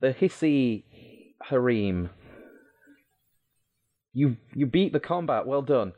The 0.00 0.14
hissy 0.14 0.84
harem. 1.42 2.10
You 4.12 4.36
you 4.54 4.66
beat 4.66 4.92
the 4.92 5.00
combat. 5.00 5.46
Well 5.46 5.62
done. 5.62 5.92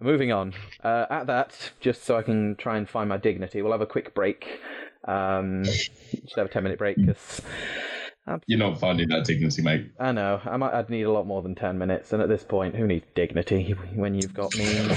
Moving 0.00 0.32
on. 0.32 0.54
Uh, 0.82 1.06
at 1.08 1.26
that, 1.28 1.72
just 1.80 2.02
so 2.02 2.16
I 2.18 2.22
can 2.22 2.56
try 2.56 2.76
and 2.76 2.88
find 2.88 3.08
my 3.08 3.16
dignity, 3.16 3.62
we'll 3.62 3.72
have 3.72 3.80
a 3.80 3.86
quick 3.86 4.14
break. 4.14 4.60
Um, 5.06 5.64
should 5.64 6.36
have 6.36 6.46
a 6.46 6.50
ten 6.50 6.64
minute 6.64 6.78
break 6.78 6.96
because 6.96 7.40
You're 8.46 8.58
not 8.58 8.80
finding 8.80 9.08
that 9.10 9.24
dignity, 9.24 9.62
mate. 9.62 9.92
I 10.00 10.12
know 10.12 10.40
I 10.44 10.56
might. 10.56 10.74
I'd 10.74 10.90
need 10.90 11.02
a 11.02 11.12
lot 11.12 11.26
more 11.26 11.42
than 11.42 11.54
ten 11.54 11.78
minutes, 11.78 12.12
and 12.12 12.20
at 12.22 12.28
this 12.28 12.42
point, 12.42 12.74
who 12.74 12.86
needs 12.86 13.06
dignity 13.14 13.74
when 13.94 14.14
you've 14.14 14.34
got 14.34 14.54
me? 14.56 14.88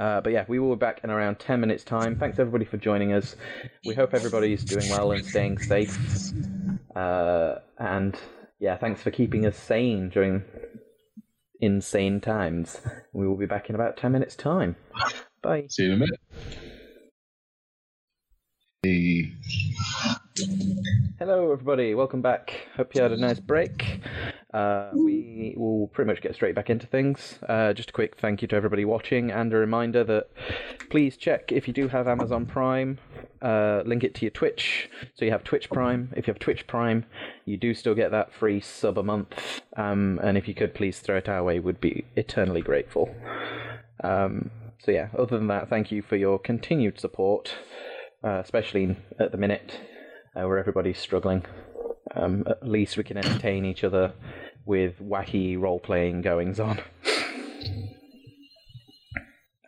Uh, 0.00 0.18
but 0.22 0.32
yeah, 0.32 0.46
we 0.48 0.58
will 0.58 0.74
be 0.74 0.78
back 0.78 1.04
in 1.04 1.10
around 1.10 1.38
10 1.38 1.60
minutes' 1.60 1.84
time. 1.84 2.16
Thanks 2.16 2.38
everybody 2.38 2.64
for 2.64 2.78
joining 2.78 3.12
us. 3.12 3.36
We 3.84 3.94
hope 3.94 4.14
everybody's 4.14 4.64
doing 4.64 4.88
well 4.88 5.12
and 5.12 5.22
staying 5.22 5.58
safe. 5.58 6.32
Uh, 6.96 7.56
and 7.78 8.18
yeah, 8.58 8.78
thanks 8.78 9.02
for 9.02 9.10
keeping 9.10 9.44
us 9.44 9.58
sane 9.58 10.08
during 10.08 10.42
insane 11.60 12.22
times. 12.22 12.80
We 13.12 13.28
will 13.28 13.36
be 13.36 13.44
back 13.44 13.68
in 13.68 13.74
about 13.74 13.98
10 13.98 14.10
minutes' 14.10 14.36
time. 14.36 14.76
Bye. 15.42 15.66
See 15.68 15.82
you 15.82 15.90
in 15.90 15.94
a 15.96 15.98
minute. 15.98 16.20
The 18.82 19.30
Hello, 21.18 21.50
everybody. 21.52 21.94
Welcome 21.94 22.22
back. 22.22 22.68
Hope 22.76 22.94
you 22.94 23.02
had 23.02 23.10
a 23.10 23.16
nice 23.16 23.40
break. 23.40 24.00
uh, 24.54 24.90
we 24.94 25.54
will 25.56 25.88
pretty 25.88 26.08
much 26.08 26.22
get 26.22 26.34
straight 26.36 26.54
back 26.54 26.70
into 26.70 26.86
things. 26.86 27.40
Uh, 27.48 27.72
just 27.72 27.90
a 27.90 27.92
quick 27.92 28.16
thank 28.16 28.40
you 28.40 28.46
to 28.48 28.56
everybody 28.56 28.84
watching, 28.84 29.32
and 29.32 29.52
a 29.52 29.56
reminder 29.56 30.04
that 30.04 30.28
please 30.88 31.16
check 31.16 31.50
if 31.50 31.66
you 31.66 31.74
do 31.74 31.88
have 31.88 32.06
Amazon 32.06 32.46
Prime, 32.46 32.98
uh, 33.42 33.82
link 33.84 34.04
it 34.04 34.14
to 34.14 34.22
your 34.22 34.30
Twitch. 34.30 34.88
So 35.14 35.24
you 35.24 35.32
have 35.32 35.42
Twitch 35.42 35.68
Prime. 35.68 36.12
If 36.16 36.28
you 36.28 36.32
have 36.32 36.38
Twitch 36.38 36.64
Prime, 36.68 37.06
you 37.44 37.56
do 37.56 37.74
still 37.74 37.96
get 37.96 38.12
that 38.12 38.32
free 38.32 38.60
sub 38.60 38.98
a 38.98 39.02
month. 39.02 39.62
Um, 39.76 40.20
and 40.22 40.38
if 40.38 40.46
you 40.46 40.54
could 40.54 40.74
please 40.74 41.00
throw 41.00 41.16
it 41.16 41.28
our 41.28 41.42
way, 41.42 41.58
would 41.58 41.80
be 41.80 42.04
eternally 42.14 42.62
grateful. 42.62 43.12
Um, 44.04 44.52
so 44.78 44.92
yeah, 44.92 45.08
other 45.18 45.36
than 45.36 45.48
that, 45.48 45.68
thank 45.68 45.90
you 45.90 46.02
for 46.02 46.14
your 46.14 46.38
continued 46.38 47.00
support, 47.00 47.54
uh, 48.22 48.40
especially 48.42 48.96
at 49.18 49.32
the 49.32 49.38
minute 49.38 49.80
uh, 50.36 50.46
where 50.46 50.58
everybody's 50.58 50.98
struggling. 50.98 51.44
Um, 52.14 52.44
at 52.48 52.66
least 52.66 52.96
we 52.96 53.04
can 53.04 53.16
entertain 53.16 53.64
each 53.64 53.84
other 53.84 54.12
with 54.64 54.98
wacky 55.00 55.60
role 55.60 55.80
playing 55.80 56.22
goings 56.22 56.58
on. 56.58 56.80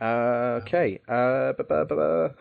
Uh, 0.01 0.59
okay. 0.63 1.01
Uh, 1.09 1.53
ba- 1.53 1.65
ba- 1.69 1.85
ba- 1.85 1.95
ba. 1.97 2.35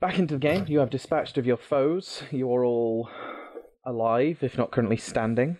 Back 0.00 0.18
into 0.18 0.34
the 0.34 0.40
game. 0.40 0.64
You 0.66 0.80
have 0.80 0.90
dispatched 0.90 1.38
of 1.38 1.46
your 1.46 1.56
foes. 1.56 2.22
You 2.30 2.52
are 2.52 2.64
all 2.64 3.08
alive, 3.84 4.38
if 4.42 4.58
not 4.58 4.70
currently 4.70 4.96
standing. 4.96 5.58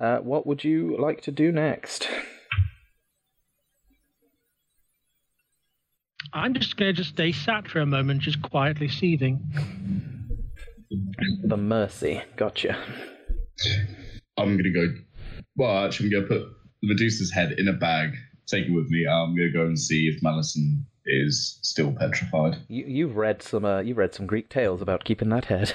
Uh, 0.00 0.18
what 0.18 0.46
would 0.46 0.64
you 0.64 0.96
like 0.98 1.20
to 1.22 1.32
do 1.32 1.50
next? 1.50 2.08
I'm 6.32 6.54
just 6.54 6.76
going 6.76 6.90
to 6.90 6.92
just 6.92 7.10
stay 7.10 7.32
sat 7.32 7.68
for 7.68 7.80
a 7.80 7.86
moment, 7.86 8.22
just 8.22 8.40
quietly 8.42 8.88
seething. 8.88 9.40
The 11.44 11.56
Mercy. 11.56 12.22
Gotcha. 12.36 12.76
I'm 14.36 14.56
gonna 14.56 14.72
go. 14.72 14.86
Well, 15.56 15.84
actually, 15.84 16.06
I'm 16.06 16.26
gonna 16.26 16.40
put 16.40 16.48
Medusa's 16.82 17.30
head 17.30 17.52
in 17.58 17.68
a 17.68 17.72
bag, 17.72 18.14
take 18.46 18.66
it 18.66 18.72
with 18.72 18.88
me. 18.90 19.06
I'm 19.06 19.36
gonna 19.36 19.52
go 19.52 19.66
and 19.66 19.78
see 19.78 20.08
if 20.08 20.22
Malison 20.22 20.84
is 21.06 21.58
still 21.62 21.92
petrified. 21.92 22.56
You, 22.68 22.84
you've 22.86 23.16
read 23.16 23.42
some. 23.42 23.64
Uh, 23.64 23.80
you've 23.80 23.98
read 23.98 24.14
some 24.14 24.26
Greek 24.26 24.48
tales 24.48 24.80
about 24.80 25.04
keeping 25.04 25.28
that 25.28 25.44
head. 25.44 25.74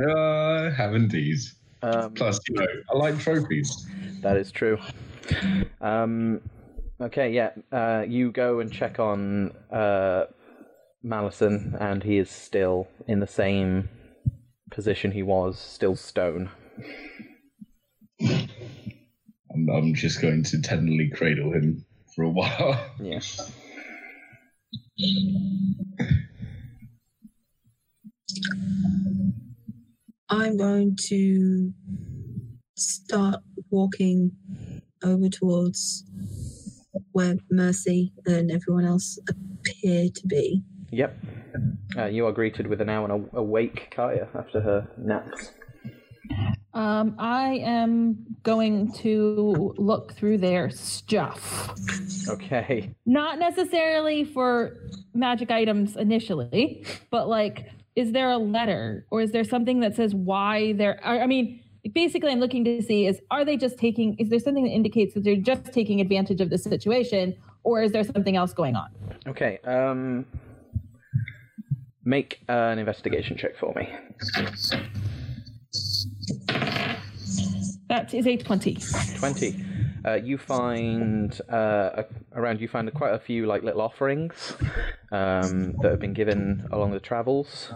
Uh, 0.00 0.12
I 0.12 0.70
have 0.70 0.94
indeed. 0.94 1.38
Um, 1.82 2.12
Plus, 2.14 2.40
you 2.48 2.54
know, 2.54 2.66
I 2.92 2.96
like 2.96 3.18
trophies. 3.18 3.86
That 4.20 4.36
is 4.36 4.50
true. 4.50 4.78
Um, 5.80 6.40
okay, 7.00 7.32
yeah. 7.32 7.50
Uh, 7.70 8.04
you 8.06 8.30
go 8.32 8.60
and 8.60 8.72
check 8.72 8.98
on 8.98 9.52
uh, 9.70 10.24
Malison, 11.02 11.76
and 11.80 12.02
he 12.02 12.18
is 12.18 12.30
still 12.30 12.88
in 13.06 13.20
the 13.20 13.26
same 13.26 13.88
position 14.70 15.12
he 15.12 15.22
was, 15.22 15.58
still 15.58 15.96
stone. 15.96 16.50
I'm, 18.20 19.68
I'm 19.70 19.94
just 19.94 20.20
going 20.20 20.42
to 20.44 20.60
tenderly 20.60 21.10
cradle 21.14 21.52
him 21.52 21.84
for 22.14 22.24
a 22.24 22.30
while. 22.30 22.84
Yeah. 23.00 23.20
I'm 30.30 30.56
going 30.56 30.96
to 31.08 31.72
start 32.76 33.40
walking 33.70 34.32
over 35.02 35.28
towards 35.28 36.04
where 37.12 37.36
Mercy 37.50 38.12
and 38.26 38.50
everyone 38.50 38.84
else 38.84 39.18
appear 39.28 40.08
to 40.14 40.26
be. 40.26 40.62
Yep. 40.90 41.16
Uh, 41.96 42.04
you 42.06 42.26
are 42.26 42.32
greeted 42.32 42.66
with 42.66 42.80
an 42.80 42.86
now 42.86 43.04
an 43.04 43.28
awake 43.32 43.88
Kaya 43.90 44.28
after 44.34 44.60
her 44.60 44.88
naps. 44.96 45.52
Um, 46.74 47.16
I 47.18 47.54
am 47.64 48.24
going 48.42 48.92
to 48.92 49.74
look 49.78 50.14
through 50.14 50.38
their 50.38 50.70
stuff. 50.70 51.74
Okay. 52.28 52.94
Not 53.06 53.38
necessarily 53.38 54.24
for 54.24 54.76
magic 55.14 55.50
items 55.50 55.96
initially, 55.96 56.84
but 57.10 57.28
like, 57.28 57.70
is 57.96 58.12
there 58.12 58.30
a 58.30 58.38
letter 58.38 59.06
or 59.10 59.20
is 59.20 59.32
there 59.32 59.44
something 59.44 59.80
that 59.80 59.96
says 59.96 60.14
why 60.14 60.74
they're? 60.74 61.00
I 61.02 61.20
I 61.20 61.26
mean, 61.26 61.60
basically, 61.92 62.30
I'm 62.30 62.40
looking 62.40 62.64
to 62.64 62.82
see 62.82 63.06
is 63.06 63.20
are 63.30 63.44
they 63.44 63.56
just 63.56 63.78
taking? 63.78 64.14
Is 64.18 64.28
there 64.30 64.38
something 64.38 64.64
that 64.64 64.70
indicates 64.70 65.14
that 65.14 65.24
they're 65.24 65.36
just 65.36 65.72
taking 65.72 66.00
advantage 66.00 66.40
of 66.40 66.50
the 66.50 66.58
situation, 66.58 67.36
or 67.64 67.82
is 67.82 67.92
there 67.92 68.04
something 68.04 68.36
else 68.36 68.52
going 68.52 68.76
on? 68.76 68.90
Okay. 69.26 69.58
Um, 69.64 70.26
make 72.04 72.40
an 72.48 72.78
investigation 72.78 73.36
check 73.36 73.56
for 73.58 73.72
me. 73.74 73.88
That 77.88 78.12
is 78.12 78.26
a 78.26 78.36
twenty. 78.36 78.78
20 79.18 79.77
uh, 80.04 80.14
you 80.14 80.38
find 80.38 81.40
uh, 81.48 82.02
around 82.34 82.60
you 82.60 82.68
find 82.68 82.92
quite 82.94 83.14
a 83.14 83.18
few 83.18 83.46
like 83.46 83.62
little 83.62 83.80
offerings 83.80 84.54
um, 85.12 85.72
that 85.82 85.90
have 85.90 86.00
been 86.00 86.12
given 86.12 86.66
along 86.72 86.92
the 86.92 87.00
travels. 87.00 87.72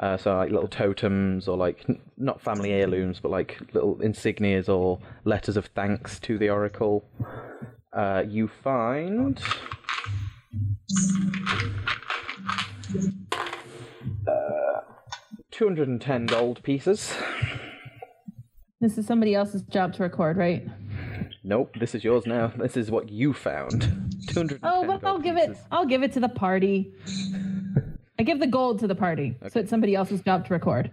Uh, 0.00 0.16
so 0.16 0.36
like 0.36 0.50
little 0.50 0.68
totems 0.68 1.48
or 1.48 1.56
like 1.56 1.84
n- 1.88 2.00
not 2.16 2.40
family 2.40 2.72
heirlooms 2.72 3.20
but 3.20 3.30
like 3.30 3.58
little 3.72 3.96
insignias 3.96 4.68
or 4.68 4.98
letters 5.24 5.56
of 5.56 5.66
thanks 5.66 6.18
to 6.20 6.38
the 6.38 6.48
oracle. 6.48 7.04
Uh, 7.92 8.24
you 8.26 8.48
find 8.48 9.40
uh, 14.26 14.80
210 15.50 16.26
gold 16.26 16.62
pieces. 16.62 17.14
This 18.80 18.98
is 18.98 19.06
somebody 19.06 19.34
else's 19.34 19.62
job 19.62 19.94
to 19.94 20.02
record, 20.02 20.36
right? 20.36 20.66
Nope, 21.46 21.76
this 21.78 21.94
is 21.94 22.02
yours 22.02 22.26
now. 22.26 22.52
This 22.56 22.76
is 22.76 22.90
what 22.90 23.10
you 23.10 23.32
found. 23.34 23.82
210 24.28 24.58
Oh, 24.62 24.80
well, 24.82 24.92
I'll 24.92 24.98
gold 24.98 25.22
give 25.22 25.36
it. 25.36 25.56
I'll 25.70 25.86
give 25.86 26.02
it 26.02 26.12
to 26.14 26.20
the 26.20 26.28
party. 26.28 26.92
I 28.18 28.22
give 28.22 28.40
the 28.40 28.46
gold 28.46 28.78
to 28.80 28.86
the 28.86 28.94
party, 28.94 29.36
so 29.48 29.60
it's 29.60 29.68
somebody 29.70 29.94
else's 29.94 30.22
job 30.22 30.46
to 30.46 30.54
record. 30.54 30.90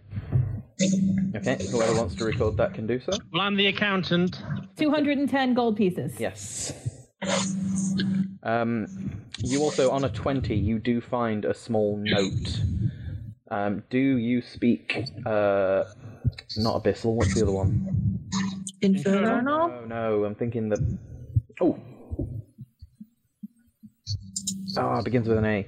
Okay, 1.35 1.57
whoever 1.71 1.93
wants 1.93 2.15
to 2.15 2.25
record 2.25 2.57
that 2.57 2.73
can 2.73 2.87
do 2.87 2.99
so. 2.99 3.11
Well, 3.31 3.43
I'm 3.43 3.55
the 3.55 3.67
accountant. 3.67 4.41
210 4.77 5.53
gold 5.53 5.77
pieces. 5.77 6.19
Yes. 6.19 6.73
Um, 8.43 8.87
you 9.37 9.61
also, 9.61 9.91
on 9.91 10.03
a 10.03 10.09
20, 10.09 10.55
you 10.55 10.79
do 10.79 10.99
find 10.99 11.45
a 11.45 11.53
small 11.53 11.97
note. 11.97 12.61
Um, 13.51 13.83
do 13.91 13.99
you 13.99 14.41
speak, 14.41 15.05
uh, 15.25 15.83
not 16.57 16.83
Abyssal, 16.83 17.13
what's 17.13 17.35
the 17.35 17.43
other 17.43 17.51
one? 17.51 18.19
Infernal? 18.81 19.71
Oh, 19.71 19.85
no, 19.85 20.23
I'm 20.25 20.35
thinking 20.35 20.69
the. 20.69 20.97
Oh! 21.59 21.79
Ah, 24.77 24.99
it 24.99 25.05
begins 25.05 25.27
with 25.27 25.37
an 25.37 25.45
A. 25.45 25.67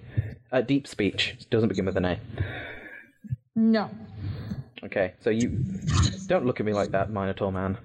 Uh, 0.51 0.61
deep 0.61 0.87
speech. 0.87 1.37
Doesn't 1.49 1.69
begin 1.69 1.85
with 1.85 1.97
an 1.97 2.05
A. 2.05 2.19
No. 3.55 3.89
Okay, 4.83 5.13
so 5.21 5.29
you 5.29 5.63
don't 6.27 6.45
look 6.45 6.59
at 6.59 6.65
me 6.65 6.73
like 6.73 6.91
that, 6.91 7.09
Minotaur 7.09 7.51
man. 7.51 7.77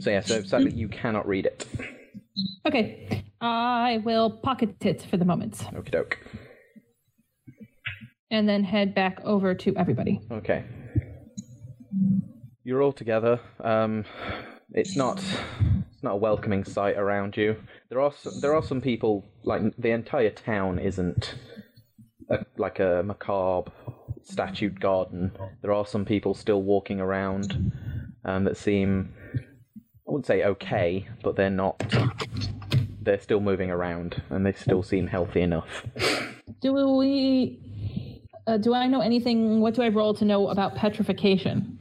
So 0.00 0.10
yeah, 0.10 0.20
so 0.20 0.42
sadly 0.42 0.72
you 0.72 0.88
cannot 0.88 1.26
read 1.26 1.46
it. 1.46 1.66
Okay. 2.66 3.24
I 3.40 4.02
will 4.04 4.30
pocket 4.30 4.76
it 4.84 5.02
for 5.02 5.16
the 5.16 5.24
moment 5.24 5.54
Okie 5.74 5.90
doke. 5.90 6.18
and 8.30 8.48
then 8.48 8.64
head 8.64 8.94
back 8.94 9.20
over 9.24 9.54
to 9.54 9.76
everybody. 9.76 10.20
Okay. 10.30 10.64
You're 12.66 12.82
all 12.82 12.92
together. 12.92 13.40
Um, 13.60 14.06
it's 14.72 14.96
not 14.96 15.18
it's 15.18 16.02
not 16.02 16.12
a 16.12 16.16
welcoming 16.16 16.64
sight 16.64 16.96
around 16.96 17.36
you. 17.36 17.56
There 17.90 18.00
are 18.00 18.10
some, 18.10 18.40
there 18.40 18.54
are 18.54 18.62
some 18.62 18.80
people 18.80 19.22
like 19.42 19.60
the 19.76 19.90
entire 19.90 20.30
town 20.30 20.78
isn't 20.78 21.34
a, 22.30 22.38
like 22.56 22.80
a 22.80 23.02
macabre 23.04 23.70
statued 24.22 24.80
garden. 24.80 25.32
There 25.60 25.72
are 25.72 25.86
some 25.86 26.06
people 26.06 26.32
still 26.32 26.62
walking 26.62 27.00
around 27.00 27.70
um, 28.24 28.44
that 28.44 28.56
seem 28.56 29.12
I 29.36 30.10
wouldn't 30.10 30.26
say 30.26 30.44
okay, 30.44 31.06
but 31.22 31.36
they're 31.36 31.50
not. 31.50 31.82
They're 33.02 33.20
still 33.20 33.40
moving 33.40 33.70
around, 33.70 34.22
and 34.30 34.46
they 34.46 34.52
still 34.52 34.82
seem 34.82 35.06
healthy 35.06 35.42
enough. 35.42 35.84
Do 36.62 36.72
we. 36.72 37.60
Uh, 38.46 38.56
do 38.56 38.74
I 38.74 38.86
know 38.86 39.00
anything? 39.02 39.60
What 39.60 39.74
do 39.74 39.82
I 39.82 39.88
roll 39.88 40.14
to 40.14 40.24
know 40.24 40.48
about 40.48 40.74
petrification? 40.74 41.78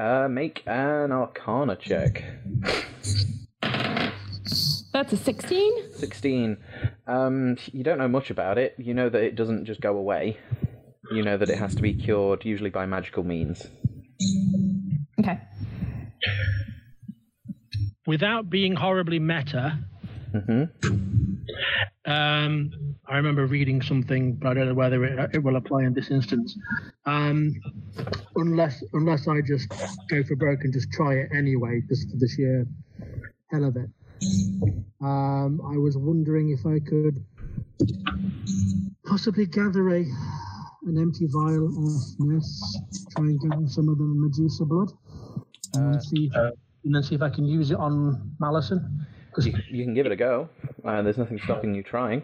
Uh, 0.00 0.28
make 0.30 0.62
an 0.66 1.12
Arcana 1.12 1.76
check. 1.76 2.24
That's 4.94 5.12
a 5.12 5.16
16? 5.18 5.92
16. 5.94 6.56
Um, 7.06 7.58
you 7.66 7.84
don't 7.84 7.98
know 7.98 8.08
much 8.08 8.30
about 8.30 8.56
it. 8.56 8.74
You 8.78 8.94
know 8.94 9.10
that 9.10 9.22
it 9.22 9.36
doesn't 9.36 9.66
just 9.66 9.82
go 9.82 9.98
away. 9.98 10.38
You 11.12 11.22
know 11.22 11.36
that 11.36 11.50
it 11.50 11.58
has 11.58 11.74
to 11.74 11.82
be 11.82 11.92
cured, 11.92 12.46
usually 12.46 12.70
by 12.70 12.86
magical 12.86 13.24
means. 13.24 13.66
Okay. 15.18 15.38
Without 18.06 18.48
being 18.48 18.76
horribly 18.76 19.18
meta, 19.18 19.80
hmm 20.32 20.64
um, 22.06 22.70
I 23.08 23.16
remember 23.16 23.46
reading 23.46 23.82
something, 23.82 24.34
but 24.34 24.48
I 24.48 24.54
don't 24.54 24.68
know 24.68 24.74
whether 24.74 25.04
it, 25.04 25.30
it 25.34 25.42
will 25.42 25.56
apply 25.56 25.82
in 25.82 25.94
this 25.94 26.10
instance. 26.10 26.56
Um, 27.06 27.54
unless 28.36 28.82
unless 28.92 29.28
I 29.28 29.40
just 29.40 29.68
go 30.08 30.22
for 30.22 30.36
broke 30.36 30.60
and 30.64 30.72
just 30.72 30.90
try 30.92 31.14
it 31.14 31.30
anyway, 31.34 31.82
just 31.88 32.10
for 32.10 32.16
the 32.16 32.28
sheer 32.28 32.66
hell 33.50 33.64
of 33.64 33.76
it. 33.76 33.90
Um, 35.02 35.60
I 35.64 35.76
was 35.76 35.96
wondering 35.96 36.50
if 36.50 36.66
I 36.66 36.78
could 36.80 37.24
possibly 39.06 39.46
gather 39.46 39.88
a 39.90 40.04
an 40.86 40.98
empty 40.98 41.26
vial 41.28 41.66
of 41.66 42.02
Ness, 42.20 42.78
try 43.14 43.26
and 43.26 43.40
gather 43.40 43.68
some 43.68 43.88
of 43.88 43.98
the 43.98 44.04
Medusa 44.04 44.64
blood, 44.64 44.90
and 45.74 45.94
then 45.94 46.00
see 46.00 46.30
if, 46.32 46.54
and 46.84 46.94
then 46.94 47.02
see 47.02 47.14
if 47.14 47.22
I 47.22 47.28
can 47.28 47.44
use 47.44 47.70
it 47.70 47.76
on 47.76 48.34
Malison. 48.40 49.06
Because 49.30 49.46
You, 49.46 49.54
you 49.68 49.84
can 49.84 49.94
give 49.94 50.06
it 50.06 50.12
a 50.12 50.16
go. 50.16 50.48
Uh, 50.84 51.02
there's 51.02 51.18
nothing 51.18 51.38
stopping 51.44 51.74
you 51.74 51.82
trying. 51.82 52.22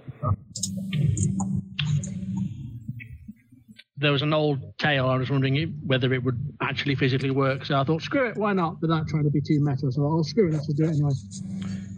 There 3.99 4.13
was 4.13 4.23
an 4.23 4.35
old 4.35 4.77
tale. 4.79 5.07
I 5.07 5.17
was 5.17 5.31
wondering 5.31 5.81
whether 5.87 6.13
it 6.13 6.23
would 6.23 6.39
actually 6.61 6.97
physically 6.97 7.31
work. 7.31 7.65
So 7.65 7.77
I 7.77 7.85
thought, 7.85 8.03
screw 8.03 8.29
it, 8.29 8.37
why 8.37 8.53
not? 8.53 8.81
without 8.83 9.09
trying 9.09 9.25
to 9.25 9.31
be 9.31 9.41
too 9.41 9.59
meta, 9.61 9.91
so 9.91 10.05
I'll 10.05 10.25
screw 10.25 10.49
it. 10.49 10.53
Let's 10.53 10.67
just 10.67 10.77
do 10.77 10.85
it 10.85 10.91
anyway. 10.91 11.13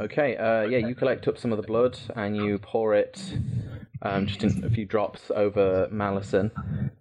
Okay, 0.01 0.37
uh, 0.37 0.63
yeah, 0.63 0.79
you 0.79 0.95
collect 0.95 1.27
up 1.27 1.39
some 1.39 1.51
of 1.51 1.57
the 1.57 1.67
blood 1.67 1.99
and 2.15 2.37
you 2.37 2.59
pour 2.59 2.95
it 2.95 3.21
um, 4.03 4.27
just 4.27 4.45
in 4.45 4.63
a 4.65 4.71
few 4.71 4.85
drops 4.85 5.33
over 5.35 5.89
Malison. 5.91 6.53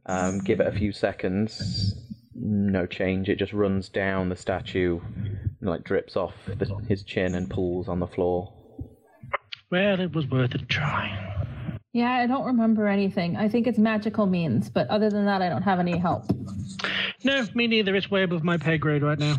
Um, 0.08 0.40
give 0.40 0.60
it 0.62 0.68
a 0.68 0.72
few 0.72 0.92
seconds. 0.92 1.94
No 2.40 2.86
change. 2.86 3.30
It 3.30 3.40
just 3.40 3.52
runs 3.52 3.90
down 3.90 4.30
the 4.30 4.36
statue, 4.36 5.00
and, 5.16 5.50
like 5.60 5.84
drips 5.84 6.16
off 6.16 6.34
the, 6.46 6.66
his 6.88 7.04
chin 7.04 7.34
and 7.34 7.50
pools 7.50 7.88
on 7.88 8.00
the 8.00 8.08
floor. 8.08 8.54
Well, 9.72 10.00
it 10.00 10.14
was 10.14 10.28
worth 10.28 10.54
a 10.54 10.60
try. 10.60 11.36
Yeah, 11.94 12.12
I 12.12 12.28
don't 12.28 12.46
remember 12.46 12.88
anything. 12.88 13.36
I 13.38 13.50
think 13.50 13.66
it's 13.66 13.80
magical 13.80 14.28
means, 14.28 14.70
but 14.70 14.88
other 14.90 15.10
than 15.10 15.26
that, 15.26 15.42
I 15.42 15.50
don't 15.50 15.64
have 15.64 15.80
any 15.80 15.98
help. 15.98 16.26
No, 17.24 17.48
me 17.56 17.66
neither. 17.66 17.96
It's 17.96 18.12
way 18.12 18.22
above 18.22 18.44
my 18.44 18.58
pay 18.58 18.78
grade 18.78 19.02
right 19.02 19.18
now. 19.18 19.36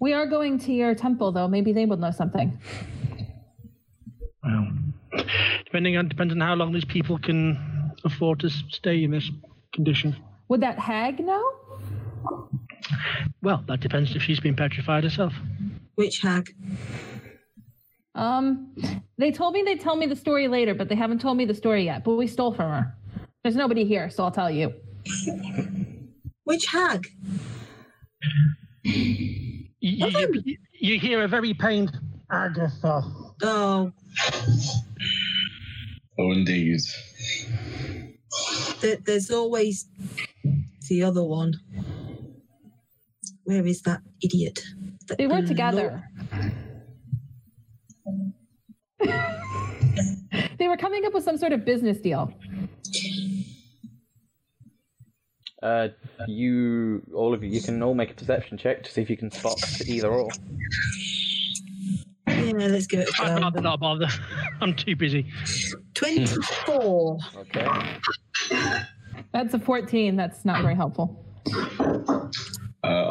We 0.00 0.14
are 0.14 0.26
going 0.26 0.58
to 0.60 0.72
your 0.72 0.94
temple, 0.94 1.32
though. 1.32 1.48
Maybe 1.48 1.72
they 1.74 1.84
will 1.84 1.98
know 1.98 2.10
something. 2.10 2.58
Well, 4.42 4.68
depending 5.66 5.98
on 5.98 6.08
depends 6.08 6.32
on 6.32 6.40
how 6.40 6.54
long 6.54 6.72
these 6.72 6.86
people 6.86 7.18
can 7.18 7.92
afford 8.04 8.40
to 8.40 8.48
stay 8.48 9.04
in 9.04 9.10
this 9.10 9.30
condition. 9.74 10.16
Would 10.48 10.62
that 10.62 10.78
hag 10.78 11.20
know? 11.20 11.52
Well, 13.42 13.64
that 13.68 13.80
depends 13.80 14.14
if 14.14 14.22
she's 14.22 14.40
been 14.40 14.54
petrified 14.56 15.04
herself. 15.04 15.32
Which 15.96 16.20
hag? 16.20 16.48
Um, 18.14 18.74
they 19.18 19.30
told 19.32 19.54
me 19.54 19.62
they'd 19.62 19.80
tell 19.80 19.96
me 19.96 20.06
the 20.06 20.16
story 20.16 20.48
later, 20.48 20.74
but 20.74 20.88
they 20.88 20.94
haven't 20.94 21.20
told 21.20 21.36
me 21.36 21.44
the 21.44 21.54
story 21.54 21.84
yet. 21.84 22.04
But 22.04 22.14
we 22.14 22.26
stole 22.26 22.52
from 22.52 22.70
her. 22.70 22.94
There's 23.42 23.56
nobody 23.56 23.84
here, 23.84 24.10
so 24.10 24.24
I'll 24.24 24.30
tell 24.30 24.50
you. 24.50 24.72
Which 26.44 26.66
hag? 26.66 27.06
You, 28.84 29.64
you, 29.80 30.42
you, 30.44 30.56
you 30.80 30.98
hear 31.00 31.22
a 31.24 31.28
very 31.28 31.54
pained 31.54 31.98
Agatha. 32.30 33.02
Oh, 33.42 33.92
Oh, 36.18 36.30
indeed. 36.32 36.80
there, 38.80 38.98
there's 39.04 39.30
always 39.30 39.86
the 40.88 41.02
other 41.02 41.24
one. 41.24 41.54
Where 43.52 43.66
is 43.66 43.82
that 43.82 44.00
idiot? 44.22 44.64
That 45.08 45.18
They 45.18 45.26
were 45.26 45.42
together. 45.42 46.02
they 50.58 50.68
were 50.68 50.78
coming 50.78 51.04
up 51.04 51.12
with 51.12 51.22
some 51.22 51.36
sort 51.36 51.52
of 51.52 51.66
business 51.66 51.98
deal. 51.98 52.32
Uh, 55.62 55.88
you, 56.26 57.02
all 57.14 57.34
of 57.34 57.44
you, 57.44 57.50
you 57.50 57.60
can 57.60 57.82
all 57.82 57.92
make 57.92 58.10
a 58.12 58.14
perception 58.14 58.56
check 58.56 58.82
to 58.84 58.90
see 58.90 59.02
if 59.02 59.10
you 59.10 59.18
can 59.18 59.30
spot 59.30 59.60
either 59.86 60.08
or. 60.08 60.30
Yeah, 62.26 62.52
let's 62.52 62.86
give 62.86 63.00
it 63.00 63.10
a 63.20 63.24
I'd 63.24 63.38
rather 63.42 63.60
not 63.60 63.80
bother. 63.80 64.08
I'm 64.62 64.74
too 64.74 64.96
busy. 64.96 65.26
24. 65.92 67.18
Okay. 67.36 67.68
That's 69.34 69.52
a 69.52 69.58
14. 69.58 70.16
That's 70.16 70.46
not 70.46 70.62
very 70.62 70.74
helpful. 70.74 71.22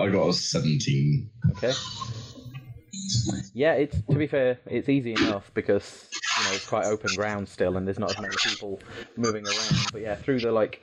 I 0.02 0.10
got 0.10 0.30
a 0.30 0.34
17. 0.34 1.30
Okay. 1.52 1.73
Yeah, 3.53 3.73
it's 3.73 4.02
to 4.10 4.15
be 4.15 4.28
fair, 4.28 4.60
it's 4.65 4.90
easy 4.90 5.14
enough 5.14 5.52
because 5.53 6.10
you 6.38 6.44
know 6.45 6.56
it's 6.56 6.68
quite 6.68 6.86
open 6.86 7.10
ground 7.15 7.48
still, 7.49 7.78
and 7.78 7.86
there's 7.86 7.99
not 7.99 8.11
as 8.11 8.22
many 8.22 8.36
people 8.44 8.80
moving 9.18 9.45
around. 9.45 9.91
But 9.91 10.02
yeah, 10.02 10.15
through 10.15 10.40
the 10.40 10.52
like 10.52 10.82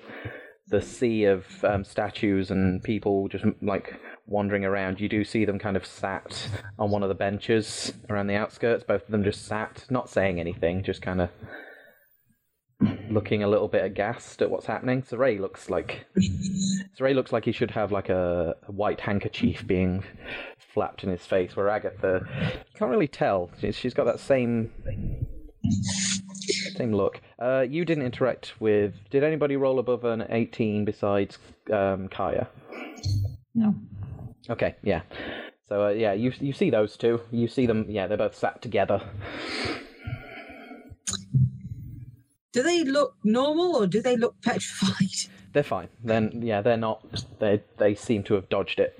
the 0.69 0.82
sea 0.82 1.24
of 1.24 1.47
um, 1.65 1.85
statues 1.85 2.51
and 2.51 2.82
people 2.82 3.28
just 3.28 3.45
like 3.62 3.99
wandering 4.27 4.65
around, 4.65 5.01
you 5.01 5.09
do 5.09 5.24
see 5.24 5.45
them 5.45 5.59
kind 5.59 5.77
of 5.77 5.86
sat 5.86 6.49
on 6.78 6.90
one 6.90 7.03
of 7.03 7.09
the 7.09 7.15
benches 7.15 7.93
around 8.11 8.27
the 8.27 8.36
outskirts. 8.36 8.85
Both 8.85 9.05
of 9.05 9.11
them 9.11 9.24
just 9.24 9.47
sat, 9.47 9.86
not 9.89 10.11
saying 10.11 10.39
anything, 10.39 10.82
just 10.82 11.01
kind 11.01 11.23
of 11.23 11.31
looking 13.11 13.43
a 13.43 13.49
little 13.49 13.69
bit 13.69 13.85
aghast 13.85 14.41
at 14.43 14.51
what's 14.51 14.67
happening. 14.67 15.03
Saray 15.03 15.41
looks 15.41 15.69
like 15.69 16.07
Saray 16.99 17.15
looks 17.15 17.33
like 17.33 17.45
he 17.45 17.53
should 17.53 17.71
have 17.73 17.91
like 17.93 18.09
a, 18.09 18.55
a 18.69 18.73
white 18.73 19.01
handkerchief 19.01 19.67
being 19.67 20.05
flapped 20.75 21.03
in 21.03 21.11
his 21.11 21.25
face. 21.27 21.57
Where 21.57 21.69
Agatha, 21.69 22.21
you 22.53 22.79
can't 22.79 22.91
really 22.91 23.09
tell. 23.09 23.51
She's- 23.61 23.75
She's 23.75 23.95
got 23.95 24.05
that 24.05 24.21
same 24.21 24.71
same 26.77 26.93
look. 26.95 27.21
Uh, 27.39 27.65
you 27.69 27.85
didn't 27.85 28.05
interact 28.05 28.61
with. 28.61 28.95
Did 29.11 29.25
anybody 29.25 29.57
roll 29.57 29.79
above 29.79 30.05
an 30.05 30.25
eighteen 30.31 30.85
besides 30.85 31.39
um, 31.73 32.09
Kaya? 32.09 32.49
No. 33.55 33.75
Okay, 34.49 34.77
yeah. 34.83 35.03
So 35.69 35.87
uh, 35.87 35.91
yeah, 35.91 36.13
you 36.13 36.33
you 36.41 36.53
see 36.53 36.71
those 36.71 36.97
two. 36.97 37.21
You 37.31 37.49
see 37.49 37.67
them. 37.67 37.87
Yeah, 37.89 38.07
they're 38.07 38.17
both 38.17 38.37
sat 38.37 38.63
together. 38.63 39.03
Do 42.59 42.65
they 42.65 42.83
look 42.83 43.15
normal 43.23 43.77
or 43.77 43.87
do 43.87 44.03
they 44.03 44.17
look 44.17 44.35
petrified? 44.43 45.31
They're 45.53 45.63
fine. 45.63 45.89
Then 46.03 46.43
yeah, 46.43 46.61
they're 46.61 46.77
not. 46.77 47.05
They 47.39 47.63
they 47.77 47.95
seem 47.95 48.25
to 48.25 48.35
have 48.35 48.49
dodged 48.49 48.81
it. 48.81 48.99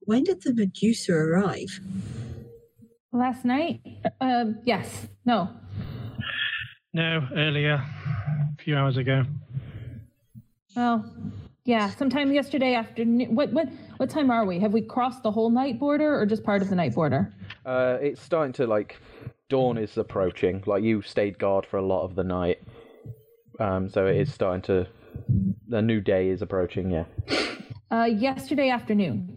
When 0.00 0.24
did 0.24 0.42
the 0.42 0.54
Medusa 0.54 1.12
arrive? 1.12 1.78
Last 3.12 3.44
night? 3.44 3.80
Um, 4.20 4.58
yes. 4.64 5.06
No. 5.24 5.50
No, 6.92 7.28
earlier, 7.32 7.74
a 7.74 8.62
few 8.62 8.76
hours 8.76 8.96
ago. 8.96 9.22
Well, 10.74 11.08
yeah. 11.64 11.90
Sometime 11.90 12.32
yesterday 12.32 12.74
afternoon. 12.74 13.34
What 13.34 13.52
what 13.52 13.68
what 13.98 14.10
time 14.10 14.30
are 14.30 14.44
we? 14.44 14.58
Have 14.60 14.72
we 14.72 14.82
crossed 14.82 15.22
the 15.22 15.30
whole 15.30 15.50
night 15.50 15.78
border 15.78 16.18
or 16.18 16.26
just 16.26 16.42
part 16.42 16.62
of 16.62 16.70
the 16.70 16.76
night 16.76 16.94
border? 16.94 17.32
Uh, 17.64 17.98
it's 18.00 18.20
starting 18.20 18.52
to 18.54 18.66
like 18.66 18.98
dawn 19.48 19.76
is 19.76 19.96
approaching. 19.96 20.62
Like 20.66 20.82
you 20.82 21.02
stayed 21.02 21.38
guard 21.38 21.66
for 21.66 21.76
a 21.76 21.84
lot 21.84 22.04
of 22.04 22.14
the 22.14 22.24
night, 22.24 22.62
um, 23.58 23.88
so 23.88 24.06
it 24.06 24.16
is 24.16 24.32
starting 24.32 24.62
to. 24.62 24.86
The 25.68 25.82
new 25.82 26.00
day 26.00 26.28
is 26.28 26.40
approaching. 26.40 26.90
Yeah. 26.90 27.04
Uh, 27.90 28.04
yesterday 28.04 28.70
afternoon. 28.70 29.36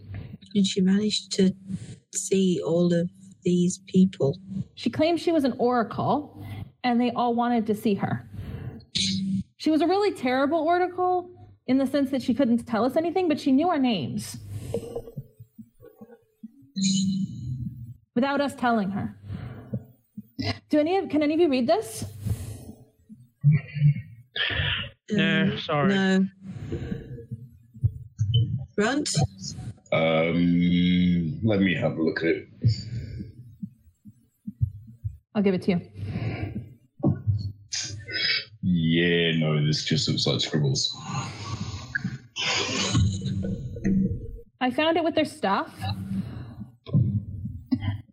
Did 0.54 0.66
she 0.66 0.80
manage 0.80 1.28
to 1.30 1.52
see 2.14 2.60
all 2.64 2.94
of 2.94 3.10
these 3.42 3.80
people? 3.88 4.38
She 4.76 4.88
claimed 4.88 5.20
she 5.20 5.32
was 5.32 5.42
an 5.42 5.54
oracle, 5.58 6.46
and 6.84 7.00
they 7.00 7.10
all 7.10 7.34
wanted 7.34 7.66
to 7.66 7.74
see 7.74 7.94
her. 7.94 8.28
She 9.56 9.70
was 9.70 9.80
a 9.80 9.86
really 9.86 10.12
terrible 10.12 10.58
oracle 10.58 11.28
in 11.66 11.78
the 11.78 11.86
sense 11.86 12.10
that 12.10 12.22
she 12.22 12.34
couldn't 12.34 12.66
tell 12.66 12.84
us 12.84 12.96
anything, 12.96 13.28
but 13.28 13.40
she 13.40 13.52
knew 13.52 13.68
our 13.68 13.78
names 13.78 14.36
without 18.14 18.40
us 18.40 18.54
telling 18.54 18.90
her. 18.90 19.16
Do 20.68 20.78
any 20.80 20.96
of 20.96 21.08
can 21.08 21.22
any 21.22 21.34
of 21.34 21.40
you 21.40 21.48
read 21.48 21.66
this? 21.66 22.04
No, 25.10 25.42
Um, 25.52 25.58
sorry. 25.58 25.88
No. 25.94 26.26
Runt? 28.76 29.10
Um, 29.92 31.38
let 31.44 31.60
me 31.60 31.74
have 31.74 31.96
a 31.96 32.02
look 32.02 32.18
at 32.18 32.28
it. 32.28 32.48
I'll 35.34 35.42
give 35.42 35.54
it 35.54 35.62
to 35.62 35.70
you. 35.72 35.80
Yeah, 38.62 39.36
no, 39.38 39.64
this 39.64 39.84
just 39.84 40.08
looks 40.08 40.26
like 40.26 40.40
scribbles. 40.40 40.96
I 44.60 44.70
found 44.70 44.96
it 44.96 45.04
with 45.04 45.14
their 45.14 45.24
stuff, 45.24 45.70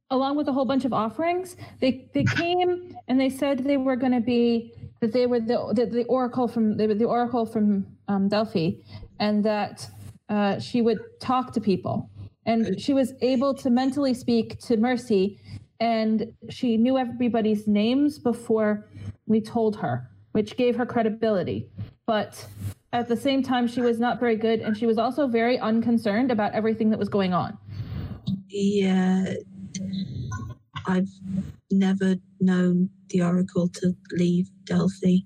along 0.09 0.35
with 0.37 0.47
a 0.47 0.51
whole 0.51 0.65
bunch 0.65 0.85
of 0.85 0.93
offerings. 0.93 1.55
They 1.79 2.09
they 2.13 2.23
came 2.23 2.95
and 3.07 3.19
they 3.19 3.29
said 3.29 3.59
they 3.59 3.77
were 3.77 3.95
going 3.95 4.11
to 4.11 4.21
be 4.21 4.73
that 4.99 5.13
they 5.13 5.25
were 5.25 5.39
the 5.39 5.73
the, 5.73 5.85
the 5.85 6.03
oracle 6.05 6.47
from 6.47 6.77
they 6.77 6.87
were 6.87 6.93
the 6.93 7.05
oracle 7.05 7.45
from 7.45 7.85
um, 8.07 8.27
Delphi, 8.27 8.71
and 9.19 9.43
that 9.43 9.89
uh, 10.29 10.59
she 10.59 10.81
would 10.81 10.99
talk 11.19 11.53
to 11.53 11.61
people, 11.61 12.09
and 12.45 12.79
she 12.79 12.93
was 12.93 13.13
able 13.21 13.53
to 13.55 13.69
mentally 13.69 14.13
speak 14.13 14.59
to 14.59 14.77
Mercy, 14.77 15.39
and 15.79 16.33
she 16.49 16.77
knew 16.77 16.97
everybody's 16.97 17.67
names 17.67 18.19
before 18.19 18.87
we 19.25 19.41
told 19.41 19.77
her, 19.77 20.09
which 20.33 20.57
gave 20.57 20.75
her 20.75 20.85
credibility. 20.85 21.69
But 22.05 22.45
at 22.93 23.07
the 23.07 23.15
same 23.15 23.41
time, 23.41 23.67
she 23.67 23.81
was 23.81 23.99
not 23.99 24.19
very 24.19 24.35
good, 24.35 24.59
and 24.59 24.77
she 24.77 24.85
was 24.85 24.97
also 24.97 25.27
very 25.27 25.57
unconcerned 25.59 26.31
about 26.31 26.53
everything 26.53 26.89
that 26.89 26.99
was 26.99 27.09
going 27.09 27.33
on. 27.33 27.57
Yeah, 28.47 29.33
I've 30.85 31.09
never 31.71 32.15
known 32.39 32.89
the 33.09 33.21
Oracle 33.21 33.69
to 33.69 33.93
leave 34.11 34.49
Delphi. 34.65 35.19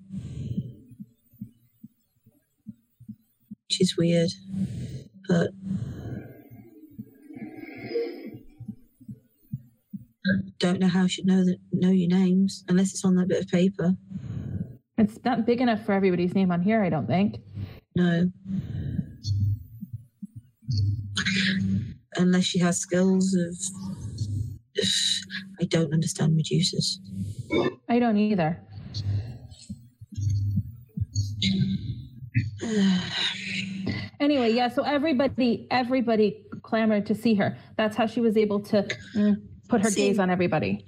Which 3.64 3.82
is 3.82 3.98
weird. 3.98 4.30
But 5.28 5.50
don't 10.60 10.80
know 10.80 10.88
how 10.88 11.08
she'd 11.08 11.26
know 11.26 11.44
that 11.44 11.58
know 11.72 11.90
your 11.90 12.10
names 12.10 12.64
unless 12.68 12.92
it's 12.92 13.04
on 13.06 13.16
that 13.16 13.28
bit 13.28 13.44
of 13.44 13.50
paper. 13.50 13.96
It's 14.98 15.20
not 15.26 15.46
big 15.46 15.62
enough 15.62 15.84
for 15.86 15.92
everybody's 15.94 16.34
name 16.34 16.52
on 16.52 16.62
here, 16.62 16.84
I 16.84 16.90
don't 16.90 17.08
think. 17.08 17.40
No. 17.96 18.30
Unless 22.18 22.44
she 22.44 22.60
has 22.60 22.78
skills 22.78 23.34
of 23.34 23.56
I 25.62 25.66
don't 25.66 25.94
understand 25.94 26.38
Medusas. 26.38 26.98
I 27.88 28.00
don't 28.00 28.18
either. 28.18 28.60
anyway, 34.20 34.52
yeah, 34.52 34.68
so 34.68 34.84
everybody 34.84 35.68
everybody 35.72 36.46
clamored 36.64 37.06
to 37.06 37.16
see 37.16 37.36
her. 37.36 37.58
That's 37.78 37.96
how 37.96 38.08
she 38.08 38.20
was 38.20 38.36
able 38.36 38.60
to 38.62 38.86
mm, 39.16 39.42
put 39.70 39.82
her 39.82 39.90
See- 39.90 40.08
gaze 40.08 40.20
on 40.20 40.30
everybody. 40.30 40.84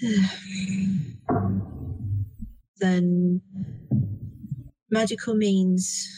then 2.80 3.40
magical 4.90 5.34
means 5.34 6.08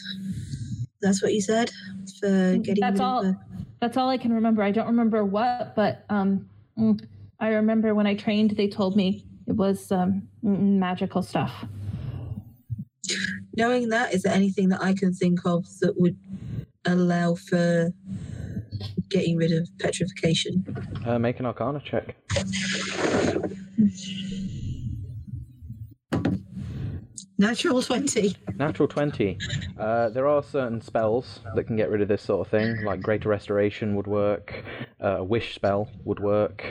that's 1.01 1.21
what 1.21 1.33
you 1.33 1.41
said 1.41 1.71
for 2.19 2.57
getting 2.57 2.81
That's 2.81 2.99
all. 2.99 3.23
the- 3.23 3.37
That's 3.79 3.97
all 3.97 4.09
I 4.09 4.17
can 4.17 4.31
remember. 4.33 4.61
I 4.63 4.71
don't 4.71 4.87
remember 4.87 5.25
what, 5.25 5.75
but 5.75 6.05
um, 6.09 6.47
mm, 6.77 7.03
I 7.39 7.47
remember 7.49 7.95
when 7.95 8.05
I 8.07 8.13
trained, 8.15 8.51
they 8.51 8.67
told 8.67 8.95
me 8.95 9.25
it 9.47 9.55
was 9.55 9.91
um, 9.91 10.27
mm, 10.43 10.77
magical 10.77 11.21
stuff. 11.23 11.65
knowing 13.57 13.89
that 13.89 14.13
is 14.13 14.21
there 14.23 14.33
anything 14.33 14.69
that 14.69 14.81
i 14.81 14.93
can 14.93 15.11
think 15.11 15.39
of 15.45 15.65
that 15.81 15.93
would 15.99 16.15
allow 16.85 17.33
for 17.35 17.91
getting 19.09 19.35
rid 19.35 19.51
of 19.51 19.67
petrification 19.79 20.63
Uh, 21.05 21.17
make 21.19 21.39
an 21.39 21.45
Arcana 21.47 21.81
check. 21.83 22.15
Natural 27.41 27.81
20 27.81 28.35
Natural 28.57 28.87
20. 28.87 29.39
Uh, 29.77 30.09
there 30.09 30.27
are 30.27 30.43
certain 30.43 30.81
spells 30.81 31.39
that 31.55 31.63
can 31.65 31.75
get 31.75 31.89
rid 31.89 32.01
of 32.01 32.07
this 32.07 32.21
sort 32.21 32.45
of 32.45 32.51
thing, 32.51 32.83
like 32.83 33.01
Greater 33.01 33.29
Restoration 33.29 33.95
would 33.95 34.07
work, 34.07 34.63
uh, 35.03 35.17
a 35.17 35.23
Wish 35.23 35.55
spell 35.55 35.89
would 36.05 36.19
work, 36.19 36.63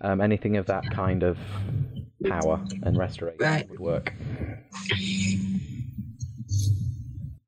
um, 0.00 0.20
anything 0.20 0.56
of 0.56 0.66
that 0.66 0.90
kind 0.90 1.22
of 1.22 1.38
power 2.28 2.60
and 2.82 2.98
restoration 2.98 3.38
Right. 3.40 3.68
would 3.70 3.78
work. 3.80 4.12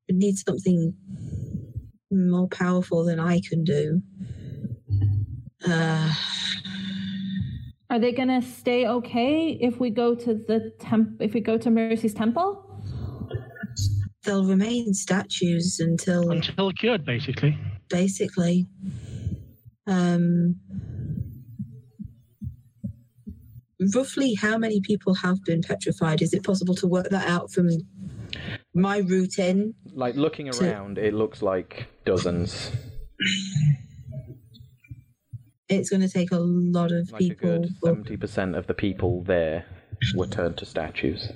it 0.07 0.15
needs 0.15 0.43
something 0.47 0.93
more 2.11 2.47
powerful 2.47 3.03
than 3.03 3.19
i 3.19 3.39
can 3.49 3.63
do 3.63 4.01
uh, 5.67 6.13
Are 7.93 7.99
they 7.99 8.11
gonna 8.11 8.41
stay 8.41 8.87
okay 8.87 9.51
if 9.61 9.79
we 9.79 9.91
go 9.91 10.15
to 10.15 10.33
the 10.33 10.71
temp? 10.79 11.21
If 11.21 11.35
we 11.35 11.41
go 11.41 11.59
to 11.59 11.69
Mercy's 11.69 12.15
temple? 12.15 12.59
they'll 14.23 14.45
remain 14.45 14.93
statues 14.95 15.79
until 15.79 16.31
Until 16.31 16.71
cured, 16.71 17.05
basically. 17.05 17.55
basically. 17.89 18.67
Um, 19.85 20.55
roughly, 23.93 24.33
how 24.33 24.57
many 24.57 24.81
people 24.81 25.13
have 25.13 25.43
been 25.43 25.61
petrified? 25.61 26.23
Is 26.23 26.33
it 26.33 26.43
possible 26.43 26.73
to 26.75 26.87
work 26.87 27.09
that 27.09 27.27
out 27.27 27.51
from 27.51 27.67
my 28.73 28.97
route 28.99 29.37
in? 29.37 29.75
Like 29.93 30.15
looking 30.15 30.51
So- 30.51 30.65
around, 30.65 30.97
it 30.97 31.13
looks 31.13 31.43
like 31.43 31.85
dozens, 32.05 32.71
It's 35.79 35.89
going 35.89 36.01
to 36.01 36.09
take 36.09 36.31
a 36.31 36.39
lot 36.39 36.91
of 36.91 37.11
like 37.11 37.19
people. 37.19 37.65
70% 37.83 38.57
of 38.57 38.67
the 38.67 38.73
people 38.73 39.23
there 39.23 39.65
were 40.15 40.27
turned 40.27 40.57
to 40.57 40.65
statues. 40.65 41.31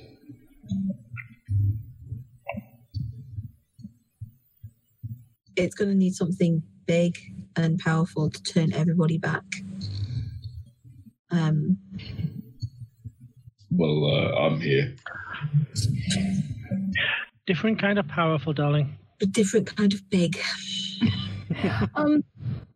It's 5.55 5.76
going 5.76 5.89
to 5.89 5.95
need 5.97 6.14
something 6.14 6.64
big 6.85 7.18
and 7.55 7.80
powerful 7.80 8.30
to 8.30 8.43
turn 8.43 8.73
everybody 8.73 9.18
back. 9.18 9.43
Um, 11.31 11.77
Well, 13.72 14.05
uh, 14.05 14.39
I'm 14.45 14.61
here. 14.61 14.95
Different 17.45 17.80
kind 17.80 17.99
of 17.99 18.07
powerful, 18.07 18.53
darling. 18.53 18.97
a 19.22 19.26
different 19.26 19.76
kind 19.76 19.93
of 19.93 20.09
big. 20.09 20.38
Um, 21.95 22.23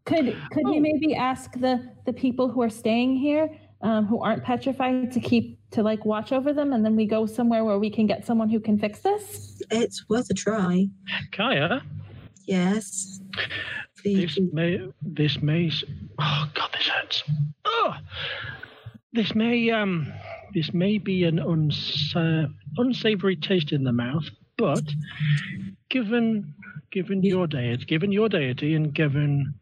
could 0.05 0.35
could 0.51 0.63
Oh. 0.65 0.71
we 0.71 0.79
maybe 0.79 1.15
ask 1.15 1.53
the 1.59 1.91
the 2.05 2.13
people 2.13 2.49
who 2.49 2.61
are 2.61 2.69
staying 2.69 3.15
here, 3.17 3.49
um, 3.81 4.05
who 4.05 4.19
aren't 4.21 4.43
petrified, 4.43 5.11
to 5.11 5.19
keep 5.19 5.59
to 5.71 5.83
like 5.83 6.05
watch 6.05 6.31
over 6.31 6.53
them, 6.53 6.73
and 6.73 6.83
then 6.83 6.95
we 6.95 7.05
go 7.05 7.25
somewhere 7.25 7.63
where 7.63 7.79
we 7.79 7.89
can 7.89 8.05
get 8.07 8.25
someone 8.25 8.49
who 8.49 8.59
can 8.59 8.77
fix 8.77 8.99
this? 8.99 9.61
It's 9.71 10.09
worth 10.09 10.29
a 10.29 10.33
try. 10.33 10.87
Kaya, 11.31 11.81
Yes. 12.45 13.21
Please, 14.01 14.35
this 14.35 14.39
may, 14.51 14.79
this 15.01 15.41
may, 15.41 15.71
oh 16.19 16.51
God, 16.55 16.69
this 16.73 16.87
hurts. 16.87 17.23
Oh, 17.65 17.93
this 19.13 19.35
may, 19.35 19.69
um, 19.69 20.11
this 20.53 20.73
may 20.73 20.97
be 20.97 21.23
an 21.23 21.39
uns, 21.39 22.11
uh, 22.15 22.47
unsavory 22.77 23.35
taste 23.35 23.71
in 23.71 23.83
the 23.83 23.91
mouth, 23.93 24.25
but 24.57 24.83
given, 25.89 26.53
given 26.91 27.21
your 27.23 27.45
deity, 27.47 27.85
given 27.85 28.11
your 28.11 28.27
deity, 28.27 28.73
and 28.73 28.93
given 28.93 29.53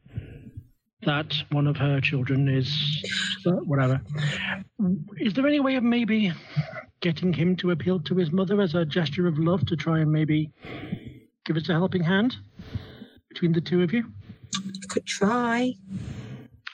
that 1.03 1.33
one 1.51 1.67
of 1.67 1.77
her 1.77 2.01
children 2.01 2.47
is 2.47 2.69
uh, 3.45 3.51
whatever, 3.51 4.01
is 5.17 5.33
there 5.33 5.47
any 5.47 5.59
way 5.59 5.75
of 5.75 5.83
maybe 5.83 6.31
getting 7.01 7.31
him 7.31 7.55
to 7.57 7.71
appeal 7.71 7.99
to 8.01 8.15
his 8.15 8.31
mother 8.31 8.59
as 8.61 8.75
a 8.75 8.85
gesture 8.85 9.27
of 9.27 9.37
love 9.39 9.65
to 9.67 9.75
try 9.75 9.99
and 9.99 10.11
maybe 10.11 10.51
give 11.45 11.55
us 11.55 11.69
a 11.69 11.73
helping 11.73 12.03
hand 12.03 12.35
between 13.29 13.53
the 13.53 13.61
two 13.61 13.81
of 13.83 13.93
you? 13.93 14.05
could 14.89 15.05
try. 15.05 15.73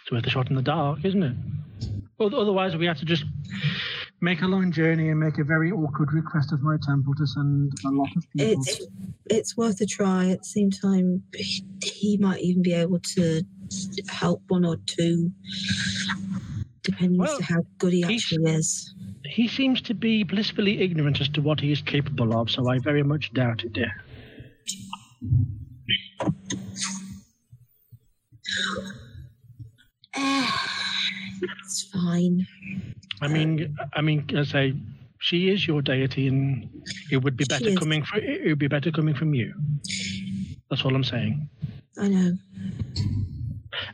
It's 0.01 0.11
worth 0.11 0.25
a 0.25 0.29
shot 0.29 0.49
in 0.49 0.55
the 0.55 0.61
dark, 0.61 1.03
isn't 1.03 1.21
it? 1.21 1.35
Oth- 2.19 2.33
Otherwise, 2.33 2.75
we 2.77 2.85
have 2.85 2.97
to 2.99 3.05
just 3.05 3.25
make 4.21 4.41
a 4.41 4.47
long 4.47 4.71
journey 4.71 5.09
and 5.09 5.19
make 5.19 5.37
a 5.37 5.43
very 5.43 5.71
awkward 5.71 6.13
request 6.13 6.53
of 6.53 6.61
my 6.61 6.77
temple 6.81 7.13
to 7.15 7.27
send 7.27 7.73
a 7.85 7.89
lot 7.89 8.07
of 8.15 8.23
people. 8.31 8.61
It's 8.61 8.81
it's 9.27 9.57
worth 9.57 9.81
a 9.81 9.85
try. 9.85 10.29
At 10.29 10.39
the 10.39 10.45
same 10.45 10.71
time, 10.71 11.23
he 11.83 12.17
might 12.17 12.41
even 12.41 12.61
be 12.61 12.73
able 12.73 12.99
to 12.99 13.43
help 14.09 14.41
one 14.47 14.65
or 14.65 14.77
two, 14.85 15.31
depending 16.83 17.19
Well, 17.19 17.37
to 17.37 17.43
how 17.43 17.65
good 17.77 17.93
he 17.93 18.03
actually 18.03 18.51
is. 18.51 18.93
He 19.25 19.47
seems 19.47 19.81
to 19.81 19.93
be 19.93 20.23
blissfully 20.23 20.81
ignorant 20.81 21.19
as 21.21 21.29
to 21.29 21.41
what 21.41 21.59
he 21.59 21.71
is 21.71 21.81
capable 21.81 22.33
of, 22.39 22.49
so 22.49 22.69
I 22.69 22.79
very 22.79 23.03
much 23.03 23.33
doubt 23.33 23.63
it, 23.63 23.73
dear. 23.73 23.93
It's 31.65 31.83
fine. 31.91 32.47
I 33.21 33.27
mean, 33.27 33.75
I 33.93 34.01
mean, 34.01 34.25
as 34.35 34.49
I 34.49 34.51
say, 34.51 34.75
she 35.19 35.49
is 35.49 35.67
your 35.67 35.81
deity, 35.81 36.27
and 36.27 36.69
it 37.11 37.17
would 37.17 37.35
be 37.35 37.45
better 37.45 37.73
coming. 37.75 38.03
From, 38.03 38.19
it 38.21 38.45
would 38.45 38.59
be 38.59 38.67
better 38.67 38.91
coming 38.91 39.15
from 39.15 39.33
you. 39.33 39.53
That's 40.69 40.85
all 40.85 40.95
I'm 40.95 41.03
saying. 41.03 41.49
I 41.97 42.07
know. 42.07 42.33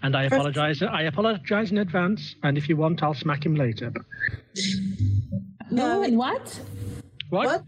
And 0.04 0.16
I 0.16 0.24
Perfect. 0.24 0.34
apologize. 0.40 0.82
I 0.82 1.04
apologize 1.04 1.72
in 1.72 1.78
advance. 1.78 2.36
And 2.44 2.58
if 2.58 2.68
you 2.68 2.76
want, 2.78 3.04
I'll 3.04 3.14
smack 3.14 3.46
him 3.46 3.56
later. 3.56 3.94
No, 5.70 5.96
Who 5.98 6.04
and 6.04 6.18
what? 6.18 6.60
what? 7.30 7.48
What? 7.48 7.64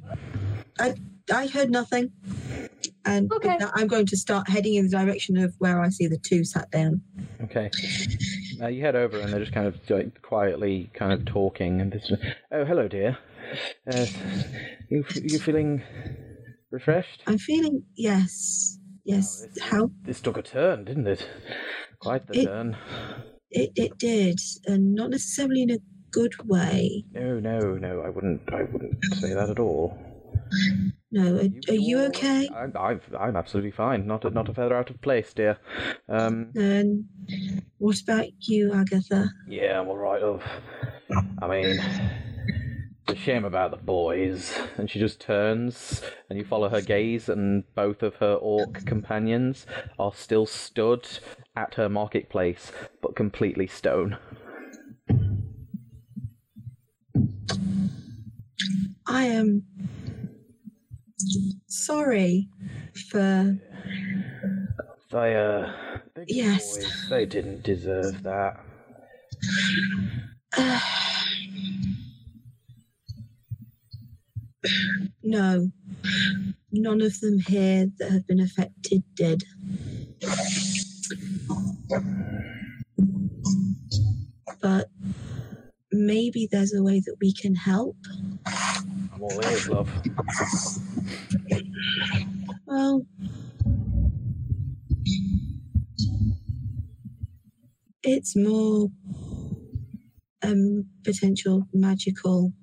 I 0.79 0.95
I 1.33 1.47
heard 1.47 1.69
nothing. 1.69 2.11
And 3.05 3.31
Okay. 3.31 3.55
that, 3.59 3.71
I'm 3.75 3.87
going 3.87 4.05
to 4.07 4.17
start 4.17 4.49
heading 4.49 4.75
in 4.75 4.85
the 4.89 4.91
direction 4.97 5.37
of 5.37 5.53
where 5.59 5.79
I 5.81 5.89
see 5.89 6.07
the 6.07 6.17
two 6.17 6.43
sat 6.43 6.71
down. 6.71 7.01
Okay. 7.43 7.69
Uh, 8.61 8.67
you 8.67 8.81
head 8.81 8.95
over 8.95 9.19
and 9.19 9.31
they're 9.31 9.39
just 9.41 9.51
kind 9.53 9.67
of 9.67 9.77
like 9.89 10.21
quietly 10.21 10.89
kind 10.93 11.11
of 11.13 11.25
talking 11.25 11.81
and 11.81 11.91
this. 11.91 12.11
Oh, 12.51 12.65
hello, 12.65 12.87
dear. 12.87 13.17
Uh, 13.91 14.05
you 14.89 15.05
you 15.21 15.37
feeling 15.39 15.81
refreshed? 16.71 17.21
I'm 17.27 17.37
feeling 17.37 17.83
yes, 17.95 18.79
yes. 19.05 19.43
Oh, 19.45 19.47
this- 19.53 19.63
How 19.63 19.91
This 20.03 20.21
took 20.21 20.37
a 20.37 20.41
turn, 20.41 20.85
didn't 20.85 21.07
it? 21.07 21.27
Quite 22.03 22.27
the 22.27 22.39
It- 22.39 22.45
turn. 22.45 22.77
it, 23.51 23.71
it 23.75 23.97
did, 23.97 24.39
and 24.65 24.93
not 24.93 25.09
necessarily 25.09 25.61
in 25.63 25.71
a 25.71 25.77
good 26.11 26.33
way. 26.45 27.05
No, 27.13 27.39
no, 27.39 27.75
no. 27.75 28.01
I 28.01 28.09
wouldn't. 28.09 28.41
I 28.51 28.63
wouldn't 28.63 28.97
say 29.15 29.33
that 29.33 29.49
at 29.49 29.59
all. 29.59 29.97
No, 31.11 31.37
are, 31.37 31.49
are 31.69 31.73
you 31.73 31.99
okay? 32.05 32.49
I'm, 32.53 32.73
I've, 32.77 33.03
I'm 33.17 33.35
absolutely 33.35 33.71
fine. 33.71 34.05
Not 34.05 34.25
a, 34.25 34.29
not 34.29 34.49
a 34.49 34.53
feather 34.53 34.75
out 34.75 34.89
of 34.89 35.01
place, 35.01 35.33
dear. 35.33 35.57
Um, 36.09 36.49
And 36.55 37.05
what 37.77 37.99
about 38.01 38.27
you, 38.39 38.73
Agatha? 38.73 39.29
yeah, 39.47 39.79
I'm 39.79 39.87
all 39.87 39.97
right, 39.97 40.21
love. 40.21 40.43
I 41.41 41.47
mean, 41.47 41.79
it's 43.07 43.19
a 43.19 43.21
shame 43.21 43.43
about 43.43 43.71
the 43.71 43.77
boys. 43.77 44.57
And 44.77 44.89
she 44.89 44.99
just 44.99 45.19
turns, 45.19 46.01
and 46.29 46.39
you 46.39 46.45
follow 46.45 46.69
her 46.69 46.81
gaze, 46.81 47.27
and 47.29 47.63
both 47.75 48.01
of 48.01 48.15
her 48.15 48.35
orc 48.35 48.85
companions 48.85 49.65
are 49.99 50.13
still 50.13 50.45
stood 50.45 51.07
at 51.55 51.75
her 51.75 51.89
marketplace, 51.89 52.71
but 53.01 53.15
completely 53.15 53.67
stone. 53.67 54.17
I 59.05 59.25
am 59.25 59.63
sorry 61.67 62.47
for. 63.09 63.57
They, 65.11 65.35
uh, 65.35 65.71
they 66.15 66.25
Yes. 66.27 66.77
boys, 66.77 67.09
they 67.09 67.25
didn't 67.25 67.63
deserve 67.63 68.23
that. 68.23 68.59
no, 75.23 75.71
none 76.71 77.01
of 77.01 77.19
them 77.21 77.39
here 77.39 77.87
that 77.99 78.11
have 78.11 78.27
been 78.27 78.41
affected 78.41 79.03
did. 79.15 79.43
But 84.61 84.89
maybe 85.91 86.47
there's 86.51 86.73
a 86.73 86.83
way 86.83 87.01
that 87.01 87.17
we 87.21 87.33
can 87.33 87.55
help. 87.55 87.97
I'm 89.13 89.21
all 89.23 89.41
ears, 89.45 89.69
love. 89.69 89.89
Well, 92.65 93.05
it's 98.03 98.35
more 98.35 98.89
um, 100.43 100.85
potential 101.03 101.67
magical 101.73 102.53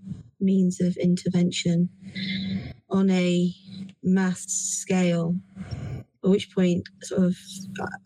means 0.40 0.80
of 0.80 0.96
intervention 0.96 1.88
on 2.88 3.10
a 3.10 3.54
mass 4.02 4.44
scale. 4.46 5.36
At 6.22 6.30
which 6.30 6.54
point, 6.54 6.88
sort 7.02 7.22
of, 7.22 7.36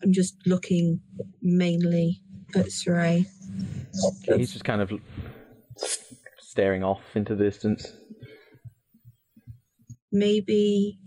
I'm 0.03 0.13
just 0.13 0.35
looking 0.45 1.01
mainly 1.41 2.21
at 2.55 2.67
Saray. 2.67 3.25
He's 4.25 4.53
just 4.53 4.63
kind 4.63 4.81
of 4.81 4.91
staring 6.39 6.83
off 6.83 7.01
into 7.15 7.35
the 7.35 7.43
distance. 7.43 7.93
Maybe 10.11 10.97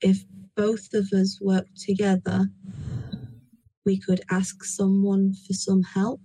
if 0.00 0.24
both 0.56 0.94
of 0.94 1.12
us 1.12 1.38
work 1.40 1.66
together, 1.76 2.48
we 3.84 3.98
could 3.98 4.22
ask 4.30 4.64
someone 4.64 5.34
for 5.46 5.52
some 5.52 5.82
help. 5.82 6.20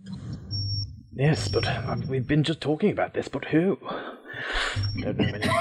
Yes, 1.18 1.48
but 1.48 1.66
uh, 1.68 1.96
we've 2.08 2.28
been 2.28 2.44
just 2.44 2.62
talking 2.62 2.92
about 2.92 3.14
this, 3.16 3.28
but 3.28 3.46
who? 3.46 3.80
Don't 5.02 5.18
know 5.18 5.26
anything. 5.26 5.52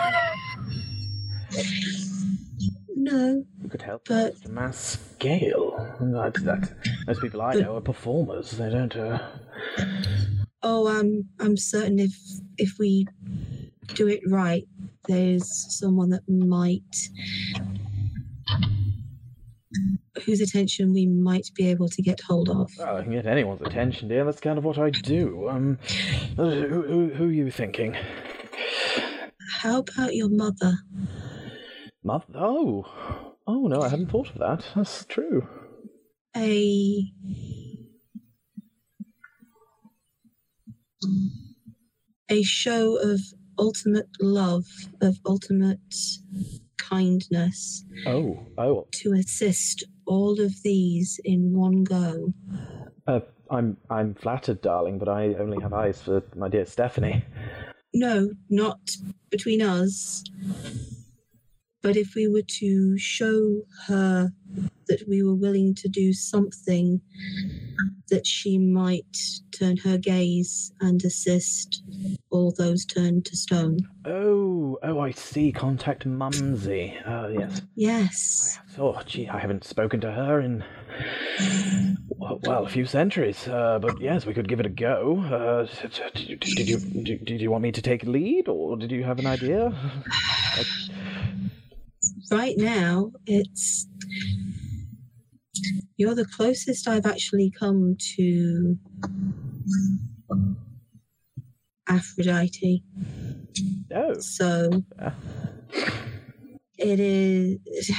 No, 2.95 3.45
Who 3.63 3.69
could 3.69 3.83
help 3.83 4.07
But- 4.09 4.37
such 4.37 4.45
a 4.47 4.49
mass 4.51 4.99
scale? 5.15 5.97
That, 6.01 6.35
that, 6.45 6.73
most 7.07 7.23
people 7.23 7.41
I 7.41 7.55
But- 7.55 7.63
know 7.63 7.77
are 7.77 7.81
performers. 7.81 8.51
They 8.53 8.69
don't. 8.69 8.95
Uh... 8.95 9.19
Oh, 10.63 10.89
I'm 10.89 11.29
I'm 11.39 11.57
certain 11.57 11.99
if 12.01 12.15
if 12.59 12.79
we 12.79 13.07
do 13.95 14.09
it 14.09 14.21
right, 14.29 14.67
there's 15.07 15.49
someone 15.79 16.11
that 16.11 16.29
might 16.29 16.83
whose 20.25 20.41
attention 20.41 20.93
we 20.93 21.07
might 21.07 21.49
be 21.55 21.69
able 21.69 21.89
to 21.89 22.03
get 22.03 22.21
hold 22.21 22.49
of. 22.49 22.71
Well, 22.79 22.97
I 22.97 23.03
can 23.03 23.13
get 23.13 23.27
anyone's 23.27 23.63
attention, 23.63 24.09
dear. 24.09 24.25
That's 24.25 24.41
kind 24.41 24.59
of 24.59 24.65
what 24.65 24.79
I 24.79 24.91
do. 24.91 25.49
Um, 25.49 25.79
uh, 26.39 26.51
who, 26.51 26.83
who, 26.83 27.09
who 27.15 27.29
are 27.29 27.33
you 27.33 27.51
thinking? 27.51 27.97
How 29.61 29.79
about 29.79 30.15
your 30.15 30.29
mother? 30.29 30.75
Mother? 32.03 32.25
Oh, 32.35 32.87
oh 33.47 33.67
no, 33.67 33.83
I 33.83 33.89
hadn't 33.89 34.11
thought 34.11 34.31
of 34.31 34.39
that. 34.39 34.65
That's 34.75 35.05
true. 35.07 35.47
A 36.37 37.13
a 42.29 42.43
show 42.43 42.97
of 42.97 43.21
ultimate 43.59 44.09
love, 44.21 44.65
of 45.01 45.19
ultimate 45.27 45.79
kindness 46.89 47.85
Oh, 48.07 48.47
oh. 48.59 48.87
to 48.93 49.13
assist 49.15 49.85
all 50.07 50.41
of 50.41 50.63
these 50.63 51.21
in 51.25 51.53
one 51.53 51.85
go. 51.85 52.33
Uh, 53.07 53.21
I'm 53.51 53.77
I'm 53.91 54.15
flattered, 54.15 54.61
darling, 54.61 54.99
but 54.99 55.09
I 55.09 55.35
only 55.35 55.61
have 55.63 55.73
eyes 55.73 56.01
for 56.03 56.23
my 56.35 56.49
dear 56.49 56.67
Stephanie. 56.67 57.25
No, 57.95 58.31
not 58.51 58.81
between 59.31 59.63
us. 59.63 60.23
But 61.83 61.97
if 61.97 62.15
we 62.15 62.27
were 62.29 62.43
to 62.59 62.99
show 62.99 63.63
her 63.87 64.33
that 64.89 65.09
we 65.09 65.23
were 65.23 65.35
willing 65.37 65.75
to 65.77 65.89
do 65.89 66.13
something 66.13 67.01
that 68.11 68.27
she 68.27 68.59
might 68.59 69.17
turn 69.59 69.77
her 69.79 69.99
gaze 69.99 70.73
and 70.81 71.05
assist 71.05 71.83
all 72.31 72.53
those 72.57 72.85
turned 72.85 73.25
to 73.27 73.37
stone. 73.37 73.79
Oh, 74.05 74.79
oh, 74.83 75.01
I 75.01 75.11
see. 75.11 75.53
Contact 75.53 76.07
Mumsy. 76.07 76.97
Oh, 77.07 77.29
yes. 77.29 77.63
Yes. 77.75 78.59
Oh, 78.79 79.01
gee, 79.07 79.29
I 79.29 79.39
haven't 79.39 79.65
spoken 79.65 80.01
to 80.03 80.13
her 80.13 80.41
in 80.41 80.65
well, 82.19 82.41
well, 82.43 82.65
a 82.65 82.69
few 82.69 82.87
centuries. 82.87 83.47
Uh, 83.49 83.79
but 83.81 84.01
yes, 84.01 84.27
we 84.27 84.35
could 84.35 84.49
give 84.49 84.61
it 84.61 84.67
a 84.67 84.71
go. 84.71 85.21
Uh, 85.21 85.67
did 86.15 86.29
you 86.29 86.37
did 86.37 86.69
you 86.69 86.79
did- 86.79 87.25
did 87.25 87.41
you 87.41 87.51
want 87.51 87.63
me 87.63 87.73
to 87.73 87.83
take 87.83 88.03
lead, 88.05 88.49
or 88.49 88.77
did 88.77 88.91
you 88.91 89.05
have 89.05 89.19
an 89.19 89.27
idea? 89.27 89.73
Right 92.31 92.57
now, 92.57 93.13
it's. 93.27 93.87
You're 95.97 96.15
the 96.15 96.27
closest 96.27 96.89
I've 96.89 97.07
actually 97.07 97.51
come 97.51 97.97
to 98.17 98.77
Aphrodite. 101.89 102.83
Oh, 103.95 104.19
So 104.21 104.71
it 106.79 107.01
is. 107.01 107.91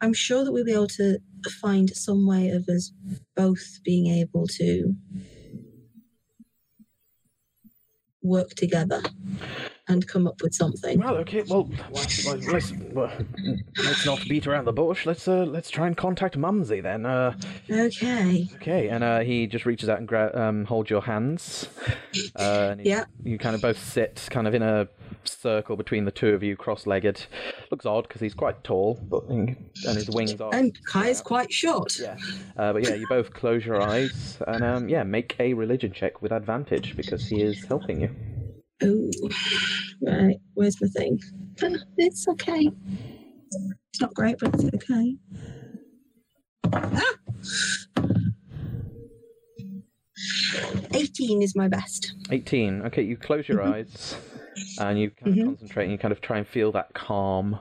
I'm 0.00 0.12
sure 0.12 0.44
that 0.44 0.52
we'll 0.52 0.64
be 0.64 0.72
able 0.72 0.88
to 0.88 1.18
find 1.60 1.90
some 1.90 2.26
way 2.26 2.50
of 2.50 2.68
us 2.68 2.92
both 3.36 3.80
being 3.84 4.06
able 4.08 4.46
to 4.48 4.94
work 8.22 8.50
together 8.50 9.02
and 9.88 10.06
come 10.08 10.26
up 10.26 10.40
with 10.42 10.54
something. 10.54 10.98
well, 10.98 11.16
okay. 11.16 11.42
Well, 11.46 11.68
let's 11.90 12.24
let's, 12.26 12.72
let's 13.84 14.06
not 14.06 14.20
beat 14.28 14.46
around 14.46 14.64
the 14.64 14.72
bush. 14.72 15.06
Let's 15.06 15.28
uh, 15.28 15.44
let's 15.44 15.70
try 15.70 15.86
and 15.86 15.96
contact 15.96 16.36
Mumsy 16.36 16.80
then. 16.80 17.06
Uh, 17.06 17.34
Okay. 17.70 18.48
Okay, 18.56 18.88
and 18.88 19.04
uh, 19.04 19.20
he 19.20 19.46
just 19.46 19.66
reaches 19.66 19.88
out 19.88 19.98
and 19.98 20.08
gra- 20.08 20.30
um, 20.34 20.64
holds 20.64 20.90
your 20.90 21.02
hands. 21.02 21.68
Uh, 22.36 22.68
and 22.72 22.80
he- 22.80 22.88
Yeah. 22.88 23.04
You 23.22 23.38
kind 23.38 23.54
of 23.54 23.62
both 23.62 23.78
sit 23.82 24.26
kind 24.30 24.46
of 24.46 24.54
in 24.54 24.62
a 24.62 24.88
circle 25.24 25.76
between 25.76 26.04
the 26.04 26.10
two 26.10 26.28
of 26.34 26.42
you, 26.42 26.56
cross-legged. 26.56 27.26
Looks 27.70 27.86
odd 27.86 28.06
because 28.08 28.20
he's 28.20 28.34
quite 28.34 28.62
tall, 28.64 28.98
but 29.08 29.24
and 29.28 29.56
his 29.84 30.10
wings 30.10 30.40
are. 30.40 30.54
And 30.54 30.78
Kai 30.86 31.08
is 31.08 31.20
quite 31.20 31.52
short. 31.52 31.98
Yeah. 31.98 32.16
Uh, 32.56 32.72
but 32.72 32.82
yeah, 32.82 32.94
you 32.94 33.06
both 33.08 33.32
close 33.32 33.64
your 33.64 33.80
eyes 33.82 34.38
and 34.46 34.62
um, 34.62 34.88
yeah, 34.88 35.02
make 35.02 35.36
a 35.40 35.54
religion 35.54 35.92
check 35.92 36.20
with 36.22 36.32
advantage 36.32 36.96
because 36.96 37.26
he 37.26 37.42
is 37.42 37.64
helping 37.64 38.00
you. 38.02 38.14
Oh, 38.82 39.10
right. 40.02 40.36
Where's 40.54 40.80
my 40.80 40.88
thing? 40.88 41.20
Ah, 41.62 41.68
It's 41.98 42.26
okay. 42.28 42.70
It's 43.52 44.00
not 44.00 44.12
great, 44.14 44.36
but 44.40 44.54
it's 44.54 44.64
okay. 44.74 45.16
Ah! 46.72 47.14
18 50.92 51.42
is 51.42 51.54
my 51.56 51.68
best. 51.68 52.14
18. 52.30 52.82
Okay, 52.82 53.02
you 53.02 53.16
close 53.16 53.48
your 53.48 53.62
eyes 53.62 54.16
and 54.78 54.98
you 54.98 55.10
kind 55.10 55.32
of 55.32 55.38
Mhm. 55.38 55.44
concentrate 55.46 55.84
and 55.84 55.92
you 55.92 55.98
kind 55.98 56.12
of 56.12 56.20
try 56.20 56.38
and 56.38 56.46
feel 56.46 56.72
that 56.72 56.92
calm. 56.94 57.58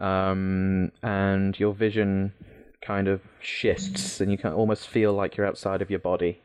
Um, 0.00 0.92
and 1.02 1.58
your 1.58 1.74
vision 1.74 2.32
kind 2.80 3.08
of 3.08 3.20
shifts 3.40 4.20
and 4.20 4.30
you 4.30 4.38
can 4.38 4.52
almost 4.52 4.88
feel 4.88 5.12
like 5.12 5.36
you're 5.36 5.46
outside 5.46 5.82
of 5.82 5.90
your 5.90 5.98
body. 5.98 6.40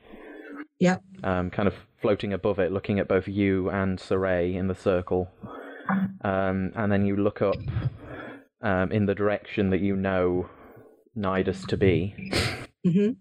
Yep. 0.80 1.04
Um, 1.24 1.50
kind 1.52 1.68
of 1.68 1.76
floating 2.04 2.34
above 2.34 2.60
it, 2.60 2.72
looking 2.72 3.00
at 3.00 3.08
both 3.08 3.30
you 3.30 3.70
and 3.70 3.98
Saray 3.98 4.56
in 4.56 4.68
the 4.68 4.76
circle. 4.76 5.32
Um, 6.22 6.74
and 6.76 6.92
then 6.92 7.06
you 7.06 7.16
look 7.16 7.42
up 7.42 7.56
um, 8.62 8.92
in 8.92 9.06
the 9.06 9.16
direction 9.16 9.70
that 9.70 9.80
you 9.80 9.96
know 9.96 10.50
Nidus 11.18 11.66
to 11.68 11.78
be. 11.78 12.14
hmm 12.86 13.12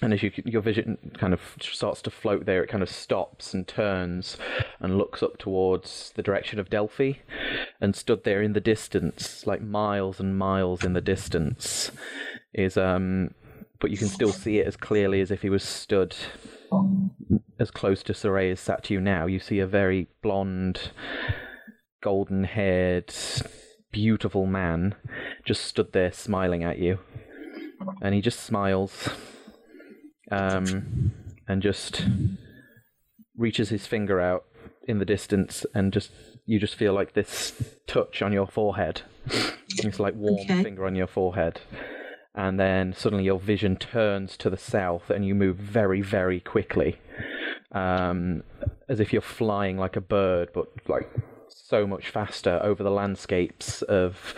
And 0.00 0.12
as 0.14 0.22
you, 0.22 0.32
your 0.44 0.62
vision 0.62 1.12
kind 1.18 1.34
of 1.34 1.40
starts 1.60 2.00
to 2.02 2.10
float 2.10 2.46
there, 2.46 2.64
it 2.64 2.70
kind 2.70 2.82
of 2.82 2.88
stops 2.88 3.52
and 3.52 3.68
turns 3.68 4.38
and 4.80 4.96
looks 4.98 5.22
up 5.22 5.36
towards 5.36 6.12
the 6.16 6.22
direction 6.22 6.58
of 6.58 6.70
Delphi. 6.70 7.12
And 7.78 7.94
stood 7.94 8.24
there 8.24 8.40
in 8.40 8.54
the 8.54 8.60
distance, 8.60 9.46
like 9.46 9.60
miles 9.60 10.18
and 10.18 10.38
miles 10.38 10.82
in 10.82 10.94
the 10.94 11.02
distance, 11.02 11.90
is 12.54 12.78
um, 12.78 13.34
but 13.80 13.90
you 13.90 13.98
can 13.98 14.08
still 14.08 14.32
see 14.32 14.60
it 14.60 14.66
as 14.66 14.76
clearly 14.76 15.20
as 15.20 15.30
if 15.30 15.42
he 15.42 15.50
was 15.50 15.62
stood 15.62 16.16
as 17.58 17.70
close 17.70 18.02
to 18.04 18.12
Saray 18.12 18.52
as 18.52 18.60
sat 18.60 18.84
to 18.84 18.94
you 18.94 19.00
now. 19.00 19.26
You 19.26 19.38
see 19.38 19.58
a 19.60 19.66
very 19.66 20.08
blonde, 20.22 20.90
golden-haired, 22.02 23.12
beautiful 23.92 24.46
man 24.46 24.94
just 25.44 25.64
stood 25.64 25.92
there 25.92 26.12
smiling 26.12 26.64
at 26.64 26.78
you, 26.78 26.98
and 28.02 28.14
he 28.14 28.20
just 28.20 28.40
smiles 28.40 29.08
um, 30.30 31.12
and 31.46 31.62
just 31.62 32.06
reaches 33.36 33.68
his 33.68 33.86
finger 33.86 34.20
out 34.20 34.44
in 34.86 34.98
the 34.98 35.04
distance, 35.04 35.64
and 35.74 35.92
just 35.92 36.10
you 36.46 36.58
just 36.58 36.74
feel 36.74 36.92
like 36.92 37.14
this 37.14 37.52
touch 37.86 38.20
on 38.22 38.32
your 38.32 38.46
forehead. 38.46 39.02
it's 39.26 39.98
like 40.00 40.14
warm 40.14 40.40
Okay. 40.50 40.62
finger 40.62 40.86
on 40.86 40.94
your 40.94 41.06
forehead, 41.06 41.60
and 42.34 42.58
then 42.58 42.92
suddenly 42.92 43.24
your 43.24 43.38
vision 43.38 43.76
turns 43.76 44.36
to 44.38 44.50
the 44.50 44.56
south, 44.56 45.10
and 45.10 45.26
you 45.26 45.34
move 45.34 45.56
very, 45.56 46.00
very 46.00 46.40
quickly, 46.40 46.98
um, 47.72 48.42
as 48.88 49.00
if 49.00 49.12
you're 49.12 49.22
flying 49.22 49.78
like 49.78 49.96
a 49.96 50.00
bird, 50.00 50.50
but 50.52 50.68
like 50.88 51.08
so 51.48 51.86
much 51.86 52.08
faster 52.08 52.60
over 52.62 52.82
the 52.82 52.90
landscapes 52.90 53.82
of 53.82 54.34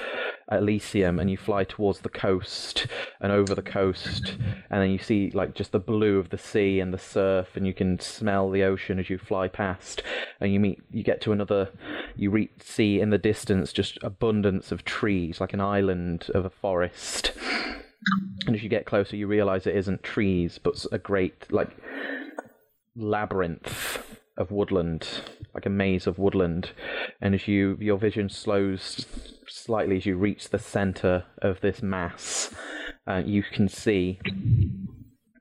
Elysium 0.51 1.18
and 1.18 1.28
you 1.28 1.36
fly 1.36 1.64
towards 1.64 2.01
the 2.01 2.09
coast 2.09 2.86
and 3.20 3.32
over 3.32 3.55
the 3.55 3.62
coast 3.62 4.36
and 4.70 4.81
then 4.81 4.90
you 4.90 4.98
see 4.98 5.31
like 5.32 5.55
just 5.55 5.73
the 5.73 5.81
blue 5.81 6.18
of 6.18 6.31
the 6.31 6.39
sea 6.39 6.78
and 6.78 6.94
the 6.94 6.98
surf 6.98 7.56
and 7.56 7.66
you 7.66 7.74
can 7.74 7.98
smell 7.98 8.48
the 8.51 8.62
ocean 8.62 9.01
as 9.01 9.10
you 9.10 9.18
fly 9.18 9.48
past 9.48 10.02
and 10.40 10.52
you 10.52 10.60
meet 10.60 10.81
you 10.93 11.02
get 11.02 11.20
to 11.20 11.32
another 11.32 11.70
you 12.14 12.31
re- 12.31 12.51
see 12.60 13.01
in 13.01 13.10
the 13.10 13.18
distance 13.18 13.73
just 13.73 13.98
abundance 14.02 14.70
of 14.70 14.85
trees 14.85 15.40
like 15.40 15.52
an 15.52 15.60
island 15.60 16.31
of 16.32 16.44
a 16.44 16.51
forest 16.51 17.32
and 18.47 18.55
as 18.55 18.62
you 18.62 18.68
get 18.68 18.86
closer 18.86 19.16
you 19.16 19.27
realize 19.27 19.66
it 19.66 19.77
isn't 19.77 20.02
trees 20.02 20.59
but 20.59 20.85
a 20.93 20.98
great 20.98 21.51
like 21.51 21.77
labyrinth 22.97 24.20
of 24.36 24.51
woodland, 24.51 25.09
like 25.55 25.66
a 25.66 25.70
maze 25.70 26.06
of 26.06 26.18
woodland. 26.18 26.70
And 27.20 27.35
as 27.35 27.48
you 27.48 27.77
your 27.81 27.98
vision 27.98 28.28
slows 28.28 29.06
slightly 29.48 29.97
as 29.97 30.06
you 30.06 30.16
reach 30.16 30.51
the 30.51 30.59
center 30.59 31.24
of 31.40 31.60
this 31.60 31.82
mass, 31.82 32.55
uh, 33.06 33.23
you 33.24 33.43
can 33.43 33.68
see 33.68 34.20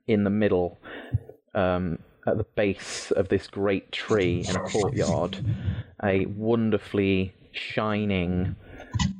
in 0.06 0.24
the 0.24 0.30
middle, 0.30 0.78
um, 1.54 1.98
at 2.26 2.38
the 2.38 2.46
base 2.54 3.10
of 3.10 3.28
this 3.28 3.46
great 3.46 3.92
tree 3.92 4.44
in 4.48 4.56
a 4.56 4.60
courtyard, 4.60 5.44
a 6.02 6.26
wonderfully 6.26 7.34
shining 7.52 8.56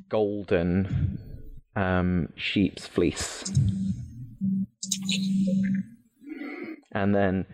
golden 0.08 1.18
um, 1.76 2.30
sheep's 2.34 2.86
fleece. 2.86 3.44
And 6.92 7.14
then 7.14 7.46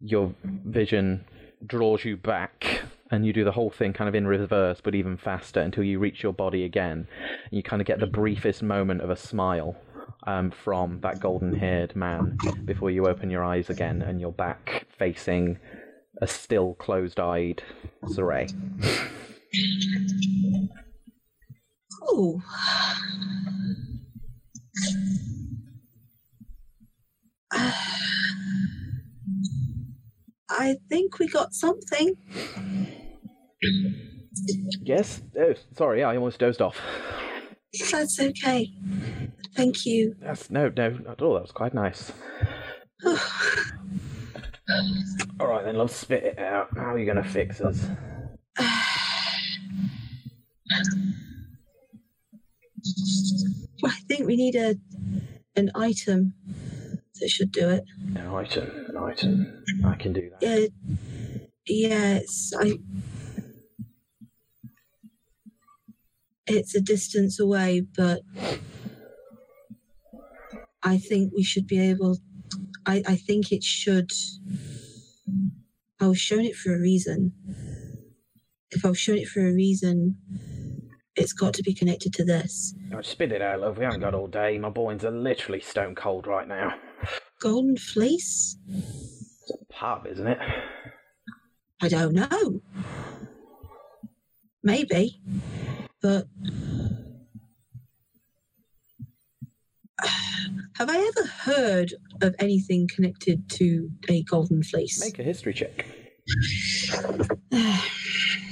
your 0.00 0.34
vision 0.64 1.24
draws 1.66 2.04
you 2.04 2.16
back 2.16 2.82
and 3.10 3.26
you 3.26 3.32
do 3.32 3.44
the 3.44 3.52
whole 3.52 3.70
thing 3.70 3.92
kind 3.92 4.08
of 4.08 4.14
in 4.14 4.26
reverse 4.26 4.80
but 4.82 4.94
even 4.94 5.16
faster 5.16 5.60
until 5.60 5.84
you 5.84 5.98
reach 5.98 6.22
your 6.22 6.32
body 6.32 6.64
again 6.64 7.06
and 7.44 7.52
you 7.52 7.62
kind 7.62 7.80
of 7.80 7.86
get 7.86 8.00
the 8.00 8.06
briefest 8.06 8.62
moment 8.62 9.00
of 9.00 9.10
a 9.10 9.16
smile 9.16 9.76
um, 10.26 10.50
from 10.50 11.00
that 11.02 11.20
golden 11.20 11.54
haired 11.54 11.94
man 11.94 12.36
before 12.64 12.90
you 12.90 13.06
open 13.06 13.30
your 13.30 13.44
eyes 13.44 13.70
again 13.70 14.02
and 14.02 14.20
you're 14.20 14.32
back 14.32 14.86
facing 14.98 15.58
a 16.20 16.26
still 16.26 16.74
closed 16.74 17.20
eyed 17.20 17.62
Saray. 18.04 18.50
Oh. 22.08 22.40
I 30.50 30.76
think 30.88 31.18
we 31.18 31.28
got 31.28 31.54
something. 31.54 32.14
Yes? 34.82 35.22
Oh, 35.38 35.54
sorry, 35.76 36.02
I 36.02 36.16
almost 36.16 36.38
dozed 36.38 36.60
off. 36.60 36.78
That's 37.90 38.20
okay. 38.20 38.70
Thank 39.56 39.86
you. 39.86 40.14
That's, 40.20 40.50
no, 40.50 40.70
no, 40.76 40.90
not 40.90 41.12
at 41.12 41.22
all. 41.22 41.34
That 41.34 41.42
was 41.42 41.52
quite 41.52 41.74
nice. 41.74 42.12
All 45.40 45.48
right, 45.48 45.64
then 45.64 45.76
let's 45.76 45.94
spit 45.94 46.22
it 46.22 46.38
out. 46.38 46.68
How 46.76 46.94
are 46.94 46.98
you 46.98 47.04
going 47.04 47.22
to 47.22 47.28
fix 47.28 47.60
us? 47.60 47.86
I 53.84 53.96
think 54.08 54.26
we 54.26 54.36
need 54.36 54.54
a 54.54 54.76
an 55.56 55.70
item 55.74 56.34
that 57.20 57.28
should 57.28 57.52
do 57.52 57.68
it. 57.68 57.84
An 58.14 58.26
item, 58.26 58.86
an 58.88 58.96
item. 58.96 59.64
I 59.84 59.94
can 59.94 60.12
do 60.12 60.30
that. 60.30 60.42
Yeah, 60.42 60.66
yeah. 61.66 62.14
It's 62.16 62.52
I. 62.58 62.78
It's 66.46 66.74
a 66.74 66.80
distance 66.80 67.38
away, 67.38 67.86
but 67.96 68.22
I 70.82 70.98
think 70.98 71.32
we 71.34 71.44
should 71.44 71.66
be 71.66 71.78
able. 71.80 72.18
I 72.86 73.02
I 73.06 73.16
think 73.16 73.52
it 73.52 73.62
should. 73.62 74.10
I 76.00 76.08
was 76.08 76.18
shown 76.18 76.44
it 76.44 76.56
for 76.56 76.74
a 76.74 76.80
reason. 76.80 77.32
If 78.70 78.84
I 78.84 78.88
was 78.88 78.98
shown 78.98 79.18
it 79.18 79.28
for 79.28 79.46
a 79.46 79.52
reason, 79.52 80.16
it's 81.16 81.32
got 81.32 81.54
to 81.54 81.62
be 81.62 81.74
connected 81.74 82.12
to 82.14 82.24
this. 82.24 82.74
Oh, 82.92 83.02
spit 83.02 83.32
it 83.32 83.42
out, 83.42 83.60
love. 83.60 83.78
We 83.78 83.84
haven't 83.84 84.00
got 84.00 84.14
all 84.14 84.26
day. 84.26 84.58
My 84.58 84.70
boys 84.70 85.04
are 85.04 85.10
literally 85.10 85.60
stone 85.60 85.94
cold 85.94 86.26
right 86.26 86.48
now. 86.48 86.74
Golden 87.40 87.76
fleece? 87.76 88.56
It's 88.68 89.50
a 89.50 89.72
pub, 89.72 90.06
isn't 90.06 90.26
it? 90.26 90.38
I 91.82 91.88
don't 91.88 92.14
know. 92.14 92.60
Maybe, 94.62 95.20
but 96.00 96.28
have 100.76 100.88
I 100.88 100.98
ever 100.98 101.26
heard 101.26 101.94
of 102.22 102.36
anything 102.38 102.88
connected 102.94 103.50
to 103.50 103.90
a 104.08 104.22
golden 104.22 104.62
fleece? 104.62 105.00
Make 105.00 105.18
a 105.18 105.24
history 105.24 105.52
check. 105.52 105.84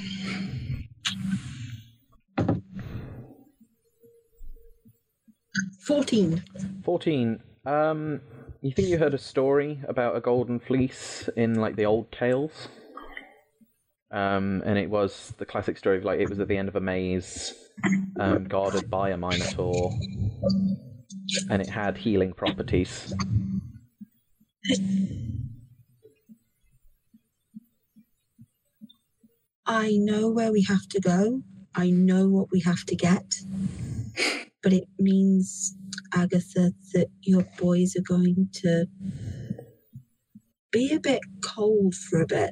Fourteen. 5.86 6.42
14. 6.84 7.42
Um, 7.66 8.20
you 8.62 8.72
think 8.72 8.88
you 8.88 8.98
heard 8.98 9.14
a 9.14 9.18
story 9.18 9.80
about 9.88 10.16
a 10.16 10.20
golden 10.20 10.60
fleece 10.60 11.28
in 11.36 11.54
like 11.54 11.76
the 11.76 11.86
old 11.86 12.12
tales? 12.12 12.68
Um, 14.12 14.62
and 14.66 14.76
it 14.78 14.90
was 14.90 15.32
the 15.38 15.46
classic 15.46 15.78
story 15.78 15.98
of 15.98 16.04
like 16.04 16.20
it 16.20 16.28
was 16.28 16.40
at 16.40 16.48
the 16.48 16.56
end 16.56 16.68
of 16.68 16.76
a 16.76 16.80
maze, 16.80 17.54
um, 18.18 18.44
guarded 18.44 18.90
by 18.90 19.10
a 19.10 19.16
minotaur, 19.16 19.92
and 21.48 21.62
it 21.62 21.68
had 21.68 21.96
healing 21.96 22.32
properties. 22.32 23.14
I 29.64 29.92
know 29.92 30.28
where 30.28 30.50
we 30.50 30.62
have 30.62 30.88
to 30.88 31.00
go. 31.00 31.42
I 31.74 31.90
know 31.90 32.28
what 32.28 32.48
we 32.50 32.60
have 32.60 32.84
to 32.86 32.96
get. 32.96 33.36
But 34.62 34.72
it 34.72 34.84
means, 34.98 35.74
Agatha, 36.14 36.72
that 36.92 37.06
your 37.22 37.44
boys 37.58 37.96
are 37.96 38.02
going 38.02 38.48
to 38.54 38.86
be 40.70 40.92
a 40.92 41.00
bit 41.00 41.20
cold 41.42 41.94
for 41.94 42.20
a 42.20 42.26
bit. 42.26 42.50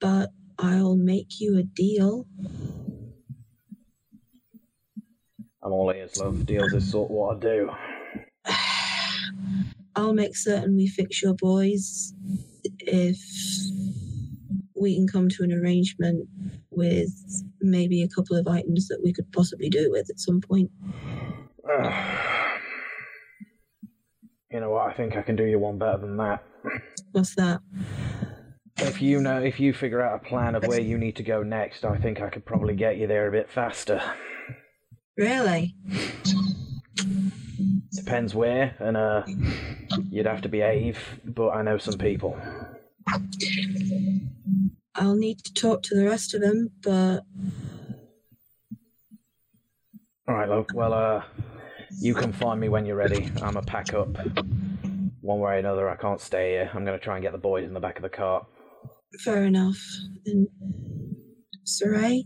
But 0.00 0.30
I'll 0.58 0.96
make 0.96 1.40
you 1.40 1.58
a 1.58 1.62
deal. 1.62 2.26
I'm 5.62 5.72
all 5.72 5.90
ears, 5.90 6.16
love. 6.18 6.46
Deals 6.46 6.72
is 6.74 6.90
sort 6.90 7.10
of 7.10 7.16
what 7.16 7.36
I 7.36 7.40
do. 7.40 7.70
I'll 9.96 10.14
make 10.14 10.36
certain 10.36 10.76
we 10.76 10.86
fix 10.86 11.22
your 11.22 11.34
boys 11.34 12.12
if 12.78 13.18
we 14.80 14.94
can 14.94 15.08
come 15.08 15.28
to 15.30 15.42
an 15.42 15.52
arrangement 15.52 16.28
with 16.76 17.10
maybe 17.60 18.02
a 18.02 18.08
couple 18.08 18.36
of 18.36 18.46
items 18.46 18.88
that 18.88 19.00
we 19.02 19.12
could 19.12 19.30
possibly 19.32 19.68
do 19.68 19.90
with 19.90 20.08
at 20.10 20.20
some 20.20 20.40
point. 20.40 20.70
you 24.50 24.60
know 24.60 24.70
what? 24.70 24.88
I 24.88 24.92
think 24.94 25.16
I 25.16 25.22
can 25.22 25.36
do 25.36 25.44
you 25.44 25.58
one 25.58 25.78
better 25.78 25.98
than 25.98 26.16
that. 26.18 26.44
What's 27.12 27.34
that? 27.36 27.60
If 28.78 29.00
you 29.00 29.20
know, 29.20 29.40
if 29.40 29.58
you 29.58 29.72
figure 29.72 30.02
out 30.02 30.16
a 30.16 30.28
plan 30.28 30.54
of 30.54 30.66
where 30.66 30.80
you 30.80 30.98
need 30.98 31.16
to 31.16 31.22
go 31.22 31.42
next, 31.42 31.84
I 31.84 31.96
think 31.96 32.20
I 32.20 32.28
could 32.28 32.44
probably 32.44 32.74
get 32.74 32.98
you 32.98 33.06
there 33.06 33.26
a 33.26 33.32
bit 33.32 33.50
faster. 33.50 34.02
Really? 35.16 35.74
Depends 37.94 38.34
where, 38.34 38.76
and 38.78 38.96
uh, 38.96 39.22
you'd 40.10 40.26
have 40.26 40.42
to 40.42 40.48
behave. 40.50 40.98
But 41.24 41.50
I 41.50 41.62
know 41.62 41.78
some 41.78 41.96
people. 41.96 42.38
I'll 44.96 45.14
need 45.16 45.38
to 45.44 45.52
talk 45.54 45.82
to 45.84 45.94
the 45.94 46.04
rest 46.04 46.34
of 46.34 46.40
them, 46.40 46.70
but 46.82 47.20
All 50.28 50.34
right, 50.34 50.48
look. 50.48 50.72
Well, 50.74 50.92
uh, 50.92 51.22
you 52.00 52.14
can 52.14 52.32
find 52.32 52.60
me 52.60 52.68
when 52.68 52.84
you're 52.86 52.96
ready. 52.96 53.30
I'm 53.42 53.56
a 53.56 53.62
pack 53.62 53.94
up. 53.94 54.08
One 55.20 55.40
way 55.40 55.54
or 55.54 55.58
another, 55.58 55.88
I 55.88 55.96
can't 55.96 56.20
stay 56.20 56.52
here. 56.52 56.70
I'm 56.74 56.84
gonna 56.84 56.98
try 56.98 57.16
and 57.16 57.22
get 57.22 57.32
the 57.32 57.38
boys 57.38 57.64
in 57.64 57.74
the 57.74 57.80
back 57.80 57.96
of 57.96 58.02
the 58.02 58.08
cart. 58.08 58.46
fair 59.20 59.44
enough. 59.44 59.78
And 60.26 60.48
Saray, 61.64 62.24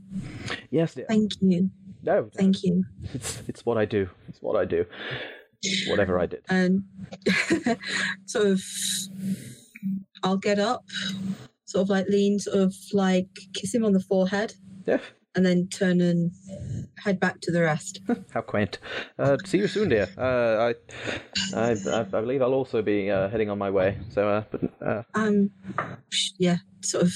Yes, 0.71 0.95
dear. 0.95 1.07
thank 1.09 1.33
you. 1.41 1.71
No, 2.03 2.31
Thank 2.37 2.63
you. 2.63 2.85
it's 3.15 3.43
it's 3.49 3.67
what 3.67 3.77
I 3.77 3.85
do. 3.85 4.09
It's 4.29 4.41
what 4.41 4.57
I 4.57 4.65
do. 4.65 4.85
Whatever 5.89 6.19
I 6.19 6.25
did. 6.27 6.43
And 6.49 6.85
sort 8.27 8.47
of, 8.47 8.63
I'll 10.23 10.39
get 10.39 10.59
up, 10.59 10.85
sort 11.71 11.83
of 11.83 11.89
like 11.89 12.07
lean, 12.09 12.39
sort 12.39 12.59
of 12.59 12.75
like 12.93 13.29
kiss 13.55 13.75
him 13.75 13.85
on 13.85 13.93
the 13.93 14.01
forehead, 14.01 14.55
Yeah. 14.87 14.99
and 15.37 15.47
then 15.47 15.69
turn 15.69 16.01
and 16.01 16.33
head 17.05 17.21
back 17.21 17.41
to 17.43 17.53
the 17.53 17.63
rest. 17.63 18.01
How 18.35 18.41
quaint. 18.41 18.79
Uh, 19.19 19.37
see 19.45 19.59
you 19.59 19.69
soon, 19.69 19.89
dear. 19.89 20.09
Uh, 20.19 20.73
I, 21.55 21.57
I, 21.57 21.71
I, 21.71 22.01
I 22.01 22.03
believe 22.05 22.43
I'll 22.43 22.55
also 22.55 22.83
be 22.83 23.11
uh, 23.11 23.29
heading 23.29 23.51
on 23.51 23.59
my 23.59 23.71
way. 23.71 23.99
So, 24.11 24.29
uh, 24.29 24.43
but 24.51 24.61
uh, 24.85 25.03
Um, 25.15 25.51
yeah, 26.39 26.57
sort 26.81 27.05
of, 27.05 27.13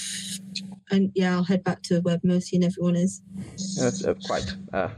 and 0.90 1.10
yeah, 1.14 1.34
I'll 1.34 1.44
head 1.44 1.64
back 1.64 1.82
to 1.84 2.00
where 2.00 2.20
Mercy 2.22 2.56
and 2.56 2.64
everyone 2.64 2.96
is. 2.96 3.20
uh, 3.80 4.10
uh, 4.10 4.14
quite. 4.26 4.54
Uh, 4.72 4.90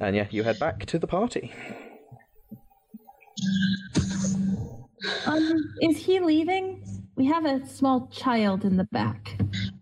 and 0.00 0.14
yeah, 0.14 0.26
you 0.30 0.42
head 0.42 0.58
back 0.58 0.84
to 0.86 0.98
the 0.98 1.06
party. 1.06 1.52
Um, 5.26 5.54
is 5.80 5.96
he 5.96 6.20
leaving? 6.20 6.84
We 7.18 7.26
have 7.26 7.44
a 7.44 7.66
small 7.66 8.06
child 8.12 8.64
in 8.64 8.76
the 8.76 8.84
back. 8.84 9.36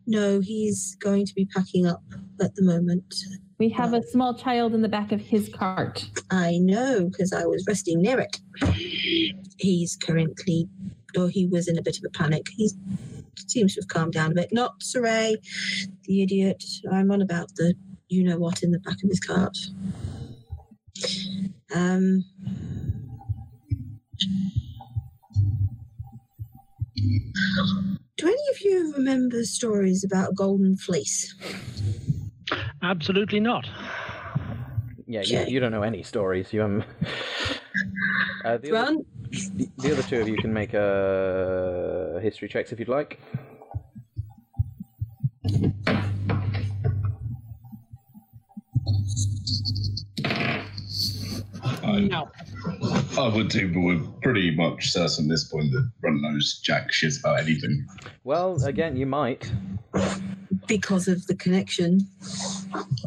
No, 0.07 0.41
he's 0.41 0.97
going 1.01 1.27
to 1.27 1.35
be 1.35 1.45
packing 1.45 1.87
up 1.87 2.03
at 2.41 2.55
the 2.55 2.63
moment. 2.63 3.15
We 3.59 3.69
have 3.71 3.93
a 3.93 4.03
small 4.03 4.35
child 4.35 4.75
in 4.75 4.81
the 4.81 4.89
back 4.89 5.13
of 5.13 5.21
his 5.21 5.51
cart. 5.51 6.09
I 6.31 6.57
know 6.57 7.11
because 7.11 7.35
I 7.35 7.45
was 7.45 7.63
resting 7.69 8.01
near 8.01 8.21
it. 8.21 8.41
He's 9.59 9.97
currently, 9.97 10.67
or 11.15 11.29
he 11.29 11.47
was 11.47 11.69
in 11.69 11.77
a 11.77 11.83
bit 11.83 11.99
of 11.99 12.05
a 12.07 12.19
panic. 12.19 12.47
He 12.57 12.71
seems 13.47 13.75
to 13.75 13.83
have 13.83 13.89
calmed 13.89 14.15
down 14.15 14.33
a 14.33 14.35
bit. 14.35 14.49
Not 14.51 14.81
Saray, 14.81 15.37
the 16.05 16.23
idiot. 16.23 16.65
I'm 16.91 17.11
on 17.11 17.21
about 17.21 17.55
the 17.57 17.75
you 18.09 18.25
know 18.25 18.39
what 18.39 18.63
in 18.63 18.71
the 18.71 18.79
back 18.79 19.03
of 19.05 19.11
his 19.11 19.21
cart. 19.21 19.59
Um. 21.75 22.25
Do 26.97 28.27
any 28.27 28.49
of 28.51 28.61
you 28.63 28.93
remember 28.97 29.45
stories 29.45 30.05
about 30.05 30.31
a 30.31 30.35
golden 30.35 30.77
fleece? 30.77 31.35
Absolutely 32.83 33.41
not. 33.41 33.69
Yeah, 35.07 35.23
you, 35.23 35.45
you 35.47 35.61
don't 35.61 35.73
know 35.73 35.83
any 35.83 36.03
stories. 36.03 36.53
You 36.53 36.63
um. 36.65 36.85
Uh, 38.45 38.59
the, 38.59 38.69
other, 38.71 38.73
Run. 38.73 39.05
the, 39.31 39.69
the 39.79 39.93
other 39.93 40.03
two 40.05 40.21
of 40.21 40.29
you 40.29 40.37
can 40.37 40.53
make 40.53 40.73
uh, 40.73 42.21
history 42.21 42.47
checks 42.47 42.71
if 42.71 42.79
you'd 42.79 42.87
like. 42.87 43.19
I, 51.83 52.01
No. 52.09 52.31
I 53.19 53.29
would 53.29 53.49
do, 53.49 53.73
but 53.73 53.81
we're 53.81 54.01
pretty 54.23 54.55
much 54.55 54.91
certain 54.91 55.25
at 55.25 55.31
this 55.31 55.45
point 55.45 55.73
that 55.73 55.91
Runt 56.03 56.21
knows 56.21 56.61
jack 56.63 56.93
shit 56.93 57.19
about 57.19 57.41
anything. 57.41 57.87
Well, 58.25 58.63
again, 58.65 58.97
you 58.97 59.07
might. 59.07 59.51
because 60.67 61.09
of 61.09 61.27
the 61.27 61.35
connection. 61.37 62.01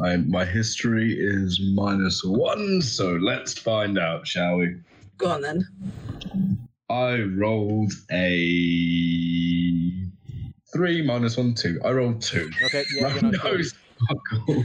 I, 0.02 0.16
my 0.16 0.44
history 0.44 1.14
is 1.18 1.60
minus 1.74 2.24
one, 2.24 2.82
so 2.82 3.12
let's 3.12 3.56
find 3.58 3.98
out, 3.98 4.26
shall 4.26 4.56
we? 4.56 4.74
Go 5.18 5.28
on 5.28 5.42
then. 5.42 5.68
I 6.88 7.20
rolled 7.20 7.92
a 8.10 9.92
three 10.72 11.02
minus 11.02 11.36
one, 11.36 11.54
two. 11.54 11.80
I 11.84 11.90
rolled 11.92 12.20
two. 12.22 12.50
Okay, 12.64 12.84
yeah, 12.96 13.00
you're 13.00 13.08
Runt 13.10 13.22
not 13.22 13.34
sure. 13.42 13.56
knows. 13.58 13.74
Fuck 14.08 14.18
all. 14.48 14.64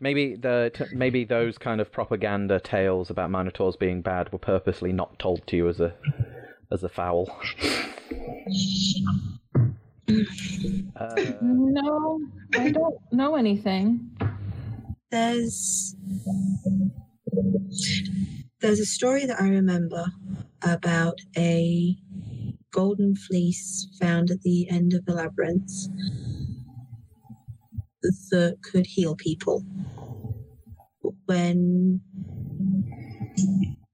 Maybe 0.00 0.36
the 0.36 0.70
t- 0.74 0.84
maybe 0.92 1.24
those 1.24 1.58
kind 1.58 1.80
of 1.80 1.90
propaganda 1.92 2.60
tales 2.60 3.10
about 3.10 3.30
minotaurs 3.30 3.76
being 3.76 4.02
bad 4.02 4.32
were 4.32 4.38
purposely 4.38 4.92
not 4.92 5.18
told 5.18 5.46
to 5.48 5.56
you 5.56 5.68
as 5.68 5.80
a 5.80 5.94
as 6.72 6.82
a 6.82 6.88
foul. 6.88 7.28
Uh, 10.96 11.16
No, 11.40 12.20
I 12.54 12.70
don't 12.70 12.94
know 13.10 13.36
anything. 13.36 14.10
There's 15.10 15.96
there's 18.60 18.80
a 18.80 18.86
story 18.86 19.26
that 19.26 19.40
I 19.40 19.48
remember 19.48 20.04
about 20.62 21.18
a 21.36 21.96
golden 22.70 23.14
fleece 23.16 23.88
found 24.00 24.30
at 24.30 24.42
the 24.42 24.68
end 24.70 24.94
of 24.94 25.04
the 25.06 25.14
labyrinth 25.14 25.70
that 28.30 28.58
could 28.62 28.86
heal 28.86 29.16
people. 29.16 29.64
When 31.26 32.00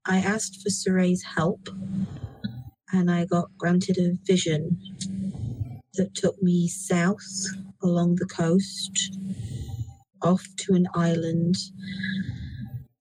I 0.05 0.17
asked 0.17 0.61
for 0.61 0.69
Saray's 0.69 1.23
help 1.23 1.69
and 2.91 3.11
I 3.11 3.25
got 3.25 3.49
granted 3.57 3.97
a 3.97 4.17
vision 4.25 4.79
that 5.95 6.15
took 6.15 6.41
me 6.41 6.67
south 6.67 7.45
along 7.83 8.15
the 8.15 8.27
coast 8.27 9.17
off 10.23 10.45
to 10.57 10.73
an 10.73 10.87
island 10.95 11.55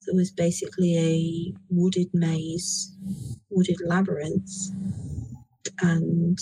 that 0.07 0.15
was 0.15 0.33
basically 0.33 0.97
a 0.99 1.55
wooded 1.71 2.09
maze, 2.15 2.97
wooded 3.51 3.79
labyrinth. 3.85 4.51
And 5.83 6.39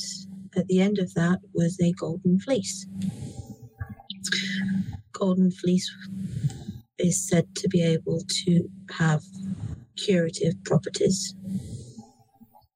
at 0.57 0.67
the 0.69 0.81
end 0.81 0.99
of 0.99 1.15
that 1.15 1.41
was 1.55 1.79
a 1.81 1.93
golden 1.93 2.41
fleece. 2.41 2.87
Golden 5.13 5.51
fleece 5.51 5.91
is 6.99 7.29
said 7.29 7.47
to 7.57 7.69
be 7.69 7.83
able 7.83 8.23
to 8.45 8.69
have 8.93 9.23
curative 9.97 10.55
properties. 10.65 11.35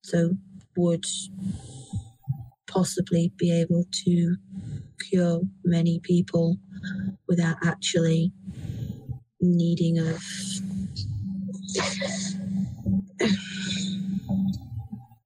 So, 0.04 0.32
would 0.76 1.04
possibly 2.68 3.32
be 3.36 3.52
able 3.52 3.84
to 4.04 4.36
cure 5.10 5.42
many 5.64 6.00
people 6.00 6.58
without 7.28 7.56
actually 7.64 8.32
needing 9.40 9.98
of 9.98 10.22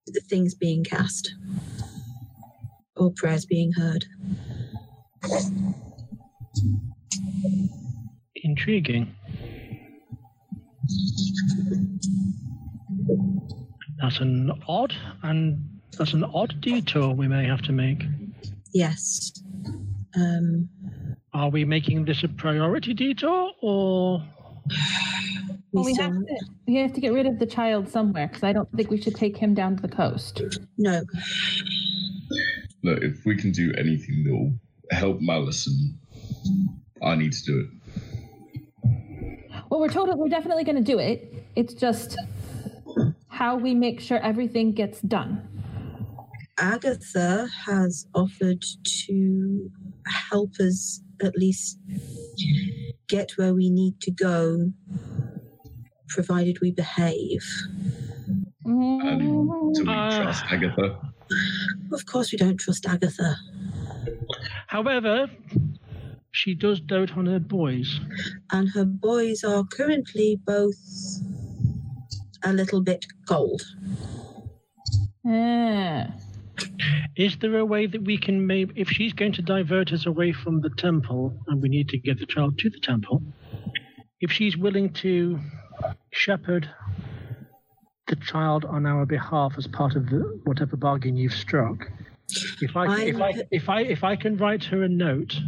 the 0.07 0.21
things 0.29 0.55
being 0.55 0.85
cast 0.85 1.35
or 2.97 3.13
prayers 3.13 3.47
being 3.47 3.73
heard. 3.73 4.07
Intriguing. 8.37 9.15
That's 14.01 14.21
an 14.21 14.53
odd 14.69 14.95
and 15.23 15.59
that's 15.99 16.13
an 16.13 16.25
odd 16.25 16.61
detour 16.61 17.15
we 17.15 17.29
may 17.29 17.45
have 17.47 17.63
to 17.63 17.73
make. 17.73 18.05
Yes. 18.73 19.33
Um, 20.15 20.69
Are 21.33 21.49
we 21.51 21.65
making 21.65 22.05
this 22.05 22.23
a 22.23 22.29
priority 22.29 22.95
detour 22.95 23.53
or 23.63 24.23
we 24.69 24.77
Well, 25.73 25.85
we 25.85 25.95
have 25.95 26.13
to 26.13 26.47
we 26.67 26.75
have 26.77 26.93
to 26.95 27.01
get 27.01 27.13
rid 27.13 27.27
of 27.27 27.39
the 27.39 27.47
child 27.47 27.89
somewhere 27.89 28.29
because 28.29 28.43
I 28.43 28.53
don't 28.53 28.71
think 28.73 28.91
we 28.91 29.01
should 29.01 29.15
take 29.15 29.37
him 29.37 29.55
down 29.55 29.77
to 29.77 29.83
the 29.83 29.89
coast. 29.89 30.43
no, 30.79 31.03
Look, 32.83 33.03
if 33.03 33.25
we 33.25 33.37
can 33.37 33.53
do 33.53 33.73
anything 33.77 34.25
that 34.25 34.33
will 34.33 34.53
help 34.91 35.21
Malison, 35.21 35.99
I 37.03 37.15
need 37.15 37.33
to 37.33 37.45
do 37.45 37.61
it. 37.61 37.69
Well, 39.71 39.81
we're 39.81 39.89
told 39.89 40.09
we're 40.17 40.29
definitely 40.29 40.65
going 40.65 40.77
to 40.77 40.83
do 40.93 40.99
it. 40.99 41.35
It's 41.57 41.75
just 41.75 42.17
how 43.29 43.57
we 43.57 43.75
make 43.75 44.01
sure 44.01 44.19
everything 44.19 44.73
gets 44.73 45.01
done. 45.01 45.43
Agatha 46.59 47.49
has 47.67 48.07
offered 48.15 48.63
to 49.07 49.71
help 50.07 50.55
us 50.61 51.03
at 51.23 51.37
least 51.37 51.79
get 53.09 53.33
where 53.37 53.55
we 53.55 53.69
need 53.71 54.01
to 54.01 54.11
go, 54.11 54.73
provided 56.09 56.59
we 56.63 56.71
behave. 56.71 57.45
Um, 58.65 59.71
do 59.75 59.83
we 59.85 59.89
Uh, 59.93 60.23
trust 60.23 60.45
Agatha? 60.51 60.99
Of 61.93 62.07
course, 62.07 62.33
we 62.33 62.39
don't 62.39 62.57
trust 62.57 62.87
Agatha. 62.87 63.37
However, 64.69 65.29
she 66.37 66.55
does 66.55 66.81
dote 66.81 67.17
on 67.17 67.25
her 67.25 67.39
boys. 67.39 67.99
And 68.53 68.69
her 68.69 68.85
boys 68.85 69.43
are 69.43 69.65
currently 69.65 70.39
both 70.45 70.77
a 72.45 72.53
little 72.53 72.83
bit 72.83 73.07
cold. 73.27 73.63
Ah. 75.27 76.09
Is 77.17 77.39
there 77.39 77.57
a 77.57 77.65
way 77.65 77.87
that 77.87 78.03
we 78.03 78.19
can 78.19 78.47
maybe, 78.47 78.75
if 78.77 78.91
she's 78.91 79.15
going 79.15 79.33
to 79.33 79.43
divert 79.43 79.95
us 79.95 80.05
away 80.05 80.33
from 80.33 80.61
the 80.61 80.69
temple 80.69 81.35
and 81.47 81.63
we 81.63 81.71
need 81.71 81.89
to 81.89 81.99
get 81.99 82.19
the 82.19 82.27
child 82.27 82.59
to 82.59 82.69
the 82.69 82.81
temple, 82.81 83.23
if 84.21 84.31
she's 84.31 84.59
willing 84.59 84.93
to 84.93 85.39
shepherd 86.13 86.69
the 88.09 88.17
child 88.17 88.67
on 88.67 88.85
our 88.85 89.07
behalf 89.07 89.55
as 89.57 89.67
part 89.67 89.97
of 89.97 90.11
the, 90.11 90.39
whatever 90.45 90.77
bargain 90.77 91.17
you've 91.17 91.33
struck, 91.33 91.91
if 92.61 92.77
I, 92.77 93.01
if 93.03 93.21
I 93.21 93.33
if 93.51 93.69
I 93.69 93.81
if 93.83 94.05
I 94.05 94.17
can 94.17 94.37
write 94.37 94.65
her 94.65 94.83
a 94.83 94.89
note 94.89 95.39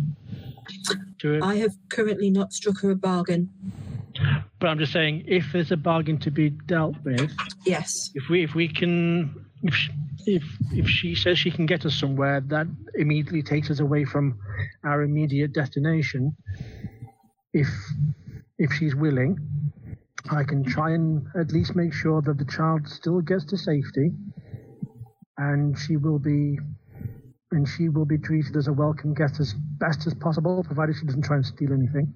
to 1.21 1.35
her, 1.35 1.41
I 1.45 1.57
have 1.57 1.73
currently 1.91 2.31
not 2.31 2.53
struck 2.53 2.81
her 2.83 2.91
a 2.91 2.97
bargain. 2.97 3.51
but 4.61 4.69
I'm 4.69 4.79
just 4.79 4.93
saying 4.93 5.25
if 5.27 5.53
there's 5.53 5.71
a 5.73 5.77
bargain 5.77 6.19
to 6.19 6.31
be 6.31 6.51
dealt 6.51 6.97
with, 7.05 7.31
Yes. 7.65 8.11
if 8.15 8.29
we 8.29 8.43
if 8.45 8.55
we 8.55 8.69
can 8.69 9.45
if 9.63 9.75
if 10.27 10.43
if 10.73 10.89
she 10.89 11.15
says 11.15 11.39
she 11.39 11.51
can 11.51 11.67
get 11.67 11.85
us 11.87 11.95
somewhere 11.95 12.41
that 12.41 12.67
immediately 12.95 13.43
takes 13.43 13.71
us 13.71 13.81
away 13.81 14.05
from 14.05 14.39
our 14.85 15.03
immediate 15.03 15.53
destination 15.53 16.37
if 17.53 17.69
if 18.59 18.73
she's 18.73 18.95
willing 18.95 19.39
i 20.31 20.45
can 20.45 20.63
try 20.63 20.91
and 20.93 21.27
at 21.35 21.51
least 21.51 21.75
make 21.75 21.93
sure 21.93 22.21
that 22.23 22.37
the 22.39 22.45
child 22.45 22.87
still 22.89 23.21
gets 23.21 23.45
to 23.47 23.57
safety 23.57 24.13
and 25.39 25.79
she 25.79 25.97
will 25.97 26.19
be 26.19 26.59
and 27.53 27.69
she 27.69 27.89
will 27.89 28.05
be 28.05 28.19
treated 28.19 28.57
as 28.57 28.69
a 28.69 28.73
welcome 28.73 29.15
guest 29.15 29.41
as 29.41 29.55
best 29.79 30.07
as 30.07 30.15
possible 30.15 30.63
provided 30.65 30.97
she 30.97 31.07
doesn't 31.07 31.23
try 31.23 31.37
and 31.37 31.47
steal 31.47 31.73
anything 31.73 32.13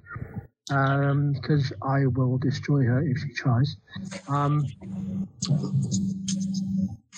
um 0.70 1.32
because 1.32 1.72
i 1.82 2.06
will 2.06 2.38
destroy 2.38 2.84
her 2.84 3.02
if 3.02 3.18
she 3.18 3.32
tries 3.32 3.76
um 4.28 4.64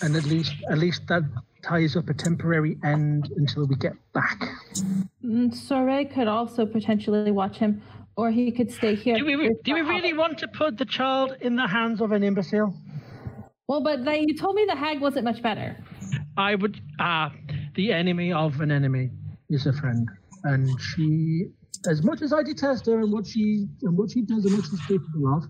and 0.03 0.17
at 0.17 0.25
least 0.25 0.55
at 0.71 0.79
least 0.79 1.07
that 1.09 1.23
ties 1.63 1.97
up 1.97 2.09
a 2.09 2.15
temporary 2.15 2.77
end 2.85 3.33
until 3.37 3.67
we 3.67 3.75
get 3.77 3.95
back. 4.13 4.39
Mm, 5.25 5.53
Saray 5.53 6.13
could 6.13 6.29
also 6.29 6.67
potentially 6.67 7.31
watch 7.31 7.57
him, 7.57 7.83
or 8.17 8.31
he 8.31 8.53
could 8.53 8.71
stay 8.71 8.95
here. 8.95 9.17
Do 9.17 9.25
we 9.25 9.51
do 9.65 9.75
we 9.75 9.81
really 9.81 10.13
want 10.13 10.39
to 10.39 10.49
put 10.49 10.77
the 10.77 10.85
child 10.85 11.37
in 11.41 11.57
the 11.57 11.67
hands 11.67 12.01
of 12.01 12.13
an 12.13 12.23
imbecile? 12.23 12.75
Well, 13.67 13.83
but 13.83 14.05
then 14.05 14.29
you 14.29 14.37
told 14.37 14.57
me 14.57 14.67
the 14.69 14.77
hag 14.77 15.01
wasn't 15.01 15.25
much 15.25 15.41
better. 15.43 15.77
I 16.37 16.55
would 16.55 16.81
ah 16.99 17.33
the 17.75 17.93
enemy 17.93 18.33
of 18.33 18.61
an 18.61 18.71
enemy 18.71 19.11
is 19.51 19.67
a 19.67 19.73
friend, 19.73 20.09
and 20.45 20.69
she. 20.81 21.47
As 21.87 22.03
much 22.03 22.23
as 22.23 22.33
I 22.33 22.43
detest 22.43 22.87
her 22.87 23.01
and 23.01 23.13
what 23.13 23.27
she 23.27 23.67
and 23.83 23.99
what 23.99 24.11
she 24.11 24.23
does 24.23 24.47
and 24.47 24.57
what 24.57 24.65
she's 24.65 24.81
capable 24.87 25.35
of, 25.37 25.45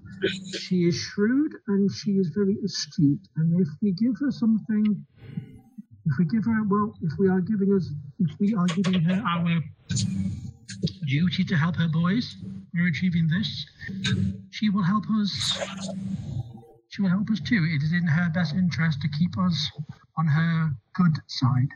she 0.59 0.89
is 0.89 0.97
shrewd 0.97 1.53
and 1.69 1.89
she 1.93 2.13
is 2.13 2.33
very 2.35 2.57
astute. 2.65 3.21
And 3.37 3.61
if 3.61 3.69
we 3.81 3.93
give 3.93 4.15
her 4.19 4.33
something, 4.33 5.07
if 6.07 6.13
we 6.19 6.25
give 6.25 6.45
her 6.45 6.65
well, 6.69 6.93
if 7.03 7.13
we 7.21 7.29
are 7.29 7.41
giving 7.41 7.73
us, 7.73 7.89
if 8.19 8.37
we 8.41 8.53
are 8.55 8.67
giving 8.67 9.01
her 9.03 9.23
our 9.25 9.63
duty 11.07 11.45
to 11.45 11.57
help 11.57 11.77
her 11.77 11.89
boys, 11.89 12.37
we're 12.75 12.89
achieving 12.89 13.29
this. 13.29 13.67
She 14.51 14.71
will 14.71 14.83
help 14.83 15.05
us. 15.11 15.63
She 16.89 17.03
will 17.03 17.11
help 17.11 17.31
us 17.31 17.41
too. 17.41 17.65
It 17.71 17.83
is 17.83 17.93
in 17.93 18.07
her 18.07 18.31
best 18.31 18.55
interest 18.55 19.01
to 19.03 19.09
keep 19.09 19.39
us 19.39 19.71
on 20.19 20.27
her 20.27 20.73
good 20.95 21.17
side. 21.29 21.69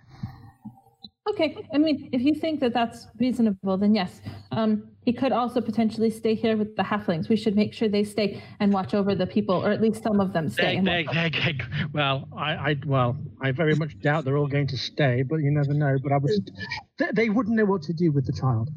Okay, 1.30 1.56
I 1.74 1.78
mean, 1.78 2.08
if 2.12 2.22
you 2.22 2.34
think 2.34 2.60
that 2.60 2.72
that's 2.72 3.06
reasonable, 3.18 3.76
then 3.76 3.94
yes. 3.94 4.20
Um, 4.52 4.88
he 5.04 5.12
could 5.12 5.32
also 5.32 5.60
potentially 5.60 6.10
stay 6.10 6.34
here 6.34 6.56
with 6.56 6.76
the 6.76 6.82
halflings. 6.82 7.28
We 7.28 7.36
should 7.36 7.56
make 7.56 7.72
sure 7.72 7.88
they 7.88 8.04
stay 8.04 8.42
and 8.60 8.72
watch 8.72 8.94
over 8.94 9.14
the 9.14 9.26
people, 9.26 9.54
or 9.54 9.70
at 9.70 9.80
least 9.80 10.02
some 10.02 10.20
of 10.20 10.32
them 10.32 10.48
stay. 10.48 10.62
They, 10.62 10.76
and 10.76 10.86
they, 10.86 11.04
watch 11.04 11.14
they, 11.14 11.30
they, 11.30 11.58
well, 11.92 12.28
I, 12.36 12.52
I, 12.54 12.76
well, 12.86 13.16
I 13.40 13.52
very 13.52 13.74
much 13.74 13.98
doubt 14.00 14.24
they're 14.24 14.36
all 14.36 14.46
going 14.46 14.66
to 14.68 14.76
stay, 14.76 15.22
but 15.22 15.36
you 15.36 15.50
never 15.50 15.74
know. 15.74 15.96
But 16.02 16.12
I 16.12 16.18
would, 16.18 16.50
they, 16.98 17.06
they 17.12 17.28
wouldn't 17.30 17.56
know 17.56 17.64
what 17.64 17.82
to 17.82 17.92
do 17.92 18.10
with 18.10 18.26
the 18.26 18.32
child. 18.32 18.70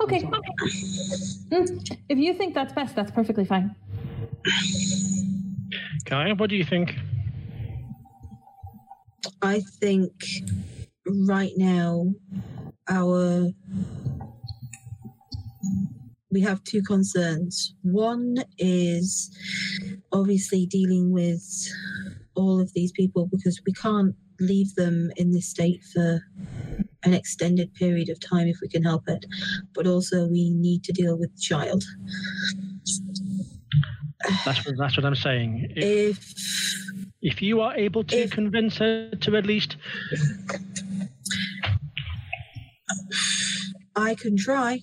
Okay. 0.00 0.20
Mm, 0.22 1.98
If 2.08 2.18
you 2.18 2.34
think 2.34 2.54
that's 2.54 2.72
best, 2.72 2.94
that's 2.94 3.10
perfectly 3.10 3.44
fine. 3.44 3.74
Kaya, 6.04 6.34
what 6.34 6.50
do 6.50 6.56
you 6.56 6.64
think? 6.64 6.94
I 9.42 9.60
think 9.80 10.12
right 11.06 11.52
now 11.56 12.06
our 12.88 13.48
we 16.30 16.40
have 16.42 16.62
two 16.64 16.82
concerns. 16.82 17.74
One 17.82 18.36
is 18.58 19.30
obviously 20.12 20.66
dealing 20.66 21.10
with 21.12 21.42
all 22.34 22.60
of 22.60 22.72
these 22.74 22.92
people 22.92 23.26
because 23.26 23.60
we 23.64 23.72
can't 23.72 24.14
leave 24.40 24.74
them 24.74 25.10
in 25.16 25.30
this 25.30 25.48
state 25.48 25.82
for 25.94 26.20
an 27.04 27.14
extended 27.14 27.72
period 27.74 28.10
of 28.10 28.20
time 28.20 28.48
if 28.48 28.58
we 28.60 28.68
can 28.68 28.82
help 28.82 29.08
it. 29.08 29.24
But 29.74 29.86
also 29.86 30.26
we 30.26 30.50
need 30.50 30.84
to 30.84 30.92
deal 30.92 31.16
with 31.16 31.34
the 31.34 31.40
child. 31.40 31.84
That's 34.44 34.66
what, 34.66 34.76
that's 34.76 34.96
what 34.96 35.06
I'm 35.06 35.14
saying. 35.14 35.68
If, 35.76 36.18
If 36.18 36.34
if 37.22 37.42
you 37.42 37.60
are 37.60 37.74
able 37.76 38.04
to 38.04 38.16
if- 38.24 38.30
convince 38.30 38.76
her 38.78 39.10
to 39.10 39.36
at 39.36 39.46
least, 39.46 39.76
I 43.96 44.14
can 44.14 44.36
try, 44.36 44.80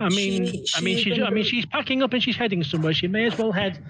I 0.00 0.08
mean, 0.08 0.46
She- 0.46 0.64
I 0.74 0.80
mean, 0.80 0.98
she's, 0.98 1.22
I 1.22 1.30
mean, 1.30 1.44
she's 1.44 1.66
packing 1.66 2.02
up 2.02 2.12
and 2.12 2.22
she's 2.22 2.36
heading 2.36 2.64
somewhere. 2.64 2.92
She 2.94 3.06
may 3.08 3.26
as 3.26 3.36
well 3.38 3.52
head, 3.52 3.84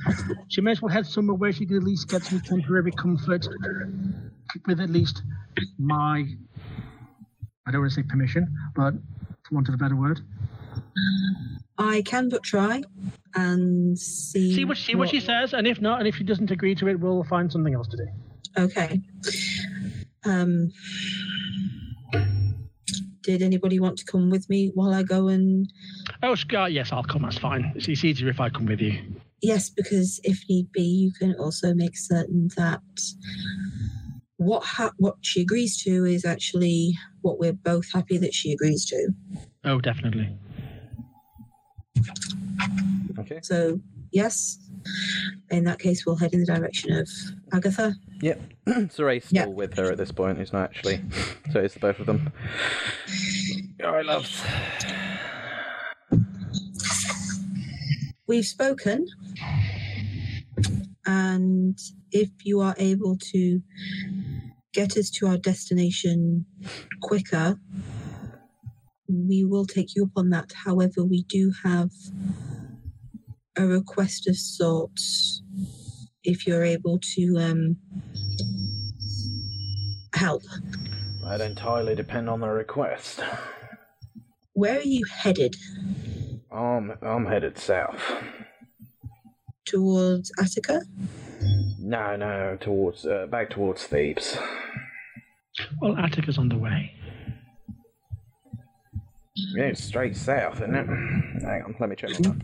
she 0.48 0.60
may 0.60 0.72
as 0.72 0.82
well 0.82 0.92
head 0.92 1.06
somewhere 1.06 1.34
where 1.36 1.52
she 1.52 1.64
can 1.66 1.76
at 1.76 1.84
least 1.84 2.08
get 2.08 2.22
some 2.24 2.40
temporary 2.40 2.92
comfort 2.92 3.46
with 4.66 4.80
at 4.80 4.90
least 4.90 5.22
my, 5.78 6.26
I 7.66 7.70
don't 7.70 7.80
want 7.82 7.92
to 7.92 7.94
say 7.96 8.02
permission, 8.02 8.52
but 8.74 8.94
for 9.44 9.54
want 9.54 9.68
of 9.68 9.74
a 9.74 9.78
better 9.78 9.96
word, 9.96 10.20
I 11.78 12.02
can 12.02 12.28
but 12.28 12.42
try 12.42 12.82
and 13.34 13.98
see. 13.98 14.54
see 14.54 14.64
what 14.64 14.76
see 14.78 14.94
what 14.94 15.08
she 15.10 15.20
says, 15.20 15.52
and 15.52 15.66
if 15.66 15.80
not, 15.80 15.98
and 15.98 16.08
if 16.08 16.16
she 16.16 16.24
doesn't 16.24 16.50
agree 16.50 16.74
to 16.74 16.88
it, 16.88 16.98
we'll 16.98 17.22
find 17.24 17.50
something 17.52 17.74
else 17.74 17.88
to 17.88 17.96
do. 17.96 18.06
Okay. 18.58 19.00
Um. 20.24 20.72
Did 23.26 23.42
anybody 23.42 23.80
want 23.80 23.98
to 23.98 24.04
come 24.04 24.30
with 24.30 24.48
me 24.48 24.70
while 24.74 24.94
I 24.94 25.02
go 25.02 25.26
and? 25.26 25.68
Oh, 26.22 26.36
Scott, 26.36 26.62
uh, 26.62 26.66
yes, 26.66 26.92
I'll 26.92 27.02
come. 27.02 27.22
That's 27.22 27.36
fine. 27.36 27.72
It's, 27.74 27.88
it's 27.88 28.04
easier 28.04 28.28
if 28.28 28.38
I 28.38 28.48
come 28.50 28.66
with 28.66 28.80
you. 28.80 28.96
Yes, 29.42 29.68
because 29.68 30.20
if 30.22 30.44
need 30.48 30.70
be, 30.70 30.82
you 30.82 31.10
can 31.18 31.34
also 31.34 31.74
make 31.74 31.96
certain 31.96 32.50
that 32.56 32.80
what 34.36 34.62
ha- 34.62 34.92
what 34.98 35.16
she 35.22 35.40
agrees 35.40 35.82
to 35.82 36.04
is 36.04 36.24
actually 36.24 36.94
what 37.22 37.40
we're 37.40 37.52
both 37.52 37.92
happy 37.92 38.16
that 38.16 38.32
she 38.32 38.52
agrees 38.52 38.84
to. 38.86 39.08
Oh, 39.64 39.80
definitely. 39.80 40.32
Okay. 43.18 43.40
So 43.42 43.80
yes, 44.12 44.56
in 45.50 45.64
that 45.64 45.80
case, 45.80 46.06
we'll 46.06 46.14
head 46.14 46.32
in 46.32 46.44
the 46.44 46.46
direction 46.46 46.92
of 46.92 47.08
Agatha. 47.52 47.96
Yep. 48.20 48.40
Saray's 48.90 49.26
still 49.26 49.38
Yeah. 49.42 49.46
with 49.46 49.74
her 49.76 49.90
at 49.90 49.98
this 49.98 50.12
point. 50.12 50.38
He's 50.38 50.52
not 50.52 50.64
actually. 50.64 51.02
So 51.52 51.60
it's 51.60 51.74
the 51.74 51.80
both 51.80 52.00
of 52.00 52.06
them. 52.06 52.32
All 53.84 53.92
right, 53.92 54.04
loves. 54.04 54.42
We've 58.26 58.44
spoken, 58.44 59.06
and 61.06 61.78
if 62.10 62.30
you 62.44 62.60
are 62.60 62.74
able 62.78 63.16
to 63.32 63.62
get 64.74 64.96
us 64.96 65.08
to 65.10 65.28
our 65.28 65.36
destination 65.38 66.44
quicker, 67.00 67.56
we 69.08 69.44
will 69.44 69.64
take 69.66 69.94
you 69.94 70.04
up 70.04 70.10
on 70.16 70.30
that. 70.30 70.52
However, 70.64 71.04
we 71.04 71.22
do 71.22 71.52
have 71.62 71.90
a 73.56 73.64
request 73.66 74.26
of 74.28 74.36
sorts 74.36 75.42
if 76.26 76.46
you're 76.46 76.64
able 76.64 76.98
to 77.14 77.38
um, 77.38 77.76
help. 80.14 80.42
That 81.22 81.40
entirely 81.40 81.94
depend 81.94 82.28
on 82.28 82.40
the 82.40 82.48
request. 82.48 83.20
Where 84.52 84.78
are 84.78 84.82
you 84.82 85.04
headed? 85.04 85.56
I'm 86.50 86.92
I'm 87.02 87.26
headed 87.26 87.58
south. 87.58 88.00
Towards 89.64 90.30
Attica? 90.38 90.82
No, 91.78 92.16
no, 92.16 92.56
towards 92.60 93.04
uh, 93.06 93.26
back 93.26 93.50
towards 93.50 93.84
Thebes. 93.84 94.38
Well, 95.80 95.96
Attica's 95.96 96.38
on 96.38 96.48
the 96.48 96.56
way. 96.58 96.92
Yeah, 99.54 99.64
it's 99.64 99.84
straight 99.84 100.16
south, 100.16 100.56
isn't 100.56 100.74
it? 100.74 100.86
Hang 100.86 101.62
on, 101.62 101.76
let 101.78 101.90
me 101.90 101.96
check 101.96 102.10
my 102.20 102.28
map. 102.28 102.42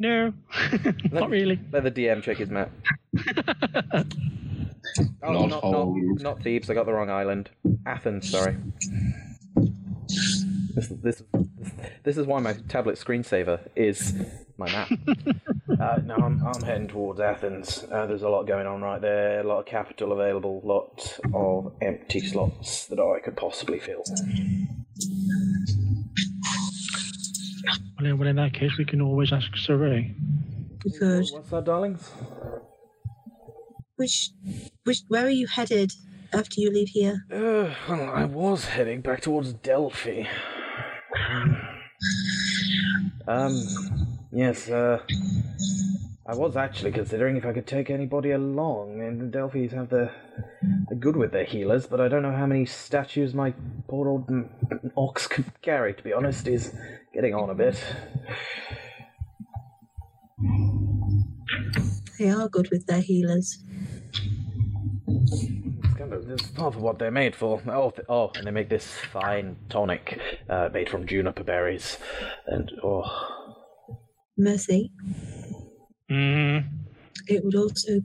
No, 0.00 0.32
not 1.12 1.28
really. 1.30 1.60
Let 1.70 1.84
the 1.84 1.90
DM 1.90 2.22
check 2.22 2.38
his 2.38 2.50
map. 2.50 2.70
Oh, 5.22 5.32
Not 5.32 5.50
not, 5.50 5.64
not, 5.70 5.88
not 6.20 6.42
Thebes. 6.42 6.68
I 6.68 6.74
got 6.74 6.86
the 6.86 6.92
wrong 6.92 7.10
island. 7.10 7.50
Athens, 7.86 8.28
sorry. 8.28 8.56
This, 10.04 10.44
this, 10.74 10.88
this, 11.02 11.22
this 12.02 12.16
is 12.16 12.26
why 12.26 12.40
my 12.40 12.54
tablet 12.68 12.98
screensaver 12.98 13.60
is 13.76 14.14
my 14.56 14.66
map. 14.72 14.90
Uh, 15.80 15.98
no, 16.04 16.14
I'm, 16.16 16.44
I'm 16.46 16.62
heading 16.62 16.88
towards 16.88 17.20
Athens. 17.20 17.84
Uh, 17.90 18.04
there's 18.04 18.20
a 18.22 18.28
lot 18.28 18.46
going 18.46 18.66
on 18.66 18.82
right 18.82 19.00
there, 19.00 19.40
a 19.40 19.44
lot 19.44 19.60
of 19.60 19.66
capital 19.66 20.12
available, 20.12 20.60
lot 20.62 21.18
of 21.32 21.72
empty 21.80 22.20
slots 22.20 22.86
that 22.88 22.98
I 22.98 23.18
could 23.20 23.34
possibly 23.34 23.78
fill. 23.78 24.02
Well, 28.00 28.10
in- 28.10 28.18
well, 28.18 28.28
in 28.28 28.36
that 28.36 28.54
case, 28.54 28.78
we 28.78 28.86
can 28.86 29.02
always 29.02 29.30
ask 29.30 29.52
Saray. 29.52 30.14
We 30.84 30.90
could. 30.98 31.26
What's 31.32 31.50
that, 31.50 31.64
darlings? 31.64 32.10
Which, 33.96 34.30
which, 34.84 35.02
where 35.08 35.26
are 35.26 35.30
you 35.30 35.46
headed 35.46 35.92
after 36.32 36.62
you 36.62 36.70
leave 36.70 36.88
here? 36.88 37.26
Uh, 37.30 37.74
well, 37.86 38.08
I 38.10 38.24
was 38.24 38.64
heading 38.64 39.02
back 39.02 39.20
towards 39.20 39.52
Delphi. 39.52 40.24
Um, 43.28 43.52
yes, 44.32 44.70
uh, 44.70 45.00
I 46.26 46.34
was 46.34 46.56
actually 46.56 46.92
considering 46.92 47.36
if 47.36 47.44
I 47.44 47.52
could 47.52 47.66
take 47.66 47.90
anybody 47.90 48.30
along. 48.30 49.02
And 49.02 49.20
the 49.20 49.38
Delphis 49.38 49.72
have 49.72 49.90
the, 49.90 50.10
the 50.88 50.94
good 50.94 51.16
with 51.16 51.32
their 51.32 51.44
healers, 51.44 51.86
but 51.86 52.00
I 52.00 52.08
don't 52.08 52.22
know 52.22 52.32
how 52.34 52.46
many 52.46 52.64
statues 52.64 53.34
my 53.34 53.52
poor 53.88 54.08
old 54.08 54.30
ox 54.96 55.26
could 55.26 55.44
carry, 55.60 55.92
to 55.92 56.02
be 56.02 56.14
honest. 56.14 56.46
He's 56.46 56.74
getting 57.12 57.34
on 57.34 57.50
a 57.50 57.54
bit. 57.54 57.76
They 62.18 62.30
are 62.30 62.48
good 62.48 62.70
with 62.70 62.86
their 62.86 63.00
healers. 63.00 63.62
It's 65.08 65.94
kind 65.96 66.12
of 66.12 66.30
it's 66.30 66.50
half 66.56 66.76
of 66.76 66.82
what 66.82 66.98
they're 66.98 67.10
made 67.10 67.34
for. 67.34 67.62
Oh, 67.66 67.90
th- 67.90 68.06
oh, 68.08 68.30
and 68.36 68.46
they 68.46 68.50
make 68.50 68.68
this 68.68 68.86
fine 69.12 69.56
tonic 69.68 70.20
uh, 70.48 70.68
made 70.72 70.88
from 70.88 71.06
juniper 71.06 71.44
berries. 71.44 71.96
And, 72.46 72.70
oh, 72.82 73.04
Mercy. 74.36 74.92
Mm, 76.10 76.64
It 77.28 77.44
would 77.44 77.54
also 77.54 78.00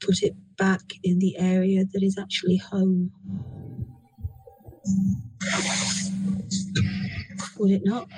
put 0.00 0.22
it 0.22 0.34
back 0.56 0.82
in 1.04 1.18
the 1.20 1.38
area 1.38 1.84
that 1.92 2.02
is 2.02 2.18
actually 2.18 2.56
home. 2.56 3.12
Would 7.58 7.70
it 7.72 7.82
not? 7.84 8.08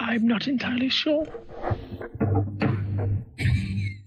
I'm 0.00 0.26
not 0.26 0.48
entirely 0.48 0.88
sure. 0.88 1.26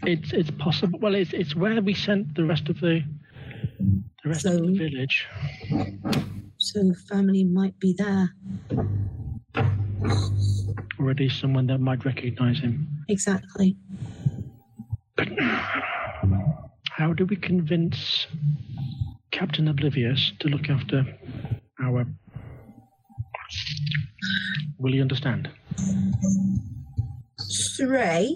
It's 0.05 0.33
it's 0.33 0.51
possible. 0.51 0.99
Well, 0.99 1.15
it's 1.15 1.33
it's 1.33 1.55
where 1.55 1.81
we 1.81 1.93
sent 1.93 2.35
the 2.35 2.43
rest 2.43 2.69
of 2.69 2.79
the 2.81 3.03
the 4.23 4.29
rest 4.29 4.45
of 4.45 4.59
the 4.59 4.73
village. 4.77 5.25
So 6.57 6.93
family 7.09 7.43
might 7.45 7.79
be 7.79 7.95
there. 7.97 8.29
or 10.99 11.11
at 11.11 11.19
least 11.19 11.39
someone 11.39 11.67
that 11.67 11.79
might 11.79 12.05
recognize 12.05 12.59
him. 12.59 12.87
Exactly. 13.09 13.77
But 15.15 15.29
how 16.95 17.11
do 17.11 17.25
we 17.25 17.35
convince 17.35 18.27
Captain 19.31 19.67
Oblivious 19.67 20.31
to 20.39 20.47
look 20.47 20.69
after 20.69 21.03
our. 21.81 22.05
Will 24.77 24.93
you 24.93 25.01
understand? 25.01 25.49
Sray, 27.39 28.35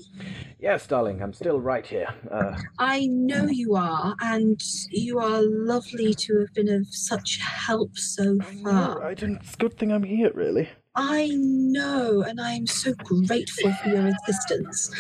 yes, 0.60 0.88
darling, 0.88 1.22
I'm 1.22 1.34
still 1.34 1.60
right 1.60 1.86
here. 1.86 2.08
Uh, 2.32 2.58
I 2.80 3.06
know 3.06 3.46
you 3.46 3.76
are, 3.76 4.16
and 4.22 4.60
you 4.90 5.20
are 5.20 5.42
lovely 5.44 6.16
to 6.16 6.40
have 6.40 6.54
been 6.56 6.70
of 6.70 6.88
such 6.90 7.40
help 7.40 7.96
so 7.96 8.40
far. 8.64 9.00
right, 9.00 9.22
and 9.22 9.38
it's 9.38 9.54
a 9.54 9.58
good 9.58 9.78
thing 9.78 9.92
I'm 9.92 10.04
here, 10.04 10.32
really. 10.34 10.68
I 11.00 11.30
know, 11.36 12.24
and 12.28 12.42
I 12.42 12.54
am 12.54 12.66
so 12.66 12.92
grateful 12.96 13.72
for 13.72 13.90
your 13.90 14.08
assistance. 14.08 14.92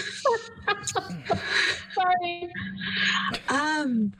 Sorry. 1.95 2.53
Um, 3.49 4.13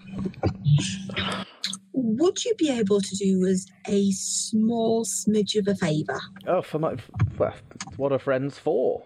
would 1.94 2.44
you 2.44 2.56
be 2.56 2.72
able 2.72 3.00
to 3.00 3.16
do 3.16 3.48
us 3.48 3.68
a 3.88 4.10
small 4.12 5.06
smidge 5.06 5.56
of 5.56 5.68
a 5.68 5.76
favour? 5.76 6.20
Oh, 6.48 6.64
for 6.64 6.80
my. 6.80 6.96
Well, 7.38 7.54
what 7.98 8.12
are 8.12 8.18
friends 8.18 8.58
for? 8.58 9.04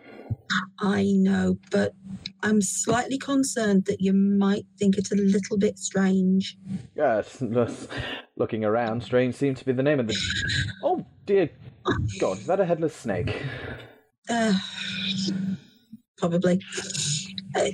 I 0.80 1.12
know, 1.12 1.58
but 1.72 1.94
I'm 2.42 2.62
slightly 2.62 3.18
concerned 3.18 3.84
that 3.88 4.00
you 4.00 4.14
might 4.14 4.66
think 4.80 4.98
it 4.98 5.12
a 5.12 5.16
little 5.16 5.58
bit 5.58 5.78
strange. 5.78 6.58
Yes, 6.96 7.42
looking 8.38 8.64
around, 8.64 9.04
strange 9.04 9.36
seems 9.36 9.60
to 9.60 9.66
be 9.66 9.74
the 9.74 9.84
name 9.84 10.00
of 10.00 10.08
the. 10.08 10.18
Oh, 10.84 11.06
dear 11.26 11.50
God, 12.20 12.40
is 12.40 12.46
that 12.48 12.60
a 12.60 12.66
headless 12.66 12.96
snake? 12.96 13.42
Uh, 14.30 14.54
probably. 16.18 16.62
Uh, 17.56 17.70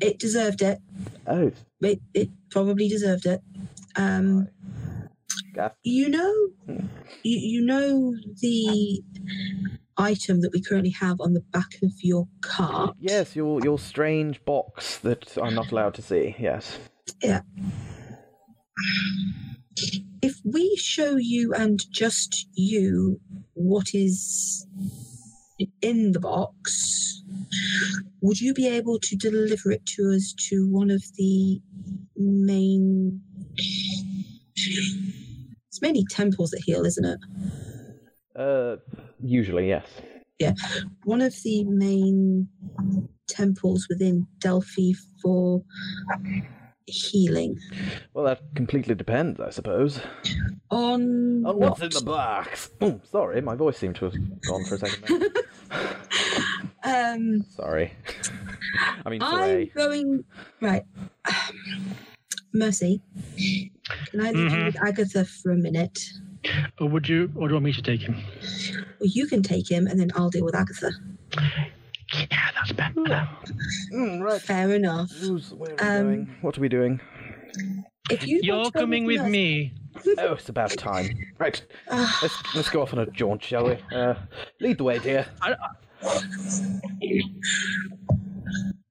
it 0.00 0.18
deserved 0.18 0.62
it. 0.62 0.78
Oh, 1.26 1.52
It, 1.80 2.00
it 2.14 2.28
probably 2.50 2.88
deserved 2.88 3.26
it. 3.26 3.40
Um, 3.96 4.48
you 5.82 6.08
know, 6.08 6.48
you, 6.68 7.38
you 7.38 7.60
know 7.62 8.14
the 8.40 9.02
item 9.96 10.40
that 10.40 10.52
we 10.52 10.62
currently 10.62 10.90
have 10.90 11.20
on 11.20 11.34
the 11.34 11.40
back 11.52 11.74
of 11.82 11.92
your 12.02 12.26
cart. 12.42 12.96
Yes, 12.98 13.36
your 13.36 13.60
your 13.62 13.78
strange 13.78 14.44
box 14.44 14.98
that 14.98 15.36
I'm 15.38 15.54
not 15.54 15.72
allowed 15.72 15.94
to 15.94 16.02
see. 16.02 16.36
Yes. 16.38 16.78
If 20.22 20.40
we 20.44 20.76
show 20.76 21.16
you 21.16 21.54
and 21.54 21.80
just 21.90 22.46
you 22.54 23.20
what 23.54 23.94
is 23.94 24.66
in 25.82 26.12
the 26.12 26.20
box, 26.20 27.22
would 28.20 28.40
you 28.40 28.52
be 28.54 28.68
able 28.68 28.98
to 29.00 29.16
deliver 29.16 29.70
it 29.70 29.84
to 29.86 30.12
us 30.14 30.34
to 30.48 30.68
one 30.68 30.90
of 30.90 31.02
the 31.16 31.60
main? 32.16 33.20
It's 34.56 35.80
mainly 35.80 36.04
temples 36.10 36.50
that 36.50 36.62
heal, 36.64 36.84
isn't 36.84 37.04
it? 37.04 37.18
Uh, 38.36 38.76
usually 39.22 39.68
yes. 39.68 39.86
Yeah, 40.38 40.54
one 41.04 41.20
of 41.20 41.34
the 41.44 41.64
main 41.64 42.48
temples 43.28 43.86
within 43.90 44.26
Delphi 44.38 44.92
for 45.22 45.62
healing. 46.86 47.58
Well, 48.14 48.24
that 48.24 48.40
completely 48.54 48.94
depends, 48.94 49.40
I 49.40 49.50
suppose. 49.50 50.00
On, 50.70 51.44
On 51.46 51.56
what's 51.58 51.80
in 51.82 51.90
the 51.90 52.02
box? 52.02 52.70
Oh, 52.80 53.00
sorry, 53.10 53.40
my 53.40 53.54
voice 53.54 53.78
seemed 53.78 53.96
to 53.96 54.06
have 54.06 54.40
gone 54.42 54.64
for 54.64 54.74
a 54.76 54.78
second. 54.78 55.04
There. 55.20 55.28
Um, 56.82 57.44
sorry. 57.54 57.92
I 59.04 59.10
mean, 59.10 59.22
I'm 59.22 59.30
sorry. 59.36 59.72
going 59.76 60.24
right. 60.62 60.82
Mercy, 62.54 63.00
can 63.36 64.20
I 64.20 64.30
leave 64.32 64.50
you 64.50 64.58
Mhm. 64.58 64.64
with 64.66 64.82
Agatha 64.82 65.24
for 65.26 65.52
a 65.52 65.56
minute? 65.56 65.98
Or 66.80 66.88
would 66.88 67.06
you, 67.08 67.30
or 67.36 67.46
do 67.48 67.52
you 67.52 67.54
want 67.56 67.64
me 67.66 67.72
to 67.74 67.82
take 67.82 68.00
him? 68.00 68.16
Or 69.00 69.06
you 69.06 69.26
can 69.26 69.42
take 69.42 69.70
him, 69.70 69.86
and 69.86 70.00
then 70.00 70.10
I'll 70.16 70.30
deal 70.30 70.44
with 70.44 70.54
Agatha. 70.54 70.90
Yeah, 72.66 72.72
that's 72.76 72.94
better. 72.94 73.28
Mm, 73.92 74.20
right. 74.22 74.40
Fair 74.40 74.70
enough. 74.74 75.10
Who's, 75.12 75.52
where 75.54 75.72
are 75.72 75.74
we 75.76 75.82
Um, 75.82 76.02
going? 76.04 76.36
What 76.42 76.58
are 76.58 76.60
we 76.60 76.68
doing? 76.68 77.00
If 78.10 78.26
you 78.26 78.40
You're 78.42 78.56
want 78.56 78.66
to 78.66 78.72
go 78.72 78.80
coming 78.80 79.04
with 79.04 79.20
us- 79.20 79.28
me. 79.30 79.72
Oh, 80.18 80.32
it's 80.34 80.48
about 80.48 80.70
time. 80.70 81.08
Right, 81.38 81.60
Ah, 81.90 82.18
let's 82.22 82.54
let's 82.54 82.70
go 82.70 82.80
off 82.80 82.92
on 82.92 83.00
a 83.00 83.06
jaunt, 83.06 83.42
shall 83.42 83.66
we? 83.66 83.76
Uh, 83.92 84.14
lead 84.60 84.78
the 84.78 84.84
way, 84.84 84.98
dear. 85.00 85.26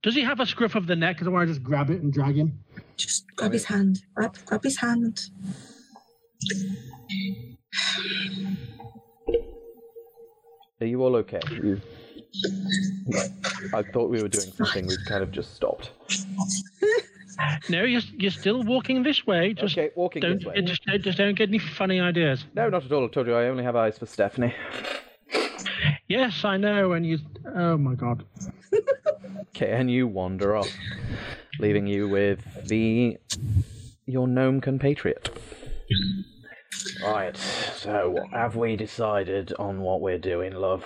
Does 0.03 0.13
he 0.13 0.21
have 0.21 0.39
a 0.41 0.45
scruff 0.45 0.75
of 0.75 0.87
the 0.87 0.95
neck? 0.97 1.15
Because 1.15 1.27
I 1.27 1.31
want 1.31 1.47
to 1.47 1.53
just 1.53 1.63
grab 1.63 1.89
it 1.89 2.01
and 2.01 2.11
drag 2.11 2.35
him. 2.35 2.59
just 2.97 3.25
grab 3.37 3.53
his 3.53 3.63
hand. 3.65 3.99
Grab, 4.13 4.35
grab 4.45 4.61
his 4.63 4.77
hand. 4.77 5.21
Are 10.81 10.85
you 10.85 11.01
all 11.03 11.15
okay? 11.17 11.41
You... 11.51 11.81
I 13.73 13.83
thought 13.83 14.09
we 14.09 14.21
were 14.21 14.27
doing 14.27 14.51
something. 14.53 14.87
We've 14.87 15.05
kind 15.07 15.23
of 15.23 15.31
just 15.31 15.55
stopped. 15.55 15.91
No, 17.69 17.83
you're, 17.83 18.01
you're 18.17 18.31
still 18.31 18.63
walking 18.63 19.03
this 19.03 19.25
way. 19.25 19.53
Just 19.53 19.77
okay, 19.77 19.91
walking 19.95 20.21
don't 20.21 20.39
this 20.39 20.45
way. 20.45 20.61
just, 20.61 20.83
just 20.99 21.17
don't 21.17 21.35
get 21.35 21.47
any 21.47 21.57
funny 21.57 21.97
ideas. 21.99 22.43
No, 22.53 22.67
not 22.69 22.83
at 22.83 22.91
all. 22.91 23.05
I 23.05 23.07
told 23.07 23.27
you 23.27 23.33
I 23.33 23.45
only 23.45 23.63
have 23.63 23.77
eyes 23.77 23.97
for 23.97 24.05
Stephanie. 24.05 24.53
Yes, 26.09 26.43
I 26.43 26.57
know. 26.57 26.93
And 26.93 27.05
you, 27.05 27.19
oh 27.55 27.77
my 27.77 27.95
god. 27.95 28.25
Okay, 29.55 29.71
and 29.71 29.91
you 29.91 30.07
wander 30.07 30.55
off, 30.55 30.69
leaving 31.59 31.85
you 31.85 32.07
with 32.07 32.67
the 32.67 33.17
your 34.05 34.27
gnome 34.27 34.61
compatriot. 34.61 35.29
Right. 37.03 37.35
So, 37.35 38.15
have 38.31 38.55
we 38.55 38.75
decided 38.75 39.53
on 39.59 39.81
what 39.81 40.01
we're 40.01 40.19
doing, 40.19 40.53
love? 40.53 40.85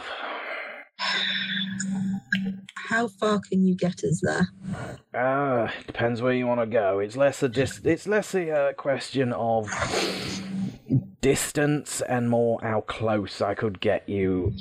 How 2.89 3.07
far 3.07 3.39
can 3.39 3.65
you 3.65 3.75
get 3.75 4.03
us 4.03 4.21
there? 4.23 4.47
Uh, 5.13 5.69
depends 5.87 6.21
where 6.21 6.33
you 6.33 6.45
want 6.47 6.59
to 6.61 6.67
go. 6.67 6.99
It's 6.99 7.15
less 7.15 7.41
a 7.43 7.49
dis- 7.49 7.81
It's 7.83 8.07
less 8.07 8.35
a 8.35 8.51
uh, 8.51 8.73
question 8.73 9.33
of 9.33 9.67
distance 11.21 12.01
and 12.01 12.29
more 12.29 12.59
how 12.61 12.81
close 12.81 13.41
I 13.41 13.53
could 13.55 13.79
get 13.79 14.07
you. 14.09 14.53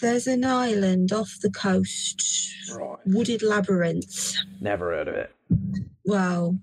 There's 0.00 0.26
an 0.26 0.44
island 0.44 1.12
off 1.12 1.30
the 1.42 1.50
coast, 1.50 2.22
Right. 2.74 2.98
wooded 3.06 3.42
labyrinth. 3.42 4.36
Never 4.60 4.90
heard 4.90 5.08
of 5.08 5.14
it. 5.14 5.34
Well, 6.04 6.58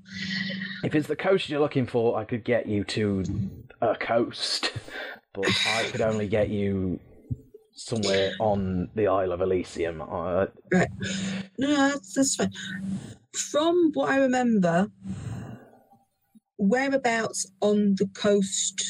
If 0.84 0.95
it's 0.95 1.07
the 1.07 1.15
coast 1.15 1.49
you're 1.49 1.59
looking 1.59 1.88
for, 1.88 2.18
I 2.18 2.23
could 2.26 2.43
get 2.43 2.68
you 2.68 2.84
to 2.85 3.23
a 3.81 3.95
coast, 3.95 4.72
but 5.34 5.47
I 5.68 5.84
could 5.91 6.01
only 6.01 6.27
get 6.27 6.49
you 6.49 6.99
somewhere 7.77 8.33
on 8.39 8.89
the 8.95 9.07
Isle 9.07 9.31
of 9.31 9.41
Elysium. 9.41 10.01
Uh, 10.01 10.47
right. 10.73 10.89
No, 11.57 11.75
that's, 11.75 12.13
that's 12.13 12.35
fine. 12.35 12.51
From 13.51 13.91
what 13.93 14.09
I 14.09 14.17
remember, 14.17 14.87
whereabouts 16.57 17.49
on 17.61 17.95
the 17.95 18.07
coast 18.07 18.83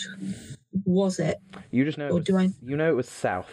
was 0.86 1.20
it? 1.20 1.38
you 1.72 1.84
just 1.84 1.98
know. 1.98 2.08
It 2.08 2.12
Or 2.12 2.16
was, 2.16 2.26
do 2.26 2.38
I- 2.38 2.50
You 2.64 2.78
know 2.78 2.90
it 2.90 2.96
was 2.96 3.10
south. 3.10 3.50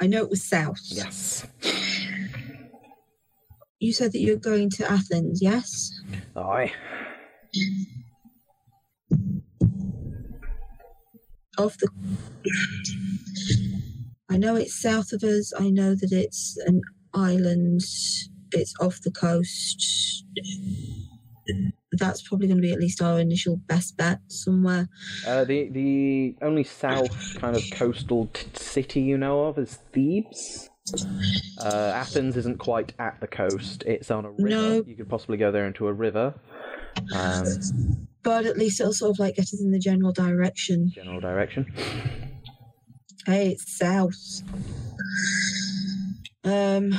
I 0.00 0.06
know 0.06 0.18
it 0.22 0.30
was 0.30 0.42
south. 0.44 0.78
Yes. 0.88 1.46
You 3.80 3.92
said 3.92 4.12
that 4.12 4.20
you're 4.20 4.36
going 4.36 4.70
to 4.70 4.90
Athens, 4.90 5.40
yes? 5.42 6.00
Aye. 6.36 6.72
Off 11.58 11.76
the. 11.78 11.88
I 14.30 14.36
know 14.36 14.56
it's 14.56 14.80
south 14.80 15.12
of 15.12 15.22
us. 15.22 15.52
I 15.58 15.70
know 15.70 15.94
that 15.94 16.12
it's 16.12 16.56
an 16.66 16.80
island. 17.12 17.80
It's 18.52 18.74
off 18.80 19.00
the 19.02 19.10
coast. 19.10 20.24
That's 21.92 22.26
probably 22.26 22.46
going 22.48 22.56
to 22.58 22.62
be 22.62 22.72
at 22.72 22.78
least 22.80 23.02
our 23.02 23.20
initial 23.20 23.56
best 23.68 23.96
bet 23.96 24.18
somewhere. 24.28 24.88
Uh, 25.26 25.44
the 25.44 25.68
the 25.68 26.36
only 26.42 26.64
south 26.64 27.38
kind 27.38 27.54
of 27.54 27.62
coastal 27.72 28.30
t- 28.32 28.46
city 28.54 29.00
you 29.02 29.18
know 29.18 29.44
of 29.44 29.58
is 29.58 29.78
Thebes. 29.92 30.70
Uh, 31.62 31.92
Athens 31.94 32.36
isn't 32.36 32.58
quite 32.58 32.92
at 32.98 33.20
the 33.20 33.26
coast; 33.26 33.84
it's 33.86 34.10
on 34.10 34.24
a 34.24 34.30
river. 34.30 34.48
No. 34.48 34.84
You 34.86 34.96
could 34.96 35.08
possibly 35.08 35.36
go 35.36 35.52
there 35.52 35.66
into 35.66 35.86
a 35.86 35.92
river. 35.92 36.34
Um, 37.14 37.44
But 38.22 38.46
at 38.46 38.56
least 38.56 38.80
it'll 38.80 38.92
sort 38.92 39.10
of 39.10 39.18
like 39.18 39.36
get 39.36 39.42
us 39.42 39.60
in 39.60 39.70
the 39.70 39.78
general 39.78 40.12
direction. 40.12 40.90
general 40.94 41.20
direction. 41.20 41.66
Hey, 43.26 43.48
it's 43.52 43.78
south. 43.78 44.42
Um, 46.44 46.98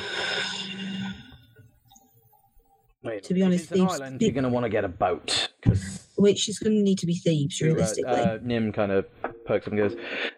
Wait, 3.03 3.23
To 3.26 3.34
be 3.35 3.43
honest, 3.43 3.65
it's 3.65 3.72
an 3.72 3.77
Thebes- 3.88 3.93
island, 3.93 4.14
Thebes- 4.19 4.22
you're 4.26 4.34
going 4.34 4.43
to 4.43 4.49
want 4.49 4.64
to 4.64 4.69
get 4.69 4.84
a 4.84 4.88
boat 4.89 5.49
because 5.61 6.02
which 6.18 6.49
is 6.49 6.57
going 6.60 6.76
to 6.76 6.81
need 6.81 6.97
to 6.99 7.06
be 7.06 7.15
Thebes, 7.15 7.61
realistically. 7.61 8.11
Uh, 8.14 8.38
Nim 8.41 8.72
kind 8.72 8.91
of 8.91 9.06
perks 9.45 9.68
up 9.68 9.73
and 9.73 9.77
goes, 9.81 9.95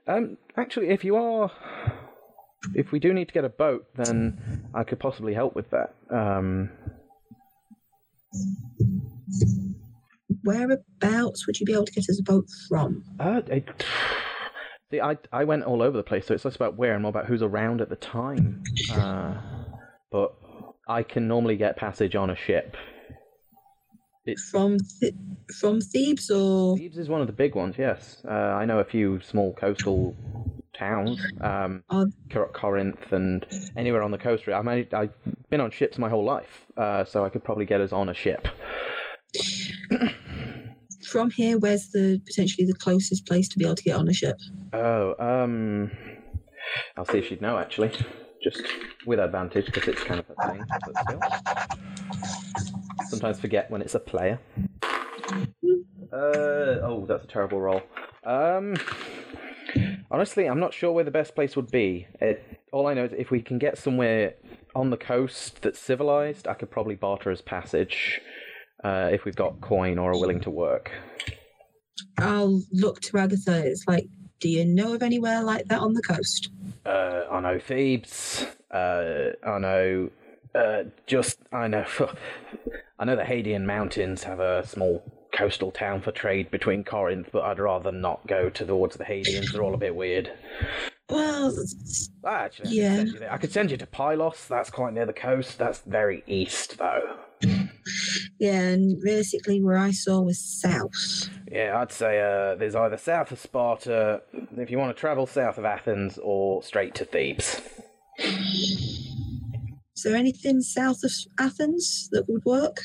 um, 0.07 0.37
actually, 0.57 0.89
if 0.89 1.05
you 1.05 1.15
are, 1.15 1.51
if 2.73 2.91
we 2.91 2.99
do 2.99 3.13
need 3.13 3.27
to 3.29 3.33
get 3.33 3.45
a 3.45 3.49
boat, 3.49 3.85
then 3.95 4.67
I 4.73 4.83
could 4.83 4.99
possibly 4.99 5.33
help 5.33 5.55
with 5.55 5.69
that. 5.69 5.93
Um, 6.09 6.69
Whereabouts 10.43 11.45
would 11.47 11.59
you 11.59 11.65
be 11.65 11.73
able 11.73 11.85
to 11.85 11.91
get 11.91 12.09
us 12.09 12.19
a 12.19 12.23
boat 12.23 12.45
from? 12.67 13.03
uh, 13.19 13.41
it, 13.47 13.67
see, 14.91 15.01
I 15.01 15.17
I 15.31 15.43
went 15.43 15.63
all 15.63 15.81
over 15.81 15.97
the 15.97 16.03
place, 16.03 16.25
so 16.27 16.33
it's 16.33 16.45
less 16.45 16.55
about 16.55 16.75
where 16.77 16.93
and 16.93 17.01
more 17.01 17.09
about 17.09 17.25
who's 17.25 17.41
around 17.41 17.81
at 17.81 17.89
the 17.89 17.95
time. 17.95 18.63
Uh, 18.91 19.35
but 20.11 20.35
I 20.87 21.03
can 21.03 21.27
normally 21.27 21.57
get 21.57 21.77
passage 21.77 22.15
on 22.15 22.29
a 22.29 22.35
ship. 22.35 22.75
It's 24.25 24.49
From 24.49 24.77
Th- 24.99 25.13
from 25.59 25.79
Thebes 25.79 26.29
or 26.29 26.77
Thebes 26.77 26.97
is 26.97 27.07
one 27.07 27.21
of 27.21 27.27
the 27.27 27.33
big 27.33 27.55
ones. 27.55 27.75
Yes, 27.77 28.21
uh, 28.27 28.31
I 28.31 28.65
know 28.65 28.79
a 28.79 28.83
few 28.83 29.21
small 29.21 29.53
coastal 29.53 30.15
towns. 30.77 31.19
Um, 31.39 31.83
Oh. 31.89 32.05
Cor- 32.29 32.49
Corinth 32.49 33.11
and 33.13 33.45
anywhere 33.77 34.03
on 34.03 34.11
the 34.11 34.17
coast. 34.17 34.43
I 34.49 34.61
mean, 34.61 34.85
I've 34.91 35.13
been 35.49 35.61
on 35.61 35.71
ships 35.71 35.97
my 35.97 36.09
whole 36.09 36.25
life, 36.25 36.65
uh, 36.75 37.05
so 37.05 37.23
I 37.23 37.29
could 37.29 37.43
probably 37.45 37.65
get 37.65 37.79
us 37.79 37.93
on 37.93 38.09
a 38.09 38.13
ship. 38.13 38.47
From 41.07 41.31
here? 41.31 41.57
Where's 41.57 41.89
the 41.89 42.21
potentially 42.25 42.67
the 42.67 42.73
closest 42.73 43.25
place 43.25 43.47
to 43.49 43.57
be 43.57 43.65
able 43.65 43.75
to 43.75 43.83
get 43.83 43.95
on 43.95 44.07
a 44.07 44.13
ship? 44.13 44.37
Oh, 44.73 45.15
um, 45.19 45.91
I'll 46.95 47.05
see 47.05 47.19
if 47.19 47.27
she'd 47.27 47.41
know 47.41 47.57
actually, 47.57 47.91
just 48.43 48.61
with 49.05 49.19
advantage 49.19 49.65
because 49.65 49.87
it's 49.87 50.03
kind 50.03 50.19
of 50.19 50.25
a 50.37 50.51
thing. 50.51 50.63
But 50.85 50.97
still, 51.03 51.19
sometimes 53.09 53.39
forget 53.39 53.71
when 53.71 53.81
it's 53.81 53.95
a 53.95 53.99
player. 53.99 54.39
Uh, 56.11 56.79
oh, 56.83 57.05
that's 57.07 57.23
a 57.23 57.27
terrible 57.27 57.59
roll. 57.59 57.81
Um, 58.23 58.75
honestly, 60.11 60.45
I'm 60.45 60.59
not 60.59 60.73
sure 60.73 60.91
where 60.91 61.03
the 61.03 61.11
best 61.11 61.35
place 61.35 61.55
would 61.55 61.71
be. 61.71 62.07
It, 62.21 62.43
all 62.71 62.87
I 62.87 62.93
know 62.93 63.05
is 63.05 63.13
if 63.17 63.31
we 63.31 63.41
can 63.41 63.57
get 63.57 63.77
somewhere 63.77 64.35
on 64.75 64.89
the 64.89 64.97
coast 64.97 65.61
that's 65.61 65.79
civilized, 65.79 66.47
I 66.47 66.53
could 66.53 66.69
probably 66.69 66.95
barter 66.95 67.31
as 67.31 67.41
passage. 67.41 68.21
Uh, 68.83 69.09
if 69.11 69.25
we've 69.25 69.35
got 69.35 69.59
coin 69.61 69.97
or 69.97 70.11
are 70.11 70.19
willing 70.19 70.39
to 70.41 70.49
work. 70.49 70.91
I'll 72.19 72.61
look 72.71 73.01
to 73.01 73.17
Agatha. 73.17 73.65
It's 73.65 73.87
like, 73.87 74.07
do 74.39 74.49
you 74.49 74.65
know 74.65 74.93
of 74.93 75.01
anywhere 75.01 75.41
like 75.43 75.65
that 75.65 75.79
on 75.79 75.93
the 75.93 76.01
coast? 76.01 76.49
Uh, 76.85 77.23
I 77.31 77.39
know 77.39 77.59
Thebes. 77.59 78.45
Uh, 78.71 79.29
I 79.45 79.57
know. 79.59 80.09
Uh, 80.53 80.83
just 81.07 81.39
I 81.51 81.67
know. 81.67 81.85
I 82.99 83.05
know 83.05 83.15
the 83.15 83.23
Hadean 83.23 83.63
Mountains 83.65 84.23
have 84.23 84.39
a 84.39 84.65
small 84.65 85.03
coastal 85.35 85.71
town 85.71 86.01
for 86.01 86.11
trade 86.11 86.49
between 86.49 86.83
Corinth, 86.83 87.29
but 87.31 87.43
I'd 87.43 87.59
rather 87.59 87.91
not 87.91 88.25
go 88.27 88.49
towards 88.49 88.95
the 88.97 89.03
Hadeans. 89.03 89.51
They're 89.51 89.61
all 89.63 89.73
a 89.75 89.77
bit 89.77 89.95
weird. 89.95 90.31
Well, 91.09 91.53
Actually, 92.25 92.69
I, 92.69 92.71
Yeah. 92.73 92.97
could 92.97 93.07
you 93.13 93.19
there. 93.19 93.33
I 93.33 93.37
could 93.37 93.51
send 93.51 93.71
you 93.71 93.77
to 93.77 93.87
Pylos. 93.87 94.47
That's 94.47 94.69
quite 94.69 94.93
near 94.93 95.05
the 95.05 95.13
coast. 95.13 95.57
That's 95.57 95.79
very 95.79 96.23
east, 96.27 96.77
though. 96.77 97.17
yeah, 98.39 98.61
and 98.61 99.01
realistically, 99.03 99.61
where 99.61 99.77
I 99.77 99.91
saw 99.91 100.21
was 100.21 100.39
south. 100.39 101.29
Yeah, 101.51 101.79
I'd 101.79 101.91
say 101.91 102.19
uh, 102.19 102.55
there's 102.55 102.75
either 102.75 102.97
south 102.97 103.31
of 103.31 103.39
Sparta, 103.39 104.21
if 104.57 104.71
you 104.71 104.77
want 104.77 104.95
to 104.95 104.99
travel 104.99 105.25
south 105.25 105.57
of 105.57 105.65
Athens, 105.65 106.17
or 106.21 106.63
straight 106.63 106.95
to 106.95 107.05
Thebes. 107.05 107.61
Is 109.97 110.03
there 110.03 110.15
anything 110.15 110.61
south 110.61 111.03
of 111.03 111.11
Athens 111.39 112.09
that 112.11 112.27
would 112.27 112.43
work? 112.45 112.77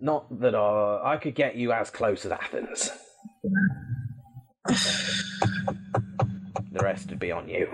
Not 0.00 0.40
that 0.40 0.54
uh, 0.54 1.00
I 1.02 1.16
could 1.16 1.34
get 1.34 1.56
you 1.56 1.72
as 1.72 1.90
close 1.90 2.24
as 2.24 2.32
Athens. 2.32 2.90
the 4.66 5.76
rest 6.80 7.10
would 7.10 7.18
be 7.18 7.30
on 7.30 7.48
you. 7.48 7.68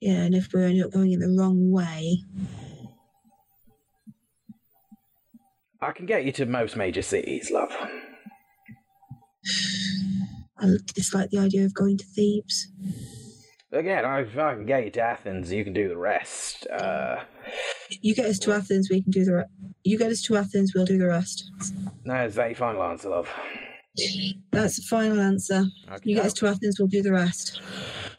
Yeah, 0.00 0.22
and 0.22 0.34
if 0.34 0.48
we're 0.52 0.88
going 0.88 1.12
in 1.12 1.20
the 1.20 1.40
wrong 1.40 1.70
way, 1.72 2.18
I 5.80 5.92
can 5.92 6.06
get 6.06 6.24
you 6.24 6.32
to 6.32 6.46
most 6.46 6.76
major 6.76 7.02
cities, 7.02 7.50
love. 7.50 7.70
I 10.60 10.66
dislike 10.94 11.30
the 11.30 11.38
idea 11.38 11.64
of 11.64 11.74
going 11.74 11.96
to 11.98 12.04
Thebes. 12.04 12.68
Again, 13.70 14.04
I, 14.04 14.20
I 14.20 14.54
can 14.54 14.66
get 14.66 14.84
you 14.84 14.90
to 14.92 15.00
Athens, 15.02 15.52
you 15.52 15.62
can 15.62 15.72
do 15.74 15.88
the 15.88 15.96
rest. 15.96 16.66
Uh, 16.68 17.20
You 18.00 18.14
get 18.14 18.26
us 18.26 18.38
to 18.40 18.52
Athens, 18.52 18.88
we 18.90 19.02
can 19.02 19.12
do 19.12 19.24
the. 19.24 19.34
Re- 19.36 19.44
you 19.84 19.98
get 19.98 20.10
us 20.10 20.22
to 20.22 20.36
Athens, 20.36 20.72
we'll 20.74 20.84
do 20.86 20.98
the 20.98 21.06
rest. 21.06 21.50
no, 22.04 22.24
is 22.24 22.34
that 22.34 22.48
your 22.48 22.56
final 22.56 22.82
answer, 22.82 23.10
love? 23.10 23.28
That's 24.52 24.76
the 24.76 24.82
final 24.88 25.20
answer. 25.20 25.64
You 26.02 26.16
get 26.16 26.26
us 26.26 26.32
to 26.34 26.46
Athens, 26.46 26.78
we'll 26.78 26.88
do 26.88 27.02
the 27.02 27.12
rest. 27.12 27.60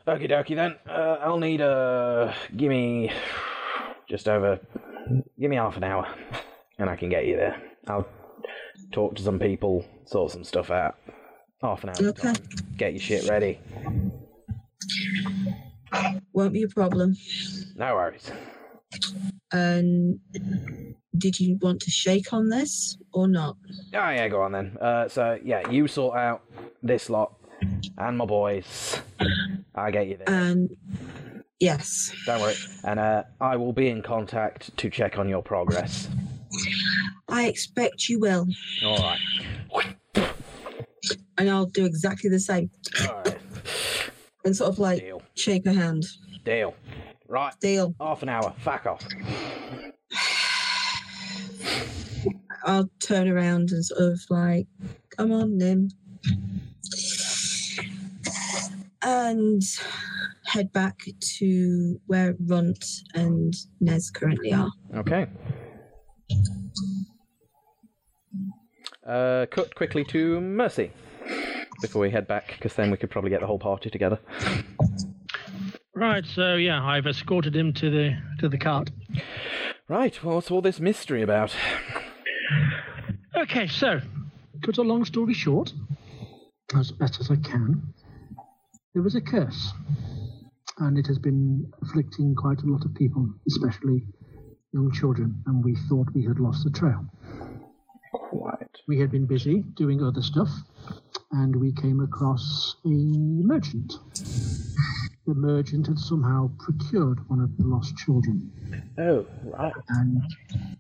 Okie 0.08 0.30
dokie 0.30 0.56
then. 0.56 0.76
Uh, 0.88 1.18
I'll 1.22 1.38
need 1.40 1.62
uh 1.62 2.34
give 2.56 2.70
me 2.70 3.12
just 4.08 4.28
over 4.28 4.60
give 5.40 5.50
me 5.50 5.56
half 5.56 5.78
an 5.78 5.84
hour 5.84 6.08
and 6.80 6.90
I 6.90 6.96
can 6.96 7.10
get 7.10 7.26
you 7.28 7.36
there. 7.36 7.62
I'll 7.88 8.08
talk 8.92 9.16
to 9.16 9.22
some 9.22 9.38
people, 9.40 9.86
sort 10.06 10.32
some 10.32 10.44
stuff 10.44 10.72
out. 10.72 10.96
Half 11.62 11.84
an 11.84 11.90
hour 11.90 11.96
Okay. 12.10 12.22
time. 12.34 12.36
Get 12.78 12.94
your 12.94 13.02
shit 13.02 13.30
ready. 13.30 13.60
Won't 16.34 16.54
be 16.54 16.64
a 16.64 16.68
problem. 16.70 17.16
No 17.76 17.96
worries. 17.96 18.32
And 19.52 20.20
did 21.18 21.40
you 21.40 21.58
want 21.62 21.82
to 21.82 21.92
shake 21.92 22.32
on 22.32 22.50
this 22.50 22.98
or 23.12 23.28
not? 23.28 23.58
Oh 23.94 24.10
yeah, 24.10 24.28
go 24.30 24.42
on 24.44 24.52
then. 24.54 24.78
Uh 24.80 25.08
so 25.10 25.38
yeah, 25.44 25.70
you 25.70 25.88
sort 25.88 26.18
out 26.18 26.44
this 26.82 27.10
lot 27.10 27.34
and 27.98 28.18
my 28.18 28.26
boys. 28.26 29.02
I'll 29.76 29.92
get 29.92 30.08
you 30.08 30.18
there. 30.18 30.30
And 30.30 30.70
yes, 31.60 32.14
Don't 32.26 32.40
worry. 32.42 32.56
And 32.86 33.00
uh 33.00 33.24
I 33.42 33.58
will 33.58 33.74
be 33.74 33.90
in 33.90 34.02
contact 34.02 34.76
to 34.78 34.90
check 34.90 35.18
on 35.18 35.28
your 35.28 35.42
progress. 35.44 36.08
I 37.28 37.48
expect 37.48 38.10
you 38.10 38.20
will. 38.20 38.48
Alright. 38.84 39.20
And 41.38 41.50
I'll 41.50 41.66
do 41.68 41.86
exactly 41.86 42.30
the 42.30 42.40
same 42.40 42.70
Alright. 43.08 43.38
and 44.44 44.56
sort 44.56 44.70
of 44.70 44.80
like 44.80 45.00
Deal. 45.00 45.22
shake 45.36 45.66
her 45.66 45.74
hand. 45.74 46.06
Deal. 46.44 46.76
Right. 47.28 47.54
Deal. 47.62 47.96
Half 48.00 48.24
an 48.24 48.30
hour. 48.30 48.54
Fuck 48.60 48.86
off. 48.86 49.06
I'll 52.66 52.90
turn 53.00 53.30
around 53.30 53.72
and 53.72 53.86
sort 53.86 54.02
of 54.02 54.20
like, 54.30 54.68
come 55.16 55.32
on, 55.32 55.58
Nim. 55.58 55.90
And 59.02 59.62
head 60.46 60.74
back 60.74 61.00
to 61.38 62.02
where 62.08 62.36
Runt 62.48 62.84
and 63.14 63.54
Nez 63.80 64.10
currently 64.12 64.52
are. 64.54 64.72
Okay. 64.96 65.28
Uh, 69.06 69.46
cut 69.50 69.74
quickly 69.74 70.04
to 70.04 70.40
Mercy 70.40 70.92
before 71.82 72.02
we 72.02 72.12
head 72.12 72.28
back, 72.28 72.54
because 72.54 72.76
then 72.76 72.92
we 72.92 72.98
could 72.98 73.10
probably 73.10 73.30
get 73.30 73.40
the 73.40 73.48
whole 73.48 73.58
party 73.58 73.90
together. 73.90 74.20
Right, 75.96 76.26
so 76.26 76.56
yeah, 76.56 76.84
I've 76.84 77.08
escorted 77.08 77.56
him 77.56 77.74
to 77.74 77.90
the 77.90 78.18
to 78.40 78.48
the 78.48 78.58
cart. 78.58 78.92
Right, 79.88 80.24
well, 80.24 80.36
what's 80.36 80.52
all 80.52 80.62
this 80.62 80.80
mystery 80.80 81.24
about? 81.24 81.56
Okay, 83.36 83.68
so 83.68 84.02
cut 84.64 84.78
a 84.78 84.84
long 84.84 85.06
story 85.06 85.34
short, 85.34 85.74
as 86.76 86.92
best 86.92 87.20
as 87.20 87.32
I 87.32 87.38
can, 87.38 87.94
there 88.94 89.02
was 89.02 89.16
a 89.16 89.22
curse, 89.22 89.72
and 90.78 90.98
it 90.98 91.08
has 91.08 91.18
been 91.18 91.72
afflicting 91.82 92.36
quite 92.36 92.62
a 92.62 92.68
lot 92.68 92.86
of 92.86 92.94
people, 92.94 93.28
especially 93.48 94.04
young 94.74 94.92
children, 94.92 95.42
and 95.48 95.64
we 95.64 95.76
thought 95.88 96.08
we 96.14 96.24
had 96.24 96.40
lost 96.40 96.64
the 96.64 96.70
trail. 96.70 97.06
Quite. 98.12 98.78
We 98.88 99.00
had 99.00 99.12
been 99.12 99.26
busy 99.26 99.64
doing 99.76 100.04
other 100.04 100.22
stuff, 100.22 100.50
and 101.32 101.56
we 101.56 101.72
came 101.72 102.00
across 102.02 102.76
a 102.86 102.90
merchant. 102.90 103.94
The 105.28 105.36
merchant 105.36 105.88
had 105.88 106.00
somehow 106.00 106.52
procured 106.60 107.28
one 107.30 107.40
of 107.42 107.56
the 107.58 107.66
lost 107.66 107.96
children. 107.98 108.52
Oh, 108.98 109.26
right. 109.44 109.74
And 109.90 110.22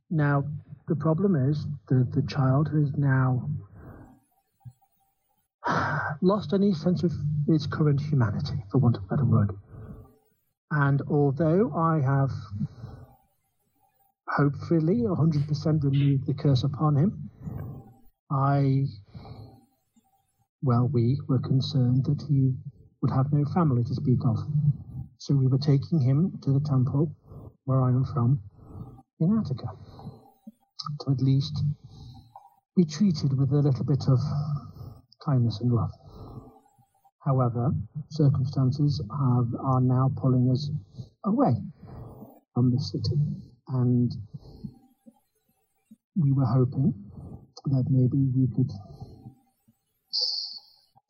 now 0.09 0.43
the 0.87 0.95
problem 0.95 1.35
is 1.35 1.65
that 1.89 2.11
the 2.11 2.23
child 2.23 2.69
has 2.69 2.91
now 2.97 3.49
lost 6.21 6.53
any 6.53 6.73
sense 6.73 7.03
of 7.03 7.13
its 7.47 7.67
current 7.67 8.01
humanity, 8.01 8.63
for 8.71 8.79
want 8.79 8.97
of 8.97 9.03
a 9.03 9.07
better 9.07 9.25
word. 9.25 9.51
And 10.71 11.01
although 11.09 11.71
I 11.75 11.99
have 12.01 12.31
hopefully 14.29 15.03
100% 15.03 15.83
remove 15.83 16.25
the 16.25 16.33
curse 16.33 16.63
upon 16.63 16.95
him, 16.95 17.29
I, 18.31 18.85
well, 20.61 20.89
we 20.91 21.19
were 21.27 21.39
concerned 21.39 22.05
that 22.05 22.21
he 22.29 22.53
would 23.01 23.11
have 23.11 23.31
no 23.31 23.45
family 23.53 23.83
to 23.83 23.95
speak 23.95 24.19
of. 24.25 24.37
So 25.17 25.35
we 25.35 25.47
were 25.47 25.57
taking 25.57 25.99
him 25.99 26.39
to 26.43 26.53
the 26.53 26.59
temple 26.61 27.15
where 27.65 27.81
I 27.81 27.89
am 27.89 28.05
from 28.05 28.41
in 29.19 29.37
Attica 29.37 29.67
to 31.01 31.11
at 31.11 31.21
least 31.21 31.63
be 32.75 32.85
treated 32.85 33.37
with 33.37 33.51
a 33.51 33.57
little 33.57 33.83
bit 33.83 34.03
of 34.07 34.19
kindness 35.25 35.59
and 35.61 35.71
love. 35.71 35.91
However, 37.25 37.71
circumstances 38.09 39.01
have, 39.11 39.47
are 39.59 39.81
now 39.81 40.11
pulling 40.15 40.49
us 40.51 40.69
away 41.25 41.55
from 42.53 42.71
the 42.71 42.79
city, 42.79 43.17
and 43.69 44.11
we 46.15 46.31
were 46.31 46.45
hoping 46.45 46.93
that 47.65 47.85
maybe 47.89 48.29
we 48.35 48.47
could 48.55 48.71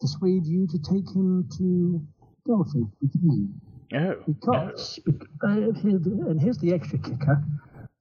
persuade 0.01 0.45
you 0.45 0.67
to 0.67 0.77
take 0.79 1.07
him 1.15 1.47
to 1.57 2.01
Delphi 2.45 2.79
with 3.01 3.15
me. 3.21 3.47
Oh. 3.95 4.15
Because, 4.27 4.99
uh, 5.43 5.71
here's 5.81 6.05
and 6.05 6.41
here's 6.41 6.57
the 6.59 6.73
extra 6.73 6.99
kicker, 6.99 7.43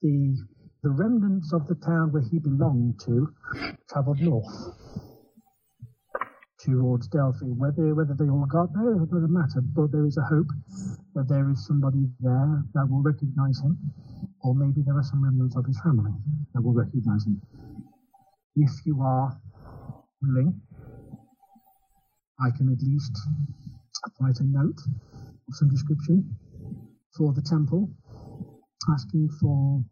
the 0.02 0.36
the 0.82 0.90
remnants 0.90 1.52
of 1.52 1.66
the 1.66 1.74
town 1.74 2.12
where 2.12 2.22
he 2.22 2.38
belonged 2.38 3.00
to 3.04 3.28
travelled 3.90 4.20
north 4.20 4.46
towards 6.60 7.08
Delphi. 7.08 7.46
Whether 7.46 7.94
whether 7.94 8.14
they 8.14 8.28
all 8.28 8.46
got 8.46 8.72
there, 8.74 9.02
it 9.02 9.10
doesn't 9.10 9.32
matter. 9.32 9.60
But 9.62 9.92
there 9.92 10.06
is 10.06 10.16
a 10.18 10.22
hope 10.22 10.48
that 11.14 11.28
there 11.28 11.50
is 11.50 11.66
somebody 11.66 12.04
there 12.20 12.62
that 12.74 12.86
will 12.88 13.02
recognise 13.02 13.60
him, 13.60 13.78
or 14.42 14.54
maybe 14.54 14.82
there 14.84 14.96
are 14.96 15.02
some 15.02 15.22
remnants 15.24 15.56
of 15.56 15.64
his 15.66 15.80
family 15.80 16.12
that 16.54 16.62
will 16.62 16.72
recognise 16.72 17.26
him. 17.26 17.40
If 18.56 18.70
you 18.84 19.00
are 19.02 19.36
willing, 20.22 20.60
I 22.40 22.50
can 22.56 22.70
at 22.70 22.82
least 22.82 23.16
write 24.20 24.38
a 24.40 24.44
note 24.44 24.78
of 25.48 25.54
some 25.54 25.68
description 25.68 26.36
for 27.16 27.32
the 27.32 27.42
temple, 27.42 27.90
asking 28.92 29.28
for 29.40 29.82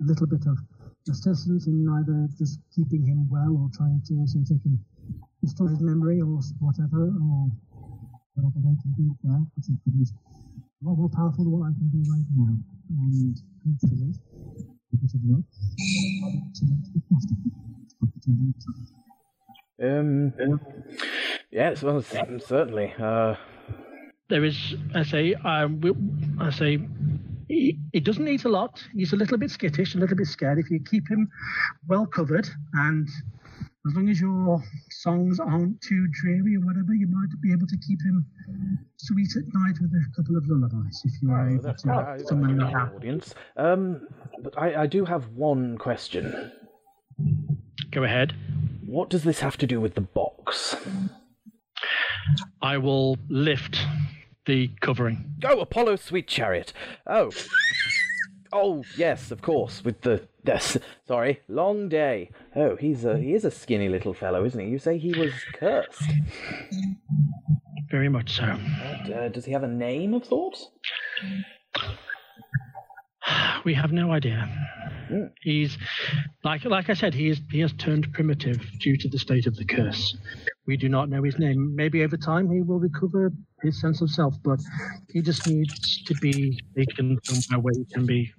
a 0.00 0.04
little 0.04 0.26
bit 0.26 0.46
of 0.46 0.58
assistance 1.10 1.66
in 1.66 1.86
either 1.88 2.28
just 2.38 2.60
keeping 2.74 3.04
him 3.06 3.28
well 3.28 3.58
or 3.58 3.68
trying 3.76 4.00
to 4.06 4.26
see 4.26 4.38
if 4.38 4.48
they 4.48 4.58
can 4.62 4.78
restore 5.42 5.68
his 5.68 5.80
memory 5.80 6.20
or 6.20 6.40
whatever, 6.60 7.10
or 7.10 7.50
whatever 8.34 8.58
they 8.62 8.76
can 8.82 8.92
do 8.96 9.14
there, 9.22 9.42
which 9.56 9.68
is 9.68 9.76
pretty 9.82 10.06
a 10.82 10.88
lot 10.88 10.96
more 10.98 11.10
powerful 11.10 11.44
than 11.44 11.52
what 11.52 11.66
I 11.66 11.72
can 11.74 11.88
do 11.88 12.02
right 12.10 12.28
now. 12.34 12.56
And 12.90 13.36
a 13.64 14.96
bit 14.96 15.14
of 15.14 15.20
him. 15.22 15.44
Um. 19.82 20.60
Yes, 21.50 21.82
well, 21.82 22.02
certainly. 22.02 22.92
Uh, 22.98 23.36
There 24.28 24.44
is, 24.44 24.74
I 24.94 25.02
say, 25.04 25.34
um, 25.34 25.80
we- 25.80 25.94
I 26.38 26.50
say, 26.50 26.78
he 27.48 28.00
doesn't 28.00 28.26
eat 28.26 28.44
a 28.44 28.48
lot. 28.48 28.82
He's 28.94 29.12
a 29.12 29.16
little 29.16 29.38
bit 29.38 29.50
skittish, 29.50 29.94
a 29.94 29.98
little 29.98 30.16
bit 30.16 30.26
scared. 30.26 30.58
If 30.58 30.70
you 30.70 30.80
keep 30.80 31.08
him 31.08 31.28
well 31.86 32.06
covered, 32.06 32.48
and 32.72 33.08
as 33.86 33.94
long 33.94 34.08
as 34.08 34.20
your 34.20 34.62
songs 34.90 35.38
aren't 35.40 35.80
too 35.82 36.06
dreary 36.22 36.56
or 36.56 36.60
whatever, 36.60 36.94
you 36.94 37.06
might 37.06 37.28
be 37.42 37.52
able 37.52 37.66
to 37.66 37.76
keep 37.86 38.00
him 38.02 38.26
sweet 38.96 39.36
at 39.36 39.44
night 39.52 39.76
with 39.80 39.92
a 39.92 40.16
couple 40.16 40.36
of 40.36 40.44
lullabies. 40.46 41.02
If 41.04 41.22
you 41.22 41.30
are 41.30 41.48
oh, 41.48 41.52
able 41.52 41.62
that's 41.62 41.82
to 41.82 41.88
right. 41.88 42.20
I- 42.20 42.24
summon 42.24 42.56
that. 42.58 42.74
audience. 42.74 43.34
Um, 43.56 44.08
but 44.42 44.58
I, 44.58 44.82
I 44.82 44.86
do 44.86 45.04
have 45.04 45.28
one 45.28 45.76
question. 45.76 46.50
Go 47.90 48.04
ahead. 48.04 48.34
What 48.86 49.10
does 49.10 49.24
this 49.24 49.40
have 49.40 49.56
to 49.58 49.66
do 49.66 49.80
with 49.80 49.94
the 49.94 50.00
box? 50.00 50.76
I 52.62 52.78
will 52.78 53.18
lift 53.28 53.78
the 54.46 54.70
covering. 54.80 55.34
Oh, 55.44 55.60
Apollo's 55.60 56.00
sweet 56.02 56.26
chariot. 56.26 56.72
Oh. 57.06 57.30
Oh 58.56 58.84
yes, 58.96 59.32
of 59.32 59.42
course. 59.42 59.84
With 59.84 60.02
the 60.02 60.28
yes, 60.46 60.78
sorry, 61.08 61.40
long 61.48 61.88
day. 61.88 62.30
Oh, 62.54 62.76
he's 62.76 63.04
a 63.04 63.18
he 63.18 63.34
is 63.34 63.44
a 63.44 63.50
skinny 63.50 63.88
little 63.88 64.14
fellow, 64.14 64.44
isn't 64.44 64.60
he? 64.60 64.68
You 64.68 64.78
say 64.78 64.96
he 64.96 65.12
was 65.12 65.32
cursed. 65.54 66.12
Very 67.90 68.08
much 68.08 68.36
so. 68.36 68.44
Uh, 68.44 69.28
does 69.28 69.44
he 69.44 69.52
have 69.52 69.64
a 69.64 69.68
name 69.68 70.14
of 70.14 70.24
sorts? 70.24 70.70
We 73.64 73.74
have 73.74 73.92
no 73.92 74.12
idea. 74.12 74.46
Hmm. 75.08 75.26
He's 75.42 75.76
like 76.44 76.64
like 76.64 76.90
I 76.90 76.94
said, 76.94 77.12
he 77.14 77.30
is 77.30 77.40
he 77.50 77.60
has 77.60 77.72
turned 77.72 78.12
primitive 78.12 78.60
due 78.80 78.96
to 78.98 79.08
the 79.08 79.18
state 79.18 79.46
of 79.46 79.56
the 79.56 79.64
curse. 79.64 80.16
We 80.66 80.76
do 80.76 80.88
not 80.88 81.08
know 81.08 81.22
his 81.22 81.38
name. 81.38 81.74
Maybe 81.74 82.04
over 82.04 82.16
time 82.16 82.50
he 82.50 82.62
will 82.62 82.78
recover 82.78 83.32
his 83.62 83.80
sense 83.80 84.00
of 84.00 84.10
self, 84.10 84.34
but 84.42 84.60
he 85.12 85.22
just 85.22 85.46
needs 85.46 86.02
to 86.04 86.14
be 86.20 86.60
taken 86.76 87.18
somewhere 87.24 87.62
where 87.62 87.74
he 87.76 87.84
can 87.92 88.06
be 88.06 88.32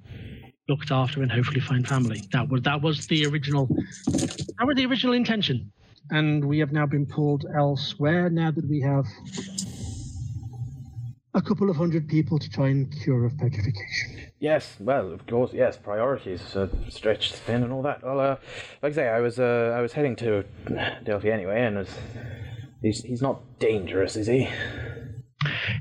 looked 0.68 0.92
after 0.92 1.22
and 1.22 1.32
hopefully 1.32 1.60
find 1.60 1.88
family. 1.88 2.24
That 2.32 2.50
was 2.50 2.62
that 2.64 2.82
was 2.82 3.08
the 3.08 3.26
original 3.26 3.68
that 3.68 4.66
was 4.66 4.76
the 4.76 4.86
original 4.86 5.14
intention. 5.14 5.72
And 6.12 6.46
we 6.46 6.60
have 6.60 6.72
now 6.72 6.86
been 6.86 7.06
pulled 7.06 7.46
elsewhere 7.56 8.30
now 8.30 8.52
that 8.52 8.70
we 8.70 8.80
have 8.82 9.06
a 11.34 11.42
couple 11.42 11.70
of 11.70 11.76
hundred 11.76 12.08
people 12.08 12.40
to 12.40 12.50
try 12.50 12.70
and 12.70 12.94
cure 13.04 13.26
of 13.26 13.38
petrification. 13.38 14.32
Yes, 14.40 14.76
well, 14.80 15.12
of 15.12 15.26
course, 15.28 15.52
yes. 15.54 15.78
Priorities, 15.78 16.56
uh, 16.56 16.68
stretched 16.90 17.36
thin, 17.36 17.64
and 17.64 17.74
all 17.74 17.82
that. 17.82 18.04
Well, 18.04 18.20
uh, 18.20 18.36
like 18.82 18.94
I 18.94 18.96
say, 18.96 19.08
I 19.08 19.20
was 19.20 19.40
uh, 19.40 19.74
I 19.76 19.82
was 19.82 19.94
heading 19.94 20.16
to 20.18 20.44
Delphi 21.04 21.30
anyway, 21.30 21.62
and 21.62 21.78
was, 21.78 21.90
he's 22.82 23.02
he's 23.02 23.22
not 23.22 23.42
dangerous, 23.60 24.16
is 24.16 24.28
he? 24.28 24.50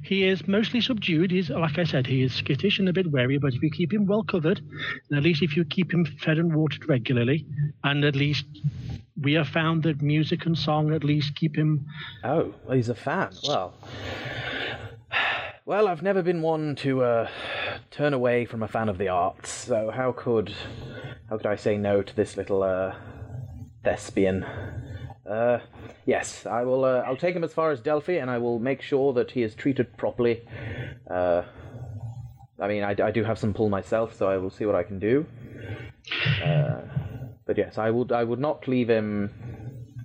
He 0.03 0.25
is 0.25 0.47
mostly 0.47 0.81
subdued. 0.81 1.31
He's 1.31 1.51
like 1.51 1.79
I 1.79 1.85
said, 1.85 2.07
he 2.07 2.23
is 2.23 2.35
skittish 2.35 2.79
and 2.79 2.89
a 2.89 2.93
bit 2.93 3.11
wary. 3.11 3.39
But 3.39 3.55
if 3.55 3.63
you 3.63 3.71
keep 3.71 3.93
him 3.93 4.07
well 4.07 4.23
covered, 4.23 4.61
and 5.09 5.19
at 5.19 5.25
least 5.25 5.43
if 5.43 5.57
you 5.57 5.65
keep 5.65 5.93
him 5.93 6.05
fed 6.05 6.39
and 6.39 6.55
watered 6.55 6.89
regularly, 6.89 7.47
and 7.83 8.05
at 8.05 8.17
least 8.17 8.47
we 9.21 9.35
have 9.35 9.49
found 9.49 9.83
that 9.85 10.03
music 10.03 10.47
and 10.47 10.57
song 10.57 10.93
at 10.93 11.05
least 11.05 11.37
keep 11.37 11.57
him. 11.57 11.87
Oh, 12.23 12.55
well, 12.65 12.77
he's 12.77 12.89
a 12.89 12.95
fan. 12.95 13.31
Well, 13.47 13.75
well, 15.65 15.89
I've 15.89 16.03
never 16.03 16.23
been 16.23 16.43
one 16.43 16.77
to 16.77 17.03
uh, 17.03 17.29
turn 17.91 18.13
away 18.13 18.45
from 18.45 18.63
a 18.63 18.69
fan 18.69 18.89
of 18.89 18.99
the 18.99 19.09
arts. 19.09 19.51
So 19.51 19.91
how 19.91 20.13
could 20.13 20.53
how 21.29 21.37
could 21.37 21.47
I 21.47 21.57
say 21.57 21.77
no 21.77 22.03
to 22.03 22.17
this 22.17 22.37
little 22.37 22.63
uh, 22.63 22.95
thespian? 23.83 24.45
Uh, 25.29 25.59
yes, 26.07 26.45
I 26.47 26.63
will. 26.65 26.85
Uh, 26.85 27.03
I'll 27.07 27.17
take 27.17 27.35
him 27.35 27.45
as 27.45 27.53
far 27.53 27.71
as 27.71 27.81
Delphi, 27.81 28.15
and 28.15 28.31
I 28.31 28.39
will 28.39 28.59
make 28.59 28.83
sure 28.83 29.13
that 29.15 29.31
he 29.31 29.43
is 29.43 29.55
treated 29.55 29.97
properly. 29.97 30.43
Uh, 31.11 31.43
I 32.61 32.69
mean, 32.69 32.83
I, 32.83 32.91
I 33.03 33.11
do 33.11 33.25
have 33.25 33.39
some 33.39 33.55
pull 33.55 33.69
myself, 33.69 34.15
so 34.15 34.29
I 34.29 34.37
will 34.37 34.51
see 34.51 34.67
what 34.67 34.75
I 34.75 34.83
can 34.83 34.99
do. 34.99 35.27
Uh, 36.45 36.83
but 37.47 37.57
yes, 37.57 37.79
I 37.79 37.91
would. 37.91 38.13
I 38.13 38.25
would 38.25 38.39
not 38.39 38.69
leave 38.69 38.91
him 38.91 39.31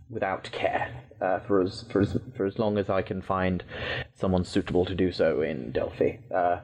without 0.10 0.50
care 0.52 0.90
uh, 1.22 1.40
for 1.40 1.62
as 1.62 1.84
for 1.92 2.02
as 2.02 2.18
for 2.36 2.46
as 2.46 2.58
long 2.58 2.78
as 2.78 2.90
I 2.90 3.02
can 3.02 3.22
find 3.22 3.64
someone 4.16 4.46
suitable 4.46 4.86
to 4.86 4.96
do 4.96 5.12
so 5.12 5.42
in 5.42 5.72
Delphi. 5.72 6.18
Uh, 6.34 6.62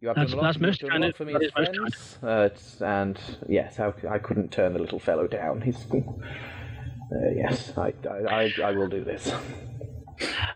you 0.00 0.08
have 0.08 0.16
That's- 0.16 0.30
done 0.30 0.38
a 0.38 0.42
lot, 0.42 0.48
that's 0.48 0.60
most 0.60 0.80
done 0.80 0.90
a 0.90 0.94
lot 0.94 1.00
kind 1.02 1.16
for 1.16 1.24
me 1.24 1.34
as 1.34 1.50
friends, 1.52 2.18
uh, 2.22 2.48
and 2.84 3.18
yes, 3.48 3.76
how, 3.76 3.94
I 4.10 4.18
couldn't 4.18 4.52
turn 4.52 4.72
the 4.72 4.78
little 4.78 4.98
fellow 4.98 5.26
down. 5.26 5.62
He's 5.62 5.84
uh, 7.12 7.30
yes, 7.34 7.72
I, 7.76 7.92
I 8.08 8.44
I 8.44 8.52
I 8.64 8.72
will 8.72 8.88
do 8.88 9.04
this. 9.04 9.32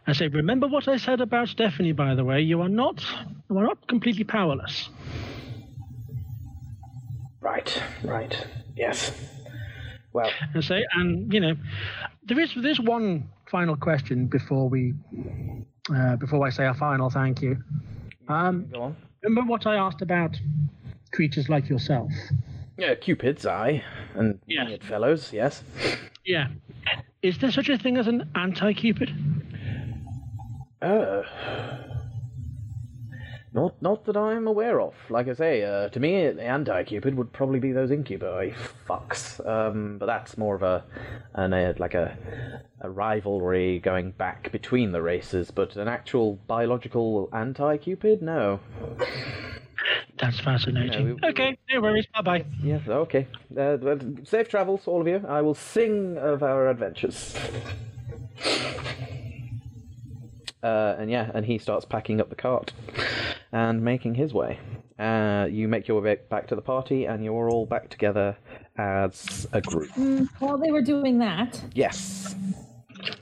I 0.07 0.13
say, 0.15 0.29
remember 0.29 0.67
what 0.69 0.89
I 0.89 0.97
said 0.97 1.21
about 1.21 1.49
Stephanie, 1.49 1.93
by 1.93 2.15
the 2.15 2.25
way. 2.25 2.41
You 2.41 2.63
are 2.63 2.69
not, 2.69 3.05
you 3.51 3.59
are 3.59 3.65
not 3.65 3.87
completely 3.87 4.25
powerless. 4.25 4.89
Right, 7.41 7.83
right, 8.05 8.47
yes. 8.77 9.13
Well, 10.13 10.31
I 10.55 10.61
say, 10.61 10.85
and 10.95 11.33
you 11.33 11.41
know, 11.41 11.55
there 12.25 12.39
is 12.41 12.53
there's 12.57 12.81
one 12.81 13.29
final 13.51 13.77
question 13.77 14.27
before 14.27 14.69
we, 14.69 14.95
uh, 15.95 16.17
before 16.17 16.47
I 16.47 16.51
say 16.51 16.67
a 16.67 16.75
final 16.75 17.11
thank 17.11 17.41
you. 17.43 17.57
Um, 18.29 18.67
go 18.73 18.83
on. 18.83 18.97
remember 19.23 19.49
what 19.51 19.67
I 19.67 19.77
asked 19.77 20.03
about 20.03 20.37
creatures 21.13 21.49
like 21.49 21.69
yourself? 21.69 22.11
Yeah, 22.77 22.95
Cupid's 22.95 23.47
eye 23.47 23.83
and 24.15 24.39
Yes. 24.47 24.67
winged 24.69 24.85
fellows. 24.85 25.33
Yes. 25.33 25.63
Yeah. 26.25 26.49
Is 27.23 27.39
there 27.39 27.51
such 27.51 27.69
a 27.69 27.79
thing 27.79 27.97
as 27.97 28.07
an 28.07 28.31
anti-Cupid? 28.35 29.13
Uh, 30.81 31.23
not 33.53 33.83
not 33.83 34.05
that 34.07 34.17
I'm 34.17 34.47
aware 34.47 34.81
of. 34.81 34.95
Like 35.11 35.29
I 35.29 35.35
say, 35.35 35.63
uh, 35.63 35.89
to 35.91 36.01
me, 36.01 36.31
the 36.31 36.43
anti-Cupid 36.43 37.15
would 37.17 37.33
probably 37.33 37.59
be 37.59 37.73
those 37.73 37.91
incubi 37.91 38.53
fucks. 38.89 39.45
Um, 39.47 39.99
but 39.99 40.07
that's 40.07 40.39
more 40.39 40.55
of 40.55 40.63
a, 40.63 40.85
an, 41.35 41.53
a 41.53 41.75
like 41.79 41.95
a, 41.95 42.17
a 42.81 42.89
rivalry 42.89 43.81
going 43.81 44.13
back 44.13 44.53
between 44.53 44.93
the 44.93 45.03
races. 45.03 45.51
But 45.51 45.77
an 45.77 45.89
actual 45.89 46.39
biological 46.47 47.29
anti-Cupid, 47.33 48.23
no. 48.23 48.61
That's 50.19 50.39
fascinating. 50.41 50.91
No, 50.99 51.05
we- 51.05 51.13
we- 51.15 51.29
okay, 51.31 51.57
no 51.73 51.81
worries. 51.81 52.07
Bye 52.15 52.23
bye. 52.23 52.45
Yes, 52.63 52.83
okay. 52.89 53.27
Uh, 53.57 53.77
well, 53.81 53.99
safe 54.25 54.49
travels, 54.49 54.87
all 54.87 55.01
of 55.01 55.09
you. 55.09 55.25
I 55.29 55.41
will 55.43 55.55
sing 55.55 56.19
of 56.19 56.43
our 56.43 56.69
adventures. 56.69 57.35
Uh, 60.63 60.95
and 60.99 61.11
yeah, 61.11 61.31
and 61.33 61.47
he 61.47 61.57
starts 61.59 61.87
packing 61.87 62.21
up 62.21 62.29
the 62.29 62.35
cart 62.37 62.73
and 63.53 63.83
making 63.83 64.15
his 64.15 64.35
way. 64.35 64.59
Uh, 64.99 65.49
you 65.51 65.67
make 65.69 65.89
your 65.89 66.03
way 66.03 66.19
back 66.29 66.47
to 66.49 66.55
the 66.55 66.61
party, 66.61 67.07
and 67.07 67.25
you're 67.25 67.49
all 67.49 67.65
back 67.65 67.89
together 67.89 68.37
as 68.77 69.47
a 69.55 69.63
group. 69.63 69.89
While 70.39 70.59
they 70.59 70.71
were 70.71 70.83
doing 70.83 71.19
that, 71.21 71.63
Yes. 71.75 72.35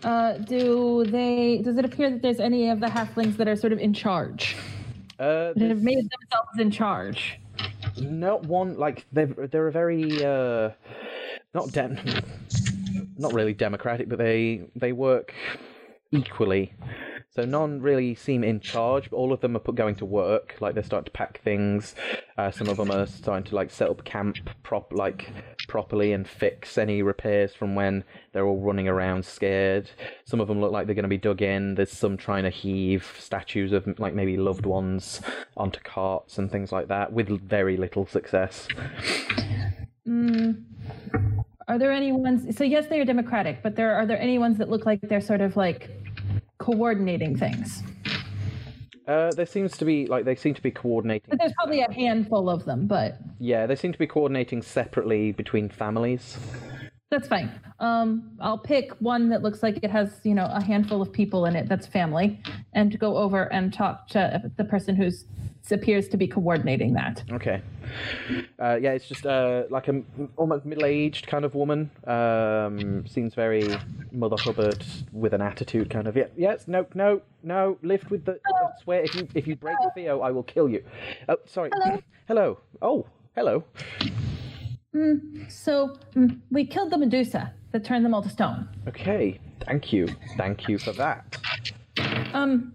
uh, 0.03 0.39
do 0.39 1.05
they? 1.05 1.59
Does 1.63 1.79
it 1.79 1.85
appear 1.85 2.11
that 2.11 2.23
there's 2.23 2.41
any 2.41 2.71
of 2.71 2.81
the 2.81 2.89
halflings 2.89 3.37
that 3.37 3.47
are 3.47 3.55
sort 3.55 3.73
of 3.73 3.79
in 3.79 3.95
charge? 3.95 4.57
Uh, 5.19 5.53
That 5.57 5.69
have 5.69 5.83
made 5.83 5.97
themselves 5.99 6.59
in 6.59 6.71
charge? 6.71 7.41
not 7.97 8.45
one 8.45 8.77
like 8.79 9.05
they're 9.13 9.27
they're 9.27 9.67
a 9.67 9.73
very 9.73 10.25
uh, 10.25 10.71
not 11.55 11.73
dem 11.73 11.99
not 13.17 13.33
really 13.33 13.53
democratic, 13.53 14.09
but 14.09 14.19
they 14.19 14.63
they 14.77 14.93
work 14.93 15.35
equally. 16.13 16.73
So 17.39 17.45
none 17.45 17.81
really 17.81 18.17
seem 18.17 18.43
in 18.43 18.59
charge, 18.59 19.11
but 19.11 19.17
all 19.17 19.33
of 19.33 19.41
them 19.41 19.55
are 19.55 19.61
put, 19.61 19.77
going 19.77 19.95
to 19.95 20.05
work. 20.05 20.57
Like 20.59 20.75
they're 20.75 20.83
starting 20.83 21.05
to 21.05 21.13
pack 21.13 21.41
things. 21.41 21.95
Uh, 22.37 22.51
some 22.51 22.69
of 22.69 22.79
them 22.79 22.91
are 22.91 23.07
starting 23.07 23.45
to 23.45 23.55
like 23.55 23.71
set 23.71 23.89
up 23.89 24.05
camp 24.05 24.39
prop 24.65 24.93
like 24.93 25.31
properly 25.69 26.13
and 26.13 26.27
fix 26.27 26.77
any 26.77 27.01
repairs 27.01 27.55
from 27.55 27.77
when 27.77 28.03
they're 28.33 28.45
all 28.45 28.59
running 28.59 28.89
around 28.89 29.25
scared. 29.25 29.89
Some 30.25 30.41
of 30.41 30.49
them 30.49 30.61
look 30.61 30.73
like 30.73 30.87
they're 30.87 30.97
going 30.97 31.05
to 31.05 31.09
be 31.09 31.17
dug 31.17 31.41
in. 31.41 31.77
There's 31.77 31.93
some 31.93 32.17
trying 32.17 32.43
to 32.43 32.51
heave 32.51 33.15
statues 33.21 33.71
of 33.71 33.87
like 34.01 34.15
maybe 34.15 34.37
loved 34.37 34.67
ones 34.67 35.21
onto 35.57 35.79
carts 35.79 36.39
and 36.39 36.51
things 36.51 36.73
like 36.73 36.89
that 36.89 37.13
with 37.13 37.29
very 37.29 37.77
little 37.77 38.05
success. 38.05 38.67
Mm. 40.09 40.65
Are 41.69 41.79
there 41.79 41.93
any 41.93 42.11
ones? 42.11 42.57
So 42.57 42.65
yes, 42.65 42.89
they 42.89 42.99
are 42.99 43.05
democratic, 43.05 43.63
but 43.63 43.77
there 43.77 43.95
are 43.95 44.07
there 44.07 44.21
any 44.21 44.39
ones 44.39 44.59
that 44.59 44.69
look 44.69 44.87
like 44.87 45.01
they're 45.03 45.21
sort 45.21 45.41
of 45.41 45.57
like 45.57 45.89
coordinating 46.69 47.37
things? 47.37 47.83
Uh, 49.07 49.31
there 49.33 49.47
seems 49.47 49.75
to 49.79 49.87
be 49.87 50.07
like 50.07 50.27
they 50.27 50.37
seem 50.37 50.53
to 50.53 50.63
be 50.63 50.71
coordinating. 50.71 51.31
But 51.31 51.39
there's 51.39 51.55
probably 51.55 51.81
a 51.81 51.91
handful 51.91 52.51
of 52.51 52.67
them, 52.67 52.87
but 52.87 53.19
Yeah, 53.39 53.67
they 53.67 53.75
seem 53.75 53.93
to 53.93 53.99
be 53.99 54.07
coordinating 54.07 54.61
separately 54.61 55.33
between 55.33 55.71
families. 55.71 56.37
That's 57.11 57.29
fine. 57.29 57.51
Um, 57.81 58.33
I'll 58.41 58.59
pick 58.59 58.93
one 59.01 59.29
that 59.31 59.43
looks 59.43 59.63
like 59.63 59.79
it 59.83 59.91
has 59.91 60.21
you 60.25 60.35
know 60.35 60.49
a 60.53 60.63
handful 60.63 61.01
of 61.01 61.13
people 61.13 61.47
in 61.47 61.57
it 61.57 61.69
that's 61.69 61.87
family, 61.87 62.41
and 62.73 62.99
go 62.99 63.17
over 63.17 63.53
and 63.53 63.73
talk 63.73 64.09
to 64.09 64.51
the 64.57 64.65
person 64.65 64.97
who's 64.97 65.25
appears 65.71 66.09
to 66.09 66.17
be 66.17 66.27
coordinating 66.27 66.95
that. 66.95 67.23
Okay. 67.31 67.61
Uh, 68.59 68.79
yeah, 68.81 68.93
it's 68.93 69.09
just 69.09 69.27
uh, 69.27 69.65
like 69.71 69.89
a 69.89 70.03
almost 70.37 70.65
middle-aged 70.65 71.27
kind 71.27 71.45
of 71.45 71.55
woman. 71.55 71.91
Um, 72.07 73.07
seems 73.07 73.35
very 73.35 73.69
Mother 74.13 74.37
Hubbard 74.39 74.85
with 75.13 75.35
an 75.35 75.43
attitude, 75.43 75.91
kind 75.91 76.07
of. 76.07 76.17
Yeah, 76.17 76.27
yes, 76.37 76.69
no, 76.69 76.87
no, 76.95 77.23
no. 77.43 77.79
Lift 77.83 78.11
with 78.11 78.25
the. 78.25 78.33
I 78.47 78.83
swear, 78.83 79.03
if 79.03 79.15
you 79.15 79.29
if 79.35 79.47
you 79.47 79.57
break 79.57 79.77
Theo, 79.95 80.21
I 80.21 80.31
will 80.31 80.43
kill 80.43 80.69
you. 80.69 80.83
Oh, 81.29 81.37
sorry. 81.47 81.71
Hello. 81.75 82.03
hello. 82.27 82.59
Oh, 82.83 83.07
hello. 83.35 83.65
So 85.49 85.97
mm, 86.15 86.39
we 86.51 86.67
killed 86.67 86.91
the 86.91 86.99
Medusa 86.99 87.53
that 87.73 87.85
turned 87.85 88.05
them 88.05 88.15
all 88.15 88.23
to 88.23 88.29
stone. 88.29 88.69
Okay. 88.89 89.39
Thank 89.67 89.93
you. 89.93 90.09
Thank 90.37 90.69
you 90.69 90.79
for 90.79 90.93
that. 90.93 91.37
Um. 92.33 92.73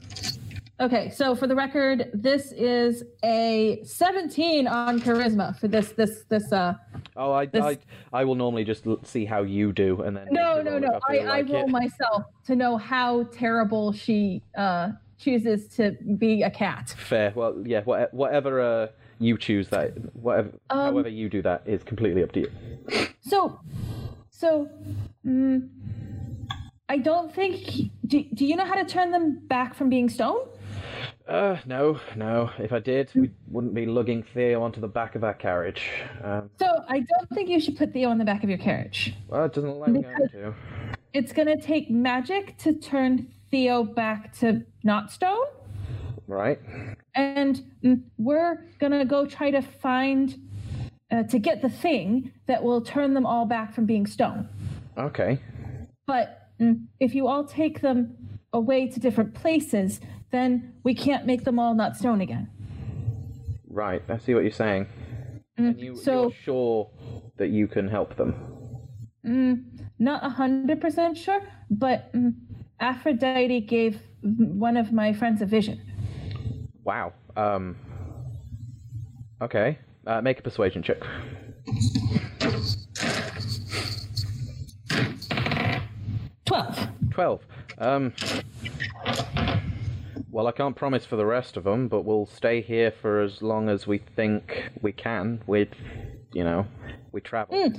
Okay, 0.79 1.11
so 1.11 1.35
for 1.35 1.45
the 1.47 1.55
record, 1.55 2.09
this 2.13 2.51
is 2.51 3.03
a 3.23 3.79
17 3.85 4.67
on 4.67 4.99
charisma 4.99 5.57
for 5.59 5.67
this 5.67 5.91
this 5.91 6.23
this 6.29 6.51
uh 6.51 6.73
Oh, 7.15 7.31
I, 7.31 7.45
This- 7.45 7.63
I, 7.63 7.77
I 8.11 8.25
will 8.25 8.33
normally 8.35 8.63
just 8.65 8.85
see 9.03 9.23
how 9.23 9.43
you 9.43 9.71
do, 9.71 10.01
and 10.01 10.17
then. 10.17 10.27
no 10.31 10.61
no 10.61 10.79
no 10.79 10.99
I, 11.07 11.19
I 11.19 11.25
like 11.41 11.49
roll 11.49 11.65
it. 11.65 11.69
myself 11.69 12.23
to 12.47 12.55
know 12.55 12.75
how 12.77 13.23
terrible 13.25 13.93
she 13.93 14.41
uh 14.57 14.91
chooses 15.19 15.67
to 15.75 15.91
be 16.17 16.41
a 16.43 16.49
cat. 16.49 16.93
Fair. 16.97 17.31
Well, 17.35 17.55
yeah. 17.65 17.81
Whatever, 17.83 18.09
whatever 18.11 18.59
uh, 18.61 18.87
you 19.23 19.37
choose, 19.37 19.69
that 19.69 19.93
whatever, 20.15 20.49
Um, 20.69 20.79
however 20.93 21.09
you 21.09 21.29
do 21.29 21.41
that 21.43 21.63
is 21.65 21.83
completely 21.83 22.23
up 22.23 22.31
to 22.33 22.41
you. 22.41 22.51
So 23.21 23.59
so 24.29 24.69
mm, 25.25 25.69
I 26.89 26.97
don't 26.97 27.33
think 27.33 27.91
do, 28.05 28.23
do 28.33 28.45
you 28.45 28.55
know 28.55 28.65
how 28.65 28.75
to 28.75 28.85
turn 28.85 29.11
them 29.11 29.39
back 29.47 29.73
from 29.75 29.89
being 29.89 30.09
stone? 30.09 30.47
Uh, 31.27 31.57
no, 31.65 31.99
no. 32.17 32.49
If 32.59 32.73
I 32.73 32.79
did, 32.79 33.09
we 33.15 33.31
wouldn't 33.47 33.73
be 33.73 33.85
lugging 33.85 34.23
Theo 34.33 34.61
onto 34.61 34.81
the 34.81 34.89
back 34.89 35.15
of 35.15 35.23
our 35.23 35.33
carriage. 35.33 35.89
Um, 36.21 36.49
So 36.59 36.67
I 36.89 36.99
don't 36.99 37.29
think 37.33 37.49
you 37.49 37.61
should 37.61 37.77
put 37.77 37.93
Theo 37.93 38.09
on 38.09 38.17
the 38.17 38.25
back 38.25 38.43
of 38.43 38.49
your 38.49 38.57
carriage. 38.59 39.15
well, 39.29 39.45
it 39.45 39.53
doesn't 39.53 39.77
we're 39.77 39.85
going 39.87 40.03
to. 40.31 40.53
It's 41.13 41.31
gonna 41.31 41.59
take 41.59 41.89
magic 41.89 42.57
to 42.59 42.73
turn 42.73 43.31
Theo 43.51 43.83
back 43.83 44.33
to 44.39 44.63
not 44.83 45.11
stone. 45.11 45.45
Right. 46.27 46.59
and 47.15 47.61
mm, 47.83 48.01
we're 48.17 48.65
gonna 48.79 49.05
go 49.05 49.25
try 49.25 49.51
to 49.51 49.61
find 49.61 50.35
uh, 51.11 51.23
to 51.23 51.37
get 51.37 51.61
the 51.61 51.69
thing 51.69 52.31
that 52.47 52.63
will 52.63 52.81
turn 52.81 53.13
them 53.13 53.25
all 53.25 53.45
back 53.45 53.73
from 53.73 53.85
being 53.85 54.07
stone. 54.07 54.47
Okay. 54.97 55.39
But 56.07 56.49
mm, 56.59 56.85
if 56.99 57.13
you 57.13 57.27
all 57.27 57.43
take 57.45 57.81
them 57.81 58.15
away 58.51 58.87
to 58.87 58.99
different 58.99 59.33
places, 59.33 59.99
then 60.31 60.73
we 60.83 60.95
can't 60.95 61.25
make 61.25 61.43
them 61.43 61.59
all 61.59 61.75
not 61.75 61.97
stone 61.97 62.21
again. 62.21 62.49
Right. 63.67 64.01
I 64.09 64.17
see 64.17 64.33
what 64.33 64.43
you're 64.43 64.51
saying. 64.51 64.87
And 65.57 65.79
you, 65.79 65.95
so- 65.95 66.23
you're 66.23 66.31
sure 66.31 66.89
that 67.37 67.49
you 67.49 67.67
can 67.67 67.87
help 67.87 68.15
them. 68.15 68.35
Mm, 69.25 69.63
not 69.99 70.25
a 70.25 70.29
hundred 70.29 70.81
percent 70.81 71.17
sure, 71.17 71.41
but 71.69 72.11
mm, 72.13 72.33
Aphrodite 72.79 73.61
gave 73.61 73.99
mm, 74.25 74.53
one 74.55 74.77
of 74.77 74.91
my 74.91 75.13
friends 75.13 75.41
a 75.41 75.45
vision. 75.45 75.79
Wow. 76.83 77.13
Um. 77.35 77.75
Okay. 79.41 79.77
Uh, 80.05 80.21
make 80.21 80.39
a 80.39 80.41
persuasion 80.41 80.83
check. 80.83 80.97
Twelve. 86.45 86.87
Twelve. 87.11 87.41
Um. 87.77 88.13
Well, 90.29 90.47
I 90.47 90.51
can't 90.51 90.75
promise 90.75 91.05
for 91.05 91.15
the 91.15 91.25
rest 91.25 91.57
of 91.57 91.63
them, 91.63 91.87
but 91.87 92.05
we'll 92.05 92.25
stay 92.25 92.61
here 92.61 92.91
for 92.91 93.21
as 93.21 93.41
long 93.41 93.69
as 93.69 93.85
we 93.85 93.99
think 93.99 94.71
we 94.81 94.91
can. 94.91 95.41
With, 95.45 95.69
you 96.33 96.43
know, 96.43 96.65
we 97.11 97.21
travel. 97.21 97.71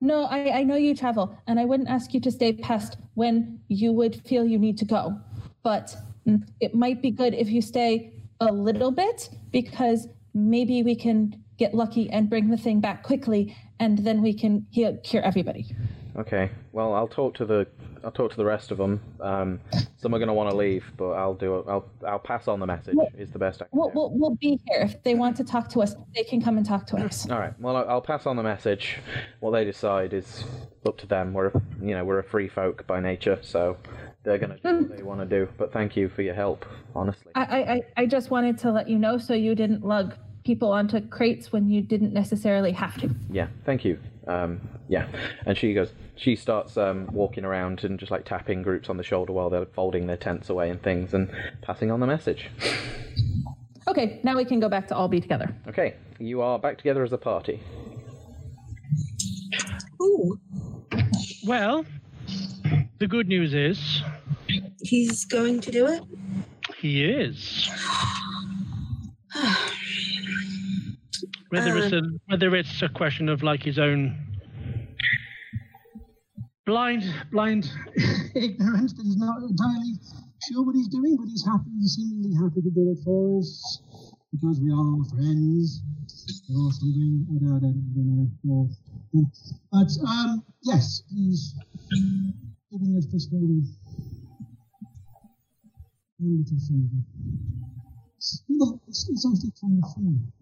No, 0.00 0.24
I, 0.24 0.58
I 0.58 0.62
know 0.64 0.76
you 0.76 0.94
travel, 0.94 1.36
and 1.46 1.58
I 1.58 1.64
wouldn't 1.64 1.88
ask 1.88 2.12
you 2.14 2.20
to 2.20 2.30
stay 2.30 2.52
past 2.52 2.98
when 3.14 3.60
you 3.68 3.92
would 3.92 4.22
feel 4.26 4.44
you 4.44 4.58
need 4.58 4.78
to 4.78 4.84
go. 4.84 5.18
But 5.64 5.96
mm, 6.26 6.46
it 6.60 6.74
might 6.74 7.02
be 7.02 7.10
good 7.10 7.34
if 7.34 7.48
you 7.48 7.62
stay 7.62 8.12
a 8.40 8.52
little 8.52 8.90
bit 8.90 9.30
because 9.52 10.08
maybe 10.34 10.82
we 10.82 10.94
can 10.94 11.42
get 11.58 11.74
lucky 11.74 12.08
and 12.10 12.30
bring 12.30 12.48
the 12.48 12.56
thing 12.56 12.80
back 12.80 13.02
quickly, 13.02 13.56
and 13.80 13.98
then 13.98 14.22
we 14.22 14.32
can 14.32 14.66
heal, 14.70 14.96
cure 15.02 15.22
everybody. 15.22 15.74
Okay. 16.16 16.50
Well, 16.72 16.94
I'll 16.94 17.08
talk 17.08 17.34
to 17.36 17.44
the 17.44 17.66
I'll 18.04 18.12
talk 18.12 18.30
to 18.30 18.36
the 18.36 18.44
rest 18.44 18.70
of 18.70 18.78
them. 18.78 19.00
Um, 19.20 19.60
some 19.96 20.14
are 20.14 20.18
going 20.18 20.28
to 20.28 20.34
want 20.34 20.50
to 20.50 20.56
leave, 20.56 20.84
but 20.96 21.10
I'll 21.10 21.34
do 21.34 21.58
it. 21.58 21.64
I'll 21.68 21.84
I'll 22.06 22.18
pass 22.18 22.48
on 22.48 22.60
the 22.60 22.66
message. 22.66 22.94
Well- 22.94 23.08
is 23.16 23.30
the 23.30 23.38
best 23.38 23.60
I 23.60 23.66
can 23.66 23.78
We'll, 23.78 23.90
we'll, 23.94 24.10
we'll 24.12 24.36
be 24.36 24.60
here. 24.68 24.82
If 24.82 25.02
they 25.02 25.14
want 25.14 25.36
to 25.38 25.44
talk 25.44 25.68
to 25.70 25.82
us, 25.82 25.94
they 26.14 26.22
can 26.22 26.40
come 26.40 26.56
and 26.56 26.66
talk 26.66 26.86
to 26.88 26.96
us. 26.96 27.28
All 27.28 27.38
right. 27.38 27.58
Well, 27.60 27.76
I'll 27.76 27.88
I'll 27.88 28.00
pass 28.00 28.26
on 28.26 28.36
the 28.36 28.42
message. 28.42 28.98
What 29.40 29.50
they 29.52 29.64
decide 29.64 30.12
is 30.12 30.44
up 30.86 30.96
to 30.98 31.06
them. 31.06 31.32
We're 31.32 31.52
you 31.80 31.94
know 31.94 32.04
we're 32.04 32.20
a 32.20 32.24
free 32.24 32.48
folk 32.48 32.86
by 32.86 33.00
nature, 33.00 33.38
so 33.42 33.76
they're 34.28 34.38
going 34.38 34.56
to 34.56 34.62
do 34.62 34.88
what 34.88 34.96
they 34.96 35.02
want 35.02 35.20
to 35.20 35.26
do. 35.26 35.48
But 35.56 35.72
thank 35.72 35.96
you 35.96 36.08
for 36.10 36.22
your 36.22 36.34
help. 36.34 36.64
Honestly. 36.94 37.32
I, 37.34 37.42
I, 37.44 37.72
I- 37.72 37.82
I 38.02 38.06
just 38.06 38.30
wanted 38.30 38.58
to 38.58 38.70
let 38.70 38.88
you 38.88 38.98
know 38.98 39.18
so 39.18 39.32
you 39.34 39.54
didn't 39.54 39.84
lug 39.84 40.14
people 40.44 40.70
onto 40.70 41.00
crates 41.08 41.50
when 41.52 41.68
you 41.68 41.80
didn't 41.82 42.12
necessarily 42.12 42.72
have 42.72 42.98
to. 43.00 43.10
Yeah, 43.30 43.48
thank 43.64 43.84
you. 43.84 43.98
Um, 44.26 44.60
yeah, 44.88 45.08
and 45.46 45.56
she 45.56 45.72
goes. 45.74 45.92
She 46.16 46.36
starts 46.36 46.76
um, 46.76 47.06
walking 47.12 47.44
around 47.44 47.84
and 47.84 47.98
just 47.98 48.10
like 48.10 48.24
tapping 48.24 48.62
groups 48.62 48.88
on 48.90 48.96
the 48.96 49.02
shoulder 49.02 49.32
while 49.32 49.48
they're 49.50 49.66
folding 49.66 50.06
their 50.06 50.16
tents 50.16 50.50
away 50.50 50.68
and 50.68 50.82
things, 50.82 51.14
and 51.14 51.30
passing 51.62 51.90
on 51.90 52.00
the 52.00 52.06
message. 52.06 52.50
Okay, 53.86 54.20
now 54.24 54.36
we 54.36 54.44
can 54.44 54.60
go 54.60 54.68
back 54.68 54.86
to 54.88 54.96
all 54.96 55.08
be 55.08 55.20
together. 55.20 55.54
Okay, 55.68 55.94
you 56.18 56.42
are 56.42 56.58
back 56.58 56.76
together 56.76 57.02
as 57.04 57.12
a 57.12 57.18
party. 57.18 57.60
Ooh, 60.02 60.38
Well, 61.46 61.84
the 62.98 63.06
good 63.06 63.28
news 63.28 63.54
is 63.54 64.02
he's 64.82 65.24
going 65.24 65.60
to 65.60 65.70
do 65.70 65.86
it. 65.86 66.02
he 66.78 67.04
is. 67.04 67.70
Whether 71.50 71.78
it's 71.78 71.92
a 71.92 72.02
whether 72.26 72.54
it's 72.54 72.82
a 72.82 72.90
question 72.90 73.30
of 73.30 73.42
like 73.42 73.62
his 73.62 73.78
own 73.78 74.14
blind 76.66 77.04
blind 77.32 77.72
ignorance 78.34 78.92
that 78.92 79.02
he's 79.02 79.16
not 79.16 79.40
entirely 79.42 79.94
sure 80.52 80.64
what 80.64 80.74
he's 80.76 80.88
doing, 80.88 81.16
but 81.16 81.26
he's 81.26 81.44
happy, 81.46 81.70
he's 81.80 81.94
seemingly 81.94 82.36
happy 82.36 82.60
to 82.60 82.70
do 82.70 82.92
it 82.92 82.98
for 83.02 83.38
us 83.38 83.80
because 84.30 84.60
we 84.60 84.70
are 84.70 85.04
friends 85.16 85.82
or 86.50 86.72
something. 86.72 87.24
I 87.30 87.38
don't, 87.40 87.56
I 87.56 87.60
don't, 87.60 87.80
I 87.96 88.02
don't 88.04 88.30
know. 88.44 88.68
But 89.72 89.88
um, 90.06 90.44
yes, 90.64 91.02
he's 91.08 91.54
giving 92.70 92.96
us 92.96 93.06
this 93.12 93.28
one 93.30 93.62
one 96.18 96.38
little 96.38 96.58
favour. 96.58 97.02
You 98.48 98.58
know, 98.58 98.80
it's, 98.88 99.08
it's 99.08 99.26
actually 99.26 99.52
kind 99.60 99.82
of 99.82 99.92
fun. 99.94 100.32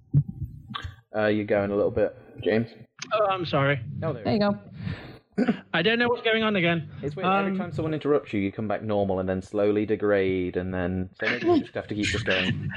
Uh, 1.15 1.27
you're 1.29 1.45
going 1.45 1.71
a 1.71 1.77
little 1.77 1.91
bit, 1.91 2.17
James. 2.43 2.69
Oh, 3.13 3.27
I'm 3.27 3.47
sorry. 3.47 3.81
Oh, 4.03 4.13
there. 4.13 4.25
There 4.25 4.33
you 4.35 4.41
go. 4.41 4.59
I 5.75 5.83
don't 5.83 5.99
know 5.99 6.09
what's 6.09 6.23
going 6.23 6.43
on 6.43 6.57
again. 6.57 6.89
It's 7.03 7.15
weird. 7.15 7.29
Every 7.29 7.53
Um, 7.53 7.59
time 7.59 7.71
someone 7.73 7.93
interrupts 7.93 8.33
you, 8.33 8.41
you 8.41 8.51
come 8.51 8.67
back 8.67 8.83
normal 8.83 9.21
and 9.21 9.29
then 9.29 9.43
slowly 9.43 9.85
degrade, 9.85 10.57
and 10.57 10.73
then 10.73 11.11
so 11.21 11.27
maybe 11.27 11.47
you 11.47 11.61
just 11.61 11.75
have 11.75 11.87
to 11.89 11.95
keep 11.95 12.07
just 12.07 12.25
going. 12.25 12.71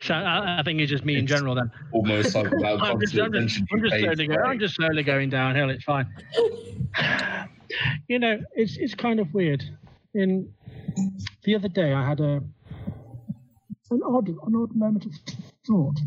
So 0.00 0.14
I, 0.14 0.60
I 0.60 0.62
think 0.62 0.80
it's 0.80 0.90
just 0.90 1.04
me 1.04 1.16
in 1.18 1.26
general 1.26 1.54
then. 1.54 1.70
Almost 1.92 2.34
like 2.34 2.50
without 2.50 2.80
I'm 2.82 2.98
just, 3.00 3.18
I'm 3.18 3.32
just, 3.32 3.60
I'm 3.70 3.82
just 3.82 3.96
slowly 3.98 4.26
going. 4.26 4.40
I'm 4.40 4.58
just 4.58 4.76
slowly 4.76 5.02
going 5.02 5.28
downhill. 5.28 5.68
It's 5.68 5.84
fine. 5.84 6.08
You 8.08 8.18
know, 8.18 8.40
it's 8.54 8.76
it's 8.76 8.94
kind 8.94 9.20
of 9.20 9.32
weird. 9.34 9.62
In 10.14 10.52
the 11.44 11.54
other 11.54 11.68
day, 11.68 11.92
I 11.92 12.08
had 12.08 12.20
a 12.20 12.42
an 13.90 14.02
odd 14.04 14.28
an 14.28 14.54
odd 14.56 14.74
moment 14.74 15.06
of 15.06 15.12
thought. 15.66 15.98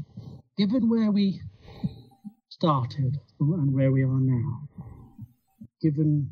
Given 0.57 0.89
where 0.89 1.11
we 1.11 1.41
started 2.49 3.19
and 3.39 3.73
where 3.73 3.91
we 3.91 4.03
are 4.03 4.19
now, 4.19 4.69
given 5.81 6.29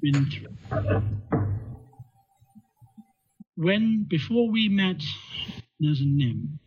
been 0.00 0.26
when 3.56 4.06
before 4.08 4.50
we 4.50 4.68
met 4.68 5.02
there's 5.80 6.00
a 6.00 6.04
Nim, 6.04 6.58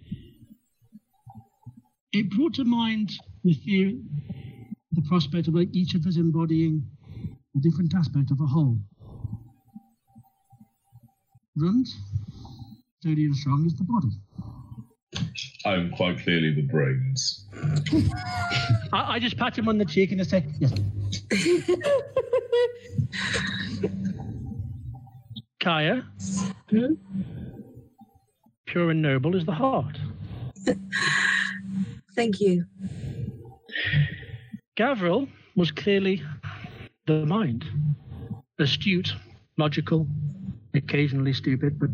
it 2.12 2.30
brought 2.30 2.54
to 2.56 2.66
mind 2.66 3.12
the 3.44 3.54
theory, 3.54 4.00
the 4.92 5.02
prospect 5.04 5.48
of 5.48 5.56
like 5.56 5.70
each 5.74 5.96
of 5.96 6.06
us 6.06 6.18
embodying 6.18 6.86
a 7.56 7.60
different 7.60 7.94
aspect 7.96 8.32
of 8.32 8.40
a 8.42 8.46
whole. 8.46 8.78
Runs, 11.56 11.98
sturdy 13.00 13.26
and 13.26 13.36
strong 13.36 13.66
is 13.66 13.76
the 13.76 13.84
body. 13.84 14.10
I'm 15.66 15.92
quite 15.92 16.20
clearly 16.20 16.54
the 16.54 16.62
brains. 16.62 17.46
I, 18.94 19.16
I 19.16 19.20
just 19.20 19.38
pat 19.38 19.58
him 19.58 19.68
on 19.68 19.78
the 19.78 19.86
cheek 19.86 20.12
and 20.12 20.22
I 20.22 20.24
say, 20.24 20.46
yes. 20.60 20.72
Kaya, 25.60 26.04
pure 28.66 28.90
and 28.90 29.02
noble 29.02 29.36
is 29.36 29.46
the 29.46 29.52
heart. 29.52 30.00
Thank 32.16 32.40
you. 32.40 32.66
Gavril 34.76 35.28
was 35.56 35.70
clearly 35.72 36.24
the 37.08 37.26
mind. 37.26 37.66
Astute, 38.60 39.14
logical, 39.58 40.08
occasionally 40.74 41.34
stupid, 41.34 41.80
but 41.80 41.90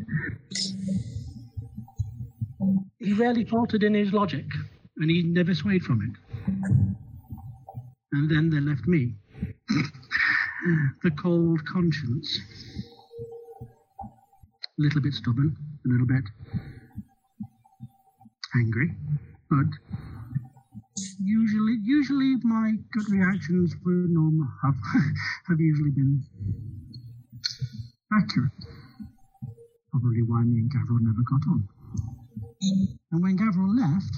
he 3.00 3.14
rarely 3.14 3.46
faltered 3.46 3.84
in 3.84 3.94
his 3.94 4.12
logic, 4.12 4.46
and 4.98 5.10
he 5.10 5.24
never 5.24 5.54
swayed 5.54 5.84
from 5.84 6.02
it. 6.02 6.12
And 8.12 8.30
then 8.30 8.50
there 8.50 8.62
left 8.62 8.88
me, 8.88 9.14
the 11.04 11.12
cold 11.12 11.66
conscience. 11.66 12.40
A 13.62 14.82
little 14.82 15.02
bit 15.02 15.14
stubborn, 15.14 15.56
a 15.86 15.90
little 15.90 16.06
bit 16.06 16.24
angry, 18.56 18.94
but 19.50 19.66
usually 21.20 21.78
usually 21.84 22.36
my 22.44 22.74
gut 22.94 23.06
reactions 23.10 23.76
were 23.84 24.08
normal 24.08 24.48
have 24.64 24.76
have 25.48 25.60
usually 25.60 25.92
been 25.92 26.24
accurate. 28.14 28.52
Probably 29.92 30.22
why 30.22 30.44
me 30.44 30.60
and 30.60 30.72
Gavril 30.72 31.02
never 31.02 31.24
got 31.30 31.42
on. 31.50 31.68
And 33.12 33.24
when 33.24 33.38
Gavril 33.38 33.74
left, 33.78 34.14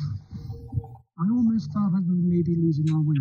I 1.19 1.27
almost 1.29 1.71
felt 1.73 1.93
like 1.93 2.03
we 2.07 2.15
were 2.15 2.31
maybe 2.31 2.55
losing 2.55 2.89
our 2.91 3.01
way, 3.01 3.19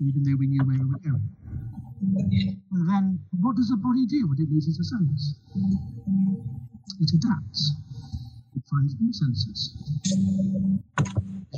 even 0.00 0.22
though 0.24 0.36
we 0.38 0.46
knew 0.46 0.64
where 0.64 0.78
we 0.78 0.84
were 0.84 0.98
going. 1.04 1.28
And 2.72 2.88
then, 2.88 3.20
what 3.40 3.56
does 3.56 3.70
a 3.72 3.76
body 3.76 4.06
do 4.06 4.28
when 4.28 4.40
it 4.40 4.50
loses 4.50 4.78
a 4.78 4.84
sense? 4.84 5.38
It 7.00 7.10
adapts. 7.14 7.72
It 8.54 8.62
finds 8.70 8.94
new 9.00 9.12
senses. 9.12 9.76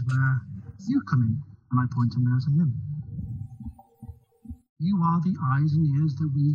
Where 0.07 0.43
you 0.87 1.03
come 1.11 1.23
in, 1.23 1.41
and 1.71 1.81
I 1.81 1.85
point 1.95 2.13
to 2.13 2.21
nose 2.21 2.47
and 2.47 2.59
limb. 2.59 2.75
You 4.79 5.01
are 5.05 5.21
the 5.23 5.37
eyes 5.55 5.73
and 5.75 5.87
ears 5.99 6.15
that 6.17 6.31
we 6.35 6.55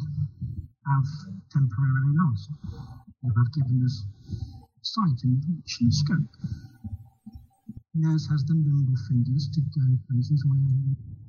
have 0.88 1.06
temporarily 1.52 2.14
lost. 2.16 2.50
You 3.24 3.34
have 3.38 3.54
given 3.54 3.82
us 3.86 4.06
sight 4.82 5.20
and 5.24 5.44
reach 5.50 5.78
and 5.82 5.94
scope. 5.94 6.32
Nez 7.96 8.28
has 8.32 8.44
the 8.46 8.56
nimble 8.56 8.96
fingers 9.10 9.50
to 9.54 9.62
go 9.62 9.84
places 10.10 10.46
where 10.48 10.60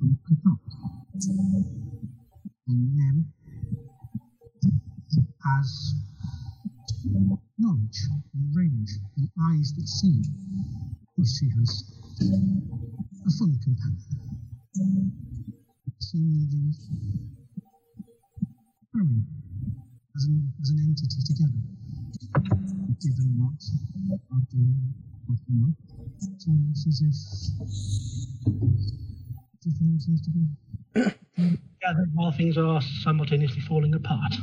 we 0.01 0.17
could 0.27 0.39
not. 0.45 0.59
And 2.69 2.97
Nim 2.97 3.33
has 5.45 5.95
knowledge 7.59 8.01
and 8.35 8.57
range 8.57 8.91
and 9.17 9.29
eyes 9.51 9.73
that 9.77 9.89
see. 9.89 10.23
You 11.17 11.25
see 11.25 11.51
has 11.59 11.94
a 12.21 13.31
fun 13.39 13.59
companion. 13.63 13.99
Seemingly 16.01 16.75
growing 18.93 19.27
as 20.17 20.25
an, 20.25 20.53
as 20.63 20.71
an 20.71 20.79
entity 20.81 21.23
together. 21.27 21.61
Given 23.03 23.35
what 23.39 23.61
are 24.33 24.45
doing, 24.51 24.95
what 25.27 25.39
not. 25.49 25.75
It's 26.35 26.47
almost 26.47 26.87
as 26.87 27.03
if 27.03 27.17
everything 29.67 29.99
seems 29.99 30.23
to 30.23 30.31
be 30.31 30.47
gathered 31.83 32.11
while 32.15 32.33
things 32.33 32.57
are 32.57 32.81
simultaneously 33.03 33.61
falling 33.61 33.95
apart. 33.95 34.35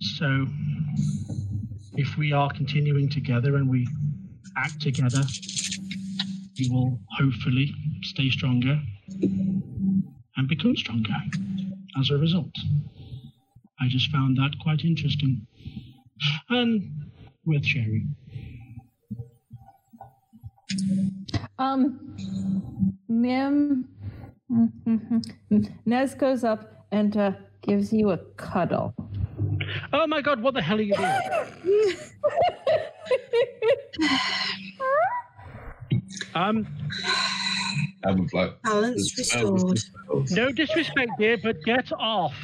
So, 0.00 0.46
if 1.94 2.16
we 2.16 2.32
are 2.32 2.50
continuing 2.50 3.08
together 3.08 3.56
and 3.56 3.68
we 3.68 3.88
act 4.56 4.80
together, 4.80 5.22
we 6.58 6.68
will 6.70 6.98
hopefully 7.18 7.74
stay 8.02 8.30
stronger 8.30 8.80
and 10.36 10.48
become 10.48 10.76
stronger 10.76 11.14
as 12.00 12.10
a 12.10 12.16
result. 12.16 12.52
I 13.80 13.88
just 13.88 14.10
found 14.10 14.36
that 14.38 14.52
quite 14.62 14.84
interesting 14.84 15.46
and 16.48 16.90
worth 17.44 17.64
sharing. 17.64 18.14
Um, 21.58 22.16
Nim, 23.08 23.88
Nez 25.86 26.14
goes 26.14 26.44
up 26.44 26.86
and 26.92 27.16
uh, 27.16 27.32
gives 27.62 27.92
you 27.92 28.10
a 28.10 28.18
cuddle. 28.36 28.94
Oh 29.92 30.06
my 30.06 30.20
god, 30.20 30.40
what 30.40 30.54
the 30.54 30.62
hell 30.62 30.78
are 30.78 30.82
you 30.82 30.94
doing? 30.94 31.96
um, 36.34 36.66
And 38.02 38.20
with 38.20 38.32
like 38.32 38.60
Balance 38.62 39.14
the 39.16 39.24
spell 39.24 39.52
was 39.52 39.64
restored. 39.64 40.30
no 40.30 40.52
disrespect, 40.52 41.12
dear, 41.18 41.36
but 41.42 41.62
get 41.64 41.90
off. 41.92 42.34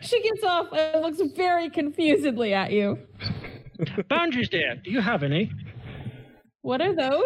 She 0.00 0.22
gets 0.22 0.44
off 0.44 0.68
and 0.72 1.02
looks 1.02 1.20
very 1.36 1.70
confusedly 1.70 2.54
at 2.54 2.72
you. 2.72 2.98
Boundaries, 4.08 4.48
dear. 4.48 4.76
Do 4.84 4.90
you 4.90 5.00
have 5.00 5.22
any? 5.22 5.50
What 6.62 6.80
are 6.82 6.94
those? 6.94 7.22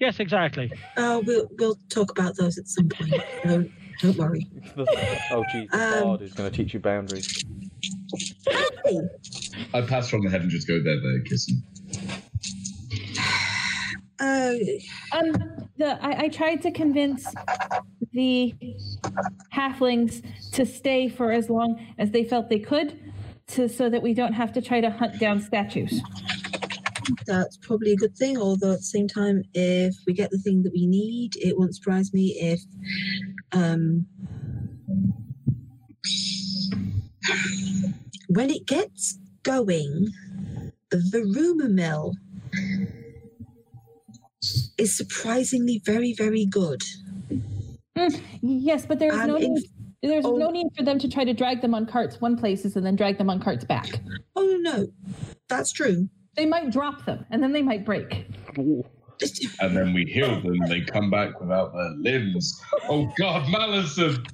Yes, 0.00 0.18
exactly. 0.20 0.72
Oh, 0.96 1.20
we'll 1.26 1.48
we'll 1.58 1.76
talk 1.88 2.10
about 2.10 2.36
those 2.36 2.58
at 2.58 2.68
some 2.68 2.88
point. 2.88 3.14
Don't 3.44 3.70
don't 4.00 4.16
worry. 4.16 4.46
oh, 5.30 5.44
geez, 5.52 5.68
the 5.70 5.98
Um, 5.98 6.04
bard 6.04 6.22
is 6.22 6.32
going 6.32 6.50
to 6.50 6.56
teach 6.56 6.74
you 6.74 6.80
boundaries. 6.80 7.44
Hey, 8.84 9.00
I 9.74 9.80
pass 9.82 10.08
from 10.08 10.22
the 10.22 10.30
head 10.30 10.40
and 10.42 10.50
just 10.50 10.66
go 10.68 10.82
there, 10.82 11.00
there, 11.00 11.20
kissing. 11.22 11.62
uh, 14.20 14.52
Um, 15.12 15.32
the 15.76 15.98
I, 16.04 16.24
I 16.24 16.28
tried 16.28 16.62
to 16.62 16.70
convince 16.70 17.26
the 18.12 18.54
halflings 19.54 20.22
to 20.52 20.64
stay 20.66 21.08
for 21.08 21.30
as 21.32 21.48
long 21.50 21.86
as 21.98 22.10
they 22.10 22.24
felt 22.24 22.48
they 22.48 22.58
could, 22.58 22.98
to 23.48 23.68
so 23.68 23.88
that 23.90 24.02
we 24.02 24.14
don't 24.14 24.32
have 24.32 24.52
to 24.54 24.62
try 24.62 24.80
to 24.80 24.90
hunt 24.90 25.18
down 25.18 25.40
statues. 25.40 26.00
that's 27.26 27.56
probably 27.58 27.92
a 27.92 27.96
good 27.96 28.16
thing. 28.16 28.36
Although 28.38 28.72
at 28.72 28.78
the 28.78 28.84
same 28.84 29.08
time, 29.08 29.42
if 29.54 29.94
we 30.06 30.12
get 30.12 30.30
the 30.30 30.38
thing 30.38 30.62
that 30.64 30.72
we 30.72 30.86
need, 30.86 31.36
it 31.36 31.56
won't 31.58 31.74
surprise 31.74 32.12
me 32.12 32.36
if 32.40 32.60
um, 33.52 34.06
when 38.28 38.50
it 38.50 38.66
gets 38.66 39.18
going, 39.42 40.08
the 40.90 41.32
rumor 41.34 41.68
mill 41.68 42.14
is 44.78 44.96
surprisingly 44.96 45.82
very, 45.84 46.14
very 46.14 46.46
good. 46.46 46.82
Yes, 48.42 48.86
but 48.86 48.98
there's 48.98 49.14
And 49.14 49.28
no 49.28 49.38
need, 49.38 49.62
there's 50.02 50.24
oh. 50.24 50.36
no 50.36 50.50
need 50.50 50.68
for 50.76 50.84
them 50.84 50.98
to 50.98 51.08
try 51.08 51.24
to 51.24 51.34
drag 51.34 51.60
them 51.60 51.74
on 51.74 51.86
carts 51.86 52.20
one 52.20 52.36
places 52.36 52.76
and 52.76 52.86
then 52.86 52.96
drag 52.96 53.18
them 53.18 53.28
on 53.28 53.40
carts 53.40 53.64
back. 53.64 54.00
Oh 54.36 54.44
no, 54.44 54.56
no, 54.76 54.86
that's 55.48 55.72
true. 55.72 56.08
They 56.36 56.46
might 56.46 56.70
drop 56.70 57.04
them 57.04 57.26
and 57.30 57.42
then 57.42 57.52
they 57.52 57.62
might 57.62 57.84
break. 57.84 58.26
And 59.60 59.76
then 59.76 59.92
we 59.92 60.04
heal 60.04 60.40
them, 60.40 60.58
they 60.68 60.80
come 60.82 61.10
back 61.10 61.40
without 61.40 61.72
their 61.72 61.90
limbs. 61.98 62.60
Oh 62.88 63.12
god, 63.18 63.50
Malison! 63.50 64.24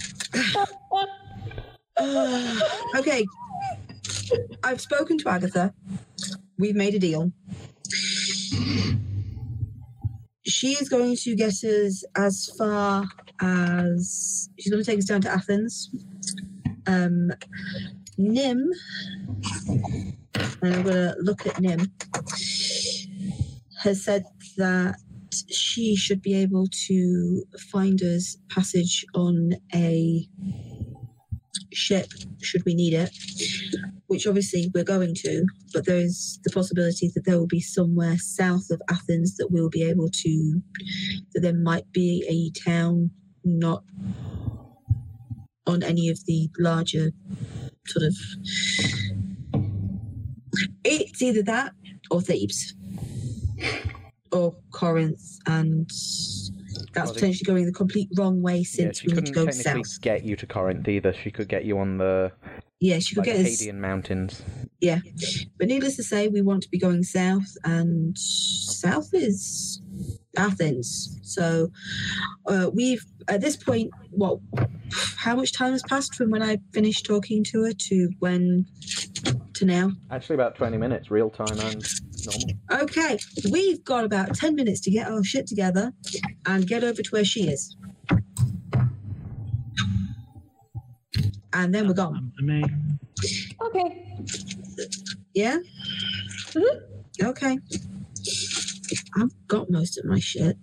Okay. 2.96 3.24
I've 4.62 4.80
spoken 4.80 5.18
to 5.18 5.28
Agatha. 5.28 5.72
We've 6.58 6.74
made 6.74 6.94
a 6.94 6.98
deal. 6.98 7.32
She 10.46 10.72
is 10.72 10.88
going 10.88 11.16
to 11.16 11.36
get 11.36 11.52
us 11.64 12.04
as 12.16 12.50
far 12.58 13.04
as 13.40 14.48
she's 14.58 14.70
going 14.70 14.82
to 14.82 14.90
take 14.90 14.98
us 14.98 15.06
down 15.06 15.20
to 15.22 15.30
Athens. 15.30 15.90
Um, 16.86 17.30
Nim, 18.18 18.70
and 19.64 20.16
I'm 20.62 20.82
going 20.82 20.84
to 20.84 21.16
look 21.18 21.46
at 21.46 21.60
Nim, 21.60 21.90
has 23.82 24.04
said 24.04 24.24
that 24.56 24.96
she 25.50 25.96
should 25.96 26.22
be 26.22 26.34
able 26.34 26.66
to 26.86 27.44
find 27.72 28.00
us 28.02 28.36
passage 28.50 29.04
on 29.14 29.52
a 29.74 30.28
ship 31.72 32.06
should 32.40 32.64
we 32.64 32.74
need 32.74 32.94
it, 32.94 33.10
which 34.06 34.26
obviously 34.26 34.70
we're 34.74 34.84
going 34.84 35.14
to, 35.14 35.44
but 35.72 35.86
there's 35.86 36.38
the 36.44 36.50
possibility 36.50 37.10
that 37.14 37.24
there 37.24 37.38
will 37.38 37.46
be 37.46 37.60
somewhere 37.60 38.16
south 38.18 38.70
of 38.70 38.80
Athens 38.90 39.36
that 39.36 39.48
we'll 39.50 39.68
be 39.68 39.82
able 39.82 40.08
to, 40.08 40.62
that 41.32 41.40
there 41.40 41.54
might 41.54 41.90
be 41.92 42.24
a 42.28 42.50
town 42.68 43.10
not 43.44 43.82
on 45.66 45.82
any 45.82 46.08
of 46.08 46.18
the 46.26 46.48
larger 46.58 47.10
sort 47.86 48.06
of. 48.06 48.14
It's 50.84 51.22
either 51.22 51.42
that 51.42 51.72
or 52.10 52.20
Thebes 52.20 52.74
or 54.34 54.54
Corinth, 54.72 55.38
and 55.46 55.86
that's 56.92 57.06
Well, 57.06 57.14
potentially 57.14 57.44
going 57.46 57.66
the 57.66 57.72
complete 57.72 58.08
wrong 58.18 58.42
way 58.42 58.64
since 58.64 59.00
she 59.00 59.08
we 59.08 59.14
need 59.14 59.26
to 59.26 59.32
go 59.32 59.46
technically 59.46 59.84
south. 59.84 60.00
get 60.00 60.24
you 60.24 60.36
to 60.36 60.46
Corinth 60.46 60.86
either. 60.88 61.12
She 61.12 61.30
could 61.30 61.48
get 61.48 61.64
you 61.64 61.78
on 61.78 61.98
the 61.98 62.32
Yeah, 62.80 62.98
she 62.98 63.14
could 63.14 63.20
like, 63.26 63.36
get 63.36 63.36
us. 63.36 63.52
Arcadian 63.52 63.80
mountains. 63.80 64.42
Yeah, 64.80 65.00
but 65.58 65.68
needless 65.68 65.96
to 65.96 66.02
say, 66.02 66.28
we 66.28 66.42
want 66.42 66.62
to 66.64 66.68
be 66.68 66.78
going 66.78 67.04
south, 67.04 67.56
and 67.64 68.16
south 68.18 69.10
is 69.14 69.80
Athens. 70.36 71.18
So 71.22 71.70
uh, 72.46 72.70
we've 72.74 73.04
at 73.28 73.40
this 73.40 73.56
point, 73.56 73.90
what? 74.10 74.40
How 75.16 75.34
much 75.36 75.52
time 75.52 75.72
has 75.72 75.82
passed 75.84 76.14
from 76.14 76.30
when 76.30 76.42
I 76.42 76.58
finished 76.72 77.06
talking 77.06 77.42
to 77.44 77.62
her 77.64 77.72
to 77.72 78.10
when 78.18 78.66
to 79.54 79.64
now? 79.64 79.92
Actually, 80.10 80.34
about 80.34 80.54
20 80.56 80.76
minutes, 80.76 81.10
real 81.10 81.30
time 81.30 81.58
and 81.60 81.84
normal. 82.26 82.82
Okay, 82.84 83.18
we've 83.50 83.82
got 83.84 84.04
about 84.04 84.34
ten 84.34 84.54
minutes 84.54 84.80
to 84.82 84.90
get 84.90 85.08
our 85.10 85.22
shit 85.24 85.46
together 85.46 85.92
and 86.46 86.66
get 86.66 86.82
over 86.84 87.02
to 87.02 87.10
where 87.10 87.24
she 87.24 87.48
is, 87.48 87.76
and 91.52 91.74
then 91.74 91.86
we're 91.88 91.94
gone. 91.94 92.16
Um, 92.16 92.32
I 92.38 92.42
mean, 92.42 92.98
Okay. 93.62 94.16
Yeah. 95.34 95.58
Mhm. 96.52 96.82
Okay. 97.22 97.58
I've 99.16 99.30
got 99.48 99.70
most 99.70 99.98
of 99.98 100.04
my 100.04 100.18
shit. 100.18 100.56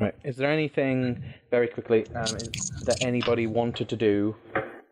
Right. 0.00 0.14
Is 0.24 0.36
there 0.36 0.50
anything, 0.50 1.22
very 1.50 1.68
quickly, 1.68 2.06
um, 2.14 2.36
is, 2.36 2.70
that 2.86 3.04
anybody 3.04 3.46
wanted 3.46 3.88
to 3.90 3.96
do 3.96 4.34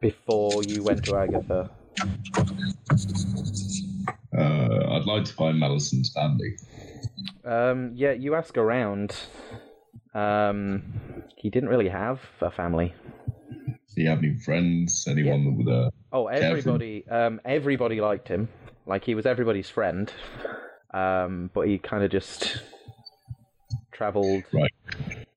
before 0.01 0.63
you 0.63 0.83
went 0.83 1.05
to 1.05 1.17
Agatha? 1.17 1.71
Uh, 4.37 4.95
I'd 4.95 5.05
like 5.07 5.25
to 5.25 5.33
find 5.33 5.59
Malison's 5.59 6.13
family. 6.13 6.57
Um, 7.45 7.93
yeah, 7.95 8.13
you 8.13 8.35
ask 8.35 8.57
around. 8.57 9.15
Um, 10.15 10.83
he 11.37 11.51
didn't 11.51 11.69
really 11.69 11.89
have 11.89 12.21
a 12.41 12.51
family. 12.51 12.95
Do 13.95 14.03
you 14.03 14.09
have 14.09 14.19
any 14.19 14.35
friends? 14.39 15.07
Anyone 15.09 15.45
that 15.45 15.51
would 15.53 15.69
uh, 15.69 15.91
Oh, 16.13 16.27
Care 16.29 16.39
for 16.39 16.45
him. 16.45 16.51
everybody, 16.59 17.09
um, 17.09 17.41
everybody 17.45 18.01
liked 18.01 18.29
him. 18.29 18.49
Like 18.87 19.05
he 19.05 19.15
was 19.15 19.27
everybody's 19.27 19.69
friend. 19.69 20.13
Um, 20.95 21.51
but 21.53 21.67
he 21.69 21.79
kind 21.79 22.03
of 22.05 22.11
just 22.11 22.63
traveled. 23.93 24.45
Right. 24.53 24.71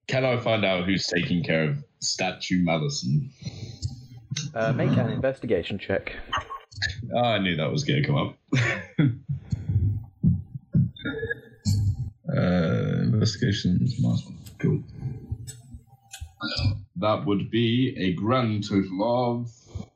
Can 0.07 0.25
I 0.25 0.37
find 0.37 0.63
out 0.63 0.85
who's 0.85 1.07
taking 1.07 1.43
care 1.43 1.63
of 1.69 1.83
statue 1.99 2.63
Malison? 2.63 3.29
Uh, 4.53 4.73
make 4.73 4.91
an 4.91 5.09
investigation 5.09 5.77
check. 5.77 6.13
Oh, 7.13 7.19
I 7.19 7.39
knew 7.39 7.55
that 7.55 7.71
was 7.71 7.83
going 7.83 8.01
to 8.01 8.07
come 8.07 8.17
up. 8.17 8.37
uh, 12.35 13.01
investigation 13.03 13.79
is 13.81 13.99
minus 14.01 14.25
one. 14.25 14.37
Cool. 14.59 14.83
That 16.97 17.25
would 17.25 17.49
be 17.51 17.95
a 17.97 18.13
grand 18.13 18.67
total 18.67 19.41
of 19.41 19.49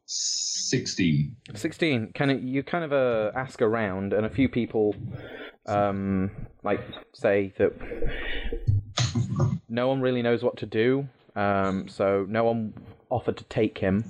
16. 0.05 1.35
16 1.53 2.11
Can 2.13 2.29
of 2.29 2.43
you 2.43 2.63
kind 2.63 2.83
of 2.83 2.93
uh, 2.93 3.31
ask 3.35 3.61
around 3.61 4.13
and 4.13 4.25
a 4.25 4.29
few 4.29 4.49
people 4.49 4.95
um 5.67 6.29
like 6.63 6.81
say 7.13 7.51
that 7.57 7.73
no 9.67 9.87
one 9.87 9.99
really 9.99 10.21
knows 10.21 10.43
what 10.43 10.57
to 10.57 10.65
do 10.67 11.07
um 11.35 11.87
so 11.87 12.25
no 12.29 12.43
one 12.43 12.73
offered 13.09 13.37
to 13.37 13.43
take 13.45 13.77
him 13.77 14.03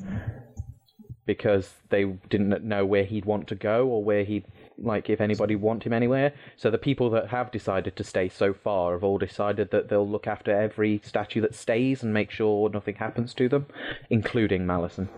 because 1.26 1.74
they 1.90 2.04
didn't 2.30 2.64
know 2.64 2.86
where 2.86 3.04
he'd 3.04 3.26
want 3.26 3.48
to 3.48 3.56
go 3.56 3.88
or 3.88 4.04
where 4.04 4.24
he'd 4.24 4.46
like 4.78 5.10
if 5.10 5.22
anybody 5.22 5.56
want 5.56 5.84
him 5.84 5.94
anywhere 5.94 6.34
so 6.58 6.70
the 6.70 6.78
people 6.78 7.10
that 7.10 7.30
have 7.30 7.50
decided 7.52 7.96
to 7.96 8.04
stay 8.04 8.28
so 8.28 8.54
far 8.54 8.92
have 8.94 9.04
all 9.04 9.18
decided 9.18 9.72
that 9.72 9.88
they'll 9.88 10.08
look 10.08 10.28
after 10.28 10.52
every 10.52 11.00
statue 11.04 11.40
that 11.40 11.56
stays 11.56 12.04
and 12.04 12.14
make 12.14 12.30
sure 12.30 12.70
nothing 12.70 12.96
happens 12.96 13.34
to 13.34 13.48
them 13.48 13.66
including 14.10 14.66
malison 14.66 15.10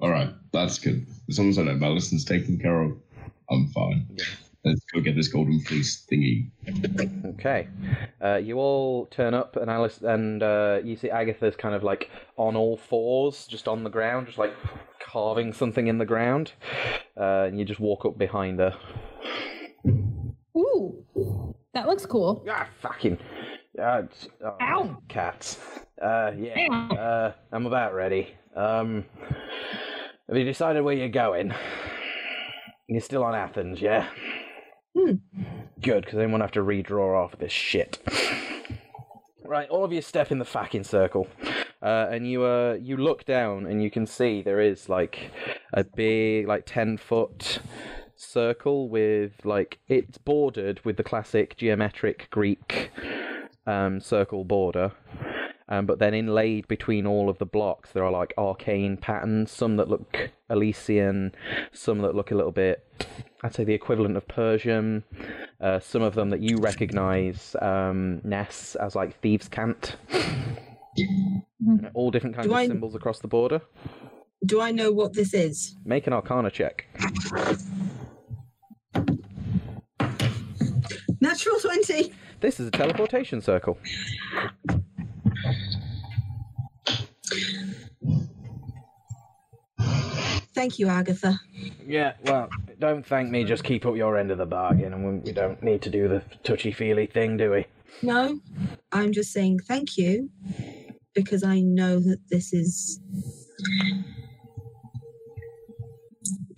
All 0.00 0.10
right, 0.10 0.30
that's 0.52 0.78
good. 0.78 1.06
As 1.28 1.38
long 1.38 1.50
as 1.50 1.58
I 1.58 1.62
know 1.62 1.74
Malison's 1.74 2.24
taken 2.24 2.58
care 2.58 2.80
of, 2.80 2.92
I'm 3.50 3.68
fine. 3.68 4.06
Let's 4.64 4.84
go 4.92 5.00
get 5.00 5.16
this 5.16 5.28
golden 5.28 5.60
fleece 5.60 6.06
thingy. 6.10 6.50
Okay. 7.34 7.68
Uh, 8.22 8.36
you 8.36 8.58
all 8.58 9.06
turn 9.06 9.32
up, 9.32 9.56
and 9.56 9.70
Alice 9.70 10.00
and 10.02 10.42
uh, 10.42 10.80
you 10.84 10.96
see 10.96 11.08
Agatha's 11.08 11.56
kind 11.56 11.74
of 11.74 11.82
like 11.82 12.10
on 12.36 12.56
all 12.56 12.76
fours, 12.76 13.46
just 13.46 13.66
on 13.68 13.84
the 13.84 13.90
ground, 13.90 14.26
just 14.26 14.38
like 14.38 14.52
carving 15.00 15.52
something 15.54 15.86
in 15.86 15.96
the 15.96 16.04
ground. 16.04 16.52
Uh, 17.16 17.44
and 17.48 17.58
you 17.58 17.64
just 17.64 17.80
walk 17.80 18.04
up 18.04 18.18
behind 18.18 18.58
her. 18.58 18.76
Ooh, 20.56 21.54
that 21.72 21.86
looks 21.86 22.04
cool. 22.04 22.44
Ah, 22.48 22.68
fucking. 22.82 23.16
Uh, 23.80 24.02
oh, 24.44 24.56
Ow. 24.60 25.02
Cats. 25.08 25.58
Uh, 26.02 26.32
yeah. 26.36 26.66
Uh, 26.70 27.32
I'm 27.50 27.64
about 27.64 27.94
ready. 27.94 28.34
Um, 28.54 29.06
have 30.28 30.36
you 30.36 30.44
decided 30.44 30.82
where 30.82 30.94
you're 30.94 31.08
going? 31.08 31.54
You're 32.88 33.00
still 33.00 33.24
on 33.24 33.34
Athens, 33.34 33.80
yeah? 33.80 34.08
Hmm. 34.96 35.14
Good, 35.80 36.04
because 36.04 36.18
then 36.18 36.30
won't 36.30 36.42
have 36.42 36.52
to 36.52 36.60
redraw 36.60 37.24
off 37.24 37.38
this 37.38 37.52
shit. 37.52 37.98
Right, 39.44 39.68
all 39.68 39.84
of 39.84 39.92
you 39.92 40.02
step 40.02 40.30
in 40.30 40.38
the 40.38 40.44
fucking 40.44 40.84
circle, 40.84 41.26
uh, 41.82 42.06
and 42.10 42.28
you 42.30 42.44
uh, 42.44 42.78
you 42.80 42.96
look 42.96 43.24
down 43.24 43.66
and 43.66 43.82
you 43.82 43.90
can 43.90 44.06
see 44.06 44.42
there 44.42 44.60
is 44.60 44.88
like 44.88 45.32
a 45.72 45.82
big 45.82 46.46
like 46.46 46.64
ten 46.66 46.96
foot 46.96 47.60
circle 48.14 48.88
with 48.88 49.32
like 49.44 49.78
it's 49.88 50.18
bordered 50.18 50.80
with 50.84 50.96
the 50.96 51.02
classic 51.02 51.56
geometric 51.56 52.28
Greek 52.30 52.90
um, 53.66 54.00
circle 54.00 54.44
border. 54.44 54.92
Um, 55.70 55.86
but 55.86 56.00
then 56.00 56.14
inlaid 56.14 56.66
between 56.68 57.06
all 57.06 57.28
of 57.30 57.38
the 57.38 57.46
blocks, 57.46 57.92
there 57.92 58.04
are 58.04 58.10
like 58.10 58.34
arcane 58.36 58.96
patterns, 58.96 59.52
some 59.52 59.76
that 59.76 59.88
look 59.88 60.30
Elysian, 60.50 61.32
some 61.72 61.98
that 61.98 62.14
look 62.16 62.32
a 62.32 62.34
little 62.34 62.50
bit, 62.52 62.84
I'd 63.44 63.54
say 63.54 63.62
the 63.64 63.72
equivalent 63.74 64.16
of 64.16 64.26
Persian, 64.26 65.04
uh, 65.60 65.78
some 65.78 66.02
of 66.02 66.14
them 66.16 66.30
that 66.30 66.40
you 66.40 66.56
recognize, 66.58 67.54
um, 67.62 68.20
Ness, 68.24 68.74
as 68.74 68.96
like 68.96 69.20
Thieves' 69.20 69.48
Cant. 69.48 69.94
All 71.94 72.10
different 72.10 72.34
kinds 72.34 72.48
Do 72.48 72.52
of 72.52 72.58
I- 72.58 72.66
symbols 72.66 72.94
across 72.96 73.20
the 73.20 73.28
border. 73.28 73.60
Do 74.46 74.60
I 74.60 74.72
know 74.72 74.90
what 74.90 75.12
this 75.12 75.34
is? 75.34 75.76
Make 75.84 76.06
an 76.06 76.12
Arcana 76.14 76.50
check. 76.50 76.86
Natural 81.20 81.60
20. 81.60 82.12
This 82.40 82.58
is 82.58 82.66
a 82.68 82.70
teleportation 82.70 83.40
circle. 83.42 83.78
Thank 90.60 90.78
you, 90.78 90.88
Agatha. 90.88 91.40
Yeah, 91.86 92.12
well, 92.26 92.50
don't 92.78 93.06
thank 93.06 93.30
me, 93.30 93.44
just 93.44 93.64
keep 93.64 93.86
up 93.86 93.96
your 93.96 94.18
end 94.18 94.30
of 94.30 94.36
the 94.36 94.44
bargain, 94.44 94.92
and 94.92 95.24
we- 95.24 95.32
don't 95.32 95.62
need 95.62 95.80
to 95.80 95.88
do 95.88 96.06
the 96.06 96.22
touchy 96.42 96.70
feely 96.70 97.06
thing, 97.06 97.38
do 97.38 97.50
we? 97.52 97.64
No, 98.02 98.38
I'm 98.92 99.10
just 99.10 99.32
saying 99.32 99.60
thank 99.60 99.96
you 99.96 100.28
because 101.14 101.44
I 101.44 101.60
know 101.60 101.98
that 102.00 102.18
this 102.28 102.52
is. 102.52 103.00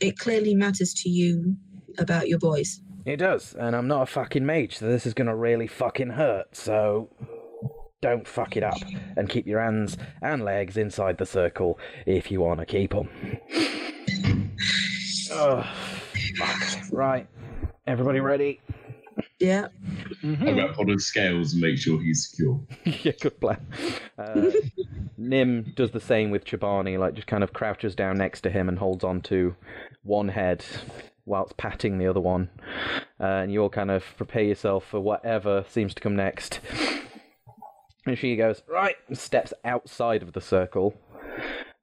It 0.01 0.19
clearly 0.19 0.57
matters 0.57 0.93
to 0.95 1.09
you 1.09 1.55
about 1.97 2.27
your 2.27 2.41
boys. 2.41 2.81
It 3.07 3.19
does, 3.19 3.55
and 3.55 3.77
I'm 3.77 3.87
not 3.87 4.03
a 4.03 4.07
fucking 4.07 4.45
mage, 4.45 4.79
so 4.79 4.87
this 4.89 5.07
is 5.07 5.15
gonna 5.15 5.37
really 5.37 5.69
fucking 5.69 6.11
hurt, 6.11 6.57
so. 6.57 7.09
Don't 8.01 8.27
fuck 8.27 8.57
it 8.57 8.65
up, 8.65 8.79
and 9.17 9.29
keep 9.29 9.47
your 9.47 9.61
hands 9.61 9.97
and 10.21 10.45
legs 10.45 10.77
inside 10.77 11.19
the 11.19 11.25
circle 11.25 11.79
if 12.05 12.33
you 12.33 12.41
want 12.41 12.59
to 12.59 12.67
keep 12.67 12.91
them. 12.91 13.09
oh, 15.33 15.67
fuck. 16.37 16.93
Right. 16.93 17.27
Everybody 17.87 18.21
ready? 18.21 18.61
Yeah. 19.39 19.69
I 20.23 20.53
wrap 20.53 20.79
on 20.79 20.89
his 20.89 21.07
scales 21.07 21.53
and 21.53 21.63
make 21.63 21.79
sure 21.79 22.01
he's 22.01 22.29
secure. 22.29 22.61
yeah, 22.85 23.13
good 23.21 23.41
plan. 23.41 23.67
Uh, 24.19 24.51
Nim 25.19 25.73
does 25.77 25.91
the 25.91 26.01
same 26.01 26.31
with 26.31 26.45
Chobani, 26.45 26.99
like 26.99 27.15
just 27.15 27.27
kind 27.27 27.45
of 27.45 27.53
crouches 27.53 27.95
down 27.95 28.19
next 28.19 28.43
to 28.43 28.51
him 28.51 28.69
and 28.69 28.79
holds 28.79 29.05
on 29.05 29.21
to 29.23 29.55
one 30.03 30.29
head 30.29 30.65
whilst 31.25 31.57
patting 31.57 31.99
the 31.99 32.07
other 32.07 32.21
one. 32.21 32.51
Uh, 33.21 33.25
and 33.25 33.53
you 33.53 33.63
all 33.63 33.69
kind 33.69 33.91
of 33.91 34.05
prepare 34.17 34.43
yourself 34.45 34.85
for 34.87 35.01
whatever 35.01 35.65
seems 35.69 35.95
to 35.95 36.01
come 36.01 36.17
next. 36.17 36.61
And 38.07 38.19
she 38.19 38.35
goes, 38.37 38.63
right, 38.67 38.97
and 39.09 39.17
steps 39.17 39.53
outside 39.65 40.23
of 40.23 40.33
the 40.33 40.41
circle. 40.41 40.95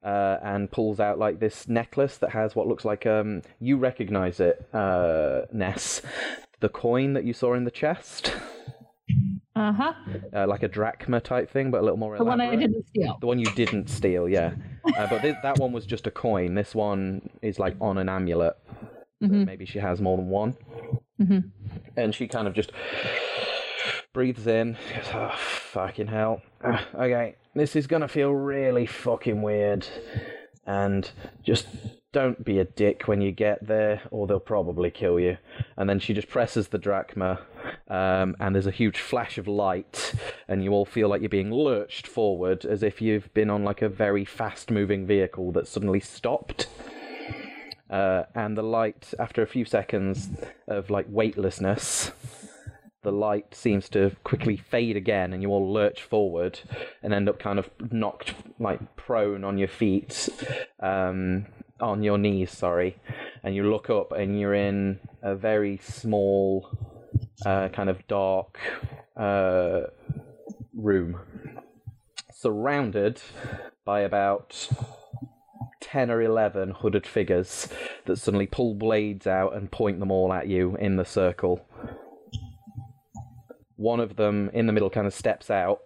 Uh, 0.02 0.38
and 0.42 0.70
pulls 0.70 0.98
out 0.98 1.18
like 1.18 1.40
this 1.40 1.68
necklace 1.68 2.16
that 2.16 2.30
has 2.30 2.56
what 2.56 2.66
looks 2.66 2.86
like 2.86 3.04
um 3.04 3.42
you 3.60 3.76
recognize 3.76 4.40
it 4.40 4.66
uh 4.72 5.42
Ness 5.52 6.00
the 6.60 6.70
coin 6.70 7.12
that 7.12 7.24
you 7.24 7.34
saw 7.34 7.52
in 7.52 7.64
the 7.64 7.70
chest 7.70 8.32
Uh 9.54 9.72
huh. 9.72 9.92
uh, 10.34 10.46
like 10.46 10.62
a 10.62 10.68
drachma 10.68 11.20
type 11.20 11.50
thing, 11.50 11.70
but 11.70 11.80
a 11.80 11.82
little 11.82 11.98
more 11.98 12.16
The 12.16 12.24
one 12.24 12.40
I 12.40 12.56
didn't 12.56 12.86
steal. 12.88 13.18
The 13.20 13.26
one 13.26 13.38
you 13.38 13.50
didn't 13.54 13.90
steal, 13.90 14.26
yeah. 14.26 14.54
Uh, 14.96 15.06
but 15.10 15.20
thi- 15.20 15.34
that 15.42 15.58
one 15.58 15.72
was 15.72 15.84
just 15.84 16.06
a 16.06 16.10
coin. 16.10 16.54
This 16.54 16.74
one 16.74 17.28
is 17.42 17.58
like 17.58 17.76
on 17.80 17.98
an 17.98 18.08
amulet. 18.08 18.56
So 19.20 19.28
Mhm. 19.28 19.44
maybe 19.44 19.66
she 19.66 19.80
has 19.80 20.00
more 20.00 20.16
than 20.16 20.28
one. 20.30 20.56
Mhm. 21.20 21.50
And 21.96 22.14
she 22.14 22.26
kind 22.26 22.48
of 22.48 22.54
just 22.54 22.72
breathes 24.14 24.46
in. 24.46 24.74
Goes, 24.94 25.10
oh, 25.14 25.34
fucking 25.36 26.06
hell. 26.06 26.40
Okay, 26.94 27.34
this 27.54 27.76
is 27.76 27.86
gonna 27.86 28.08
feel 28.08 28.32
really 28.32 28.86
fucking 28.86 29.42
weird. 29.42 29.86
And 30.66 31.10
just 31.42 31.66
don't 32.12 32.44
be 32.44 32.58
a 32.58 32.64
dick 32.64 33.06
when 33.06 33.20
you 33.20 33.32
get 33.32 33.66
there, 33.66 34.02
or 34.10 34.26
they'll 34.26 34.40
probably 34.40 34.90
kill 34.90 35.18
you. 35.18 35.36
And 35.76 35.88
then 35.88 36.00
she 36.00 36.12
just 36.12 36.28
presses 36.28 36.68
the 36.68 36.78
drachma, 36.78 37.40
um, 37.88 38.36
and 38.40 38.54
there's 38.54 38.66
a 38.66 38.72
huge 38.72 38.98
flash 38.98 39.38
of 39.38 39.46
light, 39.46 40.14
and 40.48 40.62
you 40.62 40.72
all 40.72 40.84
feel 40.84 41.08
like 41.08 41.22
you're 41.22 41.28
being 41.28 41.52
lurched 41.52 42.06
forward 42.06 42.64
as 42.64 42.82
if 42.82 43.00
you've 43.00 43.32
been 43.32 43.50
on 43.50 43.64
like 43.64 43.82
a 43.82 43.88
very 43.88 44.24
fast 44.24 44.70
moving 44.70 45.06
vehicle 45.06 45.52
that 45.52 45.68
suddenly 45.68 46.00
stopped. 46.00 46.68
Uh, 47.88 48.24
and 48.34 48.56
the 48.56 48.62
light, 48.62 49.12
after 49.18 49.42
a 49.42 49.46
few 49.46 49.64
seconds 49.64 50.28
of 50.68 50.90
like 50.90 51.06
weightlessness, 51.08 52.12
the 53.02 53.12
light 53.12 53.54
seems 53.54 53.88
to 53.90 54.14
quickly 54.24 54.56
fade 54.56 54.96
again, 54.96 55.32
and 55.32 55.42
you 55.42 55.50
all 55.50 55.72
lurch 55.72 56.02
forward 56.02 56.60
and 57.02 57.14
end 57.14 57.28
up 57.28 57.38
kind 57.38 57.58
of 57.58 57.70
knocked 57.90 58.34
like 58.58 58.96
prone 58.96 59.44
on 59.44 59.56
your 59.56 59.68
feet, 59.68 60.28
um, 60.80 61.46
on 61.80 62.02
your 62.02 62.18
knees, 62.18 62.50
sorry. 62.50 62.96
And 63.42 63.54
you 63.54 63.70
look 63.70 63.88
up, 63.88 64.12
and 64.12 64.38
you're 64.38 64.54
in 64.54 65.00
a 65.22 65.34
very 65.34 65.78
small, 65.78 66.68
uh, 67.46 67.68
kind 67.68 67.88
of 67.88 68.06
dark 68.06 68.58
uh, 69.16 69.82
room, 70.74 71.20
surrounded 72.34 73.22
by 73.84 74.00
about 74.00 74.68
10 75.80 76.10
or 76.10 76.22
11 76.22 76.70
hooded 76.80 77.06
figures 77.06 77.68
that 78.04 78.16
suddenly 78.16 78.46
pull 78.46 78.74
blades 78.74 79.26
out 79.26 79.54
and 79.54 79.70
point 79.70 79.98
them 79.98 80.10
all 80.10 80.32
at 80.32 80.46
you 80.46 80.76
in 80.76 80.96
the 80.96 81.04
circle. 81.04 81.66
One 83.80 84.00
of 84.00 84.16
them 84.16 84.50
in 84.52 84.66
the 84.66 84.74
middle 84.74 84.90
kind 84.90 85.06
of 85.06 85.14
steps 85.14 85.50
out 85.50 85.80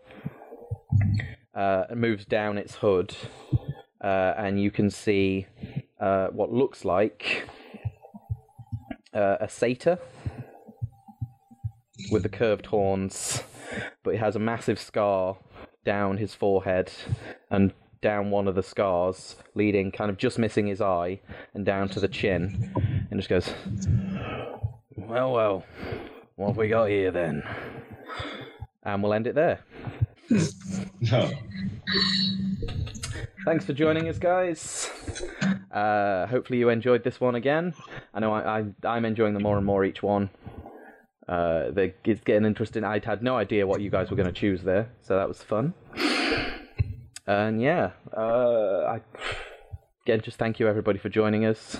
uh, 1.54 1.84
and 1.88 2.00
moves 2.00 2.24
down 2.24 2.58
its 2.58 2.74
hood, 2.74 3.14
uh, 4.02 4.34
and 4.36 4.60
you 4.60 4.72
can 4.72 4.90
see 4.90 5.46
uh, 6.00 6.26
what 6.32 6.52
looks 6.52 6.84
like 6.84 7.48
uh, 9.14 9.36
a 9.40 9.48
satyr 9.48 10.00
with 12.10 12.24
the 12.24 12.28
curved 12.28 12.66
horns, 12.66 13.44
but 14.02 14.14
it 14.14 14.18
has 14.18 14.34
a 14.34 14.40
massive 14.40 14.80
scar 14.80 15.36
down 15.84 16.16
his 16.16 16.34
forehead 16.34 16.90
and 17.48 17.72
down 18.00 18.32
one 18.32 18.48
of 18.48 18.56
the 18.56 18.62
scars, 18.64 19.36
leading 19.54 19.92
kind 19.92 20.10
of 20.10 20.16
just 20.16 20.36
missing 20.36 20.66
his 20.66 20.80
eye 20.80 21.20
and 21.54 21.64
down 21.64 21.88
to 21.90 22.00
the 22.00 22.08
chin, 22.08 22.72
and 23.12 23.20
just 23.20 23.28
goes, 23.28 23.54
Well, 24.96 25.30
well, 25.30 25.64
what 26.36 26.48
have 26.48 26.56
we 26.56 26.68
got 26.68 26.88
here 26.88 27.10
then? 27.10 27.42
And 28.82 29.02
we'll 29.02 29.14
end 29.14 29.26
it 29.26 29.34
there. 29.34 29.60
No. 31.00 31.30
Thanks 33.44 33.64
for 33.64 33.72
joining 33.72 34.08
us, 34.08 34.18
guys. 34.18 34.90
Uh, 35.70 36.26
hopefully, 36.26 36.58
you 36.58 36.70
enjoyed 36.70 37.04
this 37.04 37.20
one 37.20 37.34
again. 37.34 37.74
I 38.14 38.20
know 38.20 38.32
I, 38.32 38.60
I, 38.60 38.64
I'm 38.88 39.04
enjoying 39.04 39.34
them 39.34 39.42
more 39.42 39.56
and 39.58 39.66
more 39.66 39.84
each 39.84 40.02
one. 40.02 40.30
Uh, 41.28 41.70
they, 41.70 41.94
it's 42.04 42.22
getting 42.22 42.46
interesting. 42.46 42.84
I 42.84 43.00
had 43.04 43.22
no 43.22 43.36
idea 43.36 43.66
what 43.66 43.80
you 43.80 43.90
guys 43.90 44.10
were 44.10 44.16
going 44.16 44.26
to 44.26 44.32
choose 44.32 44.62
there, 44.62 44.88
so 45.02 45.16
that 45.16 45.28
was 45.28 45.42
fun. 45.42 45.74
And 47.26 47.60
yeah, 47.60 47.90
uh, 48.16 48.84
I, 48.86 49.00
again, 50.06 50.20
just 50.20 50.38
thank 50.38 50.58
you 50.58 50.68
everybody 50.68 50.98
for 50.98 51.08
joining 51.08 51.44
us 51.44 51.76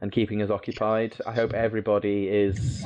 and 0.00 0.10
keeping 0.10 0.42
us 0.42 0.50
occupied. 0.50 1.16
I 1.26 1.32
hope 1.32 1.52
everybody 1.52 2.28
is 2.28 2.84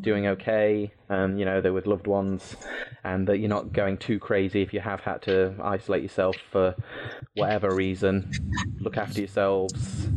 doing 0.00 0.26
okay, 0.28 0.92
and 1.08 1.38
you 1.38 1.44
know 1.44 1.60
they're 1.60 1.72
with 1.72 1.86
loved 1.86 2.06
ones, 2.06 2.56
and 3.04 3.26
that 3.28 3.38
you're 3.38 3.48
not 3.48 3.72
going 3.72 3.98
too 3.98 4.18
crazy 4.18 4.62
if 4.62 4.74
you 4.74 4.80
have 4.80 5.00
had 5.00 5.22
to 5.22 5.54
isolate 5.62 6.02
yourself 6.02 6.36
for 6.50 6.74
whatever 7.34 7.74
reason. 7.74 8.30
Look 8.80 8.96
after 8.96 9.20
yourselves. 9.20 10.08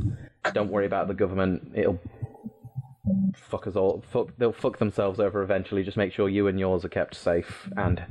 Don't 0.53 0.71
worry 0.71 0.85
about 0.85 1.07
the 1.07 1.13
government. 1.13 1.71
It'll 1.75 1.99
fuck 3.35 3.67
us 3.67 3.75
all. 3.75 4.03
Fuck, 4.11 4.29
they'll 4.37 4.51
fuck 4.51 4.79
themselves 4.79 5.19
over 5.19 5.41
eventually. 5.41 5.83
Just 5.83 5.97
make 5.97 6.13
sure 6.13 6.29
you 6.29 6.47
and 6.47 6.59
yours 6.59 6.85
are 6.85 6.89
kept 6.89 7.15
safe 7.15 7.69
and 7.77 8.03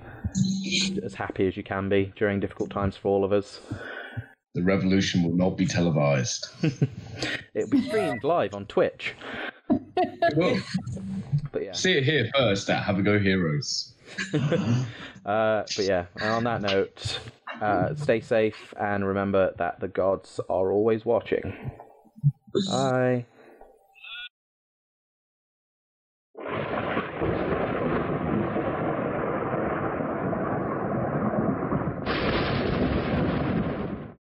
as 1.04 1.14
happy 1.14 1.46
as 1.46 1.56
you 1.56 1.62
can 1.62 1.88
be 1.88 2.12
during 2.16 2.40
difficult 2.40 2.70
times 2.70 2.96
for 2.96 3.08
all 3.08 3.24
of 3.24 3.32
us. 3.32 3.60
The 4.54 4.62
revolution 4.62 5.22
will 5.22 5.36
not 5.36 5.56
be 5.56 5.66
televised. 5.66 6.48
It'll 7.54 7.70
be 7.70 7.86
streamed 7.86 8.24
live 8.24 8.54
on 8.54 8.66
Twitch. 8.66 9.14
well, 10.36 10.58
But 11.52 11.64
yeah. 11.64 11.72
see 11.72 11.92
it 11.92 12.04
here 12.04 12.28
first 12.36 12.68
at 12.70 12.82
Have 12.82 12.98
a 12.98 13.02
Go 13.02 13.18
Heroes. 13.18 13.94
Uh, 15.26 15.66
but 15.76 15.84
yeah, 15.84 16.06
and 16.22 16.30
on 16.30 16.44
that 16.44 16.62
note, 16.62 17.20
uh, 17.60 17.94
stay 17.96 18.18
safe 18.18 18.72
and 18.80 19.06
remember 19.06 19.52
that 19.58 19.78
the 19.78 19.88
gods 19.88 20.40
are 20.48 20.72
always 20.72 21.04
watching. 21.04 21.70
Bye. 22.70 23.26